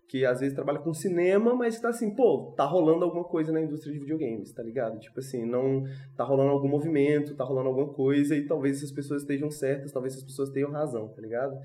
que 0.07 0.25
às 0.25 0.39
vezes 0.39 0.53
trabalham 0.53 0.81
com 0.81 0.93
cinema, 0.93 1.55
mas 1.55 1.79
tá 1.79 1.89
assim, 1.89 2.13
pô, 2.13 2.53
tá 2.55 2.65
rolando 2.65 3.03
alguma 3.03 3.23
coisa 3.23 3.51
na 3.51 3.61
indústria 3.61 3.93
de 3.93 3.99
videogames, 3.99 4.51
tá 4.51 4.61
ligado? 4.61 4.99
Tipo 4.99 5.19
assim, 5.19 5.45
não 5.45 5.83
tá 6.15 6.23
rolando 6.23 6.51
algum 6.51 6.67
movimento, 6.67 7.35
tá 7.35 7.43
rolando 7.43 7.69
alguma 7.69 7.87
coisa, 7.87 8.35
e 8.35 8.45
talvez 8.45 8.77
essas 8.77 8.91
pessoas 8.91 9.21
estejam 9.21 9.49
certas, 9.49 9.91
talvez 9.91 10.13
essas 10.13 10.25
pessoas 10.25 10.49
tenham 10.49 10.71
razão, 10.71 11.07
tá 11.07 11.21
ligado? 11.21 11.57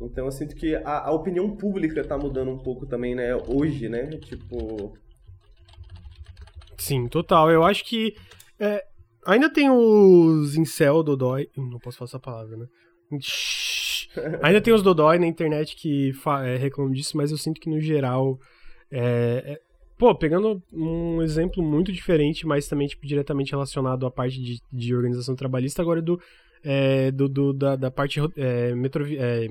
Então 0.00 0.24
eu 0.24 0.30
sinto 0.30 0.54
que 0.54 0.74
a, 0.76 1.08
a 1.08 1.12
opinião 1.12 1.56
pública 1.56 2.02
tá 2.04 2.16
mudando 2.16 2.50
um 2.50 2.58
pouco 2.58 2.86
também, 2.86 3.14
né, 3.14 3.36
hoje, 3.36 3.88
né? 3.88 4.06
Tipo, 4.18 4.94
Sim, 6.80 7.08
total. 7.08 7.50
Eu 7.50 7.62
acho 7.62 7.84
que 7.84 8.14
é, 8.58 8.82
ainda 9.26 9.52
tem 9.52 9.70
os 9.70 10.56
incel 10.56 11.02
dodói. 11.02 11.48
Não 11.56 11.78
posso 11.78 11.98
falar 11.98 12.08
essa 12.08 12.18
palavra, 12.18 12.56
né? 12.56 12.66
ainda 14.42 14.60
tem 14.60 14.72
os 14.72 14.82
dodói 14.82 15.18
na 15.18 15.26
internet 15.26 15.76
que 15.76 16.12
é, 16.44 16.56
reclamam 16.56 16.92
disso, 16.92 17.16
mas 17.16 17.30
eu 17.30 17.36
sinto 17.36 17.60
que 17.60 17.68
no 17.68 17.80
geral. 17.80 18.38
É, 18.90 19.42
é, 19.44 19.60
pô, 19.98 20.14
pegando 20.14 20.62
um 20.72 21.20
exemplo 21.20 21.62
muito 21.62 21.92
diferente, 21.92 22.46
mas 22.46 22.66
também 22.66 22.88
tipo, 22.88 23.06
diretamente 23.06 23.52
relacionado 23.52 24.06
à 24.06 24.10
parte 24.10 24.40
de, 24.40 24.60
de 24.72 24.94
organização 24.94 25.36
trabalhista, 25.36 25.82
agora 25.82 26.00
do, 26.00 26.18
é, 26.64 27.10
do, 27.10 27.28
do 27.28 27.52
da, 27.52 27.76
da, 27.76 27.90
parte 27.90 28.18
é, 28.36 28.74
metro, 28.74 29.06
é, 29.06 29.48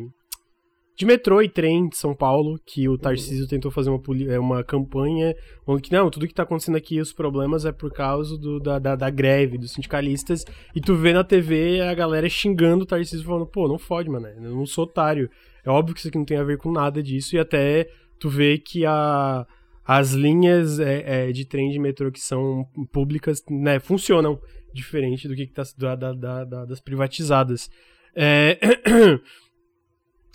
de 1.00 1.06
metrô 1.06 1.42
e 1.42 1.48
trem 1.48 1.88
de 1.88 1.96
São 1.96 2.14
Paulo, 2.14 2.60
que 2.66 2.90
o 2.90 2.98
Tarcísio 2.98 3.48
tentou 3.48 3.72
fazer 3.72 3.90
uma, 3.90 4.02
é, 4.30 4.38
uma 4.38 4.62
campanha 4.66 5.34
falando 5.66 5.82
que 5.82 5.94
não, 5.94 6.10
tudo 6.10 6.28
que 6.28 6.34
tá 6.34 6.44
acontecendo 6.44 6.76
aqui, 6.76 7.00
os 7.00 7.14
problemas 7.14 7.64
é 7.64 7.72
por 7.72 7.94
causa 7.94 8.38
do, 8.38 8.60
da, 8.60 8.78
da, 8.80 8.98
da, 8.98 9.10
greve 9.10 9.58
dos 9.58 9.72
sindicalistas, 9.72 10.44
e 10.76 10.82
tu 10.82 10.96
vê 10.96 11.14
na 11.14 11.24
TV 11.24 11.80
a 11.80 11.94
galera 11.94 12.28
xingando 12.28 12.84
o 12.84 12.86
Tarcísio 12.86 13.26
falando, 13.26 13.46
pô, 13.46 13.66
não 13.66 13.80
fode, 13.80 14.10
mano, 14.10 14.28
eu 14.28 14.54
não 14.54 14.66
sou 14.66 14.84
otário. 14.84 15.30
É 15.64 15.70
óbvio 15.70 15.94
que 15.94 16.02
isso 16.02 16.10
aqui 16.10 16.18
não 16.18 16.26
tem 16.26 16.36
a 16.36 16.44
ver 16.44 16.58
com 16.58 16.70
nada 16.70 17.02
disso, 17.02 17.34
e 17.34 17.40
até 17.40 17.90
tu 18.20 18.28
vê 18.28 18.58
que 18.58 18.86
a, 18.86 19.48
as 19.86 20.12
linhas 20.12 20.82
é, 20.82 21.30
é, 21.30 21.32
de 21.32 21.46
trem 21.46 21.72
de 21.72 21.80
metrô 21.80 22.12
que 22.12 22.20
são 22.20 22.68
públicas, 22.92 23.42
né, 23.50 23.80
funcionam 23.80 24.38
diferente 24.74 25.30
do 25.30 25.36
que, 25.36 25.48
que 25.48 25.54
tá 25.54 25.64
da, 25.96 26.44
das 26.66 26.82
privatizadas. 26.82 27.70
É... 28.14 28.60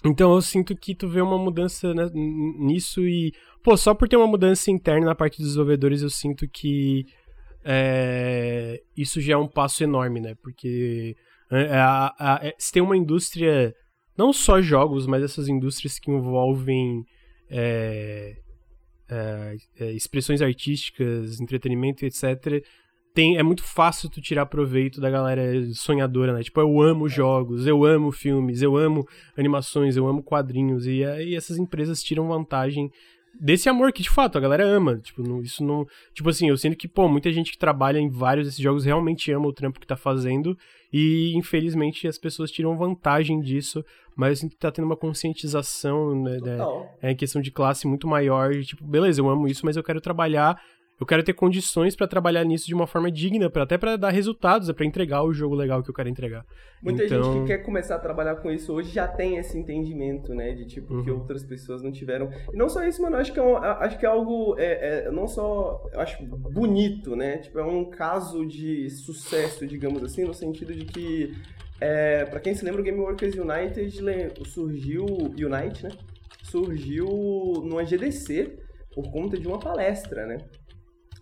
Então 0.05 0.34
eu 0.34 0.42
sinto 0.42 0.76
que 0.76 0.94
tu 0.94 1.09
vê 1.09 1.20
uma 1.20 1.38
mudança 1.38 1.94
né, 1.94 2.11
nisso 2.12 3.00
e, 3.00 3.32
pô, 3.62 3.76
só 3.76 3.94
por 3.94 4.07
ter 4.07 4.16
uma 4.16 4.26
mudança 4.26 4.70
interna 4.70 5.07
na 5.07 5.14
parte 5.14 5.38
dos 5.38 5.48
desenvolvedores, 5.48 6.02
eu 6.02 6.11
sinto 6.11 6.46
que 6.46 7.07
é, 7.64 8.82
isso 8.94 9.20
já 9.20 9.32
é 9.32 9.36
um 9.36 9.48
passo 9.48 9.82
enorme, 9.82 10.20
né? 10.20 10.34
Porque 10.42 11.16
é, 11.50 11.78
a, 11.78 12.12
a, 12.18 12.52
se 12.59 12.70
tem 12.70 12.82
uma 12.82 12.96
indústria, 12.96 13.74
não 14.16 14.32
só 14.32 14.61
jogos, 14.61 15.07
mas 15.07 15.22
essas 15.22 15.48
indústrias 15.48 15.98
que 15.98 16.11
envolvem 16.11 17.02
é, 17.48 18.36
é, 19.09 19.57
é 19.80 19.92
expressões 19.92 20.42
artísticas, 20.42 21.40
entretenimento, 21.40 22.05
etc., 22.05 22.62
tem, 23.14 23.38
é 23.38 23.42
muito 23.44 23.62
fácil 23.62 24.10
tu 24.10 24.20
tirar 24.20 24.44
proveito 24.46 25.00
da 25.00 25.08
galera 25.08 25.42
sonhadora, 25.72 26.32
né? 26.32 26.42
Tipo, 26.42 26.60
eu 26.60 26.82
amo 26.82 27.08
jogos, 27.08 27.64
eu 27.64 27.84
amo 27.84 28.10
filmes, 28.10 28.60
eu 28.60 28.76
amo 28.76 29.06
animações, 29.38 29.96
eu 29.96 30.06
amo 30.08 30.20
quadrinhos. 30.20 30.84
E 30.84 31.04
aí 31.04 31.36
essas 31.36 31.56
empresas 31.56 32.02
tiram 32.02 32.26
vantagem 32.26 32.90
desse 33.40 33.68
amor 33.68 33.92
que 33.92 34.02
de 34.02 34.10
fato 34.10 34.36
a 34.36 34.40
galera 34.40 34.64
ama. 34.64 34.98
Tipo, 34.98 35.22
não, 35.22 35.40
isso 35.40 35.64
não. 35.64 35.86
Tipo 36.12 36.28
assim, 36.28 36.48
eu 36.48 36.56
sinto 36.56 36.76
que, 36.76 36.88
pô, 36.88 37.08
muita 37.08 37.32
gente 37.32 37.52
que 37.52 37.58
trabalha 37.58 38.00
em 38.00 38.10
vários 38.10 38.48
desses 38.48 38.60
jogos 38.60 38.84
realmente 38.84 39.30
ama 39.30 39.46
o 39.46 39.52
trampo 39.52 39.78
que 39.78 39.86
tá 39.86 39.96
fazendo. 39.96 40.58
E 40.92 41.32
infelizmente 41.36 42.08
as 42.08 42.18
pessoas 42.18 42.50
tiram 42.50 42.76
vantagem 42.76 43.40
disso. 43.40 43.84
Mas 44.16 44.30
eu 44.30 44.36
sinto 44.36 44.52
que 44.52 44.58
tá 44.58 44.72
tendo 44.72 44.86
uma 44.86 44.96
conscientização, 44.96 46.20
né? 46.20 46.38
né 46.40 46.58
é, 47.00 47.12
em 47.12 47.16
questão 47.16 47.40
de 47.40 47.52
classe 47.52 47.86
muito 47.86 48.08
maior. 48.08 48.50
De, 48.50 48.64
tipo, 48.64 48.84
beleza, 48.84 49.20
eu 49.20 49.28
amo 49.28 49.46
isso, 49.46 49.64
mas 49.64 49.76
eu 49.76 49.84
quero 49.84 50.00
trabalhar 50.00 50.60
eu 51.01 51.07
quero 51.07 51.22
ter 51.22 51.32
condições 51.32 51.97
para 51.97 52.07
trabalhar 52.07 52.45
nisso 52.45 52.66
de 52.66 52.74
uma 52.74 52.86
forma 52.86 53.11
digna, 53.11 53.51
pra, 53.51 53.64
até 53.64 53.76
para 53.76 53.97
dar 53.97 54.11
resultados, 54.11 54.68
é 54.68 54.72
para 54.72 54.86
entregar 54.86 55.22
o 55.22 55.32
jogo 55.32 55.55
legal 55.55 55.82
que 55.82 55.90
eu 55.90 55.95
quero 55.95 56.09
entregar. 56.09 56.47
Muita 56.82 57.05
então... 57.05 57.22
gente 57.22 57.40
que 57.40 57.47
quer 57.47 57.59
começar 57.59 57.97
a 57.97 57.99
trabalhar 57.99 58.36
com 58.36 58.51
isso 58.51 58.72
hoje 58.72 58.92
já 58.92 59.09
tem 59.09 59.36
esse 59.36 59.59
entendimento, 59.59 60.34
né, 60.34 60.53
de 60.53 60.66
tipo 60.66 60.95
uhum. 60.95 61.03
que 61.03 61.11
outras 61.11 61.42
pessoas 61.45 61.82
não 61.82 61.90
tiveram. 61.90 62.30
E 62.53 62.57
não 62.57 62.68
só 62.68 62.84
isso, 62.84 63.03
mano, 63.03 63.16
acho 63.16 63.32
que 63.32 63.38
é, 63.38 63.42
um, 63.42 63.57
acho 63.57 63.99
que 63.99 64.07
é 64.07 64.09
algo 64.09 64.55
é, 64.59 65.07
é, 65.07 65.11
não 65.11 65.26
só, 65.26 65.84
eu 65.92 66.01
acho 66.01 66.24
bonito, 66.24 67.16
né? 67.16 67.38
Tipo, 67.38 67.59
é 67.59 67.64
um 67.64 67.84
caso 67.90 68.47
de 68.47 68.88
sucesso, 68.90 69.66
digamos 69.66 70.03
assim, 70.03 70.24
no 70.24 70.34
sentido 70.34 70.74
de 70.74 70.84
que 70.84 71.34
É, 71.80 72.24
pra 72.26 72.40
quem 72.40 72.55
se 72.55 72.64
lembra, 72.64 72.80
o 72.80 72.84
Game 72.84 72.99
Workers 73.01 73.34
United 73.34 73.90
surgiu. 74.47 75.05
Unite, 75.05 75.84
né? 75.84 75.90
Surgiu 76.42 77.07
numa 77.64 77.84
GDC 77.84 78.59
por 78.95 79.11
conta 79.11 79.36
de 79.36 79.47
uma 79.47 79.59
palestra, 79.59 80.24
né? 80.24 80.38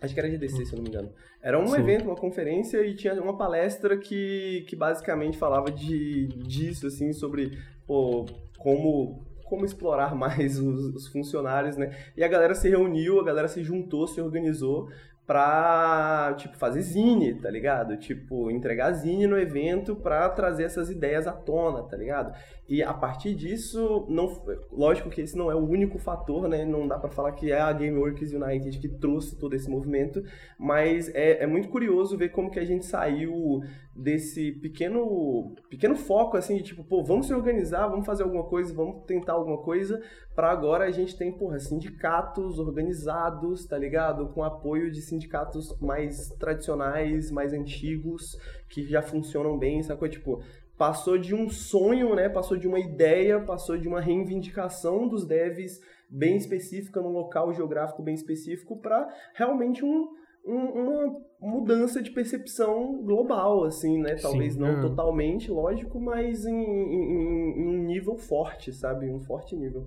Acho 0.03 0.13
que 0.13 0.19
era 0.19 0.29
GDC, 0.29 0.61
hum. 0.61 0.65
se 0.65 0.73
eu 0.73 0.77
não 0.77 0.83
me 0.83 0.89
engano. 0.89 1.09
Era 1.41 1.57
um 1.57 1.67
Sim. 1.67 1.79
evento, 1.79 2.03
uma 2.03 2.15
conferência, 2.15 2.85
e 2.85 2.93
tinha 2.93 3.13
uma 3.21 3.37
palestra 3.37 3.97
que, 3.97 4.65
que 4.67 4.75
basicamente 4.75 5.37
falava 5.37 5.71
de, 5.71 6.27
disso, 6.27 6.87
assim, 6.87 7.13
sobre 7.13 7.57
pô, 7.87 8.25
como 8.57 9.25
como 9.45 9.65
explorar 9.65 10.15
mais 10.15 10.59
os, 10.59 10.95
os, 10.95 11.07
funcionários, 11.07 11.77
né? 11.77 11.95
E 12.17 12.23
a 12.23 12.27
galera 12.27 12.55
se 12.55 12.67
reuniu, 12.67 13.19
a 13.19 13.23
galera 13.23 13.47
se 13.47 13.63
juntou, 13.63 14.07
se 14.07 14.19
organizou 14.19 14.89
pra, 15.25 16.33
tipo, 16.37 16.57
fazer 16.57 16.81
zine, 16.81 17.33
tá 17.35 17.49
ligado? 17.49 17.95
Tipo, 17.97 18.51
entregar 18.51 18.91
zine 18.91 19.25
no 19.25 19.37
evento 19.37 19.95
pra 19.95 20.29
trazer 20.29 20.63
essas 20.63 20.89
ideias 20.89 21.25
à 21.27 21.31
tona, 21.31 21.83
tá 21.83 21.95
ligado? 21.95 22.35
E 22.67 22.81
a 22.81 22.93
partir 22.93 23.33
disso, 23.33 24.05
não, 24.09 24.41
lógico 24.71 25.09
que 25.09 25.21
esse 25.21 25.37
não 25.37 25.51
é 25.51 25.55
o 25.55 25.65
único 25.65 25.97
fator, 25.97 26.47
né? 26.47 26.65
Não 26.65 26.87
dá 26.87 26.97
para 26.97 27.09
falar 27.09 27.31
que 27.33 27.51
é 27.51 27.59
a 27.59 27.71
Gameworks 27.71 28.33
United 28.33 28.79
que 28.79 28.89
trouxe 28.89 29.37
todo 29.37 29.53
esse 29.53 29.69
movimento, 29.69 30.23
mas 30.57 31.07
é, 31.13 31.43
é 31.43 31.47
muito 31.47 31.69
curioso 31.69 32.17
ver 32.17 32.29
como 32.29 32.51
que 32.51 32.59
a 32.59 32.65
gente 32.65 32.85
saiu 32.85 33.61
desse 33.95 34.53
pequeno 34.53 35.53
pequeno 35.69 35.95
foco 35.95 36.35
assim 36.35 36.57
de 36.57 36.63
tipo, 36.63 36.83
pô, 36.83 37.03
vamos 37.03 37.27
se 37.27 37.33
organizar, 37.33 37.87
vamos 37.87 38.05
fazer 38.05 38.23
alguma 38.23 38.43
coisa, 38.43 38.73
vamos 38.73 39.05
tentar 39.05 39.33
alguma 39.33 39.57
coisa, 39.57 40.01
para 40.35 40.51
agora 40.51 40.85
a 40.85 40.91
gente 40.91 41.15
tem, 41.15 41.31
porra, 41.31 41.59
sindicatos 41.59 42.57
organizados, 42.59 43.65
tá 43.65 43.77
ligado? 43.77 44.29
Com 44.29 44.43
apoio 44.43 44.91
de 44.91 45.01
sindicatos 45.01 45.77
mais 45.79 46.29
tradicionais, 46.39 47.29
mais 47.29 47.53
antigos, 47.53 48.37
que 48.69 48.83
já 48.87 49.01
funcionam 49.01 49.57
bem, 49.57 49.83
sacou? 49.83 50.09
Tipo, 50.09 50.41
passou 50.77 51.17
de 51.17 51.35
um 51.35 51.49
sonho, 51.49 52.15
né? 52.15 52.29
Passou 52.29 52.57
de 52.57 52.67
uma 52.67 52.79
ideia, 52.79 53.39
passou 53.39 53.77
de 53.77 53.87
uma 53.87 54.01
reivindicação 54.01 55.07
dos 55.07 55.25
devs 55.25 55.79
bem 56.09 56.35
específica, 56.35 57.01
num 57.01 57.11
local 57.11 57.53
geográfico 57.53 58.01
bem 58.01 58.15
específico, 58.15 58.77
para 58.77 59.07
realmente 59.35 59.85
um, 59.85 60.09
um, 60.45 60.51
uma 60.51 61.21
mudança 61.39 62.01
de 62.01 62.11
percepção 62.11 63.01
global, 63.03 63.63
assim, 63.63 63.99
né? 63.99 64.15
Talvez 64.15 64.53
Sim, 64.53 64.59
não 64.59 64.79
é. 64.79 64.81
totalmente, 64.81 65.49
lógico, 65.49 65.99
mas 65.99 66.45
em, 66.45 66.53
em, 66.53 67.61
em, 67.61 67.67
um 67.67 67.83
nível 67.83 68.17
forte, 68.17 68.73
sabe? 68.73 69.09
Um 69.09 69.21
forte 69.21 69.55
nível. 69.55 69.85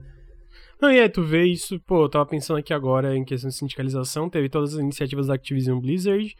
Não, 0.80 0.92
e 0.92 0.98
é, 0.98 1.08
tu 1.08 1.22
vê 1.22 1.44
isso, 1.44 1.80
pô, 1.80 2.04
eu 2.04 2.08
tava 2.08 2.26
pensando 2.26 2.58
aqui 2.58 2.72
agora 2.72 3.16
em 3.16 3.24
questão 3.24 3.48
de 3.48 3.56
sindicalização, 3.56 4.28
teve 4.28 4.48
todas 4.48 4.74
as 4.74 4.80
iniciativas 4.80 5.28
da 5.28 5.34
Activision 5.34 5.80
Blizzard, 5.80 6.34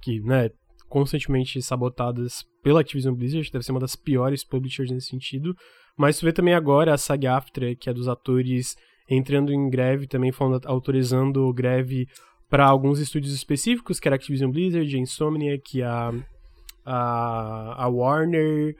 que, 0.00 0.20
né, 0.20 0.50
constantemente 0.88 1.60
sabotadas 1.60 2.44
pela 2.62 2.80
Activision 2.80 3.14
Blizzard, 3.14 3.50
deve 3.50 3.64
ser 3.64 3.72
uma 3.72 3.80
das 3.80 3.96
piores 3.96 4.44
publishers 4.44 4.90
nesse 4.90 5.08
sentido. 5.08 5.54
Mas 5.96 6.18
tu 6.18 6.24
vê 6.24 6.32
também 6.32 6.54
agora 6.54 6.94
a 6.94 6.98
SAG-AFTRA, 6.98 7.74
que 7.74 7.90
é 7.90 7.92
dos 7.92 8.08
atores 8.08 8.76
entrando 9.08 9.52
em 9.52 9.68
greve, 9.68 10.06
também 10.06 10.32
falando, 10.32 10.66
autorizando 10.66 11.52
greve 11.52 12.06
para 12.48 12.66
alguns 12.66 12.98
estúdios 12.98 13.34
específicos, 13.34 13.98
que 13.98 14.08
era 14.08 14.14
a 14.14 14.18
Activision 14.18 14.50
Blizzard, 14.50 14.94
a 14.94 14.98
Insomniac, 14.98 15.82
a, 15.82 16.12
a, 16.84 17.84
a 17.84 17.88
Warner 17.88 18.76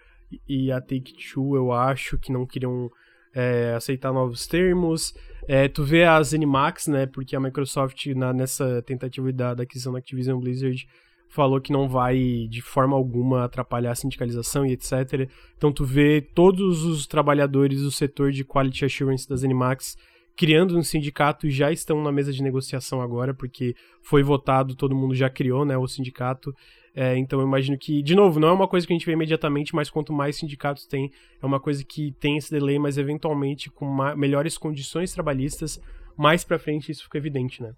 e 0.48 0.70
a 0.70 0.80
Take-Two, 0.80 1.56
eu 1.56 1.72
acho, 1.72 2.18
que 2.18 2.32
não 2.32 2.46
queriam 2.46 2.90
é, 3.34 3.74
aceitar 3.76 4.12
novos 4.12 4.46
termos. 4.46 5.14
É, 5.48 5.66
tu 5.68 5.82
vê 5.82 6.04
a 6.04 6.22
Zenimax, 6.22 6.86
né, 6.86 7.06
porque 7.06 7.34
a 7.34 7.40
Microsoft, 7.40 8.06
na, 8.14 8.32
nessa 8.32 8.80
tentativa 8.82 9.32
da, 9.32 9.54
da 9.54 9.62
aquisição 9.64 9.92
da 9.92 9.98
Activision 9.98 10.38
Blizzard, 10.38 10.86
falou 11.28 11.60
que 11.60 11.72
não 11.72 11.88
vai 11.88 12.46
de 12.48 12.60
forma 12.60 12.94
alguma 12.94 13.44
atrapalhar 13.44 13.92
a 13.92 13.94
sindicalização 13.94 14.66
e 14.66 14.72
etc. 14.72 15.28
Então 15.56 15.72
tu 15.72 15.84
vê 15.84 16.20
todos 16.20 16.84
os 16.84 17.06
trabalhadores 17.06 17.82
do 17.82 17.90
setor 17.90 18.32
de 18.32 18.44
Quality 18.44 18.84
Assurance 18.84 19.28
das 19.28 19.42
Animax 19.42 19.96
criando 20.36 20.76
um 20.76 20.82
sindicato 20.82 21.46
e 21.46 21.50
já 21.50 21.70
estão 21.72 22.02
na 22.02 22.12
mesa 22.12 22.32
de 22.32 22.42
negociação 22.42 23.00
agora, 23.00 23.34
porque 23.34 23.74
foi 24.02 24.22
votado, 24.22 24.74
todo 24.74 24.94
mundo 24.94 25.14
já 25.14 25.28
criou 25.28 25.64
né, 25.64 25.76
o 25.76 25.86
sindicato. 25.86 26.54
É, 26.94 27.16
então 27.16 27.40
eu 27.40 27.46
imagino 27.46 27.78
que, 27.78 28.02
de 28.02 28.14
novo, 28.14 28.38
não 28.38 28.48
é 28.48 28.52
uma 28.52 28.68
coisa 28.68 28.86
que 28.86 28.92
a 28.92 28.96
gente 28.96 29.06
vê 29.06 29.12
imediatamente, 29.12 29.74
mas 29.74 29.88
quanto 29.88 30.12
mais 30.12 30.36
sindicatos 30.36 30.86
tem, 30.86 31.10
é 31.40 31.46
uma 31.46 31.58
coisa 31.58 31.82
que 31.84 32.12
tem 32.20 32.36
esse 32.36 32.50
delay, 32.50 32.78
mas 32.78 32.98
eventualmente 32.98 33.70
com 33.70 33.86
melhores 34.14 34.58
condições 34.58 35.12
trabalhistas, 35.12 35.80
mais 36.16 36.44
pra 36.44 36.58
frente 36.58 36.92
isso 36.92 37.04
fica 37.04 37.16
evidente, 37.16 37.62
né? 37.62 37.72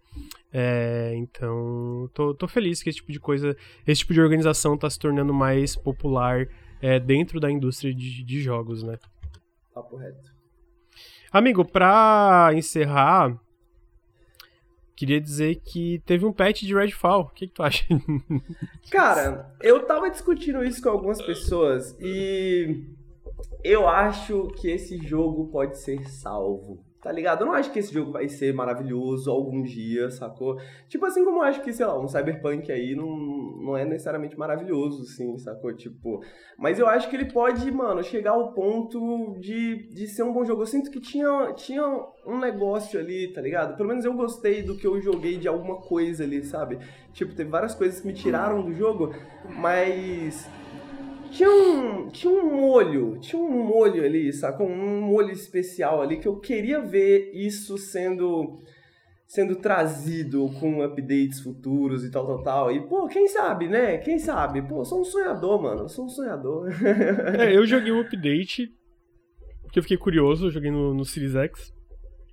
É, 0.53 1.15
então, 1.17 2.11
tô, 2.13 2.35
tô 2.35 2.49
feliz 2.49 2.83
que 2.83 2.91
esse 2.91 2.99
tipo 2.99 3.13
de 3.13 3.21
coisa, 3.21 3.57
esse 3.87 4.01
tipo 4.01 4.13
de 4.13 4.21
organização 4.21 4.77
tá 4.77 4.91
se 4.91 4.99
tornando 4.99 5.33
mais 5.33 5.77
popular 5.77 6.49
é, 6.83 6.99
dentro 6.99 7.39
da 7.39 7.51
indústria 7.51 7.95
de, 7.95 8.25
de 8.25 8.41
jogos, 8.41 8.83
né? 8.83 8.99
Papo 9.73 9.97
reto. 9.97 10.35
Amigo, 11.33 11.65
pra 11.65 12.51
encerrar, 12.55 13.37
queria 14.97 15.21
dizer 15.21 15.57
que 15.57 16.01
teve 16.07 16.25
um 16.25 16.33
patch 16.33 16.63
de 16.63 16.75
Redfall. 16.75 17.23
O 17.23 17.31
que, 17.31 17.47
que 17.47 17.55
tu 17.55 17.63
acha? 17.63 17.85
Cara, 18.91 19.55
eu 19.61 19.85
tava 19.87 20.11
discutindo 20.11 20.65
isso 20.65 20.83
com 20.83 20.89
algumas 20.89 21.21
pessoas 21.21 21.97
e 22.01 22.85
eu 23.63 23.89
acho 23.89 24.49
que 24.57 24.71
esse 24.71 24.99
jogo 24.99 25.49
pode 25.49 25.79
ser 25.79 26.09
salvo 26.09 26.79
Tá 27.05 27.13
ligado? 27.13 27.43
Eu 27.43 27.49
não 27.49 27.53
acho 27.53 27.71
que 27.71 27.79
esse 27.79 27.93
jogo 27.93 28.13
vai 28.13 28.27
ser 28.31 28.55
maravilhoso 28.55 29.31
algum 29.31 29.63
dia, 29.63 30.11
sacou? 30.11 30.59
Tipo 30.89 31.05
assim 31.05 31.23
como 31.23 31.41
eu 31.41 31.43
acho 31.43 31.61
que, 31.61 31.71
sei 31.71 31.85
lá, 31.85 32.01
um 32.01 32.09
Cyberpunk 32.09 32.73
aí 32.73 32.97
não, 32.97 33.15
não 33.61 33.77
é 33.77 33.85
necessariamente 33.85 34.39
maravilhoso, 34.39 35.03
assim, 35.03 35.37
sacou? 35.37 35.71
Tipo, 35.77 36.25
mas 36.57 36.79
eu 36.79 36.89
acho 36.89 37.11
que 37.11 37.17
ele 37.17 37.31
pode, 37.31 37.71
mano, 37.71 38.03
chegar 38.03 38.31
ao 38.31 38.55
ponto 38.55 39.37
de, 39.39 39.87
de 39.91 40.09
ser 40.09 40.23
um 40.23 40.33
bom 40.33 40.47
jogo. 40.47 40.63
Eu 40.63 40.67
sinto 40.67 40.91
que 40.91 40.99
tinha, 40.99 41.53
tinha 41.53 41.85
um 42.27 42.39
negócio 42.39 42.99
ali, 42.99 43.31
tá 43.35 43.43
ligado? 43.43 43.77
Pelo 43.77 43.91
menos 43.91 44.07
eu 44.07 44.15
gostei 44.15 44.63
do 44.63 44.75
que 44.75 44.87
eu 44.87 44.99
joguei 44.99 45.37
de 45.37 45.47
alguma 45.47 45.83
coisa 45.83 46.25
ali, 46.25 46.43
sabe? 46.43 46.79
Tipo, 47.13 47.35
teve 47.35 47.51
várias 47.51 47.75
coisas 47.75 48.01
que 48.01 48.07
me 48.07 48.15
tiraram 48.15 48.63
do 48.63 48.73
jogo, 48.73 49.15
mas 49.47 50.49
tinha 51.35 51.51
um, 51.51 52.09
tinha 52.09 52.33
um 52.33 52.55
molho, 52.57 53.19
tinha 53.21 53.41
um 53.41 53.65
molho 53.65 54.05
ali, 54.05 54.33
sacou? 54.33 54.69
Um 54.69 55.01
molho 55.01 55.31
especial 55.31 56.01
ali 56.01 56.19
que 56.19 56.29
eu 56.29 56.39
queria 56.39 56.81
ver 56.81 57.33
isso 57.35 57.77
sendo 57.77 58.61
sendo 59.27 59.57
trazido 59.57 60.49
com 60.61 60.83
updates 60.83 61.41
futuros 61.41 62.05
e 62.05 62.11
tal, 62.11 62.27
tal, 62.27 62.43
tal. 62.43 62.73
E, 62.73 62.87
pô, 62.87 63.09
quem 63.09 63.27
sabe, 63.27 63.67
né? 63.67 63.99
Quem 63.99 64.19
sabe? 64.19 64.63
Pô, 64.63 64.85
sou 64.85 65.01
um 65.01 65.05
sonhador, 65.05 65.61
mano. 65.61 65.89
Sou 65.89 66.05
um 66.05 66.09
sonhador. 66.09 66.69
é, 67.41 67.57
eu 67.57 67.67
joguei 67.67 67.91
um 67.91 68.01
update 68.01 68.71
porque 69.75 69.81
eu 69.81 69.83
fiquei 69.83 69.97
curioso, 69.97 70.47
eu 70.47 70.51
joguei 70.53 70.71
no, 70.71 70.95
no 70.95 71.05
Series 71.05 71.35
X. 71.35 71.73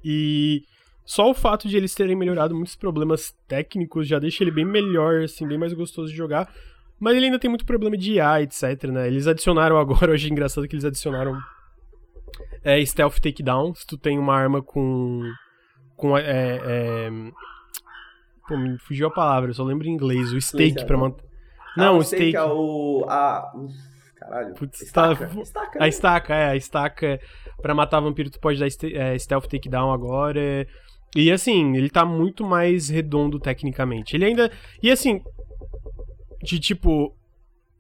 E 0.03 0.61
só 1.03 1.31
o 1.31 1.33
fato 1.33 1.67
de 1.67 1.75
eles 1.75 1.95
terem 1.95 2.15
melhorado 2.15 2.53
muitos 2.53 2.75
problemas 2.75 3.33
técnicos 3.47 4.07
já 4.07 4.19
deixa 4.19 4.43
ele 4.43 4.51
bem 4.51 4.63
melhor, 4.65 5.23
assim, 5.23 5.47
bem 5.47 5.57
mais 5.57 5.73
gostoso 5.73 6.11
de 6.11 6.15
jogar. 6.15 6.53
Mas 7.01 7.17
ele 7.17 7.25
ainda 7.25 7.39
tem 7.39 7.49
muito 7.49 7.65
problema 7.65 7.97
de 7.97 8.13
IA, 8.13 8.43
etc, 8.43 8.83
né? 8.91 9.07
Eles 9.07 9.25
adicionaram 9.25 9.77
agora, 9.77 10.11
hoje 10.13 10.27
é 10.27 10.31
engraçado 10.31 10.67
que 10.67 10.75
eles 10.75 10.85
adicionaram 10.85 11.35
é, 12.63 12.85
Stealth 12.85 13.19
Takedown, 13.19 13.73
se 13.73 13.87
tu 13.87 13.97
tem 13.97 14.19
uma 14.19 14.35
arma 14.35 14.61
com... 14.61 15.23
com 15.97 16.15
é, 16.15 16.61
é, 16.63 17.09
pô, 18.47 18.55
me 18.55 18.77
fugiu 18.77 19.07
a 19.07 19.11
palavra, 19.11 19.49
eu 19.49 19.55
só 19.55 19.63
lembro 19.63 19.87
em 19.87 19.91
inglês, 19.91 20.31
o 20.31 20.39
stake 20.39 20.85
pra 20.85 20.95
manter... 20.95 21.25
Não, 21.75 21.95
ah, 21.95 21.97
o 21.97 22.03
stake... 22.03 22.35
é 22.35 22.43
o... 22.43 23.03
A... 23.09 23.51
Caralho. 24.19 24.53
Putz, 24.53 24.81
estaca. 24.81 25.27
Tá... 25.27 25.41
estaca 25.41 25.79
né? 25.79 25.85
A 25.85 25.87
estaca, 25.87 26.35
é. 26.35 26.49
A 26.49 26.55
estaca 26.55 27.19
pra 27.59 27.73
matar 27.73 27.99
vampiro 27.99 28.29
tu 28.29 28.39
pode 28.39 28.59
dar 28.59 28.67
é, 28.67 29.17
stealth 29.17 29.47
takedown 29.47 29.91
agora. 29.91 30.67
E 31.15 31.31
assim, 31.31 31.75
ele 31.75 31.89
tá 31.89 32.05
muito 32.05 32.45
mais 32.45 32.89
redondo 32.89 33.39
tecnicamente. 33.39 34.15
Ele 34.15 34.25
ainda. 34.25 34.51
E 34.83 34.91
assim, 34.91 35.21
de 36.43 36.59
tipo, 36.59 37.15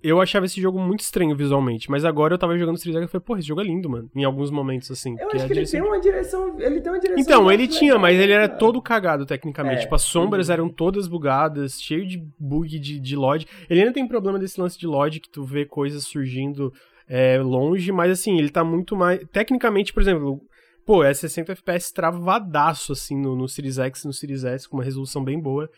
eu 0.03 0.19
achava 0.19 0.45
esse 0.45 0.59
jogo 0.59 0.79
muito 0.79 1.01
estranho 1.01 1.35
visualmente, 1.35 1.89
mas 1.89 2.03
agora 2.03 2.33
eu 2.33 2.37
tava 2.37 2.57
jogando 2.57 2.77
Street 2.77 2.95
Fighter 2.95 3.07
e 3.07 3.11
falei, 3.11 3.23
porra, 3.23 3.39
esse 3.39 3.47
jogo 3.47 3.61
é 3.61 3.63
lindo, 3.63 3.87
mano. 3.87 4.09
Em 4.15 4.23
alguns 4.23 4.49
momentos, 4.49 4.89
assim. 4.89 5.15
Eu 5.19 5.27
acho 5.31 5.45
que 5.45 5.53
ele 5.53 5.67
tem 5.67 5.81
uma 5.81 5.99
direção. 5.99 6.59
Ele 6.59 6.81
tem 6.81 6.91
uma 6.91 6.99
direção. 6.99 7.21
Então, 7.21 7.51
ele 7.51 7.67
tinha, 7.67 7.99
mas 7.99 8.19
ele 8.19 8.33
era 8.33 8.49
todo 8.49 8.81
cagado 8.81 9.25
tecnicamente. 9.25 9.77
É. 9.77 9.81
Tipo, 9.81 9.95
as 9.95 10.01
sombras 10.01 10.47
uhum. 10.47 10.53
eram 10.53 10.69
todas 10.69 11.07
bugadas, 11.07 11.79
cheio 11.79 12.07
de 12.07 12.17
bug 12.39 12.79
de, 12.79 12.99
de 12.99 13.15
LOD. 13.15 13.47
Ele 13.69 13.81
ainda 13.81 13.93
tem 13.93 14.07
problema 14.07 14.39
desse 14.39 14.59
lance 14.59 14.77
de 14.77 14.87
LOD, 14.87 15.19
que 15.19 15.29
tu 15.29 15.43
vê 15.43 15.65
coisas 15.65 16.03
surgindo 16.03 16.73
é, 17.07 17.39
longe, 17.39 17.91
mas 17.91 18.11
assim, 18.11 18.39
ele 18.39 18.49
tá 18.49 18.63
muito 18.63 18.95
mais. 18.95 19.23
Tecnicamente, 19.31 19.93
por 19.93 20.01
exemplo. 20.01 20.41
Pô, 20.83 21.03
é 21.03 21.13
60 21.13 21.51
FPS 21.51 21.93
travadaço, 21.93 22.91
assim, 22.91 23.15
no, 23.15 23.35
no 23.35 23.47
Series 23.47 23.77
X 23.77 24.03
e 24.03 24.07
no 24.07 24.13
Series 24.13 24.43
S, 24.43 24.67
com 24.67 24.77
uma 24.77 24.83
resolução 24.83 25.23
bem 25.23 25.39
boa. 25.39 25.69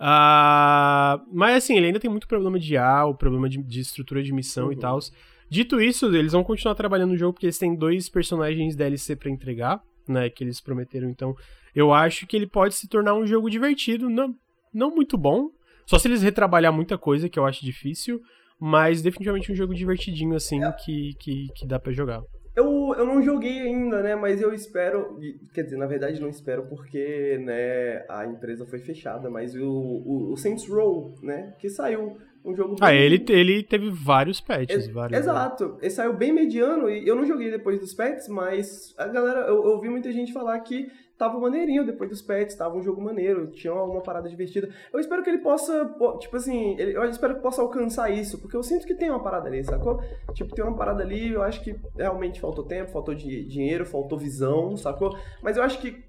Uh, 0.00 1.20
mas 1.30 1.56
assim, 1.56 1.76
ele 1.76 1.88
ainda 1.88 2.00
tem 2.00 2.10
muito 2.10 2.26
problema 2.26 2.58
de 2.58 2.72
IA, 2.72 3.04
o 3.04 3.14
problema 3.14 3.50
de, 3.50 3.62
de 3.62 3.80
estrutura 3.80 4.22
de 4.22 4.32
missão 4.32 4.66
uhum. 4.66 4.72
e 4.72 4.76
tal. 4.76 4.98
Dito 5.50 5.80
isso, 5.80 6.06
eles 6.06 6.32
vão 6.32 6.42
continuar 6.42 6.74
trabalhando 6.74 7.10
no 7.10 7.16
jogo 7.18 7.34
porque 7.34 7.46
eles 7.46 7.58
têm 7.58 7.74
dois 7.74 8.08
personagens 8.08 8.74
DLC 8.74 9.14
para 9.14 9.30
entregar, 9.30 9.82
né? 10.08 10.30
Que 10.30 10.42
eles 10.42 10.60
prometeram. 10.60 11.10
Então, 11.10 11.34
eu 11.74 11.92
acho 11.92 12.26
que 12.26 12.36
ele 12.36 12.46
pode 12.46 12.74
se 12.74 12.88
tornar 12.88 13.14
um 13.14 13.26
jogo 13.26 13.50
divertido, 13.50 14.08
não, 14.08 14.34
não 14.72 14.94
muito 14.94 15.18
bom. 15.18 15.50
Só 15.84 15.98
se 15.98 16.08
eles 16.08 16.22
retrabalhar 16.22 16.72
muita 16.72 16.96
coisa, 16.96 17.28
que 17.28 17.38
eu 17.38 17.44
acho 17.44 17.64
difícil. 17.64 18.22
mas 18.58 19.02
definitivamente 19.02 19.50
um 19.50 19.54
jogo 19.54 19.74
divertidinho, 19.74 20.34
assim, 20.34 20.62
é. 20.62 20.72
que, 20.72 21.14
que, 21.18 21.48
que 21.54 21.66
dá 21.66 21.78
para 21.78 21.92
jogar. 21.92 22.22
Eu, 22.54 22.94
eu 22.96 23.06
não 23.06 23.22
joguei 23.22 23.60
ainda, 23.60 24.02
né? 24.02 24.14
Mas 24.16 24.40
eu 24.40 24.52
espero. 24.52 25.18
Quer 25.54 25.62
dizer, 25.62 25.76
na 25.76 25.86
verdade 25.86 26.20
não 26.20 26.28
espero 26.28 26.66
porque 26.66 27.38
né, 27.44 28.04
a 28.08 28.26
empresa 28.26 28.66
foi 28.66 28.80
fechada, 28.80 29.30
mas 29.30 29.54
o, 29.54 29.68
o, 29.68 30.32
o 30.32 30.36
Saints 30.36 30.68
Row, 30.68 31.14
né? 31.22 31.54
Que 31.58 31.68
saiu 31.68 32.18
um 32.44 32.54
jogo 32.54 32.76
Ah, 32.80 32.94
ele, 32.94 33.24
ele 33.28 33.62
teve 33.62 33.90
vários 33.90 34.40
patches. 34.40 34.88
É, 34.88 34.92
vários, 34.92 35.18
exato. 35.18 35.78
Ele 35.80 35.90
saiu 35.90 36.14
bem 36.14 36.32
mediano 36.32 36.88
e 36.90 37.06
eu 37.06 37.14
não 37.14 37.24
joguei 37.24 37.50
depois 37.50 37.78
dos 37.78 37.94
patches, 37.94 38.28
mas 38.28 38.94
a 38.98 39.06
galera, 39.06 39.40
eu, 39.40 39.56
eu 39.56 39.70
ouvi 39.72 39.88
muita 39.88 40.10
gente 40.10 40.32
falar 40.32 40.58
que 40.60 40.90
tava 41.20 41.38
maneirinho 41.38 41.84
depois 41.84 42.08
dos 42.08 42.22
pets, 42.22 42.56
tava 42.56 42.78
um 42.78 42.82
jogo 42.82 43.02
maneiro, 43.02 43.48
tinha 43.48 43.74
uma 43.74 44.00
parada 44.00 44.26
divertida. 44.26 44.70
Eu 44.90 44.98
espero 44.98 45.22
que 45.22 45.28
ele 45.28 45.42
possa, 45.42 45.94
tipo 46.18 46.34
assim, 46.34 46.74
eu 46.78 47.04
espero 47.04 47.34
que 47.34 47.42
possa 47.42 47.60
alcançar 47.60 48.08
isso, 48.08 48.38
porque 48.38 48.56
eu 48.56 48.62
sinto 48.62 48.86
que 48.86 48.94
tem 48.94 49.10
uma 49.10 49.22
parada 49.22 49.46
ali, 49.46 49.62
sacou? 49.62 50.02
Tipo, 50.32 50.54
tem 50.54 50.64
uma 50.64 50.74
parada 50.74 51.02
ali, 51.02 51.30
eu 51.30 51.42
acho 51.42 51.62
que 51.62 51.78
realmente 51.94 52.40
faltou 52.40 52.64
tempo, 52.64 52.90
faltou 52.90 53.14
dinheiro, 53.14 53.84
faltou 53.84 54.18
visão, 54.18 54.78
sacou? 54.78 55.14
Mas 55.42 55.58
eu 55.58 55.62
acho 55.62 55.78
que, 55.78 56.02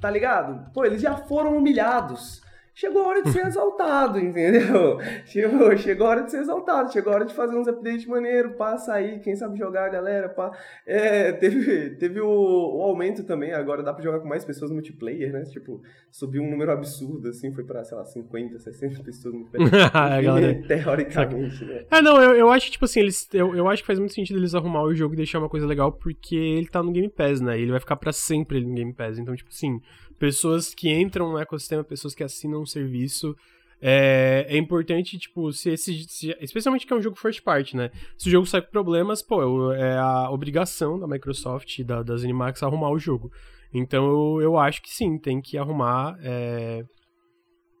tá 0.00 0.10
ligado? 0.10 0.72
Pô, 0.72 0.82
eles 0.82 1.02
já 1.02 1.14
foram 1.14 1.58
humilhados 1.58 2.42
chegou 2.74 3.02
a 3.02 3.08
hora 3.08 3.22
de 3.22 3.30
ser 3.30 3.46
exaltado, 3.46 4.18
entendeu? 4.18 4.98
Chegou, 5.24 5.76
chegou 5.76 6.06
a 6.06 6.10
hora 6.10 6.22
de 6.24 6.30
ser 6.30 6.38
exaltado, 6.38 6.92
chegou 6.92 7.12
a 7.12 7.16
hora 7.16 7.24
de 7.24 7.34
fazer 7.34 7.56
uns 7.56 7.68
updates 7.68 8.06
maneiro, 8.06 8.54
passa 8.54 8.94
aí, 8.94 9.20
quem 9.20 9.36
sabe 9.36 9.56
jogar, 9.56 9.88
galera, 9.88 10.28
pá. 10.28 10.50
É, 10.86 11.32
teve, 11.32 11.90
teve 11.90 12.20
o, 12.20 12.28
o, 12.28 12.82
aumento 12.82 13.24
também, 13.24 13.52
agora 13.52 13.82
dá 13.82 13.92
pra 13.92 14.02
jogar 14.02 14.20
com 14.20 14.28
mais 14.28 14.44
pessoas 14.44 14.70
no 14.70 14.74
multiplayer, 14.74 15.32
né? 15.32 15.42
Tipo, 15.44 15.80
subiu 16.10 16.42
um 16.42 16.50
número 16.50 16.72
absurdo, 16.72 17.28
assim, 17.28 17.52
foi 17.52 17.64
pra, 17.64 17.84
sei 17.84 17.96
lá, 17.96 18.04
50, 18.04 18.58
60 18.58 19.02
pessoas 19.02 19.34
no 19.34 19.40
multiplayer. 19.40 20.66
Teoricamente, 20.66 21.64
né? 21.64 21.84
É, 21.90 22.02
não, 22.02 22.20
eu, 22.20 22.36
eu 22.36 22.50
acho 22.50 22.66
que, 22.66 22.72
tipo 22.72 22.84
assim, 22.84 23.00
eles, 23.00 23.28
eu, 23.32 23.54
eu 23.54 23.68
acho 23.68 23.82
que 23.82 23.86
faz 23.86 23.98
muito 23.98 24.14
sentido 24.14 24.38
eles 24.38 24.54
arrumar 24.54 24.82
o 24.82 24.94
jogo 24.94 25.14
e 25.14 25.16
deixar 25.16 25.38
uma 25.38 25.48
coisa 25.48 25.66
legal, 25.66 25.92
porque 25.92 26.34
ele 26.34 26.66
tá 26.66 26.82
no 26.82 26.90
Game 26.90 27.08
Pass, 27.08 27.40
né? 27.40 27.58
Ele 27.58 27.70
vai 27.70 27.80
ficar 27.80 27.96
pra 27.96 28.12
sempre 28.12 28.60
no 28.64 28.74
Game 28.74 28.92
Pass, 28.92 29.18
então, 29.18 29.34
tipo 29.34 29.50
assim 29.50 29.80
pessoas 30.18 30.74
que 30.74 30.92
entram 30.92 31.32
no 31.32 31.38
ecossistema, 31.38 31.84
pessoas 31.84 32.14
que 32.14 32.24
assinam 32.24 32.62
um 32.62 32.66
serviço. 32.66 33.36
É, 33.80 34.46
é 34.48 34.56
importante, 34.56 35.18
tipo, 35.18 35.52
se 35.52 35.70
esse. 35.70 36.04
Se, 36.08 36.36
especialmente 36.40 36.86
que 36.86 36.92
é 36.92 36.96
um 36.96 37.02
jogo 37.02 37.16
first 37.16 37.42
party, 37.42 37.76
né? 37.76 37.90
Se 38.16 38.28
o 38.28 38.30
jogo 38.30 38.46
sai 38.46 38.62
com 38.62 38.70
problemas, 38.70 39.20
pô, 39.20 39.72
é 39.72 39.98
a 39.98 40.30
obrigação 40.30 40.98
da 40.98 41.06
Microsoft 41.06 41.78
e 41.78 41.84
da, 41.84 42.02
das 42.02 42.22
Animax 42.22 42.62
arrumar 42.62 42.90
o 42.90 42.98
jogo. 42.98 43.30
Então 43.72 44.06
eu, 44.06 44.42
eu 44.42 44.58
acho 44.58 44.80
que 44.80 44.90
sim, 44.90 45.18
tem 45.18 45.40
que 45.40 45.58
arrumar. 45.58 46.16
É, 46.22 46.84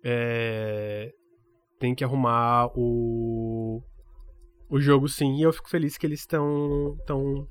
é, 0.04 1.12
tem 1.78 1.94
que 1.94 2.04
arrumar 2.04 2.70
o. 2.74 3.82
O 4.68 4.80
jogo 4.80 5.08
sim, 5.08 5.36
e 5.36 5.42
eu 5.42 5.52
fico 5.52 5.68
feliz 5.68 5.96
que 5.96 6.06
eles 6.06 6.20
estão 6.20 6.96
tão, 7.06 7.46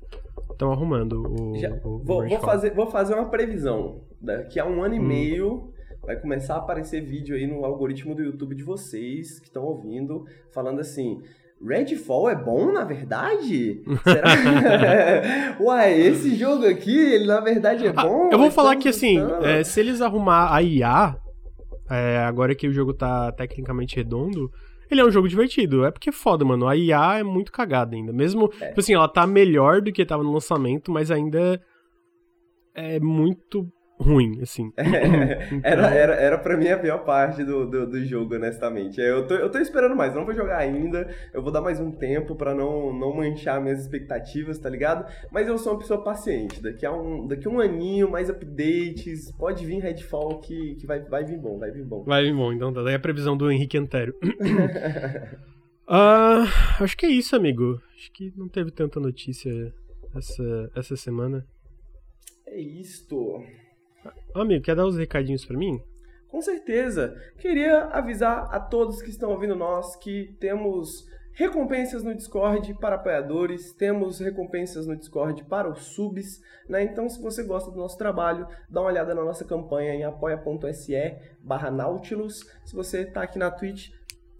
tão 0.58 0.72
arrumando 0.72 1.22
o. 1.22 1.58
Já, 1.58 1.70
o, 1.84 1.98
vou, 1.98 2.24
o 2.24 2.28
vou, 2.28 2.40
fazer, 2.40 2.74
vou 2.74 2.86
fazer 2.90 3.14
uma 3.14 3.28
previsão. 3.28 4.02
Daqui 4.20 4.58
a 4.58 4.66
um 4.66 4.82
ano 4.82 4.94
e 4.94 4.98
hum. 4.98 5.02
meio 5.02 5.74
vai 6.02 6.16
começar 6.16 6.54
a 6.54 6.58
aparecer 6.58 7.00
vídeo 7.00 7.34
aí 7.34 7.46
no 7.46 7.64
algoritmo 7.64 8.14
do 8.14 8.22
YouTube 8.22 8.54
de 8.54 8.62
vocês 8.62 9.38
que 9.40 9.46
estão 9.46 9.64
ouvindo, 9.64 10.26
falando 10.52 10.80
assim. 10.80 11.22
Redfall 11.66 12.28
é 12.28 12.34
bom, 12.34 12.72
na 12.72 12.84
verdade? 12.84 13.82
Será? 14.02 15.56
Uai, 15.58 15.98
esse 15.98 16.34
jogo 16.34 16.66
aqui, 16.66 16.94
ele 16.94 17.26
na 17.26 17.40
verdade 17.40 17.86
é 17.86 17.90
ah, 17.96 18.02
bom? 18.02 18.26
Ah, 18.26 18.28
eu 18.32 18.38
vou 18.38 18.50
falar 18.50 18.76
que 18.76 18.88
assim, 18.88 19.18
é, 19.42 19.64
se 19.64 19.80
eles 19.80 20.02
arrumar 20.02 20.54
a 20.54 20.62
IA, 20.62 21.16
é, 21.90 22.18
agora 22.18 22.54
que 22.54 22.68
o 22.68 22.72
jogo 22.72 22.92
tá 22.92 23.32
tecnicamente 23.32 23.96
redondo, 23.96 24.50
ele 24.94 25.02
é 25.02 25.04
um 25.04 25.10
jogo 25.10 25.28
divertido. 25.28 25.84
É 25.84 25.90
porque 25.90 26.08
é 26.08 26.12
foda, 26.12 26.44
mano. 26.44 26.66
A 26.66 26.76
IA 26.76 27.18
é 27.18 27.22
muito 27.22 27.52
cagada 27.52 27.94
ainda. 27.94 28.12
Mesmo, 28.12 28.50
é. 28.60 28.68
tipo 28.68 28.80
assim, 28.80 28.94
ela 28.94 29.08
tá 29.08 29.26
melhor 29.26 29.80
do 29.82 29.92
que 29.92 30.04
tava 30.04 30.22
no 30.22 30.32
lançamento, 30.32 30.90
mas 30.90 31.10
ainda 31.10 31.60
é 32.74 32.98
muito 32.98 33.70
ruim, 33.98 34.40
assim. 34.42 34.72
É, 34.76 34.84
então... 35.54 35.70
era, 35.70 35.88
era, 35.94 36.14
era 36.14 36.38
pra 36.38 36.56
mim 36.56 36.68
a 36.68 36.78
pior 36.78 37.04
parte 37.04 37.44
do, 37.44 37.66
do, 37.68 37.86
do, 37.86 38.04
jogo, 38.04 38.34
honestamente. 38.34 39.00
Eu 39.00 39.26
tô, 39.26 39.34
eu 39.34 39.50
tô 39.50 39.58
esperando 39.58 39.96
mais, 39.96 40.14
não 40.14 40.24
vou 40.24 40.34
jogar 40.34 40.58
ainda, 40.58 41.08
eu 41.32 41.42
vou 41.42 41.52
dar 41.52 41.60
mais 41.60 41.80
um 41.80 41.90
tempo 41.90 42.34
pra 42.34 42.54
não, 42.54 42.92
não 42.92 43.14
manchar 43.14 43.60
minhas 43.60 43.80
expectativas, 43.80 44.58
tá 44.58 44.68
ligado? 44.68 45.06
Mas 45.30 45.48
eu 45.48 45.56
sou 45.58 45.72
uma 45.72 45.78
pessoa 45.78 46.02
paciente, 46.02 46.62
daqui 46.62 46.84
a 46.84 46.92
um, 46.92 47.26
daqui 47.26 47.46
a 47.46 47.50
um 47.50 47.60
aninho, 47.60 48.10
mais 48.10 48.28
updates, 48.28 49.30
pode 49.32 49.64
vir 49.64 49.80
Redfall 49.80 50.40
que, 50.40 50.74
que 50.76 50.86
vai, 50.86 51.00
vai 51.00 51.24
vir 51.24 51.38
bom, 51.38 51.58
vai 51.58 51.70
vir 51.70 51.84
bom. 51.84 52.04
Vai 52.04 52.22
vir 52.24 52.34
bom, 52.34 52.52
então 52.52 52.72
tá. 52.72 52.82
Daí 52.82 52.94
a 52.94 53.00
previsão 53.00 53.36
do 53.36 53.50
Henrique 53.50 53.78
Antero. 53.78 54.14
uh, 55.88 56.44
acho 56.82 56.96
que 56.96 57.06
é 57.06 57.10
isso, 57.10 57.34
amigo. 57.36 57.80
Acho 57.96 58.12
que 58.12 58.32
não 58.36 58.48
teve 58.48 58.70
tanta 58.70 58.98
notícia 58.98 59.72
essa, 60.14 60.70
essa 60.74 60.96
semana. 60.96 61.46
É 62.46 62.60
isto. 62.60 63.42
Amigo, 64.34 64.64
quer 64.64 64.74
dar 64.74 64.84
os 64.84 64.96
recadinhos 64.96 65.44
para 65.44 65.56
mim? 65.56 65.80
Com 66.26 66.42
certeza. 66.42 67.14
Queria 67.38 67.84
avisar 67.84 68.52
a 68.52 68.58
todos 68.58 69.00
que 69.00 69.10
estão 69.10 69.30
ouvindo 69.30 69.54
nós 69.54 69.94
que 69.94 70.36
temos 70.40 71.06
recompensas 71.32 72.02
no 72.02 72.12
Discord 72.12 72.74
para 72.74 72.96
apoiadores, 72.96 73.72
temos 73.72 74.18
recompensas 74.18 74.86
no 74.86 74.96
Discord 74.96 75.44
para 75.44 75.70
os 75.70 75.94
subs, 75.94 76.40
né? 76.68 76.82
Então, 76.82 77.08
se 77.08 77.22
você 77.22 77.44
gosta 77.44 77.70
do 77.70 77.76
nosso 77.76 77.96
trabalho, 77.96 78.46
dá 78.68 78.80
uma 78.80 78.90
olhada 78.90 79.14
na 79.14 79.22
nossa 79.24 79.44
campanha 79.44 79.94
em 79.94 80.02
apoia.se 80.02 80.94
barra 81.40 81.70
Nautilus. 81.70 82.44
Se 82.64 82.74
você 82.74 83.02
está 83.02 83.22
aqui 83.22 83.38
na 83.38 83.52
Twitch, 83.52 83.90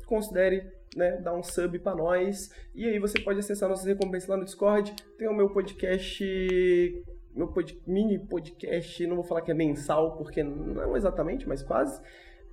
considere 0.07 0.73
né, 0.97 1.19
dar 1.19 1.35
um 1.35 1.43
sub 1.43 1.79
para 1.79 1.97
nós. 1.97 2.51
E 2.75 2.89
aí 2.89 2.99
você 2.99 3.21
pode 3.21 3.39
acessar 3.39 3.69
nossas 3.69 3.87
recompensas 3.87 4.29
lá 4.29 4.37
no 4.37 4.45
Discord. 4.45 4.93
Tem 5.17 5.29
o 5.29 5.35
meu 5.35 5.51
podcast 5.51 6.25
meu 7.35 7.49
pod, 7.49 7.81
mini 7.87 8.19
podcast, 8.19 9.07
não 9.07 9.17
vou 9.17 9.25
falar 9.25 9.43
que 9.43 9.51
é 9.51 9.55
mensal, 9.55 10.17
porque 10.17 10.43
não 10.43 10.97
exatamente, 10.97 11.49
mas 11.49 11.63
quase. 11.63 12.01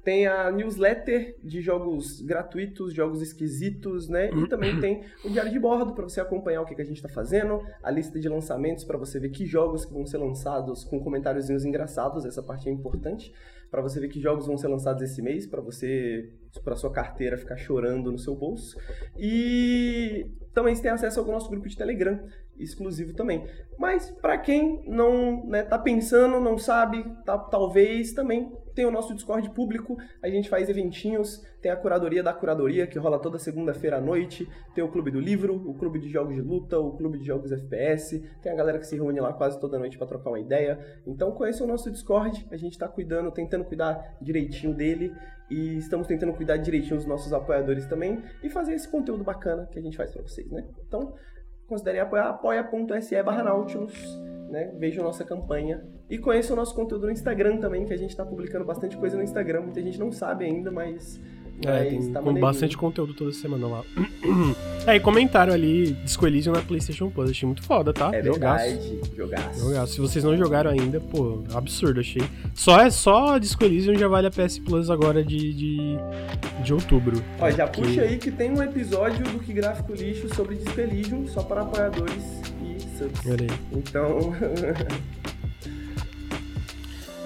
Tem 0.04 0.26
a 0.26 0.52
newsletter 0.52 1.36
de 1.44 1.62
jogos 1.62 2.22
gratuitos, 2.22 2.94
jogos 2.94 3.22
esquisitos, 3.22 4.10
né? 4.10 4.32
E 4.32 4.48
também 4.48 4.80
tem 4.80 5.04
o 5.24 5.30
diário 5.30 5.52
de 5.52 5.60
bordo 5.60 5.94
para 5.94 6.04
você 6.04 6.20
acompanhar 6.20 6.62
o 6.62 6.66
que, 6.66 6.74
que 6.74 6.82
a 6.82 6.86
gente 6.86 6.98
está 6.98 7.10
fazendo, 7.10 7.62
a 7.84 7.92
lista 7.92 8.20
de 8.20 8.28
lançamentos 8.28 8.84
para 8.84 8.98
você 8.98 9.20
ver 9.20 9.30
que 9.30 9.46
jogos 9.46 9.86
que 9.86 9.94
vão 9.94 10.06
ser 10.06 10.18
lançados 10.18 10.84
com 10.84 11.00
comentáriozinhos 11.00 11.66
engraçados, 11.66 12.26
essa 12.26 12.42
parte 12.42 12.68
é 12.68 12.72
importante, 12.72 13.32
para 13.70 13.82
você 13.82 14.00
ver 14.02 14.10
que 14.10 14.20
jogos 14.20 14.48
vão 14.48 14.58
ser 14.58 14.68
lançados 14.68 15.02
esse 15.02 15.22
mês, 15.22 15.48
para 15.48 15.62
você, 15.62 16.30
para 16.64 16.76
sua 16.76 16.92
carteira 16.92 17.38
ficar 17.38 17.56
chorando 17.56 18.12
no 18.12 18.20
seu 18.20 18.36
bolso. 18.36 18.78
E 19.18 20.30
também 20.54 20.76
você 20.76 20.82
tem 20.82 20.92
acesso 20.92 21.22
ao 21.22 21.26
nosso 21.28 21.50
grupo 21.50 21.70
de 21.70 21.78
Telegram, 21.78 22.20
exclusivo 22.60 23.14
também. 23.14 23.48
Mas 23.78 24.12
para 24.12 24.38
quem 24.38 24.84
não 24.86 25.46
né, 25.46 25.64
tá 25.64 25.80
pensando, 25.80 26.40
não 26.40 26.58
sabe, 26.58 27.04
tá, 27.26 27.38
talvez 27.38 28.12
também 28.12 28.52
tem 28.82 28.88
o 28.88 28.92
nosso 28.92 29.14
Discord 29.14 29.48
público, 29.52 29.96
a 30.24 30.28
gente 30.28 30.50
faz 30.50 30.68
eventinhos, 30.68 31.46
tem 31.62 31.72
a 31.72 31.76
curadoria 31.76 32.24
da 32.24 32.34
curadoria 32.34 32.88
que 32.88 32.98
rola 32.98 33.20
toda 33.20 33.38
segunda-feira 33.38 33.98
à 33.98 34.02
noite, 34.02 34.50
tem 34.74 34.84
o 34.84 34.88
clube 34.88 35.12
do 35.12 35.20
livro, 35.20 35.54
o 35.70 35.76
clube 35.76 36.00
de 36.00 36.10
jogos 36.10 36.34
de 36.34 36.42
luta, 36.42 36.80
o 36.80 36.98
clube 36.98 37.20
de 37.20 37.26
jogos 37.26 37.52
FPS, 37.52 38.28
tem 38.42 38.52
a 38.52 38.56
galera 38.56 38.80
que 38.80 38.88
se 38.88 38.96
reúne 38.96 39.20
lá 39.20 39.34
quase 39.34 39.60
toda 39.60 39.78
noite 39.78 40.00
para 40.00 40.08
trocar 40.08 40.32
uma 40.32 40.40
ideia. 40.40 40.80
Então 41.06 41.32
conheça 41.32 41.64
o 41.64 41.68
nosso 41.68 41.92
Discord, 41.92 42.48
a 42.50 42.58
gente 42.58 42.72
está 42.72 42.88
cuidando, 42.88 43.30
tentando 43.30 43.64
cuidar 43.66 44.18
direitinho 44.20 44.74
dele 44.74 45.16
e 45.48 45.78
estamos 45.78 46.08
tentando 46.08 46.34
cuidar 46.34 46.58
direitinho 46.58 46.96
dos 46.96 47.06
nossos 47.06 47.32
apoiadores 47.32 47.86
também 47.86 48.24
e 48.42 48.50
fazer 48.50 48.74
esse 48.74 48.90
conteúdo 48.90 49.24
bacana 49.24 49.68
que 49.72 49.78
a 49.78 49.82
gente 49.84 49.96
faz 49.96 50.10
para 50.12 50.24
vocês, 50.24 50.50
né? 50.50 50.66
Então, 50.88 51.14
considerem 51.68 52.02
apoiar 52.02 52.30
apoia.se 52.30 53.22
barra 53.22 53.44
Nautilus, 53.44 54.20
né? 54.50 54.74
Vejam 54.80 55.04
nossa 55.04 55.24
campanha 55.24 55.88
e 56.12 56.18
conheçam 56.18 56.54
o 56.54 56.60
nosso 56.60 56.76
conteúdo 56.76 57.06
no 57.06 57.12
Instagram 57.12 57.58
também, 57.58 57.86
que 57.86 57.94
a 57.94 57.98
gente 57.98 58.10
está 58.10 58.26
publicando 58.26 58.66
bastante 58.66 58.98
coisa 58.98 59.16
no 59.16 59.24
Instagram, 59.24 59.62
muita 59.62 59.82
gente 59.82 59.98
não 59.98 60.12
sabe 60.12 60.44
ainda, 60.44 60.70
mas 60.70 61.18
é, 61.66 61.86
tem 61.86 62.12
tá 62.12 62.22
com 62.22 62.34
bastante 62.34 62.78
conteúdo 62.78 63.14
toda 63.14 63.32
semana 63.32 63.68
lá. 63.68 63.84
É, 64.88 64.96
e 64.96 65.00
comentaram 65.00 65.54
ali 65.54 65.92
Disco 65.92 66.26
Elysium 66.26 66.54
na 66.54 66.62
PlayStation 66.64 67.08
Plus. 67.12 67.30
Achei 67.30 67.46
muito 67.46 67.62
foda, 67.62 67.94
tá? 67.94 68.10
É 68.12 68.24
jogaço. 68.24 68.66
verdade. 68.66 69.00
Jogaço. 69.16 69.60
jogaço. 69.60 69.94
Se 69.94 70.02
vocês 70.02 70.24
não 70.24 70.36
jogaram 70.36 70.72
ainda, 70.72 71.00
pô, 71.00 71.44
absurdo, 71.54 72.00
achei. 72.00 72.24
Só 72.56 72.82
é 72.82 72.90
só 72.90 73.38
Disco 73.38 73.64
Elysium 73.64 73.94
já 73.94 74.08
vale 74.08 74.26
a 74.26 74.32
PS 74.32 74.58
Plus 74.58 74.90
agora 74.90 75.24
de, 75.24 75.54
de, 75.54 75.98
de 76.64 76.74
outubro. 76.74 77.24
Ó, 77.40 77.52
já 77.52 77.68
puxa 77.68 78.02
aí 78.02 78.18
que 78.18 78.32
tem 78.32 78.50
um 78.50 78.64
episódio 78.64 79.24
do 79.24 79.38
Que 79.38 79.54
Gráfico 79.54 79.94
Lixo 79.94 80.34
sobre 80.34 80.56
Disco 80.56 80.82
Elysium, 80.82 81.28
só 81.28 81.44
para 81.44 81.62
apoiadores 81.62 82.42
e 82.64 82.82
subs. 82.98 83.22
Então. 83.72 84.34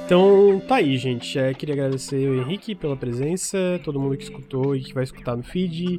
Então 0.06 0.62
tá 0.68 0.76
aí, 0.76 0.98
gente. 0.98 1.38
É, 1.40 1.52
queria 1.54 1.74
agradecer 1.74 2.30
o 2.30 2.40
Henrique 2.40 2.76
pela 2.76 2.96
presença, 2.96 3.58
todo 3.84 4.00
mundo 4.00 4.16
que 4.16 4.24
escutou 4.24 4.76
e 4.76 4.82
que 4.82 4.94
vai 4.94 5.04
escutar 5.04 5.36
no 5.36 5.42
feed. 5.42 5.98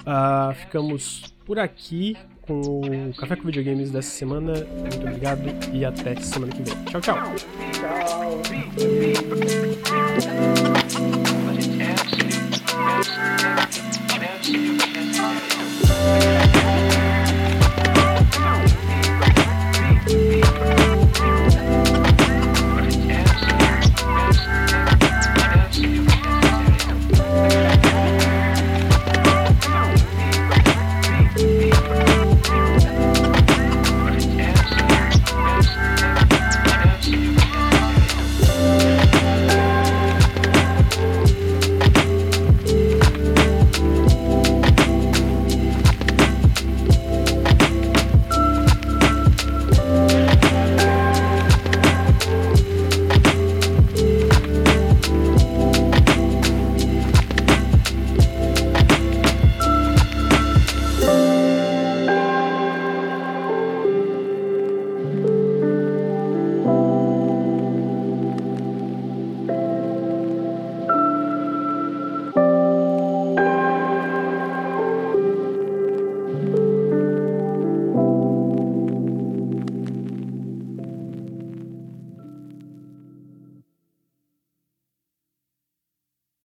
Uh, 0.00 0.52
ficamos 0.54 1.32
por 1.46 1.58
aqui 1.58 2.16
com 2.42 2.60
o 2.60 3.14
Café 3.14 3.36
com 3.36 3.44
Videogames 3.44 3.92
dessa 3.92 4.10
semana. 4.10 4.52
Muito 4.80 4.98
obrigado 4.98 5.42
e 5.72 5.84
até 5.84 6.16
semana 6.16 6.52
que 6.52 6.62
vem. 6.62 6.84
Tchau, 6.84 7.00
tchau. 7.00 7.16
Tchau. 16.02 16.53